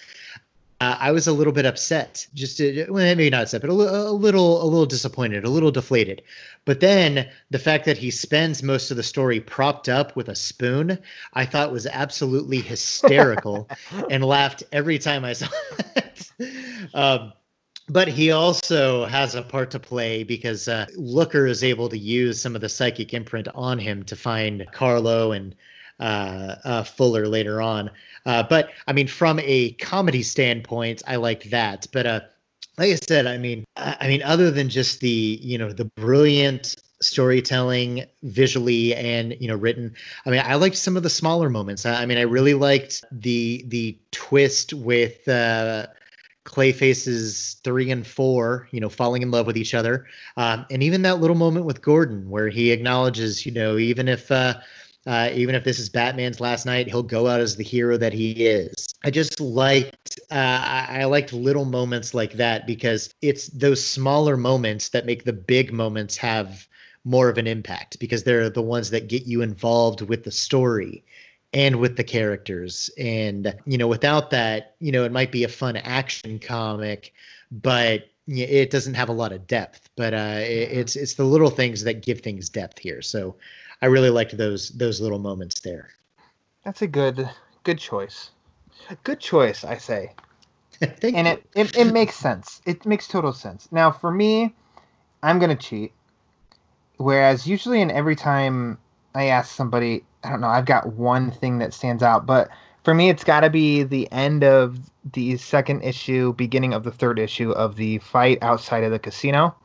uh, 0.82 0.95
I 0.99 1.11
was 1.11 1.27
a 1.27 1.34
little 1.34 1.53
bit 1.53 1.65
upset. 1.65 2.25
Just 2.34 2.57
to, 2.57 2.86
well, 2.89 3.03
maybe 3.03 3.30
not 3.30 3.43
upset, 3.43 3.61
but 3.61 3.69
a, 3.69 3.73
a 3.73 4.11
little, 4.11 4.63
a 4.63 4.65
little 4.65 4.86
disappointed, 4.86 5.43
a 5.43 5.49
little 5.49 5.71
deflated. 5.71 6.21
But 6.65 6.80
then 6.80 7.30
the 7.49 7.59
fact 7.59 7.86
that 7.86 7.97
he 7.97 8.11
spends 8.11 8.63
most 8.63 8.91
of 8.91 8.97
the 8.97 9.03
story 9.03 9.39
propped 9.39 9.89
up 9.89 10.15
with 10.15 10.30
a 10.30 10.36
spoon, 10.36 10.99
I 11.34 11.45
thought 11.45 11.71
was 11.71 11.86
absolutely 11.88 12.61
hysterical, 12.61 13.69
and 14.09 14.23
laughed 14.23 14.63
every 14.71 14.99
time 14.99 15.25
I 15.25 15.34
saw 15.34 15.47
it. 15.95 16.32
Um, 16.93 17.34
but 17.89 18.07
he 18.07 18.32
also 18.32 19.05
has 19.05 19.36
a 19.36 19.41
part 19.41 19.71
to 19.71 19.80
play 19.80 20.23
because 20.23 20.67
uh, 20.67 20.86
Looker 20.95 21.45
is 21.45 21.63
able 21.63 21.89
to 21.89 21.97
use 21.97 22.41
some 22.41 22.55
of 22.55 22.61
the 22.61 22.69
psychic 22.69 23.13
imprint 23.13 23.47
on 23.53 23.80
him 23.80 24.03
to 24.05 24.15
find 24.15 24.65
Karlo 24.71 25.36
and 25.36 25.53
uh, 25.53 25.55
uh, 25.55 25.68
Fuller 26.00 27.28
later 27.28 27.62
on. 27.62 27.91
Uh, 28.26 28.43
but 28.43 28.70
I 28.88 28.93
mean, 28.93 29.08
from 29.08 29.39
a 29.43 29.72
comedy 29.74 30.24
standpoint, 30.24 31.02
I 31.08 31.16
liked 31.16 31.50
that. 31.52 31.88
But 31.91 32.06
uh, 32.06 32.20
like 32.78 32.91
I 32.91 32.95
said, 32.95 33.28
I 33.28 33.38
mean, 33.38 33.66
I 33.76 34.08
mean, 34.08 34.24
other 34.24 34.52
than 34.52 34.70
just 34.70 35.00
the 35.02 35.39
you 35.41 35.58
know 35.58 35.72
the 35.72 35.86
brilliant 35.86 36.76
storytelling 37.02 38.06
visually 38.24 38.93
and 38.93 39.36
you 39.39 39.47
know 39.47 39.56
written 39.56 39.95
i 40.26 40.30
mean 40.30 40.41
i 40.43 40.56
liked 40.56 40.76
some 40.76 40.97
of 40.97 41.04
the 41.04 41.10
smaller 41.10 41.50
moments 41.50 41.86
i, 41.86 42.02
I 42.02 42.06
mean 42.06 42.18
i 42.18 42.24
really 42.24 42.54
liked 42.54 43.06
the 43.10 43.64
the 43.68 43.97
twist 44.12 44.74
with 44.74 45.26
uh 45.30 45.88
clayface's 46.43 47.58
three 47.64 47.89
and 47.89 48.06
four 48.06 48.68
you 48.72 48.82
know 48.82 48.89
falling 48.89 49.22
in 49.22 49.32
love 49.32 49.47
with 49.47 49.56
each 49.56 49.74
other 49.74 50.08
um, 50.36 50.66
and 50.70 50.84
even 50.84 51.04
that 51.04 51.22
little 51.22 51.38
moment 51.38 51.66
with 51.66 51.82
gordon 51.82 52.30
where 52.30 52.50
he 52.50 52.72
acknowledges 52.72 53.45
you 53.45 53.54
know 53.54 53.78
even 53.78 54.10
if 54.10 54.30
uh 54.30 54.56
uh, 55.08 55.30
even 55.34 55.56
if 55.56 55.64
this 55.64 55.80
is 55.80 55.89
Batman's 55.89 56.39
last 56.39 56.66
night, 56.66 56.88
he'll 56.88 57.04
go 57.04 57.28
out 57.28 57.39
as 57.39 57.56
the 57.56 57.64
hero 57.64 57.97
that 57.97 58.14
he 58.14 58.32
is. 58.45 58.88
I 59.04 59.12
just 59.12 59.39
liked 59.39 60.20
uh, 60.30 60.36
I 60.89 61.06
liked 61.06 61.32
little 61.32 61.66
moments 61.66 62.14
like 62.14 62.34
that 62.34 62.68
because 62.68 63.14
it's 63.22 63.47
those 63.47 63.84
smaller 63.84 64.36
moments 64.36 64.89
that 64.89 65.06
make 65.06 65.24
the 65.24 65.34
big 65.34 65.72
moments 65.72 66.18
have 66.18 66.68
more 67.06 67.30
of 67.30 67.38
an 67.38 67.47
impact 67.47 67.97
because 68.00 68.24
they're 68.24 68.50
the 68.50 68.62
ones 68.62 68.89
that 68.89 69.08
get 69.08 69.26
you 69.26 69.41
involved 69.41 70.02
with 70.02 70.26
the 70.26 70.32
story 70.32 71.04
and 71.54 71.78
with 71.78 71.95
the 71.95 72.04
characters. 72.04 72.89
And 72.97 73.56
you 73.66 73.78
know, 73.78 73.88
without 73.88 74.32
that, 74.32 74.76
you 74.80 74.91
know, 74.91 75.06
it 75.06 75.12
might 75.12 75.32
be 75.32 75.45
a 75.45 75.50
fun 75.50 75.78
action 75.78 76.39
comic, 76.39 77.14
but 77.52 78.10
it 78.28 78.70
doesn't 78.70 78.93
have 78.93 79.10
a 79.10 79.14
lot 79.14 79.32
of 79.32 79.47
depth. 79.47 79.89
But 79.95 80.14
uh, 80.14 80.39
it's 80.41 80.95
it's 80.95 81.16
the 81.16 81.24
little 81.24 81.50
things 81.50 81.84
that 81.84 82.04
give 82.04 82.20
things 82.20 82.50
depth 82.50 82.80
here. 82.80 83.02
So 83.02 83.38
I 83.82 83.88
really 83.88 84.09
liked 84.09 84.36
those 84.38 84.69
those 84.69 84.99
little 84.99 85.19
moments 85.19 85.61
there. 85.61 85.89
That's 86.63 86.82
a 86.82 86.88
good 86.88 87.30
good 87.63 87.80
choice. 87.80 88.32
A 88.89 88.95
good 88.95 89.19
choice, 89.19 89.63
I 89.63 89.77
say. 89.77 90.13
and 90.82 90.93
you. 91.03 91.34
it, 91.34 91.43
it 91.55 91.77
it 91.77 91.93
makes 91.93 92.15
sense. 92.15 92.61
It 92.65 92.86
makes 92.86 93.07
total 93.07 93.34
sense. 93.34 93.69
Now 93.71 93.91
for 93.91 94.11
me, 94.11 94.53
I'm 95.23 95.39
gonna 95.39 95.55
cheat. 95.55 95.93
Whereas 96.97 97.47
usually 97.47 97.82
in 97.82 97.91
every 97.91 98.15
time 98.15 98.77
I 99.15 99.25
ask 99.25 99.55
somebody, 99.55 100.03
I 100.23 100.30
don't 100.30 100.41
know, 100.41 100.47
I've 100.47 100.65
got 100.65 100.93
one 100.93 101.32
thing 101.32 101.59
that 101.59 101.73
stands 101.73 102.03
out, 102.03 102.25
but 102.25 102.49
for 102.84 102.93
me 102.93 103.09
it's 103.09 103.23
got 103.23 103.41
to 103.41 103.49
be 103.49 103.84
the 103.84 104.11
end 104.11 104.43
of 104.43 104.77
the 105.13 105.38
second 105.38 105.82
issue, 105.84 106.34
beginning 106.34 106.73
of 106.73 106.84
the 106.84 106.91
third 106.91 107.17
issue 107.17 107.51
of 107.51 107.77
the 107.77 107.99
fight 107.99 108.39
outside 108.41 108.84
of 108.84 108.91
the 108.91 108.99
casino. 108.99 109.55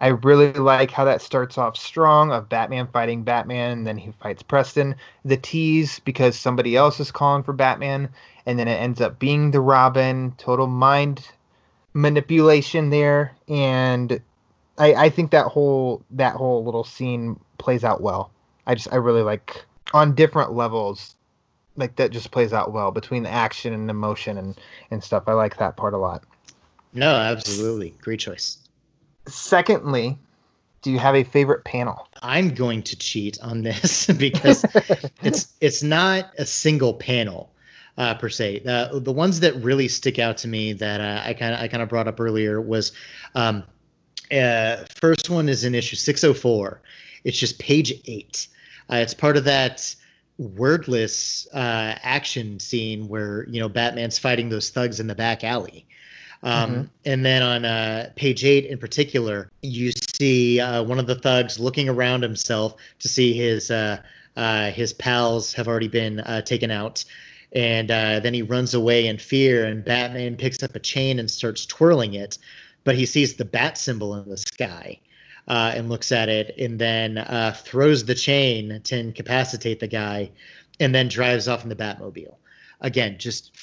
I 0.00 0.08
really 0.08 0.52
like 0.52 0.90
how 0.90 1.04
that 1.06 1.22
starts 1.22 1.56
off 1.56 1.76
strong 1.76 2.30
of 2.30 2.48
Batman 2.48 2.86
fighting 2.92 3.22
Batman, 3.22 3.72
and 3.72 3.86
then 3.86 3.96
he 3.96 4.12
fights 4.22 4.42
Preston. 4.42 4.94
The 5.24 5.36
tease 5.36 6.00
because 6.00 6.38
somebody 6.38 6.76
else 6.76 7.00
is 7.00 7.10
calling 7.10 7.42
for 7.42 7.52
Batman, 7.52 8.10
and 8.44 8.58
then 8.58 8.68
it 8.68 8.74
ends 8.74 9.00
up 9.00 9.18
being 9.18 9.50
the 9.50 9.60
Robin. 9.60 10.32
Total 10.36 10.66
mind 10.66 11.26
manipulation 11.94 12.90
there, 12.90 13.34
and 13.48 14.20
I, 14.76 14.94
I 14.94 15.08
think 15.08 15.30
that 15.30 15.46
whole 15.46 16.02
that 16.10 16.34
whole 16.34 16.64
little 16.64 16.84
scene 16.84 17.40
plays 17.58 17.84
out 17.84 18.02
well. 18.02 18.30
I 18.66 18.74
just 18.74 18.92
I 18.92 18.96
really 18.96 19.22
like 19.22 19.64
on 19.94 20.14
different 20.14 20.52
levels 20.52 21.14
like 21.76 21.96
that 21.96 22.10
just 22.10 22.30
plays 22.30 22.52
out 22.52 22.72
well 22.72 22.90
between 22.90 23.22
the 23.22 23.30
action 23.30 23.72
and 23.72 23.88
emotion 23.88 24.36
and 24.36 24.58
and 24.90 25.02
stuff. 25.02 25.24
I 25.26 25.32
like 25.32 25.56
that 25.56 25.76
part 25.76 25.94
a 25.94 25.98
lot. 25.98 26.22
No, 26.92 27.14
absolutely. 27.14 27.94
Great 28.00 28.20
choice. 28.20 28.58
Secondly, 29.26 30.18
do 30.82 30.90
you 30.90 30.98
have 30.98 31.16
a 31.16 31.24
favorite 31.24 31.64
panel? 31.64 32.08
I'm 32.22 32.54
going 32.54 32.82
to 32.84 32.96
cheat 32.96 33.40
on 33.42 33.62
this 33.62 34.06
because 34.18 34.64
it's 35.22 35.52
it's 35.60 35.82
not 35.82 36.30
a 36.38 36.46
single 36.46 36.94
panel 36.94 37.50
uh, 37.98 38.14
per 38.14 38.28
se. 38.28 38.62
Uh, 38.66 38.98
the 38.98 39.12
ones 39.12 39.40
that 39.40 39.54
really 39.56 39.88
stick 39.88 40.18
out 40.18 40.38
to 40.38 40.48
me 40.48 40.74
that 40.74 41.00
uh, 41.00 41.22
I 41.24 41.34
kind 41.34 41.54
of 41.54 41.60
I 41.60 41.68
kind 41.68 41.82
of 41.82 41.88
brought 41.88 42.08
up 42.08 42.20
earlier 42.20 42.60
was 42.60 42.92
um, 43.34 43.64
uh, 44.32 44.84
first 45.00 45.30
one 45.30 45.48
is 45.48 45.64
in 45.64 45.74
issue 45.74 45.96
604. 45.96 46.80
It's 47.24 47.38
just 47.38 47.58
page 47.58 47.92
eight. 48.06 48.48
Uh, 48.90 48.96
it's 48.96 49.14
part 49.14 49.36
of 49.36 49.44
that 49.44 49.94
wordless 50.38 51.48
uh, 51.52 51.96
action 52.02 52.60
scene 52.60 53.08
where 53.08 53.46
you 53.48 53.60
know 53.60 53.68
Batman's 53.68 54.18
fighting 54.18 54.48
those 54.48 54.70
thugs 54.70 55.00
in 55.00 55.06
the 55.06 55.14
back 55.14 55.44
alley. 55.44 55.86
Um, 56.42 56.70
mm-hmm. 56.70 56.82
And 57.04 57.24
then 57.24 57.42
on 57.42 57.64
uh, 57.64 58.10
page 58.16 58.44
eight 58.44 58.66
in 58.66 58.78
particular, 58.78 59.50
you 59.62 59.92
see 59.92 60.60
uh, 60.60 60.82
one 60.82 60.98
of 60.98 61.06
the 61.06 61.14
thugs 61.14 61.58
looking 61.58 61.88
around 61.88 62.22
himself 62.22 62.76
to 63.00 63.08
see 63.08 63.32
his 63.32 63.70
uh, 63.70 64.02
uh 64.36 64.70
his 64.70 64.92
pals 64.92 65.54
have 65.54 65.66
already 65.66 65.88
been 65.88 66.20
uh, 66.20 66.42
taken 66.42 66.70
out. 66.70 67.04
And 67.52 67.90
uh, 67.90 68.20
then 68.20 68.34
he 68.34 68.42
runs 68.42 68.74
away 68.74 69.06
in 69.06 69.18
fear, 69.18 69.64
and 69.64 69.84
Batman 69.84 70.36
picks 70.36 70.62
up 70.62 70.74
a 70.74 70.80
chain 70.80 71.18
and 71.18 71.30
starts 71.30 71.64
twirling 71.64 72.14
it. 72.14 72.38
But 72.84 72.96
he 72.96 73.06
sees 73.06 73.34
the 73.34 73.44
bat 73.44 73.78
symbol 73.78 74.14
in 74.16 74.28
the 74.28 74.36
sky. 74.36 75.00
Uh, 75.48 75.72
and 75.76 75.88
looks 75.88 76.10
at 76.10 76.28
it 76.28 76.56
and 76.58 76.76
then 76.76 77.18
uh, 77.18 77.54
throws 77.56 78.04
the 78.04 78.16
chain 78.16 78.80
to 78.82 78.98
incapacitate 78.98 79.78
the 79.78 79.86
guy 79.86 80.28
and 80.80 80.92
then 80.92 81.06
drives 81.06 81.46
off 81.46 81.62
in 81.62 81.68
the 81.68 81.76
Batmobile. 81.76 82.34
Again, 82.80 83.16
just 83.18 83.56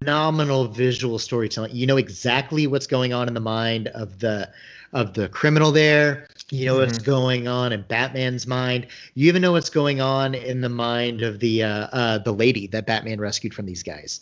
phenomenal 0.00 0.66
visual 0.66 1.18
storytelling. 1.18 1.74
You 1.74 1.86
know 1.86 1.98
exactly 1.98 2.66
what's 2.66 2.86
going 2.86 3.12
on 3.12 3.28
in 3.28 3.34
the 3.34 3.40
mind 3.40 3.88
of 3.88 4.18
the 4.18 4.50
of 4.94 5.12
the 5.12 5.28
criminal 5.28 5.72
there. 5.72 6.26
You 6.50 6.64
know 6.64 6.72
mm-hmm. 6.72 6.86
what's 6.86 6.98
going 6.98 7.46
on 7.46 7.74
in 7.74 7.82
Batman's 7.82 8.46
mind. 8.46 8.86
You 9.14 9.28
even 9.28 9.42
know 9.42 9.52
what's 9.52 9.68
going 9.68 10.00
on 10.00 10.34
in 10.34 10.62
the 10.62 10.70
mind 10.70 11.20
of 11.20 11.38
the 11.40 11.64
uh, 11.64 11.88
uh, 11.92 12.18
the 12.18 12.32
lady 12.32 12.66
that 12.68 12.86
Batman 12.86 13.20
rescued 13.20 13.52
from 13.52 13.66
these 13.66 13.82
guys. 13.82 14.20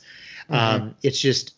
Mm-hmm. 0.50 0.54
Um, 0.54 0.94
it's 1.04 1.20
just 1.20 1.54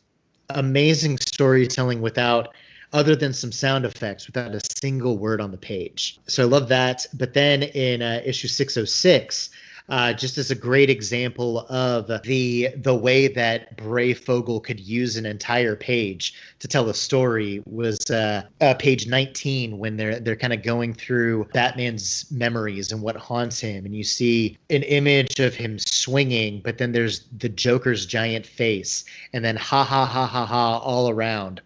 amazing 0.50 1.16
storytelling 1.18 2.02
without 2.02 2.54
other 2.92 3.16
than 3.16 3.32
some 3.32 3.52
sound 3.52 3.86
effects 3.86 4.26
without 4.26 4.54
a 4.54 4.60
single 4.82 5.16
word 5.16 5.40
on 5.40 5.50
the 5.50 5.56
page. 5.56 6.18
So 6.26 6.42
I 6.42 6.46
love 6.46 6.68
that. 6.68 7.06
But 7.14 7.32
then 7.32 7.62
in 7.62 8.02
uh, 8.02 8.20
issue 8.24 8.48
606, 8.48 9.48
uh, 9.90 10.12
just 10.12 10.38
as 10.38 10.50
a 10.50 10.54
great 10.54 10.88
example 10.88 11.66
of 11.68 12.06
the 12.22 12.68
the 12.76 12.94
way 12.94 13.26
that 13.26 13.76
Breyfogle 13.76 14.62
could 14.62 14.78
use 14.78 15.16
an 15.16 15.26
entire 15.26 15.74
page 15.74 16.34
to 16.60 16.68
tell 16.68 16.88
a 16.88 16.94
story 16.94 17.60
was 17.66 18.08
uh, 18.10 18.42
uh, 18.60 18.74
page 18.74 19.08
19 19.08 19.78
when 19.78 19.96
they're 19.96 20.20
they're 20.20 20.36
kind 20.36 20.52
of 20.52 20.62
going 20.62 20.94
through 20.94 21.48
Batman's 21.52 22.30
memories 22.30 22.92
and 22.92 23.02
what 23.02 23.16
haunts 23.16 23.58
him, 23.58 23.84
and 23.84 23.94
you 23.94 24.04
see 24.04 24.56
an 24.70 24.84
image 24.84 25.40
of 25.40 25.54
him 25.54 25.78
swinging, 25.78 26.60
but 26.62 26.78
then 26.78 26.92
there's 26.92 27.26
the 27.36 27.48
Joker's 27.48 28.06
giant 28.06 28.46
face, 28.46 29.04
and 29.32 29.44
then 29.44 29.56
ha 29.56 29.82
ha 29.82 30.06
ha 30.06 30.26
ha 30.26 30.46
ha 30.46 30.78
all 30.78 31.10
around 31.10 31.60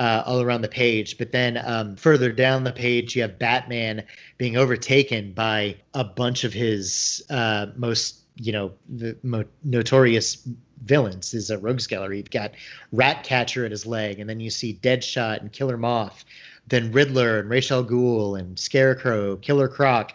uh, 0.00 0.22
all 0.24 0.40
around 0.40 0.62
the 0.62 0.68
page. 0.68 1.18
But 1.18 1.30
then 1.30 1.60
um, 1.62 1.94
further 1.94 2.32
down 2.32 2.64
the 2.64 2.72
page, 2.72 3.14
you 3.14 3.22
have 3.22 3.38
Batman 3.38 4.04
being 4.38 4.56
overtaken 4.56 5.32
by 5.32 5.76
a 5.92 6.02
bunch 6.02 6.44
of 6.44 6.54
his 6.54 7.22
uh, 7.28 7.66
most, 7.76 8.20
you 8.34 8.52
know, 8.52 8.72
the 8.88 9.16
mo- 9.22 9.44
notorious 9.62 10.48
villains. 10.82 11.34
Is 11.34 11.50
a 11.50 11.58
rogues 11.58 11.86
gallery. 11.86 12.16
You've 12.16 12.30
got 12.30 12.52
Ratcatcher 12.92 13.66
at 13.66 13.70
his 13.70 13.84
leg, 13.84 14.18
and 14.18 14.28
then 14.28 14.40
you 14.40 14.48
see 14.48 14.78
Deadshot 14.82 15.42
and 15.42 15.52
Killer 15.52 15.76
Moth, 15.76 16.24
then 16.66 16.92
Riddler 16.92 17.38
and 17.38 17.50
Ra's 17.50 17.70
al 17.70 17.84
Ghul 17.84 18.38
and 18.38 18.58
Scarecrow, 18.58 19.36
Killer 19.36 19.68
Croc. 19.68 20.14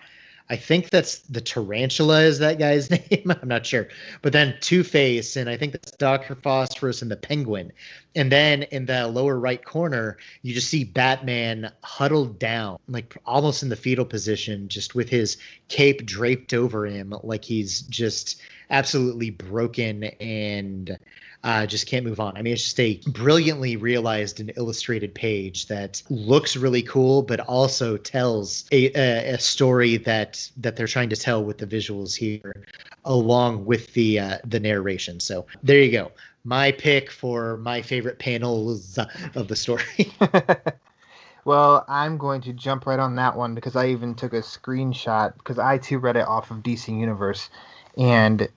I 0.50 0.58
think 0.58 0.90
that's 0.92 1.20
the 1.20 1.42
tarantula 1.42 2.22
is 2.22 2.40
that 2.40 2.60
guy's 2.60 2.90
name. 3.12 3.32
I'm 3.42 3.48
not 3.48 3.66
sure. 3.66 3.88
But 4.22 4.34
then 4.34 4.56
Two 4.62 4.84
Face, 4.84 5.36
and 5.36 5.50
I 5.50 5.58
think 5.58 5.74
that's 5.74 5.92
Doctor 5.92 6.36
Phosphorus 6.36 7.02
and 7.02 7.10
the 7.10 7.16
Penguin. 7.16 7.72
And 8.16 8.32
then 8.32 8.64
in 8.64 8.86
the 8.86 9.08
lower 9.08 9.40
right 9.40 9.64
corner, 9.64 10.18
you 10.44 10.54
just 10.54 10.70
see 10.70 10.84
Batman 10.84 11.72
huddled 11.84 12.38
down, 12.38 12.78
like 12.88 13.18
almost 13.26 13.64
in 13.64 13.70
the 13.70 13.76
fetal 13.76 14.06
position, 14.06 14.68
just 14.68 14.94
with 14.94 15.10
his 15.10 15.38
cape 15.68 16.06
draped 16.06 16.54
over 16.54 16.86
him, 16.86 17.14
like 17.24 17.44
he's 17.44 17.82
just 17.82 18.42
absolutely 18.70 19.30
broken 19.30 20.04
and 20.04 20.98
uh, 21.46 21.66
just 21.68 21.86
can't 21.86 22.04
move 22.04 22.20
on. 22.20 22.36
I 22.36 22.42
mean, 22.42 22.54
it's 22.54 22.64
just 22.64 22.80
a 22.80 23.00
brilliantly 23.12 23.76
realized 23.76 24.40
and 24.40 24.52
illustrated 24.58 25.14
page 25.14 25.68
that 25.68 26.02
looks 26.10 26.58
really 26.58 26.82
cool, 26.82 27.22
but 27.22 27.40
also 27.42 27.98
tells 27.98 28.66
a, 28.72 28.92
a, 28.98 29.34
a 29.36 29.40
story 29.40 29.98
that 29.98 30.50
that 30.58 30.76
they're 30.76 30.88
trying 30.88 31.10
to 31.10 31.16
tell 31.16 31.44
with 31.44 31.60
the 31.60 31.68
visuals 31.68 32.16
here, 32.16 32.66
along 33.06 33.64
with 33.64 33.94
the 33.94 34.20
uh, 34.20 34.38
the 34.44 34.60
narration. 34.60 35.20
So 35.20 35.46
there 35.62 35.80
you 35.80 35.92
go. 35.92 36.12
My 36.44 36.72
pick 36.72 37.12
for 37.12 37.58
my 37.58 37.84
favorite 37.84 38.18
panels 38.18 38.98
of 39.36 39.48
the 39.48 39.56
story. 39.56 40.14
well, 41.46 41.86
I'm 41.88 42.18
going 42.18 42.42
to 42.42 42.54
jump 42.54 42.88
right 42.88 43.00
on 43.00 43.16
that 43.18 43.38
one 43.38 43.54
because 43.54 43.76
I 43.76 43.90
even 43.90 44.16
took 44.16 44.34
a 44.34 44.42
screenshot 44.42 45.36
because 45.38 45.60
I 45.60 45.78
too 45.78 46.00
read 46.00 46.18
it 46.18 46.28
off 46.28 46.50
of 46.50 46.58
DC 46.58 46.88
Universe 46.88 47.52
and 47.98 48.48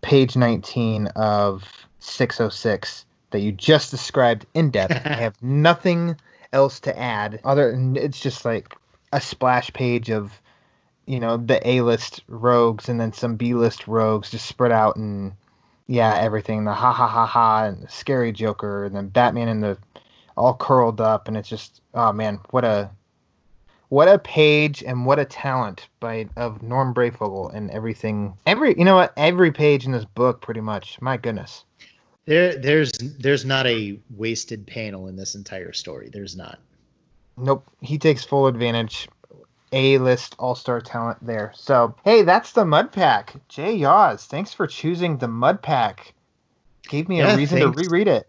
page 0.00 0.36
19 0.36 1.08
of 1.08 1.64
606 2.00 3.04
that 3.30 3.40
you 3.40 3.52
just 3.52 3.90
described 3.90 4.46
in 4.54 4.70
depth. 4.70 4.92
I 4.92 5.14
have 5.14 5.34
nothing 5.42 6.16
else 6.52 6.80
to 6.80 6.98
add 6.98 7.40
other 7.44 7.72
than 7.72 7.96
it's 7.96 8.20
just 8.20 8.44
like 8.44 8.76
a 9.12 9.20
splash 9.20 9.72
page 9.72 10.10
of 10.10 10.32
you 11.06 11.18
know 11.18 11.36
the 11.36 11.66
A-list 11.68 12.22
rogues 12.28 12.88
and 12.88 13.00
then 13.00 13.12
some 13.12 13.36
B-list 13.36 13.88
rogues 13.88 14.30
just 14.30 14.46
spread 14.46 14.72
out 14.72 14.96
and 14.96 15.32
yeah 15.86 16.14
everything 16.14 16.64
the 16.64 16.74
ha 16.74 16.92
ha 16.92 17.06
ha 17.06 17.26
ha 17.26 17.64
and 17.64 17.82
the 17.82 17.88
scary 17.88 18.32
Joker 18.32 18.84
and 18.84 18.94
then 18.94 19.08
Batman 19.08 19.48
and 19.48 19.62
the 19.62 19.78
all 20.36 20.54
curled 20.54 21.00
up 21.00 21.28
and 21.28 21.36
it's 21.36 21.48
just 21.48 21.80
oh 21.94 22.12
man 22.12 22.38
what 22.50 22.64
a 22.64 22.90
what 23.92 24.08
a 24.08 24.18
page 24.18 24.82
and 24.82 25.04
what 25.04 25.18
a 25.18 25.24
talent 25.24 25.88
by 26.00 26.26
of 26.36 26.62
Norm 26.62 26.94
Breyfogle 26.94 27.54
and 27.54 27.70
everything 27.70 28.34
every 28.46 28.76
you 28.78 28.84
know 28.84 28.96
what 28.96 29.12
every 29.16 29.52
page 29.52 29.84
in 29.84 29.92
this 29.92 30.04
book 30.04 30.40
pretty 30.40 30.60
much 30.60 31.00
my 31.00 31.16
goodness 31.16 31.64
there, 32.24 32.56
there's, 32.56 32.92
there's 32.92 33.44
not 33.44 33.66
a 33.66 33.98
wasted 34.16 34.66
panel 34.66 35.08
in 35.08 35.16
this 35.16 35.34
entire 35.34 35.72
story. 35.72 36.08
There's 36.12 36.36
not. 36.36 36.60
Nope, 37.36 37.68
he 37.80 37.98
takes 37.98 38.24
full 38.24 38.46
advantage. 38.46 39.08
A 39.72 39.98
list 39.98 40.36
all 40.38 40.54
star 40.54 40.80
talent 40.80 41.18
there. 41.24 41.50
So, 41.54 41.94
hey, 42.04 42.22
that's 42.22 42.52
the 42.52 42.64
Mud 42.64 42.92
Pack. 42.92 43.34
Jay 43.48 43.74
Yaws, 43.74 44.26
thanks 44.26 44.52
for 44.52 44.66
choosing 44.66 45.16
the 45.16 45.28
Mud 45.28 45.62
Pack. 45.62 46.12
Gave 46.88 47.08
me 47.08 47.18
yeah, 47.18 47.32
a 47.32 47.36
reason 47.36 47.58
thanks. 47.58 47.82
to 47.82 47.88
reread 47.88 48.06
it. 48.06 48.28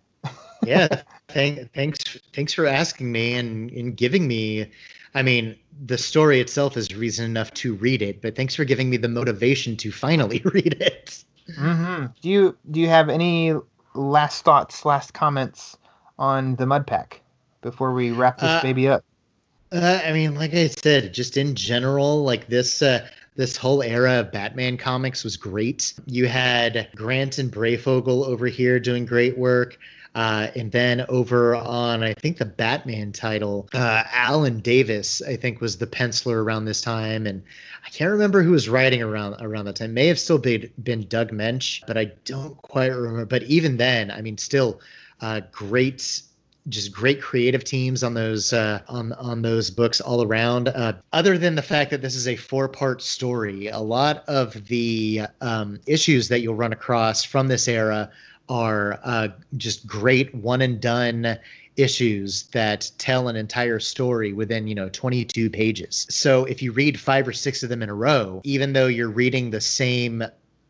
yeah, 0.64 0.88
thank, 1.28 1.72
thanks, 1.74 2.18
thanks 2.34 2.54
for 2.54 2.66
asking 2.66 3.12
me 3.12 3.34
and, 3.34 3.70
and 3.72 3.98
giving 3.98 4.28
me. 4.28 4.72
I 5.16 5.22
mean, 5.22 5.56
the 5.86 5.98
story 5.98 6.40
itself 6.40 6.78
is 6.78 6.96
reason 6.96 7.26
enough 7.26 7.54
to 7.56 7.76
read 7.76 8.02
it, 8.02 8.22
but 8.22 8.36
thanks 8.36 8.56
for 8.56 8.66
giving 8.66 8.90
me 8.90 8.98
the 8.98 9.08
motivation 9.08 9.78
to 9.78 9.92
finally 9.92 10.42
read 10.46 10.78
it. 10.80 11.24
Mm-hmm. 11.58 12.06
Do 12.22 12.30
you 12.30 12.58
do 12.72 12.80
you 12.80 12.88
have 12.88 13.10
any 13.10 13.54
last 13.94 14.44
thoughts, 14.44 14.86
last 14.86 15.14
comments 15.14 15.78
on 16.18 16.56
the 16.56 16.66
Mud 16.66 16.88
Pack 16.88 17.22
before 17.62 17.94
we 17.94 18.12
wrap 18.12 18.40
this 18.40 18.50
uh, 18.50 18.62
baby 18.62 18.88
up? 18.88 19.04
Uh, 19.72 20.00
I 20.06 20.14
mean, 20.14 20.36
like 20.36 20.54
I 20.54 20.68
said, 20.68 21.14
just 21.14 21.38
in 21.38 21.56
general, 21.56 22.24
like 22.24 22.48
this. 22.48 22.82
Uh, 22.82 23.08
this 23.36 23.58
whole 23.58 23.82
era 23.82 24.20
of 24.20 24.32
Batman 24.32 24.78
comics 24.78 25.24
was 25.24 25.38
great. 25.38 25.96
You 26.06 26.28
had 26.28 26.90
Grant 26.96 27.40
and 27.40 27.52
Breyfogle 27.52 28.28
over 28.28 28.46
here 28.46 28.80
doing 28.80 29.08
great 29.08 29.36
work. 29.38 29.80
Uh, 30.16 30.48
and 30.56 30.72
then 30.72 31.06
over 31.10 31.56
on, 31.56 32.04
I 32.04 32.14
think 32.14 32.38
the 32.38 32.46
Batman 32.46 33.12
title, 33.14 33.68
uh, 33.74 34.04
Alan 34.12 34.60
Davis, 34.60 35.24
I 35.24 35.38
think 35.38 35.60
was 35.60 35.78
the 35.78 35.88
penciler 35.88 36.36
around 36.36 36.66
this 36.66 36.82
time, 36.82 37.26
and 37.26 37.42
I 37.84 37.90
can't 37.90 38.12
remember 38.12 38.44
who 38.44 38.52
was 38.52 38.70
writing 38.70 39.02
around 39.02 39.42
around 39.42 39.66
that 39.66 39.76
time. 39.76 39.94
May 39.94 40.08
have 40.08 40.20
still 40.20 40.38
been 40.38 40.70
been 40.82 41.08
Doug 41.08 41.32
Moench, 41.32 41.82
but 41.88 41.98
I 41.98 42.12
don't 42.26 42.56
quite 42.62 42.88
remember. 42.88 43.26
But 43.26 43.44
even 43.44 43.78
then, 43.78 44.12
I 44.12 44.22
mean, 44.22 44.38
still 44.38 44.82
uh, 45.20 45.42
great 45.52 46.22
just 46.70 46.94
great 46.94 47.22
creative 47.22 47.64
teams 47.64 48.04
on 48.04 48.14
those 48.14 48.54
uh, 48.54 48.82
on 48.88 49.14
on 49.14 49.42
those 49.42 49.70
books 49.70 50.00
all 50.00 50.24
around. 50.24 50.70
Uh, 50.70 50.94
other 51.12 51.38
than 51.38 51.56
the 51.56 51.62
fact 51.62 51.92
that 51.92 52.02
this 52.02 52.16
is 52.16 52.28
a 52.28 52.36
four 52.36 52.70
part 52.70 53.02
story, 53.02 53.68
a 53.68 53.80
lot 53.80 54.24
of 54.28 54.68
the 54.68 55.24
um, 55.42 55.80
issues 55.86 56.30
that 56.30 56.42
you'll 56.42 56.56
run 56.56 56.74
across 56.74 57.24
from 57.24 57.48
this 57.48 57.68
era 57.68 58.12
are 58.50 59.00
uh, 59.04 59.30
just 59.58 59.88
great 59.88 60.34
one 60.36 60.62
and 60.62 60.80
done 60.80 61.38
issues 61.76 62.44
that 62.50 62.92
tell 63.00 63.28
an 63.30 63.36
entire 63.36 63.80
story 63.80 64.32
within 64.32 64.68
you 64.68 64.76
know 64.76 64.90
22 64.90 65.50
pages. 65.50 66.06
So 66.10 66.46
if 66.46 66.62
you 66.62 66.72
read 66.72 67.00
five 67.00 67.28
or 67.28 67.34
six 67.34 67.64
of 67.64 67.70
them 67.70 67.82
in 67.82 67.90
a 67.90 67.96
row 67.96 68.42
even 68.44 68.74
though 68.74 68.88
you're 68.88 69.10
reading 69.10 69.50
the 69.50 69.62
same 69.62 70.24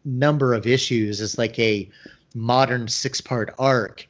number 0.06 0.54
of 0.54 0.66
issues 0.68 1.20
as 1.20 1.38
like 1.38 1.58
a 1.60 1.90
modern 2.36 2.88
six 2.88 3.22
part 3.22 3.54
arc 3.60 4.08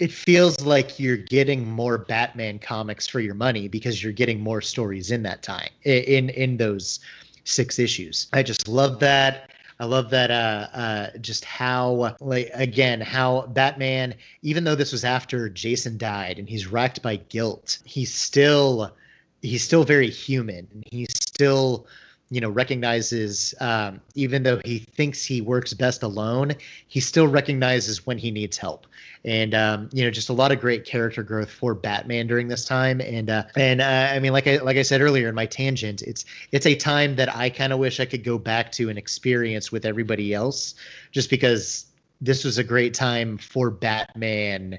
it 0.00 0.10
feels 0.10 0.60
like 0.62 0.98
you're 0.98 1.16
getting 1.16 1.70
more 1.70 1.96
batman 1.96 2.58
comics 2.58 3.06
for 3.06 3.20
your 3.20 3.34
money 3.34 3.68
because 3.68 4.02
you're 4.02 4.12
getting 4.12 4.40
more 4.40 4.60
stories 4.60 5.10
in 5.10 5.22
that 5.22 5.42
time 5.42 5.68
in 5.84 6.28
in 6.30 6.56
those 6.56 7.00
six 7.44 7.78
issues. 7.78 8.28
I 8.32 8.42
just 8.42 8.68
love 8.68 9.00
that 9.00 9.51
I 9.80 9.84
love 9.84 10.10
that 10.10 10.30
uh, 10.30 10.68
uh, 10.72 11.18
just 11.20 11.44
how 11.44 12.16
like 12.20 12.50
again 12.54 13.00
how 13.00 13.46
Batman, 13.46 14.14
even 14.42 14.64
though 14.64 14.74
this 14.74 14.92
was 14.92 15.04
after 15.04 15.48
Jason 15.48 15.98
died 15.98 16.38
and 16.38 16.48
he's 16.48 16.66
racked 16.66 17.02
by 17.02 17.16
guilt, 17.16 17.78
he's 17.84 18.14
still 18.14 18.94
he's 19.40 19.64
still 19.64 19.84
very 19.84 20.10
human. 20.10 20.84
He's 20.90 21.12
still 21.12 21.86
you 22.32 22.40
know 22.40 22.48
recognizes 22.48 23.54
um, 23.60 24.00
even 24.14 24.42
though 24.42 24.58
he 24.64 24.78
thinks 24.78 25.22
he 25.22 25.42
works 25.42 25.74
best 25.74 26.02
alone 26.02 26.54
he 26.88 26.98
still 26.98 27.28
recognizes 27.28 28.06
when 28.06 28.16
he 28.16 28.30
needs 28.30 28.56
help 28.56 28.86
and 29.22 29.54
um, 29.54 29.90
you 29.92 30.02
know 30.02 30.10
just 30.10 30.30
a 30.30 30.32
lot 30.32 30.50
of 30.50 30.58
great 30.58 30.86
character 30.86 31.22
growth 31.22 31.50
for 31.50 31.74
batman 31.74 32.26
during 32.26 32.48
this 32.48 32.64
time 32.64 33.02
and 33.02 33.28
uh, 33.28 33.42
and 33.54 33.82
uh, 33.82 34.08
i 34.10 34.18
mean 34.18 34.32
like 34.32 34.46
i 34.46 34.56
like 34.56 34.78
i 34.78 34.82
said 34.82 35.02
earlier 35.02 35.28
in 35.28 35.34
my 35.34 35.44
tangent 35.44 36.00
it's 36.00 36.24
it's 36.52 36.64
a 36.64 36.74
time 36.74 37.14
that 37.16 37.34
i 37.36 37.50
kind 37.50 37.70
of 37.70 37.78
wish 37.78 38.00
i 38.00 38.06
could 38.06 38.24
go 38.24 38.38
back 38.38 38.72
to 38.72 38.88
and 38.88 38.98
experience 38.98 39.70
with 39.70 39.84
everybody 39.84 40.32
else 40.32 40.74
just 41.10 41.28
because 41.28 41.84
this 42.22 42.44
was 42.44 42.56
a 42.56 42.64
great 42.64 42.94
time 42.94 43.36
for 43.36 43.70
batman 43.70 44.78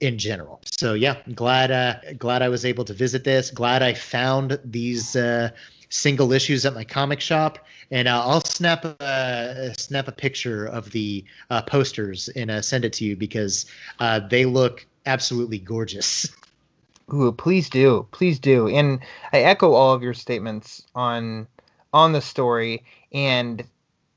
in 0.00 0.18
general. 0.18 0.60
So 0.64 0.94
yeah, 0.94 1.16
glad 1.32 1.70
uh, 1.70 2.14
glad 2.18 2.42
I 2.42 2.48
was 2.48 2.64
able 2.64 2.84
to 2.86 2.92
visit 2.92 3.22
this. 3.22 3.52
Glad 3.52 3.84
I 3.84 3.94
found 3.94 4.58
these 4.64 5.14
uh, 5.14 5.50
single 5.92 6.32
issues 6.32 6.64
at 6.64 6.74
my 6.74 6.84
comic 6.84 7.20
shop, 7.20 7.58
and 7.90 8.08
uh, 8.08 8.22
I'll 8.24 8.44
snap 8.44 8.84
a 8.84 9.74
snap 9.76 10.08
a 10.08 10.12
picture 10.12 10.66
of 10.66 10.90
the 10.90 11.24
uh, 11.50 11.62
posters 11.62 12.28
and 12.30 12.50
uh, 12.50 12.62
send 12.62 12.84
it 12.84 12.94
to 12.94 13.04
you 13.04 13.14
because 13.14 13.66
uh, 14.00 14.20
they 14.20 14.46
look 14.46 14.86
absolutely 15.06 15.58
gorgeous. 15.58 16.28
Ooh, 17.12 17.32
please 17.32 17.68
do, 17.68 18.06
please 18.10 18.38
do, 18.38 18.68
and 18.68 19.00
I 19.32 19.40
echo 19.40 19.72
all 19.72 19.92
of 19.92 20.02
your 20.02 20.14
statements 20.14 20.82
on 20.94 21.46
on 21.92 22.12
the 22.12 22.22
story. 22.22 22.84
And 23.12 23.62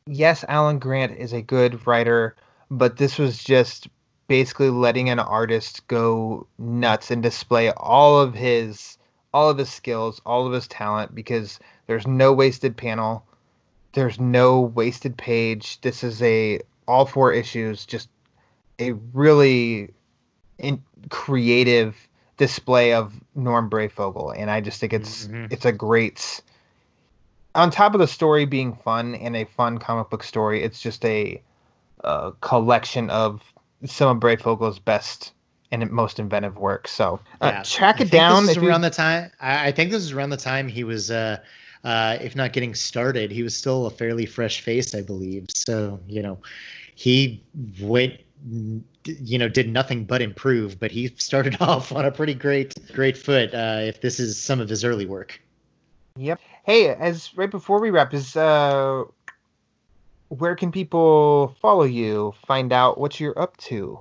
yes, 0.07 0.45
Alan 0.47 0.79
Grant 0.79 1.17
is 1.17 1.33
a 1.33 1.41
good 1.41 1.85
writer, 1.85 2.35
but 2.71 2.97
this 2.97 3.17
was 3.17 3.43
just 3.43 3.89
basically 4.27 4.69
letting 4.69 5.09
an 5.09 5.19
artist 5.19 5.85
go 5.87 6.47
nuts 6.57 7.11
and 7.11 7.21
display 7.21 7.71
all 7.71 8.19
of 8.19 8.33
his 8.33 8.97
all 9.35 9.49
of 9.49 9.57
his 9.57 9.69
skills, 9.69 10.21
all 10.25 10.47
of 10.47 10.53
his 10.53 10.65
talent, 10.65 11.13
because 11.13 11.59
there's 11.87 12.07
no 12.07 12.31
wasted 12.31 12.77
panel, 12.77 13.25
there's 13.91 14.17
no 14.17 14.61
wasted 14.61 15.17
page. 15.17 15.81
This 15.81 16.05
is 16.05 16.23
a 16.23 16.61
all 16.87 17.05
four 17.05 17.33
issues, 17.33 17.85
just 17.85 18.07
a 18.79 18.93
really 18.93 19.93
in, 20.57 20.81
creative 21.09 21.97
display 22.37 22.93
of 22.93 23.13
Norm 23.35 23.69
Breyfogle, 23.69 24.33
and 24.37 24.49
I 24.49 24.61
just 24.61 24.79
think 24.79 24.93
it's 24.93 25.27
mm-hmm. 25.27 25.47
it's 25.51 25.65
a 25.65 25.73
great. 25.73 26.41
On 27.55 27.71
top 27.71 27.93
of 27.93 27.99
the 27.99 28.07
story 28.07 28.45
being 28.45 28.73
fun 28.73 29.15
and 29.15 29.35
a 29.35 29.43
fun 29.43 29.79
comic 29.79 30.09
book 30.09 30.23
story, 30.23 30.63
it's 30.63 30.79
just 30.79 31.03
a, 31.03 31.41
a 31.99 32.31
collection 32.39 33.09
of 33.09 33.41
some 33.85 34.15
of 34.15 34.21
Breyfogle's 34.21 34.79
best 34.79 35.33
and 35.71 35.89
most 35.91 36.19
inventive 36.19 36.57
work. 36.57 36.87
So 36.87 37.19
uh, 37.41 37.51
yeah. 37.53 37.63
track 37.63 38.01
it 38.01 38.11
down. 38.11 38.45
This 38.45 38.57
around 38.57 38.83
you... 38.83 38.89
the 38.89 38.95
time. 38.95 39.31
I, 39.39 39.67
I, 39.67 39.71
think 39.71 39.91
this 39.91 40.03
is 40.03 40.11
around 40.11 40.29
the 40.29 40.37
time 40.37 40.67
he 40.67 40.83
was, 40.83 41.11
uh, 41.11 41.37
uh, 41.83 42.17
if 42.21 42.35
not 42.35 42.53
getting 42.53 42.73
started, 42.75 43.31
he 43.31 43.43
was 43.43 43.55
still 43.55 43.85
a 43.85 43.91
fairly 43.91 44.25
fresh 44.25 44.61
face, 44.61 44.95
I 44.95 45.01
believe. 45.01 45.47
So 45.49 45.99
you 46.07 46.21
know, 46.21 46.39
he 46.95 47.43
went, 47.81 48.19
you 49.03 49.37
know, 49.37 49.49
did 49.49 49.69
nothing 49.69 50.05
but 50.05 50.21
improve. 50.21 50.79
But 50.79 50.91
he 50.91 51.13
started 51.17 51.57
off 51.61 51.91
on 51.91 52.05
a 52.05 52.11
pretty 52.11 52.33
great, 52.33 52.73
great 52.93 53.17
foot. 53.17 53.53
Uh, 53.53 53.79
if 53.81 54.01
this 54.01 54.19
is 54.19 54.39
some 54.39 54.59
of 54.59 54.69
his 54.69 54.83
early 54.83 55.05
work. 55.05 55.39
Yep. 56.17 56.39
Hey, 56.63 56.89
as 56.89 57.35
right 57.35 57.51
before 57.51 57.81
we 57.81 57.91
wrap, 57.91 58.13
is 58.13 58.37
uh, 58.37 59.03
where 60.29 60.55
can 60.55 60.71
people 60.71 61.55
follow 61.61 61.83
you, 61.83 62.33
find 62.47 62.71
out 62.71 62.97
what 62.97 63.19
you're 63.19 63.37
up 63.37 63.57
to? 63.57 63.99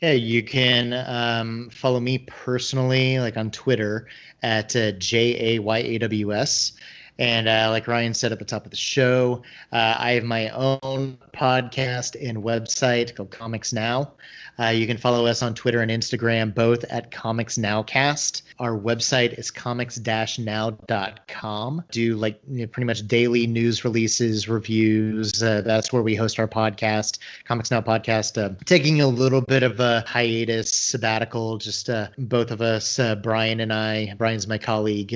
Yeah, 0.00 0.12
you 0.12 0.42
can 0.42 0.92
um, 0.92 1.70
follow 1.70 2.00
me 2.00 2.18
personally, 2.18 3.18
like 3.18 3.36
on 3.36 3.50
Twitter 3.50 4.08
at 4.42 4.76
uh, 4.76 4.92
J 4.92 5.56
A 5.56 5.58
Y 5.58 5.78
A 5.78 5.98
W 5.98 6.34
S. 6.34 6.72
And 7.18 7.48
uh, 7.48 7.68
like 7.70 7.88
Ryan 7.88 8.14
said 8.14 8.32
at 8.32 8.38
the 8.38 8.44
top 8.44 8.64
of 8.64 8.70
the 8.70 8.76
show, 8.76 9.42
uh, 9.72 9.96
I 9.98 10.12
have 10.12 10.22
my 10.24 10.50
own 10.50 11.18
podcast 11.32 12.16
and 12.22 12.38
website 12.38 13.16
called 13.16 13.30
Comics 13.30 13.72
Now. 13.72 14.12
Uh, 14.58 14.68
you 14.68 14.86
can 14.86 14.96
follow 14.96 15.26
us 15.26 15.42
on 15.42 15.52
Twitter 15.54 15.82
and 15.82 15.90
Instagram, 15.90 16.54
both 16.54 16.82
at 16.84 17.10
Comics 17.10 17.58
Nowcast. 17.58 18.40
Our 18.58 18.78
website 18.78 19.38
is 19.38 19.50
comics-now.com. 19.50 21.84
Do 21.90 22.16
like 22.16 22.40
you 22.50 22.60
know, 22.60 22.66
pretty 22.66 22.86
much 22.86 23.06
daily 23.06 23.46
news 23.46 23.84
releases, 23.84 24.48
reviews. 24.48 25.42
Uh, 25.42 25.60
that's 25.60 25.92
where 25.92 26.02
we 26.02 26.14
host 26.14 26.38
our 26.38 26.48
podcast, 26.48 27.18
Comics 27.44 27.70
Now 27.70 27.82
podcast. 27.82 28.42
Uh, 28.42 28.54
taking 28.64 29.02
a 29.02 29.06
little 29.06 29.42
bit 29.42 29.62
of 29.62 29.78
a 29.80 30.02
hiatus, 30.06 30.72
sabbatical. 30.72 31.58
Just 31.58 31.90
uh, 31.90 32.08
both 32.16 32.50
of 32.50 32.62
us, 32.62 32.98
Brian 33.22 33.60
and 33.60 33.74
I. 33.74 34.14
Brian's 34.16 34.48
my 34.48 34.56
colleague 34.56 35.14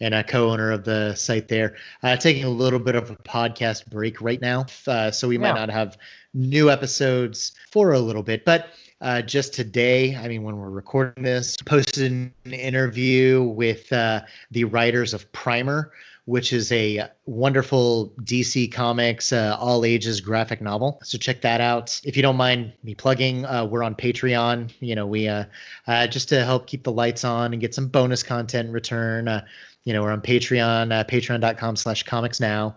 and 0.00 0.14
a 0.14 0.22
co-owner 0.22 0.72
of 0.72 0.84
the 0.84 1.14
site 1.14 1.48
there. 1.48 1.76
Uh, 2.02 2.16
taking 2.16 2.44
a 2.44 2.50
little 2.50 2.78
bit 2.78 2.94
of 2.94 3.10
a 3.10 3.16
podcast 3.16 3.86
break 3.86 4.20
right 4.20 4.40
now, 4.40 4.66
uh, 4.86 5.10
so 5.10 5.28
we 5.28 5.38
might 5.38 5.48
Yeah. 5.48 5.54
not 5.66 5.70
have 5.70 5.96
new 6.34 6.70
episodes 6.70 7.52
for 7.70 7.92
a 7.92 7.98
little 7.98 8.22
bit. 8.22 8.44
But 8.44 8.68
uh, 9.00 9.22
just 9.22 9.54
today, 9.54 10.16
I 10.16 10.28
mean, 10.28 10.42
when 10.42 10.56
we're 10.56 10.70
recording 10.70 11.22
this, 11.24 11.56
posted 11.66 12.10
an 12.12 12.32
interview 12.50 13.42
with 13.42 13.92
uh, 13.92 14.22
the 14.50 14.64
writers 14.64 15.14
of 15.14 15.30
Primer, 15.32 15.92
which 16.26 16.52
is 16.52 16.70
a 16.72 17.08
wonderful 17.24 18.12
DC 18.22 18.70
Comics 18.72 19.32
uh, 19.32 19.56
all 19.58 19.84
ages 19.84 20.20
graphic 20.20 20.60
novel. 20.60 21.00
So 21.04 21.18
check 21.18 21.40
that 21.42 21.60
out. 21.60 22.00
If 22.04 22.16
you 22.16 22.22
don't 22.22 22.36
mind 22.36 22.72
me 22.82 22.96
plugging, 22.96 23.46
uh, 23.46 23.64
we're 23.64 23.84
on 23.84 23.94
Patreon. 23.94 24.72
You 24.80 24.96
know, 24.96 25.06
we 25.06 25.28
uh, 25.28 25.44
uh, 25.86 26.08
just 26.08 26.28
to 26.30 26.44
help 26.44 26.66
keep 26.66 26.82
the 26.82 26.90
lights 26.90 27.24
on 27.24 27.52
and 27.52 27.60
get 27.60 27.74
some 27.76 27.86
bonus 27.86 28.24
content 28.24 28.66
in 28.68 28.74
return. 28.74 29.28
Uh, 29.28 29.44
you 29.84 29.92
know, 29.92 30.02
we're 30.02 30.10
on 30.10 30.20
Patreon, 30.20 30.92
uh, 30.92 31.04
patreon.com 31.04 31.76
slash 31.76 32.02
comics 32.02 32.40
now. 32.40 32.74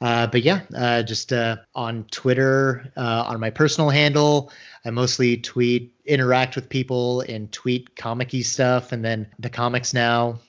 But 0.00 0.42
yeah, 0.42 1.02
just 1.02 1.32
on 1.74 2.04
Twitter, 2.12 2.92
on 2.96 3.40
my 3.40 3.50
personal 3.50 3.90
handle, 3.90 4.52
I 4.84 4.90
mostly 4.90 5.38
tweet, 5.38 5.92
interact 6.06 6.54
with 6.54 6.68
people, 6.68 7.22
and 7.22 7.50
tweet 7.50 7.96
comic-y 7.96 8.42
stuff. 8.42 8.92
And 8.92 9.04
then 9.04 9.28
the 9.40 9.50
Comics 9.50 9.92
Now 9.92 10.40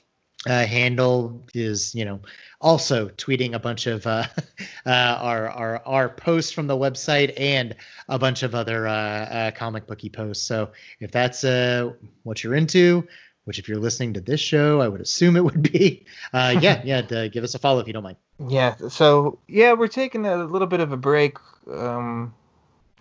uh, 0.47 0.65
handle 0.65 1.43
is, 1.53 1.95
you 1.95 2.05
know, 2.05 2.19
also 2.59 3.09
tweeting 3.09 3.53
a 3.53 3.59
bunch 3.59 3.87
of 3.87 4.05
uh, 4.07 4.25
uh, 4.85 4.89
our, 4.89 5.49
our 5.49 5.81
our 5.85 6.09
posts 6.09 6.51
from 6.51 6.67
the 6.67 6.75
website 6.75 7.33
and 7.37 7.75
a 8.09 8.17
bunch 8.19 8.43
of 8.43 8.55
other 8.55 8.87
uh, 8.87 8.93
uh, 8.93 9.51
comic 9.51 9.87
booky 9.87 10.09
posts. 10.09 10.45
So 10.45 10.71
if 10.99 11.11
that's 11.11 11.43
uh, 11.43 11.91
what 12.23 12.43
you're 12.43 12.55
into, 12.55 13.07
which 13.45 13.59
if 13.59 13.67
you're 13.67 13.79
listening 13.79 14.13
to 14.13 14.21
this 14.21 14.39
show, 14.39 14.81
I 14.81 14.87
would 14.87 15.01
assume 15.01 15.35
it 15.35 15.43
would 15.43 15.61
be, 15.61 16.05
uh, 16.33 16.55
yeah, 16.61 16.81
yeah, 16.83 17.27
give 17.27 17.43
us 17.43 17.55
a 17.55 17.59
follow 17.59 17.79
if 17.79 17.87
you 17.87 17.93
don't 17.93 18.03
mind. 18.03 18.17
Yeah. 18.47 18.75
So 18.89 19.39
yeah, 19.47 19.73
we're 19.73 19.87
taking 19.87 20.25
a 20.25 20.43
little 20.43 20.67
bit 20.67 20.79
of 20.79 20.91
a 20.91 20.97
break, 20.97 21.37
um, 21.71 22.33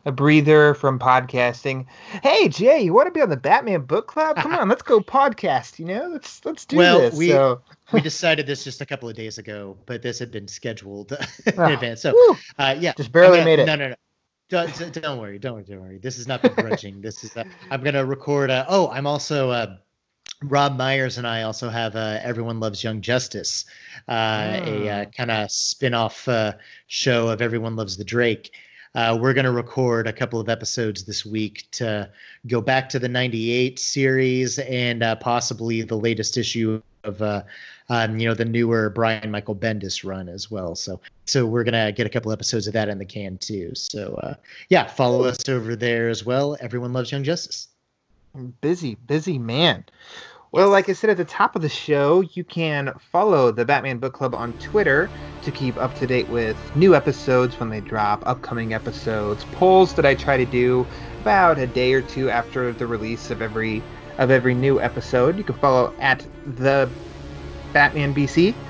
a 0.04 0.12
breather 0.12 0.74
from 0.74 0.98
podcasting. 0.98 1.86
Hey 2.22 2.48
Jay, 2.48 2.80
you 2.82 2.92
want 2.92 3.06
to 3.06 3.10
be 3.12 3.20
on 3.20 3.30
the 3.30 3.36
Batman 3.36 3.82
Book 3.82 4.06
Club? 4.08 4.36
Come 4.36 4.54
on, 4.54 4.68
let's 4.68 4.82
go 4.82 5.00
podcast. 5.00 5.78
You 5.78 5.86
know, 5.86 6.08
let's 6.12 6.44
let's 6.44 6.64
do 6.64 6.76
Well, 6.76 6.98
this. 7.00 7.14
we- 7.16 7.28
so, 7.28 7.60
we 7.92 8.00
decided 8.00 8.46
this 8.46 8.64
just 8.64 8.80
a 8.80 8.86
couple 8.86 9.08
of 9.08 9.14
days 9.14 9.38
ago, 9.38 9.76
but 9.86 10.00
this 10.02 10.18
had 10.18 10.30
been 10.30 10.48
scheduled 10.48 11.12
in 11.46 11.58
Ah, 11.60 11.66
advance. 11.72 12.02
So, 12.02 12.12
whew, 12.12 12.36
uh, 12.58 12.74
yeah, 12.78 12.94
just 12.96 13.12
barely 13.12 13.38
gonna- 13.38 13.44
made 13.44 13.58
it. 13.58 13.66
No, 13.66 13.76
no, 13.76 13.88
no. 13.90 13.94
Don't, 14.48 14.92
don't- 14.92 15.18
worry. 15.18 15.38
Don't 15.38 15.54
worry. 15.54 15.64
Don't 15.64 15.80
worry. 15.80 15.98
This 15.98 16.18
is 16.18 16.26
not 16.26 16.42
begrudging. 16.42 17.00
this 17.00 17.24
is. 17.24 17.36
Uh, 17.36 17.44
I'm 17.70 17.82
gonna 17.82 18.04
record. 18.04 18.50
Uh, 18.50 18.64
oh, 18.68 18.88
I'm 18.90 19.06
also. 19.06 19.50
Uh, 19.50 19.76
Rob 20.44 20.76
Myers 20.76 21.18
and 21.18 21.26
I 21.26 21.42
also 21.42 21.68
have 21.68 21.94
uh, 21.94 22.18
Everyone 22.20 22.58
Loves 22.58 22.82
Young 22.82 23.00
Justice, 23.00 23.64
uh, 24.08 24.60
a 24.64 24.88
uh, 24.88 25.04
kind 25.06 25.30
of 25.30 25.52
spin-off 25.52 26.26
uh, 26.26 26.54
show 26.88 27.28
of 27.28 27.40
Everyone 27.40 27.76
Loves 27.76 27.96
the 27.96 28.02
Drake. 28.02 28.52
Uh, 28.94 29.16
we're 29.20 29.32
going 29.32 29.44
to 29.44 29.52
record 29.52 30.06
a 30.06 30.12
couple 30.12 30.38
of 30.38 30.48
episodes 30.48 31.04
this 31.04 31.24
week 31.24 31.66
to 31.70 32.10
go 32.46 32.60
back 32.60 32.88
to 32.90 32.98
the 32.98 33.08
98 33.08 33.78
series 33.78 34.58
and 34.58 35.02
uh, 35.02 35.16
possibly 35.16 35.82
the 35.82 35.96
latest 35.96 36.36
issue 36.36 36.82
of 37.04 37.20
uh, 37.22 37.42
um, 37.88 38.18
you 38.18 38.28
know 38.28 38.34
the 38.34 38.44
newer 38.44 38.90
Brian 38.90 39.30
Michael 39.30 39.56
Bendis 39.56 40.04
run 40.04 40.28
as 40.28 40.50
well. 40.50 40.74
So 40.74 41.00
so 41.26 41.46
we're 41.46 41.64
gonna 41.64 41.92
get 41.92 42.06
a 42.06 42.10
couple 42.10 42.32
episodes 42.32 42.66
of 42.66 42.74
that 42.74 42.88
in 42.88 42.98
the 42.98 43.04
can 43.04 43.38
too. 43.38 43.74
So 43.74 44.14
uh, 44.22 44.34
yeah, 44.68 44.86
follow 44.86 45.24
us 45.24 45.48
over 45.48 45.74
there 45.76 46.08
as 46.08 46.24
well. 46.24 46.56
Everyone 46.60 46.92
loves 46.92 47.10
Young 47.10 47.24
Justice. 47.24 47.68
I'm 48.34 48.54
busy, 48.60 48.94
busy 48.94 49.38
man. 49.38 49.84
Well, 50.52 50.68
like 50.68 50.88
I 50.90 50.92
said 50.92 51.08
at 51.10 51.16
the 51.16 51.24
top 51.24 51.56
of 51.56 51.62
the 51.62 51.68
show, 51.70 52.20
you 52.20 52.44
can 52.44 52.92
follow 52.98 53.50
the 53.52 53.64
Batman 53.64 53.98
Book 53.98 54.12
Club 54.12 54.34
on 54.34 54.52
Twitter 54.54 55.12
to 55.40 55.50
keep 55.50 55.78
up 55.78 55.94
to 55.94 56.06
date 56.06 56.28
with 56.28 56.70
new 56.74 56.94
episodes 56.94 57.58
when 57.58 57.70
they 57.70 57.80
drop, 57.80 58.22
upcoming 58.26 58.74
episodes, 58.74 59.44
polls 59.46 59.94
that 59.94 60.04
I 60.04 60.14
try 60.14 60.36
to 60.36 60.44
do 60.46 60.88
about 61.20 61.58
a 61.58 61.66
day 61.66 61.94
or 61.94 62.02
two 62.02 62.28
after 62.28 62.74
the 62.74 62.86
release 62.86 63.30
of 63.30 63.40
every 63.40 63.86
of 64.18 64.30
every 64.30 64.54
new 64.54 64.78
episode. 64.80 65.38
You 65.38 65.44
can 65.44 65.56
follow 65.56 65.94
at 65.98 66.26
the 66.44 66.94
Batman 67.72 68.14
BC. 68.14 68.60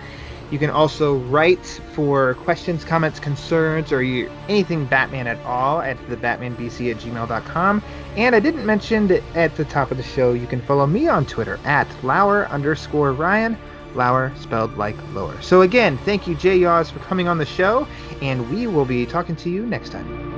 You 0.53 0.59
can 0.59 0.69
also 0.69 1.17
write 1.17 1.65
for 1.95 2.35
questions, 2.35 2.85
comments, 2.85 3.19
concerns, 3.19 3.91
or 3.91 4.03
anything 4.03 4.85
Batman 4.85 5.27
at 5.27 5.39
all 5.47 5.81
at 5.81 5.97
the 6.11 6.17
BatmanBC 6.17 6.91
at 6.91 6.99
gmail.com. 6.99 7.83
And 8.19 8.37
I 8.37 8.41
didn't 8.41 8.67
mention 8.67 9.11
at 9.35 9.57
the 9.57 9.65
top 9.65 9.91
of 9.91 9.97
the 9.97 10.03
show, 10.03 10.35
you 10.35 10.47
can 10.47 10.61
follow 10.61 10.87
me 10.87 11.09
on 11.09 11.25
Twitter 11.25 11.59
at 11.65 11.89
Lauer 12.05 12.47
underscore 12.49 13.13
Ryan. 13.13 13.57
Lauer 13.95 14.31
spelled 14.39 14.77
like 14.77 14.97
lower. 15.15 15.41
So 15.41 15.63
again, 15.63 15.97
thank 15.99 16.27
you, 16.27 16.35
Jay 16.35 16.59
Yaws, 16.59 16.91
for 16.91 16.99
coming 17.01 17.29
on 17.29 17.39
the 17.39 17.47
show, 17.47 17.87
and 18.21 18.51
we 18.51 18.67
will 18.67 18.85
be 18.85 19.07
talking 19.07 19.37
to 19.37 19.51
you 19.51 19.65
next 19.65 19.91
time. 19.91 20.32